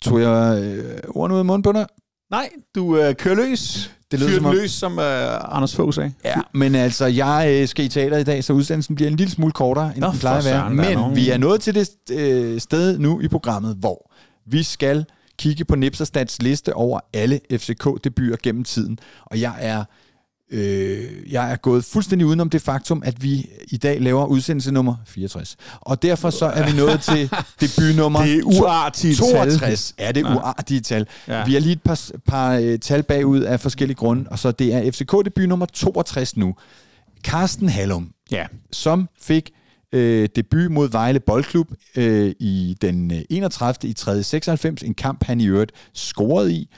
Tog 0.01 0.21
jeg 0.21 0.63
øh, 0.63 0.99
ordene 1.09 1.33
ud 1.33 1.39
af 1.39 1.45
munden 1.45 1.63
på 1.63 1.71
dig? 1.71 1.87
Nej, 2.33 2.49
du 2.75 2.97
øh, 2.97 3.15
kører 3.15 3.35
løs. 3.35 3.91
Det 4.11 4.19
lyder 4.19 4.35
som 4.35 4.45
om- 4.45 4.55
løs, 4.55 4.71
som 4.71 4.99
øh, 4.99 5.55
Anders 5.55 5.75
Fogh 5.75 5.93
sagde. 5.93 6.13
Ja, 6.25 6.35
men 6.53 6.75
altså, 6.75 7.05
jeg 7.05 7.47
øh, 7.61 7.67
skal 7.67 7.85
i 7.85 7.87
teater 7.87 8.17
i 8.17 8.23
dag, 8.23 8.43
så 8.43 8.53
udsendelsen 8.53 8.95
bliver 8.95 9.09
en 9.11 9.15
lille 9.17 9.31
smule 9.31 9.51
kortere, 9.51 9.91
end 9.95 9.99
Nå, 9.99 10.11
den 10.11 10.19
plejer 10.19 10.37
at 10.37 10.45
være. 10.45 10.53
søren, 10.53 10.75
Men 10.75 10.97
nogen- 10.97 11.15
vi 11.15 11.29
er 11.29 11.37
nået 11.37 11.61
til 11.61 11.75
det 11.75 11.89
øh, 12.11 12.59
sted 12.61 12.97
nu 12.99 13.21
i 13.21 13.27
programmet, 13.27 13.75
hvor 13.79 14.11
vi 14.45 14.63
skal 14.63 15.05
kigge 15.39 15.65
på 15.65 15.75
Nipserstats 15.75 16.41
liste 16.41 16.73
over 16.73 16.99
alle 17.13 17.39
FCK-debuter 17.53 18.35
gennem 18.43 18.63
tiden. 18.63 18.99
Og 19.25 19.41
jeg 19.41 19.53
er, 19.59 19.83
øh, 20.53 21.33
jeg 21.33 21.51
er 21.51 21.55
gået 21.55 21.85
fuldstændig 21.85 22.27
udenom 22.27 22.49
det 22.49 22.61
faktum, 22.61 23.01
at 23.05 23.23
vi 23.23 23.49
i 23.71 23.77
dag 23.77 24.01
laver 24.01 24.25
udsendelse 24.25 24.71
nummer 24.71 24.95
64. 25.05 25.55
Og 25.81 26.01
derfor 26.01 26.29
så 26.29 26.45
er 26.45 26.71
vi 26.71 26.77
nået 26.77 27.01
til 27.01 27.29
debut 27.61 27.95
nummer 27.95 28.21
Det 28.25 28.37
er 28.39 28.43
uartigt 28.43 29.17
tal. 29.17 29.31
62. 29.33 29.95
Ja, 29.99 30.11
det 30.11 30.25
er 30.25 30.35
uartige 30.35 30.79
tal. 30.81 31.07
Ja. 31.27 31.45
Vi 31.45 31.53
har 31.53 31.59
lige 31.59 31.71
et 31.73 31.81
par, 31.81 31.99
par 32.27 32.53
øh, 32.55 32.79
tal 32.79 33.03
bagud 33.03 33.39
af 33.41 33.59
forskellige 33.59 33.95
grunde, 33.97 34.29
og 34.29 34.39
så 34.39 34.51
det 34.51 34.73
er 34.73 34.91
FCK-debut 34.91 35.49
nummer 35.49 35.65
62 35.65 36.37
nu. 36.37 36.55
Carsten 37.23 37.69
Hallum, 37.69 38.09
Ja. 38.31 38.45
som 38.71 39.09
fik 39.21 39.49
øh, 39.93 40.29
debut 40.35 40.71
mod 40.71 40.89
Vejle 40.91 41.19
Boldklub 41.19 41.67
øh, 41.95 42.33
i 42.39 42.77
den 42.81 43.11
øh, 43.13 43.21
31. 43.29 43.89
i 43.89 43.93
3. 43.93 44.23
96, 44.23 44.83
en 44.83 44.93
kamp 44.93 45.23
han 45.23 45.41
i 45.41 45.45
øvrigt 45.47 45.71
scorede 45.93 46.53
i. 46.53 46.69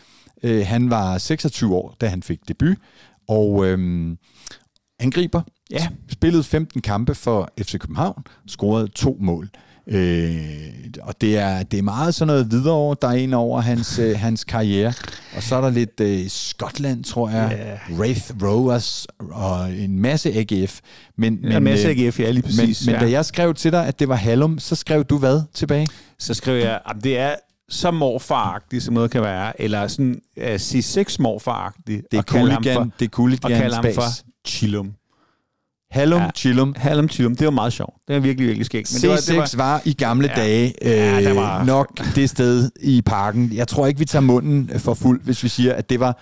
Øh, 0.43 0.65
han 0.67 0.89
var 0.89 1.17
26 1.17 1.76
år, 1.76 1.95
da 2.01 2.07
han 2.07 2.23
fik 2.23 2.39
debut, 2.47 2.78
og 3.28 3.65
øh, 3.65 4.09
angriber. 4.99 5.41
Ja. 5.71 5.88
Spillede 6.11 6.43
15 6.43 6.82
kampe 6.82 7.15
for 7.15 7.49
FC 7.61 7.78
København, 7.78 8.23
scorede 8.47 8.88
to 8.88 9.17
mål. 9.19 9.49
Øh, 9.88 10.47
og 11.01 11.21
det 11.21 11.38
er, 11.38 11.63
det 11.63 11.80
er 11.80 11.84
meget 11.84 12.15
sådan 12.15 12.28
noget 12.28 12.51
videre, 12.51 12.95
der 13.01 13.07
er 13.07 13.11
en 13.11 13.34
over 13.34 13.61
hans, 13.61 13.99
øh, 13.99 14.19
hans 14.26 14.43
karriere. 14.43 14.93
Og 15.36 15.43
så 15.43 15.55
er 15.55 15.61
der 15.61 15.69
lidt 15.69 15.99
øh, 15.99 16.30
Skotland, 16.30 17.03
tror 17.03 17.30
jeg. 17.30 17.78
Ja. 17.89 17.95
Wraith 17.95 18.32
Rovers 18.43 19.07
og 19.32 19.73
en 19.73 19.99
masse 19.99 20.34
AGF. 20.34 20.80
Men, 21.17 21.39
Men, 21.41 21.51
en 21.51 21.63
masse 21.63 21.89
AGF, 21.89 22.19
ja, 22.19 22.32
lige 22.32 22.43
præcis. 22.43 22.86
Men, 22.86 22.93
men 22.93 23.01
ja. 23.01 23.07
da 23.07 23.11
jeg 23.11 23.26
skrev 23.26 23.53
til 23.53 23.71
dig, 23.71 23.88
at 23.88 23.99
det 23.99 24.09
var 24.09 24.15
Hallum, 24.15 24.59
så 24.59 24.76
skrev 24.76 25.03
du 25.03 25.17
hvad 25.17 25.41
tilbage? 25.53 25.88
så 26.19 26.34
skrev 26.34 26.59
jeg, 26.59 26.80
at 26.89 26.95
det 27.03 27.17
er 27.17 27.36
så 27.70 27.91
morfaragtigt, 27.91 28.84
som 28.84 28.93
noget 28.93 29.11
kan 29.11 29.22
være, 29.22 29.61
eller 29.61 29.88
sådan 29.88 30.22
uh, 30.38 30.43
C6 30.55 31.16
morfaragtigt, 31.20 32.05
Det 32.11 32.18
er 32.18 32.24
for, 32.30 32.38
det 32.99 33.05
er 33.05 33.09
Cooligan 33.09 33.43
og 33.43 33.49
kalde 33.49 33.76
ham 33.76 33.86
for 33.95 34.03
Chillum. 34.47 34.93
Hallum, 35.91 36.22
Ja. 36.22 36.30
Chillum. 36.36 36.74
Hallam 36.78 37.09
Chillum, 37.09 37.36
det 37.36 37.45
var 37.45 37.51
meget 37.51 37.74
sjovt. 37.74 37.93
Det 38.07 38.16
var 38.16 38.20
virkelig, 38.22 38.47
virkelig 38.47 38.66
skægt. 38.66 38.93
Men 38.93 39.01
det 39.01 39.09
var, 39.09 39.16
det 39.28 39.38
var, 39.38 39.51
var 39.57 39.82
i 39.86 39.93
gamle 39.93 40.28
Ja. 40.28 40.41
dage 40.41 40.74
øh, 40.82 40.89
Ja, 40.91 41.22
der 41.24 41.34
var- 41.34 41.63
nok 41.63 42.16
det 42.16 42.30
sted 42.30 42.72
i 42.82 43.01
parken. 43.01 43.53
Jeg 43.53 43.68
tror 43.68 43.88
ikke, 43.88 43.99
vi 43.99 44.05
tager 44.05 44.22
munden 44.22 44.80
for 44.80 44.93
fuld, 44.93 45.22
hvis 45.24 45.43
vi 45.43 45.47
siger, 45.49 45.74
at 45.74 45.89
det 45.89 45.99
var, 45.99 46.18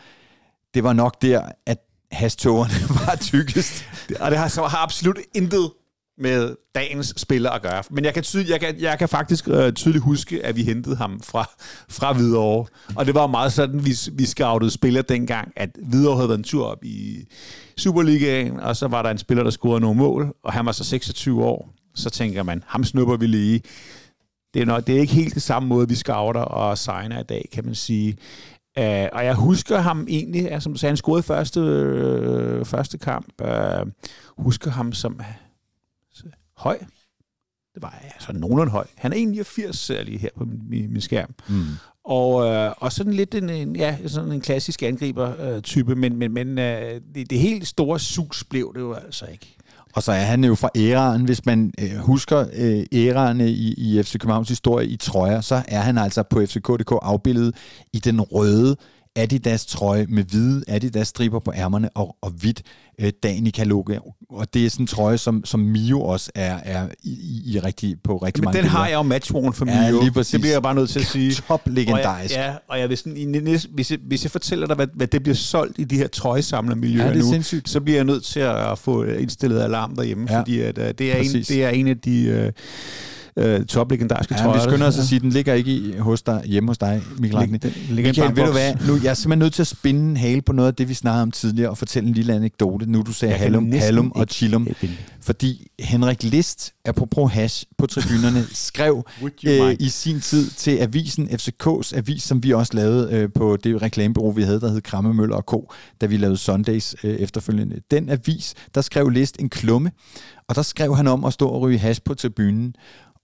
det 0.74 0.84
var 0.84 0.94
nok 0.94 1.22
der, 1.22 1.42
at 1.66 1.78
hastogerne 2.12 2.74
var 3.06 3.16
tykkest. 3.22 3.86
Og 4.20 4.32
det 4.32 4.40
har, 4.40 4.68
har 4.68 4.84
absolut 4.84 5.18
intet 5.36 5.72
med 6.18 6.56
dagens 6.76 7.14
spiller 7.18 7.50
at 7.50 7.62
gøre. 7.62 7.84
Men 7.92 8.06
jeg 8.06 8.14
kan, 8.14 8.24
tydelig, 8.24 8.52
jeg 8.52 8.60
kan, 8.60 8.80
jeg 8.80 9.00
kan 9.00 9.10
faktisk 9.10 9.48
øh, 9.48 9.74
tydeligt 9.74 10.04
huske, 10.04 10.46
at 10.46 10.56
vi 10.56 10.64
hentede 10.64 10.96
ham 10.96 11.22
fra, 11.22 11.50
fra 11.90 12.14
Hvidovre. 12.14 12.66
Og 12.96 13.06
det 13.06 13.16
var 13.16 13.28
meget 13.28 13.54
sådan, 13.54 13.86
vi, 13.86 13.96
vi 14.12 14.26
scoutede 14.26 14.72
spillere 14.72 15.04
dengang, 15.10 15.54
at 15.56 15.70
Hvidovre 15.90 16.16
havde 16.16 16.30
været 16.30 16.38
en 16.38 16.44
tur 16.44 16.66
op 16.66 16.84
i 16.84 17.28
Superligaen, 17.78 18.60
og 18.60 18.76
så 18.76 18.88
var 18.88 19.02
der 19.02 19.10
en 19.10 19.18
spiller, 19.18 19.44
der 19.44 19.52
scorede 19.52 19.82
nogle 19.82 19.98
mål, 19.98 20.34
og 20.44 20.54
han 20.54 20.66
var 20.66 20.72
så 20.72 20.84
26 20.84 21.44
år. 21.44 21.74
Så 21.96 22.10
tænker 22.10 22.44
man, 22.44 22.64
ham 22.68 22.84
snupper 22.84 23.18
vi 23.18 23.28
lige. 23.28 23.62
Det 24.54 24.62
er, 24.62 24.66
nok, 24.66 24.88
det 24.88 24.96
er 24.96 25.00
ikke 25.00 25.14
helt 25.14 25.34
det 25.34 25.42
samme 25.42 25.70
måde, 25.70 25.90
vi 25.90 25.96
scouter 25.96 26.42
og 26.42 26.78
signer 26.78 27.20
i 27.20 27.24
dag, 27.24 27.50
kan 27.54 27.66
man 27.66 27.76
sige. 27.76 28.18
Uh, 28.80 28.84
og 29.14 29.26
jeg 29.26 29.36
husker 29.36 29.78
ham 29.78 30.06
egentlig, 30.10 30.44
ja, 30.44 30.60
som 30.60 30.74
du 30.74 30.80
sagde, 30.80 30.92
han 30.92 30.98
scorede 30.98 31.24
første, 31.24 31.60
øh, 31.60 32.66
første 32.66 32.98
kamp. 32.98 33.28
Uh, 33.42 33.90
husker 34.38 34.72
ham 34.72 34.94
som 34.94 35.20
høj. 36.64 36.78
Det 37.74 37.82
var 37.82 38.00
altså 38.14 38.34
nogenlunde 38.34 38.72
høj. 38.72 38.86
Han 38.96 39.14
er 39.14 39.18
81 39.18 39.78
ser 39.78 39.96
jeg 39.96 40.06
lige 40.06 40.18
her 40.18 40.30
på 40.38 40.46
min, 40.70 40.94
min 40.94 41.02
skærm. 41.02 41.30
Mm. 41.50 41.64
Og, 42.06 42.46
øh, 42.46 42.72
og 42.78 42.92
sådan 42.92 43.14
lidt 43.14 43.36
en, 43.36 43.50
en, 43.50 43.76
ja, 43.76 43.98
sådan 44.08 44.32
en 44.32 44.42
klassisk 44.42 44.84
angriber-type, 44.84 45.96
men, 45.96 46.16
men, 46.16 46.34
men 46.34 46.60
øh, 46.60 47.02
det, 47.16 47.30
det 47.30 47.40
helt 47.40 47.68
store 47.68 48.00
sus 48.00 48.44
blev 48.44 48.72
det 48.76 48.82
jo 48.82 48.94
altså 48.94 49.26
ikke. 49.26 49.58
Og 49.96 50.04
så 50.04 50.12
er 50.12 50.24
han 50.24 50.44
jo 50.44 50.56
fra 50.56 50.70
æraen, 50.76 51.26
hvis 51.26 51.46
man 51.46 51.74
øh, 51.80 51.98
husker 51.98 52.46
øh, 52.54 52.84
æraerne 52.94 53.50
i, 53.52 53.74
i 53.74 54.04
FC 54.04 54.18
Københavns 54.18 54.50
historie 54.50 54.88
i 54.88 54.98
trøjer, 54.98 55.42
så 55.42 55.64
er 55.68 55.80
han 55.80 55.98
altså 55.98 56.24
på 56.24 56.46
FCK.dk 56.46 56.92
afbildet 57.02 57.56
i 57.94 58.00
den 58.00 58.22
røde 58.22 58.76
Adidas 59.16 59.66
trøje 59.66 60.06
med 60.10 60.24
hvide 60.24 60.64
Adidas 60.68 61.08
striber 61.08 61.40
på 61.40 61.54
ærmerne 61.56 61.90
og, 61.90 62.16
og 62.22 62.32
hvidt 62.32 62.62
øh, 63.02 63.12
Danica 63.24 63.64
logo. 63.64 63.94
Og 64.30 64.54
det 64.54 64.66
er 64.66 64.70
sådan 64.70 64.84
en 64.84 64.88
trøje, 64.88 65.18
som, 65.18 65.46
som 65.46 65.60
Mio 65.60 66.02
også 66.02 66.32
er, 66.36 66.60
er 66.64 66.88
i, 67.04 67.42
i, 67.46 67.60
rigtig, 67.60 67.96
på 68.04 68.18
rigtig 68.18 68.42
Men 68.42 68.46
mange 68.46 68.58
den 68.62 68.68
har 68.70 68.78
billeder. 68.78 68.90
jeg 68.90 68.96
jo 68.98 69.02
matchworn 69.02 69.54
for 69.54 69.66
Ja, 69.72 69.92
Mio. 69.92 70.02
lige 70.02 70.12
præcis. 70.12 70.32
Det 70.32 70.42
bliver 70.42 70.54
jeg 70.54 70.64
bare 70.64 70.76
nødt 70.76 70.90
til 70.90 71.00
at 71.00 71.06
sige. 71.06 71.34
Top 71.34 71.62
legendarisk. 71.66 72.36
Og 72.36 72.40
jeg, 72.42 72.50
ja, 72.70 72.74
og 72.74 72.80
jeg 72.80 72.90
i 73.18 73.26
næste, 73.26 73.70
hvis, 73.74 73.92
jeg, 73.92 74.00
hvis 74.08 74.24
jeg 74.24 74.32
fortæller 74.32 74.68
dig, 74.68 74.76
hvad, 74.76 74.88
hvad 74.96 75.08
det 75.08 75.24
bliver 75.24 75.36
solgt 75.36 75.80
i 75.80 75.84
de 75.84 75.98
her 75.98 76.08
trøjesamlermiljøer 76.08 77.08
Ja, 77.08 77.14
nu, 77.14 77.32
sindssygt. 77.32 77.70
så 77.70 77.82
bliver 77.82 77.98
jeg 77.98 78.06
nødt 78.06 78.24
til 78.24 78.40
at 78.40 78.78
få 78.80 79.04
indstillet 79.04 79.60
alarm 79.62 79.96
derhjemme, 79.96 80.26
Ja, 80.30 80.34
ja, 80.34 80.40
fordi 80.40 80.60
at, 80.62 80.78
uh, 80.78 80.84
det, 80.84 81.02
er 81.02 81.16
en, 81.16 81.20
præcis. 81.26 81.48
det 81.48 81.64
er 81.64 81.70
en 81.70 81.88
af 81.88 81.98
de 81.98 82.44
uh, 82.48 82.52
uh, 83.36 83.66
top 83.66 83.92
legendariske 83.92 84.36
Ja, 84.38 84.44
trøjer. 84.44 84.64
vi 84.64 84.70
skynder 84.70 84.88
os 84.88 85.00
at 85.00 85.06
sige, 85.06 85.20
den 85.20 85.30
ligger 85.30 85.54
ikke 85.54 85.72
i, 85.72 85.98
hos 85.98 86.22
dig, 86.22 86.42
hjemme 86.46 86.70
hos 86.70 86.78
dig, 86.78 87.02
Agni. 87.34 87.58
Den 87.58 87.72
ligger 87.90 88.10
Michael, 88.10 88.36
ved 88.36 88.46
du 88.46 88.52
hvad? 88.52 88.74
Nu, 88.88 89.00
jeg 89.04 89.10
er 89.10 89.14
simpelthen 89.14 89.40
nødt 89.40 89.54
til 89.54 89.64
at 89.64 89.68
spinde 89.68 90.10
en 90.10 90.18
hale 90.18 90.42
på 90.42 90.54
noget 90.54 90.68
af 90.68 90.76
det, 90.76 90.90
vi 90.90 90.94
snakkede 90.94 91.22
om 91.22 91.32
tidligere, 91.32 91.70
og 91.70 91.78
fortælle 91.78 92.10
en 92.10 92.16
lille 92.16 92.34
anekdote, 92.34 92.92
nu 92.92 93.02
du 93.02 93.14
sagde 93.14 93.34
næsten 93.50 93.74
Hallum 93.74 94.12
og 94.16 94.28
Chillum. 94.30 94.68
Fordi 95.22 95.68
Henrik 95.80 96.24
List, 96.24 96.74
apropos 96.86 97.32
hash 97.32 97.66
på 97.78 97.86
tribunerne, 97.88 98.44
skrev 98.70 99.06
øh, 99.48 99.76
i 99.80 99.90
sin 99.90 100.20
tid 100.22 100.50
til 100.50 100.78
avisen, 100.78 101.28
FCK's 101.30 101.98
avis, 101.98 102.24
som 102.24 102.44
vi 102.44 102.54
også 102.54 102.74
lavede 102.76 103.14
øh, 103.14 103.30
på 103.36 103.58
det 103.64 103.82
reklamebureau, 103.82 104.32
vi 104.32 104.42
havde, 104.42 104.60
der 104.62 104.70
hed 104.70 104.82
Kramme 104.82 105.14
Møller 105.14 105.36
og 105.36 105.44
Co., 105.44 105.72
da 106.02 106.06
vi 106.06 106.18
lavede 106.18 106.38
Sundays 106.38 106.96
øh, 107.04 107.16
efterfølgende. 107.16 107.80
Den 107.92 108.10
avis, 108.10 108.54
der 108.76 108.82
skrev 108.82 109.10
List 109.10 109.36
en 109.40 109.50
klumme, 109.50 109.92
og 110.50 110.56
der 110.56 110.62
skrev 110.62 110.96
han 110.96 111.08
om 111.08 111.26
at 111.26 111.34
stå 111.34 111.48
og 111.48 111.62
ryge 111.62 111.78
hash 111.78 112.02
på 112.06 112.14
tribunen. 112.14 112.76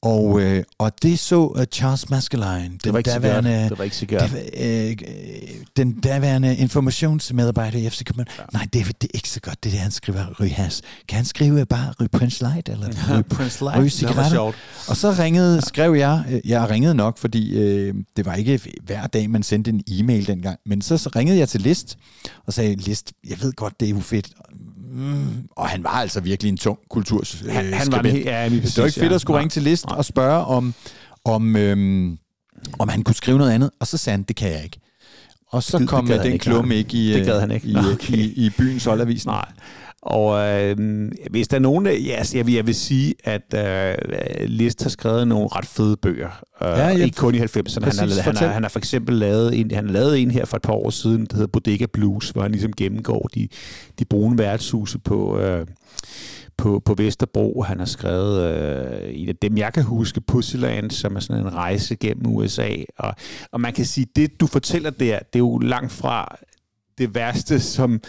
Og, 0.02 0.41
øh, 0.41 0.64
og 0.78 0.91
det 1.02 1.20
så 1.20 1.45
uh, 1.47 1.64
Charles 1.74 2.10
Maskeline, 2.10 2.60
den 2.60 2.80
Det 2.84 2.93
daværende, 3.06 3.50
Det 3.70 3.78
var 3.78 3.84
ikke 3.84 3.95
det 4.00 4.32
var, 4.34 4.39
øh, 4.58 4.89
øh, 4.91 5.50
den 5.78 6.00
daværende 6.00 6.56
informationsmedarbejder 6.58 7.80
i 7.80 7.89
FC 7.89 8.04
København. 8.04 8.28
Ja. 8.38 8.43
Nej, 8.54 8.68
det, 8.74 8.82
er- 8.82 8.86
det 8.86 9.04
er 9.04 9.08
ikke 9.14 9.30
så 9.30 9.39
godt, 9.41 9.64
det 9.64 9.72
der, 9.72 9.78
han 9.78 9.91
skriver 9.91 10.36
ryge 10.39 10.50
hash. 10.52 10.82
Kan 11.08 11.16
han 11.16 11.26
skrive 11.26 11.66
bare 11.66 11.93
ryge 12.00 12.10
Prince 12.10 12.43
Light, 12.43 12.70
eller 12.70 12.88
ryge, 13.14 13.24
Prince 13.24 13.64
ryge 13.66 13.89
Det 14.08 14.16
var 14.16 14.30
sjovt. 14.30 14.56
Og 14.88 14.97
så 14.97 15.16
ringede, 15.20 15.62
skrev 15.66 15.93
jeg, 15.95 16.24
øh, 16.32 16.39
jeg 16.45 16.70
ringede 16.70 16.95
nok, 16.95 17.18
fordi 17.18 17.58
øh, 17.58 17.93
det 18.18 18.26
var 18.26 18.36
ikke 18.36 18.60
hver 18.84 19.08
dag, 19.08 19.30
man 19.30 19.43
sendte 19.43 19.72
en 19.72 19.84
e-mail 19.88 20.28
dengang, 20.28 20.60
men 20.66 20.82
så, 20.82 20.97
så 20.97 21.10
ringede 21.16 21.38
jeg 21.39 21.50
til 21.50 21.62
List, 21.62 21.97
og 22.47 22.54
sagde, 22.54 22.76
List, 22.76 23.12
jeg 23.30 23.41
ved 23.41 23.54
godt, 23.54 23.80
det 23.80 23.89
er 23.89 23.93
ufedt. 23.93 24.30
Mm. 24.91 25.47
Og 25.51 25.67
han 25.69 25.83
var 25.83 25.89
altså 25.89 26.19
virkelig 26.21 26.49
en 26.49 26.57
tung 26.57 26.79
kultur. 26.89 27.23
Øh, 27.45 27.53
Han- 27.53 27.73
han 27.73 27.73
var 27.91 27.97
skribent. 27.97 28.17
en- 28.17 28.23
ja, 28.23 28.43
det 28.49 28.77
var 28.77 28.85
ikke 28.85 28.99
fedt 28.99 29.09
ja. 29.11 29.15
at 29.15 29.21
skulle 29.21 29.39
ringe 29.39 29.49
til 29.49 29.63
List 29.63 29.85
Nej. 29.85 29.97
og 29.97 30.05
spørge 30.05 30.45
om, 30.45 30.73
om, 31.25 31.55
øhm, 31.55 32.17
om 32.79 32.89
han 32.89 33.03
kunne 33.03 33.15
skrive 33.15 33.37
noget 33.37 33.51
andet, 33.51 33.69
og 33.79 33.87
så 33.87 33.97
sagde 33.97 34.13
han, 34.17 34.23
det 34.23 34.35
kan 34.35 34.51
jeg 34.51 34.63
ikke. 34.63 34.79
Og 35.51 35.63
så 35.63 35.77
Det- 35.77 35.81
det 35.81 35.89
kom 35.89 36.07
gad 36.07 36.17
øh, 36.19 36.23
den 36.23 36.33
ikke, 36.33 36.43
klumme 36.43 36.75
ikke 36.75 36.97
i, 36.97 37.13
Det 37.13 37.25
gad 37.25 37.35
øh, 37.35 37.39
han 37.41 37.51
ikke. 37.51 37.67
i, 37.67 37.75
øh, 37.77 37.85
okay. 37.93 38.13
i, 38.17 38.45
i 38.45 38.49
byens 38.57 38.83
soldavis. 38.83 39.25
Nej. 39.25 39.45
Og 40.02 40.47
øh, 40.47 40.78
hvis 41.30 41.47
der 41.47 41.58
er 41.58 41.62
nogen, 41.62 41.86
der, 41.86 41.91
ja, 41.91 42.12
altså, 42.12 42.38
jeg, 42.38 42.45
vil, 42.45 42.54
jeg 42.54 42.68
vil 42.68 42.76
sige, 42.76 43.14
at 43.24 43.54
øh, 43.56 43.95
List 44.47 44.84
har 44.84 44.89
skrevet 44.89 45.28
nogle 45.28 45.47
ret 45.47 45.66
fede 45.66 45.97
bøger. 45.97 46.43
Øh, 46.62 46.68
Ja, 46.68 46.88
ja, 46.88 47.04
ikke 47.04 47.16
kun 47.16 47.36
i 47.36 47.39
90'erne. 47.39 47.84
Han, 47.84 48.10
har, 48.10 48.22
han, 48.22 48.36
har, 48.38 48.47
han 48.47 48.64
har 48.64 48.70
for 48.70 48.80
eksempel 48.80 49.16
lavet 49.16 49.60
en, 49.60 49.72
han 49.72 49.86
har 49.86 49.93
lavet 49.93 50.22
en 50.22 50.32
her 50.32 50.45
for 50.45 50.58
et 50.58 50.64
par 50.64 50.74
år 50.74 50.89
siden, 50.89 51.26
der 51.26 51.36
hedder 51.36 51.47
Bodega 51.47 51.86
Blues, 51.93 52.30
hvor 52.30 52.41
han 52.41 52.52
ligesom 52.52 52.74
gennemgår 52.74 53.30
de, 53.36 53.47
de 54.00 54.06
brune 54.06 54.38
værtshuse 54.38 55.00
på... 55.00 55.39
Øh, 55.39 55.66
på, 56.58 56.82
på 56.86 56.93
Vesterbro. 56.93 57.64
Han 57.64 57.80
har 57.80 57.86
skrevet 57.86 58.41
øh, 58.41 59.22
en 59.22 59.30
af 59.30 59.36
dem, 59.36 59.58
jeg 59.58 59.74
kan 59.74 59.84
huske, 59.84 60.22
Pussyland, 60.22 60.91
som 60.91 61.16
er 61.16 61.20
sådan 61.20 61.45
en 61.45 61.54
rejse 61.54 61.95
gennem 61.95 62.26
USA. 62.26 62.70
Og, 62.97 63.16
og 63.52 63.62
man 63.62 63.74
kan 63.74 63.86
sige, 63.86 64.08
det 64.16 64.39
du 64.39 64.47
fortæller 64.47 64.89
der, 64.89 65.20
det 65.20 65.36
er 65.36 65.39
jo 65.39 65.58
langt 65.58 65.91
fra 65.91 66.38
det 66.97 67.16
værste, 67.16 67.60
som 67.60 68.02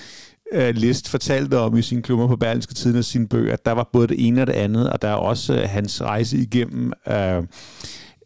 øh, 0.52 0.74
List 0.74 1.08
fortalte 1.08 1.58
om 1.58 1.76
i 1.76 1.82
sine 1.82 2.02
klummer 2.02 2.26
på 2.26 2.36
Berlingske 2.36 2.74
Tiden 2.74 2.98
og 2.98 3.04
sine 3.04 3.28
bøger. 3.28 3.56
Der 3.56 3.72
var 3.72 3.90
både 3.92 4.08
det 4.08 4.26
ene 4.26 4.40
og 4.40 4.46
det 4.46 4.52
andet, 4.52 4.90
og 4.90 5.02
der 5.02 5.08
er 5.08 5.14
også 5.14 5.54
øh, 5.54 5.68
hans 5.68 6.02
rejse 6.02 6.36
igennem 6.36 6.92
øh, 7.08 7.42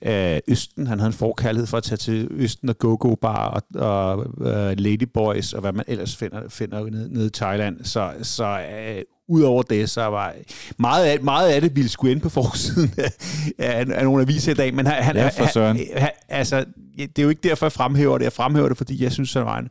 øh, 0.06 0.40
Østen. 0.48 0.86
Han 0.86 0.98
havde 0.98 1.08
en 1.08 1.18
forkærlighed 1.18 1.66
for 1.66 1.76
at 1.76 1.82
tage 1.82 1.96
til 1.96 2.28
Østen 2.30 2.68
og 2.68 2.78
Go-Go 2.78 3.14
Bar 3.14 3.48
og, 3.48 3.62
og 3.74 4.26
øh, 4.46 4.74
Ladyboys 4.78 5.52
og 5.52 5.60
hvad 5.60 5.72
man 5.72 5.84
ellers 5.88 6.16
finder, 6.16 6.40
finder 6.48 6.90
nede, 6.90 7.14
nede 7.14 7.26
i 7.26 7.30
Thailand. 7.30 7.84
Så, 7.84 8.10
så 8.22 8.44
øh, 8.44 9.02
Udover 9.28 9.62
det, 9.62 9.90
så 9.90 10.02
var 10.02 10.34
meget 10.78 11.04
af, 11.04 11.20
meget 11.20 11.48
af 11.48 11.60
det 11.60 11.76
ville 11.76 11.90
skulle 11.90 12.12
ind 12.12 12.20
på 12.20 12.28
forsiden 12.28 12.92
af, 12.98 13.12
af, 13.58 13.86
af 13.94 14.04
nogle 14.04 14.22
aviser 14.22 14.52
i 14.52 14.54
dag, 14.54 14.74
men 14.74 14.86
han, 14.86 15.02
han, 15.02 15.16
Ja, 15.16 15.30
han, 15.56 15.78
han, 15.96 16.10
altså, 16.28 16.64
det 16.98 17.18
er 17.18 17.22
jo 17.22 17.28
ikke 17.28 17.48
derfor, 17.48 17.66
jeg 17.66 17.72
fremhæver 17.72 18.18
det. 18.18 18.24
Jeg 18.24 18.32
fremhæver 18.32 18.68
det, 18.68 18.76
fordi 18.76 19.02
jeg 19.02 19.12
synes, 19.12 19.32
han 19.32 19.44
var 19.44 19.58
en, 19.58 19.68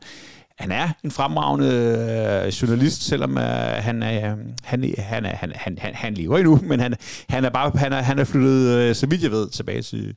han 0.58 0.72
er 0.72 0.88
en 1.04 1.10
fremragende 1.10 1.68
øh, 2.46 2.48
journalist, 2.48 3.02
selvom 3.02 3.38
øh, 3.38 3.44
han, 3.74 4.02
er, 4.02 4.32
øh, 4.32 4.38
han, 4.62 4.94
han, 4.98 5.24
er, 5.24 5.36
han, 5.36 5.52
han, 5.54 5.78
han, 5.78 5.94
han 5.94 6.14
lever 6.14 6.38
endnu, 6.38 6.60
men 6.62 6.80
han, 6.80 6.94
han 7.28 7.44
er 7.44 7.50
bare 7.50 7.72
han 7.74 7.92
er, 7.92 8.02
han 8.02 8.18
er 8.18 8.24
flyttet, 8.24 8.68
øh, 8.68 8.94
så 8.94 9.06
vidt 9.06 9.22
jeg 9.22 9.30
ved, 9.30 9.48
tilbage 9.48 9.82
til, 9.82 10.14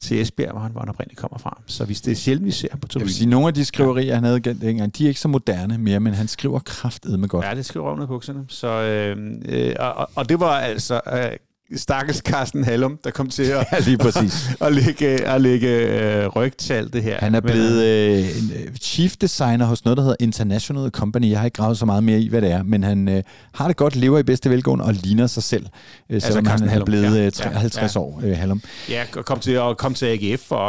til 0.00 0.20
Esbjerg, 0.20 0.52
hvor 0.52 0.60
han, 0.60 0.72
hvor 0.72 0.80
han 0.80 0.88
oprindeligt 0.88 1.20
kommer 1.20 1.38
fra. 1.38 1.60
Så 1.66 1.84
hvis 1.84 2.00
det 2.00 2.10
er 2.12 2.16
sjældent, 2.16 2.46
vi 2.46 2.50
ser 2.50 2.68
ham 2.70 2.80
på 2.80 2.84
Jeg 2.86 2.90
tribunen. 2.90 3.06
vil 3.06 3.14
sige, 3.14 3.28
nogle 3.30 3.46
af 3.48 3.54
de 3.54 3.64
skriverier, 3.64 4.14
han 4.14 4.24
havde 4.24 4.40
dengang, 4.40 4.98
de 4.98 5.04
er 5.04 5.08
ikke 5.08 5.20
så 5.20 5.28
moderne 5.28 5.78
mere, 5.78 6.00
men 6.00 6.14
han 6.14 6.28
skriver 6.28 6.58
kraftedme 6.58 7.26
godt. 7.26 7.46
Ja, 7.46 7.54
det 7.54 7.64
skriver 7.66 7.92
under 7.92 8.06
bukserne. 8.06 8.44
Så, 8.48 8.68
øh, 8.68 9.16
øh, 9.48 9.74
og, 9.78 10.10
og 10.14 10.28
det 10.28 10.40
var 10.40 10.50
altså 10.60 11.00
øh, 11.12 11.30
stakkels 11.76 12.18
Carsten 12.18 12.64
Hallum, 12.64 12.98
der 13.04 13.10
kom 13.10 13.28
til 13.30 13.42
at, 13.42 13.66
Ja, 13.72 13.78
lige 13.78 13.98
præcis. 13.98 14.48
at 14.60 14.72
lægge, 14.72 15.06
at 15.06 15.40
lægge 15.40 15.68
øh, 15.68 16.26
ryg 16.28 16.56
til 16.56 16.72
alt 16.72 16.92
det 16.92 17.02
her. 17.02 17.18
Han 17.18 17.34
er 17.34 17.40
blevet 17.40 17.84
øh, 17.84 18.18
en, 18.18 18.52
øh, 18.56 18.74
chief 18.76 19.16
designer 19.16 19.66
hos 19.66 19.84
noget, 19.84 19.96
der 19.96 20.02
hedder 20.02 20.16
International 20.20 20.90
Company. 20.90 21.30
Jeg 21.30 21.38
har 21.38 21.44
ikke 21.44 21.56
gravet 21.56 21.78
så 21.78 21.86
meget 21.86 22.04
mere 22.04 22.20
i, 22.20 22.28
hvad 22.28 22.42
det 22.42 22.50
er, 22.50 22.62
men 22.62 22.82
han 22.82 23.08
øh, 23.08 23.22
har 23.54 23.66
det 23.68 23.76
godt, 23.76 23.96
lever 23.96 24.18
i 24.18 24.22
bedste 24.22 24.50
velgående 24.50 24.84
og 24.84 24.94
ligner 24.94 25.26
sig 25.26 25.42
selv, 25.42 25.66
øh, 26.10 26.22
selvom 26.22 26.44
Carsten 26.44 26.68
han 26.68 26.68
er 26.68 26.72
Hallum, 26.72 26.86
blevet 26.86 27.18
ja. 27.18 27.26
øh, 27.26 27.32
53 27.32 27.94
Ja, 27.94 28.00
år, 28.00 28.20
øh, 28.24 28.36
Hallum. 28.36 28.62
Ja, 28.88 29.04
og 29.16 29.24
kom 29.24 29.40
til, 29.40 29.58
og 29.58 29.76
kom 29.76 29.94
til 29.94 30.06
AGF, 30.06 30.52
og, 30.52 30.66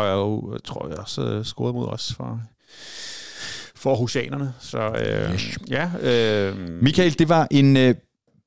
og 0.51 0.63
tror 0.63 0.87
jeg 0.89 0.97
også 0.97 1.21
øh, 1.21 1.45
scorede 1.45 1.73
mod 1.73 1.87
os 1.87 2.13
for, 2.17 2.39
for 3.75 3.89
Aarhusianerne. 3.89 4.53
Så 4.59 4.77
øh, 4.79 5.41
ja. 5.69 5.89
Øh, 6.01 6.55
Michael, 6.81 7.19
det 7.19 7.29
var 7.29 7.47
en 7.51 7.77
øh, 7.77 7.95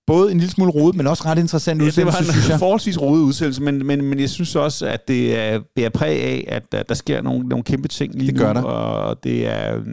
både 0.06 0.32
en 0.32 0.38
lille 0.38 0.50
smule 0.52 0.70
rodet, 0.70 0.96
men 0.96 1.06
også 1.06 1.22
ret 1.26 1.38
interessant 1.38 1.78
Ja, 1.80 1.82
det 1.84 1.88
udsendelse, 1.88 2.18
var 2.18 2.32
synes 2.32 2.46
en 2.46 2.50
jeg. 2.50 2.58
forholdsvis 2.58 3.00
rodet 3.00 3.22
udsendelse, 3.22 3.62
men, 3.62 3.86
men, 3.86 4.04
men 4.04 4.20
jeg 4.20 4.30
synes 4.30 4.56
også, 4.56 4.86
at 4.86 5.08
det 5.08 5.38
er, 5.38 5.60
bærer 5.76 5.88
præg 5.90 6.22
af, 6.22 6.44
at 6.48 6.62
der, 6.72 6.82
der 6.82 6.94
sker 6.94 7.22
nogle, 7.22 7.48
nogle 7.48 7.64
kæmpe 7.64 7.88
ting 7.88 8.14
lige 8.14 8.30
Det 8.32 8.38
gør 8.38 8.52
nu, 8.52 8.60
der. 8.60 8.66
og 8.66 9.24
det 9.24 9.46
er, 9.48 9.76
mm, 9.78 9.84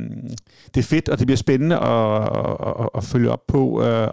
det 0.75 0.79
er 0.79 0.83
fedt, 0.83 1.09
og 1.09 1.19
det 1.19 1.27
bliver 1.27 1.37
spændende 1.37 1.75
at, 1.77 2.21
at, 2.23 2.57
at, 2.79 2.89
at 2.97 3.03
følge 3.03 3.29
op 3.31 3.41
på, 3.47 3.83
øh, 3.83 4.07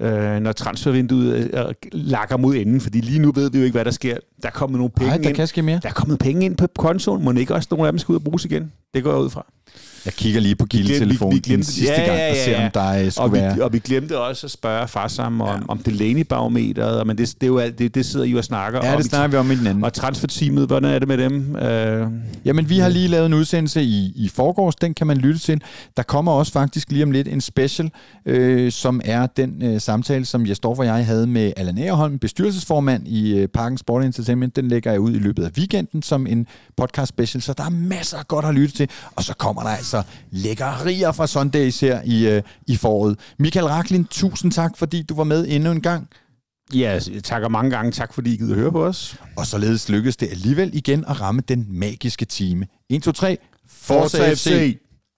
øh, 0.00 0.40
når 0.40 0.52
transfervinduet 0.52 1.50
øh, 1.54 1.64
lakker 1.92 2.36
mod 2.36 2.54
enden, 2.54 2.80
fordi 2.80 3.00
lige 3.00 3.18
nu 3.18 3.32
ved 3.34 3.50
vi 3.50 3.58
jo 3.58 3.64
ikke, 3.64 3.74
hvad 3.74 3.84
der 3.84 3.90
sker. 3.90 4.16
Der 4.42 4.48
er 4.48 4.52
kommet 4.52 4.78
nogle 4.78 4.90
penge 4.90 5.08
Nej, 5.08 5.16
der 5.18 5.28
ind. 5.28 5.36
kan 5.36 5.46
ske 5.46 5.62
mere. 5.62 5.80
Der 5.82 5.88
er 5.88 5.92
kommet 5.92 6.18
penge 6.18 6.44
ind 6.44 6.56
på 6.56 6.66
kontoen, 6.78 7.24
må 7.24 7.32
ikke 7.32 7.54
også 7.54 7.68
nogle 7.70 7.86
af 7.86 7.92
dem 7.92 7.98
skal 7.98 8.12
ud 8.12 8.16
og 8.16 8.24
bruges 8.24 8.44
igen? 8.44 8.72
Det 8.94 9.04
går 9.04 9.10
jeg 9.10 9.20
ud 9.20 9.30
fra. 9.30 9.46
Jeg 10.04 10.12
kigger 10.12 10.40
lige 10.40 10.54
på 10.56 10.66
gildetelefonen 10.66 11.38
den 11.40 11.64
sidste 11.64 11.94
gang, 11.94 12.10
og 12.30 12.36
ser, 12.44 12.64
om 12.64 12.70
der 12.70 13.04
øh, 13.04 13.12
skulle 13.12 13.24
og 13.24 13.32
vi, 13.32 13.38
være... 13.38 13.62
Og 13.62 13.72
vi 13.72 13.78
glemte 13.78 14.18
også 14.20 14.46
at 14.46 14.50
spørge 14.50 14.88
Farsam 14.88 15.40
om, 15.40 15.48
ja. 15.48 15.64
om 15.68 15.78
Delaney-barometeret, 15.78 17.06
men 17.06 17.18
det, 17.18 17.34
det, 17.34 17.42
er 17.42 17.46
jo 17.46 17.58
alt, 17.58 17.78
det, 17.78 17.94
det 17.94 18.06
sidder 18.06 18.26
I 18.26 18.34
og 18.34 18.44
snakker 18.44 18.80
Ja, 18.84 18.92
om. 18.92 18.96
det 18.96 19.06
snakker 19.10 19.28
vi 19.28 19.36
om 19.36 19.50
i 19.50 19.54
den 19.56 19.66
anden. 19.66 19.84
Og 19.84 19.92
transferteamet, 19.92 20.66
hvordan 20.66 20.90
er 20.90 20.98
det 20.98 21.08
med 21.08 21.18
dem? 21.18 21.56
Øh, 21.56 22.06
Jamen, 22.44 22.68
vi 22.68 22.78
har 22.78 22.88
lige 22.88 23.08
lavet 23.08 23.26
en 23.26 23.34
udsendelse 23.34 23.82
i, 23.82 24.12
i 24.16 24.28
forgårs, 24.28 24.74
den 24.76 24.94
kan 24.94 25.06
man 25.06 25.16
lytte 25.16 25.40
til. 25.40 25.60
Der 25.96 26.02
kommer 26.02 26.32
også 26.32 26.52
faktisk 26.52 26.90
lige 26.92 27.04
om 27.04 27.10
lidt 27.10 27.28
en 27.28 27.40
special, 27.40 27.90
øh, 28.26 28.72
som 28.72 29.00
er 29.04 29.26
den 29.26 29.62
øh, 29.62 29.80
samtale, 29.80 30.24
som 30.24 30.46
Jesdorf 30.46 30.78
og 30.78 30.84
jeg 30.86 31.06
havde 31.06 31.26
med 31.26 31.52
Allan 31.56 31.78
Agerholm, 31.78 32.18
bestyrelsesformand 32.18 33.08
i 33.08 33.32
øh, 33.38 33.48
Parken 33.48 33.78
Sport 33.78 34.04
Entertainment. 34.04 34.56
Den 34.56 34.68
lægger 34.68 34.90
jeg 34.90 35.00
ud 35.00 35.10
i 35.12 35.18
løbet 35.18 35.44
af 35.44 35.50
weekenden 35.58 36.02
som 36.02 36.26
en 36.26 36.46
podcast 36.76 37.08
special, 37.08 37.42
så 37.42 37.52
der 37.52 37.64
er 37.64 37.70
masser 37.70 38.18
af 38.18 38.28
godt 38.28 38.44
at 38.44 38.54
lytte 38.54 38.74
til. 38.74 38.81
Og 39.16 39.24
så 39.24 39.34
kommer 39.34 39.62
der 39.62 39.70
altså 39.70 40.02
lækkerier 40.30 41.12
fra 41.12 41.26
Sundays 41.26 41.80
her 41.80 42.00
i, 42.04 42.28
øh, 42.28 42.42
i 42.66 42.76
foråret. 42.76 43.18
Michael 43.38 43.66
Raklin, 43.66 44.04
tusind 44.04 44.52
tak, 44.52 44.76
fordi 44.78 45.02
du 45.02 45.14
var 45.14 45.24
med 45.24 45.46
endnu 45.48 45.70
en 45.70 45.80
gang. 45.80 46.08
ja, 46.74 47.00
jeg 47.12 47.24
takker 47.24 47.48
mange 47.48 47.70
gange. 47.70 47.92
Tak 47.92 48.14
fordi 48.14 48.34
I 48.34 48.36
gider 48.36 48.54
høre 48.54 48.72
på 48.72 48.84
os. 48.84 49.16
Og 49.36 49.46
således 49.46 49.88
lykkedes 49.88 50.16
det 50.16 50.30
alligevel 50.30 50.70
igen 50.74 51.04
at 51.08 51.20
ramme 51.20 51.42
den 51.48 51.66
magiske 51.68 52.24
time. 52.24 52.66
1, 52.90 53.02
2, 53.02 53.12
3. 53.12 53.38
Forza! 53.68 54.34
FC! 54.34 54.76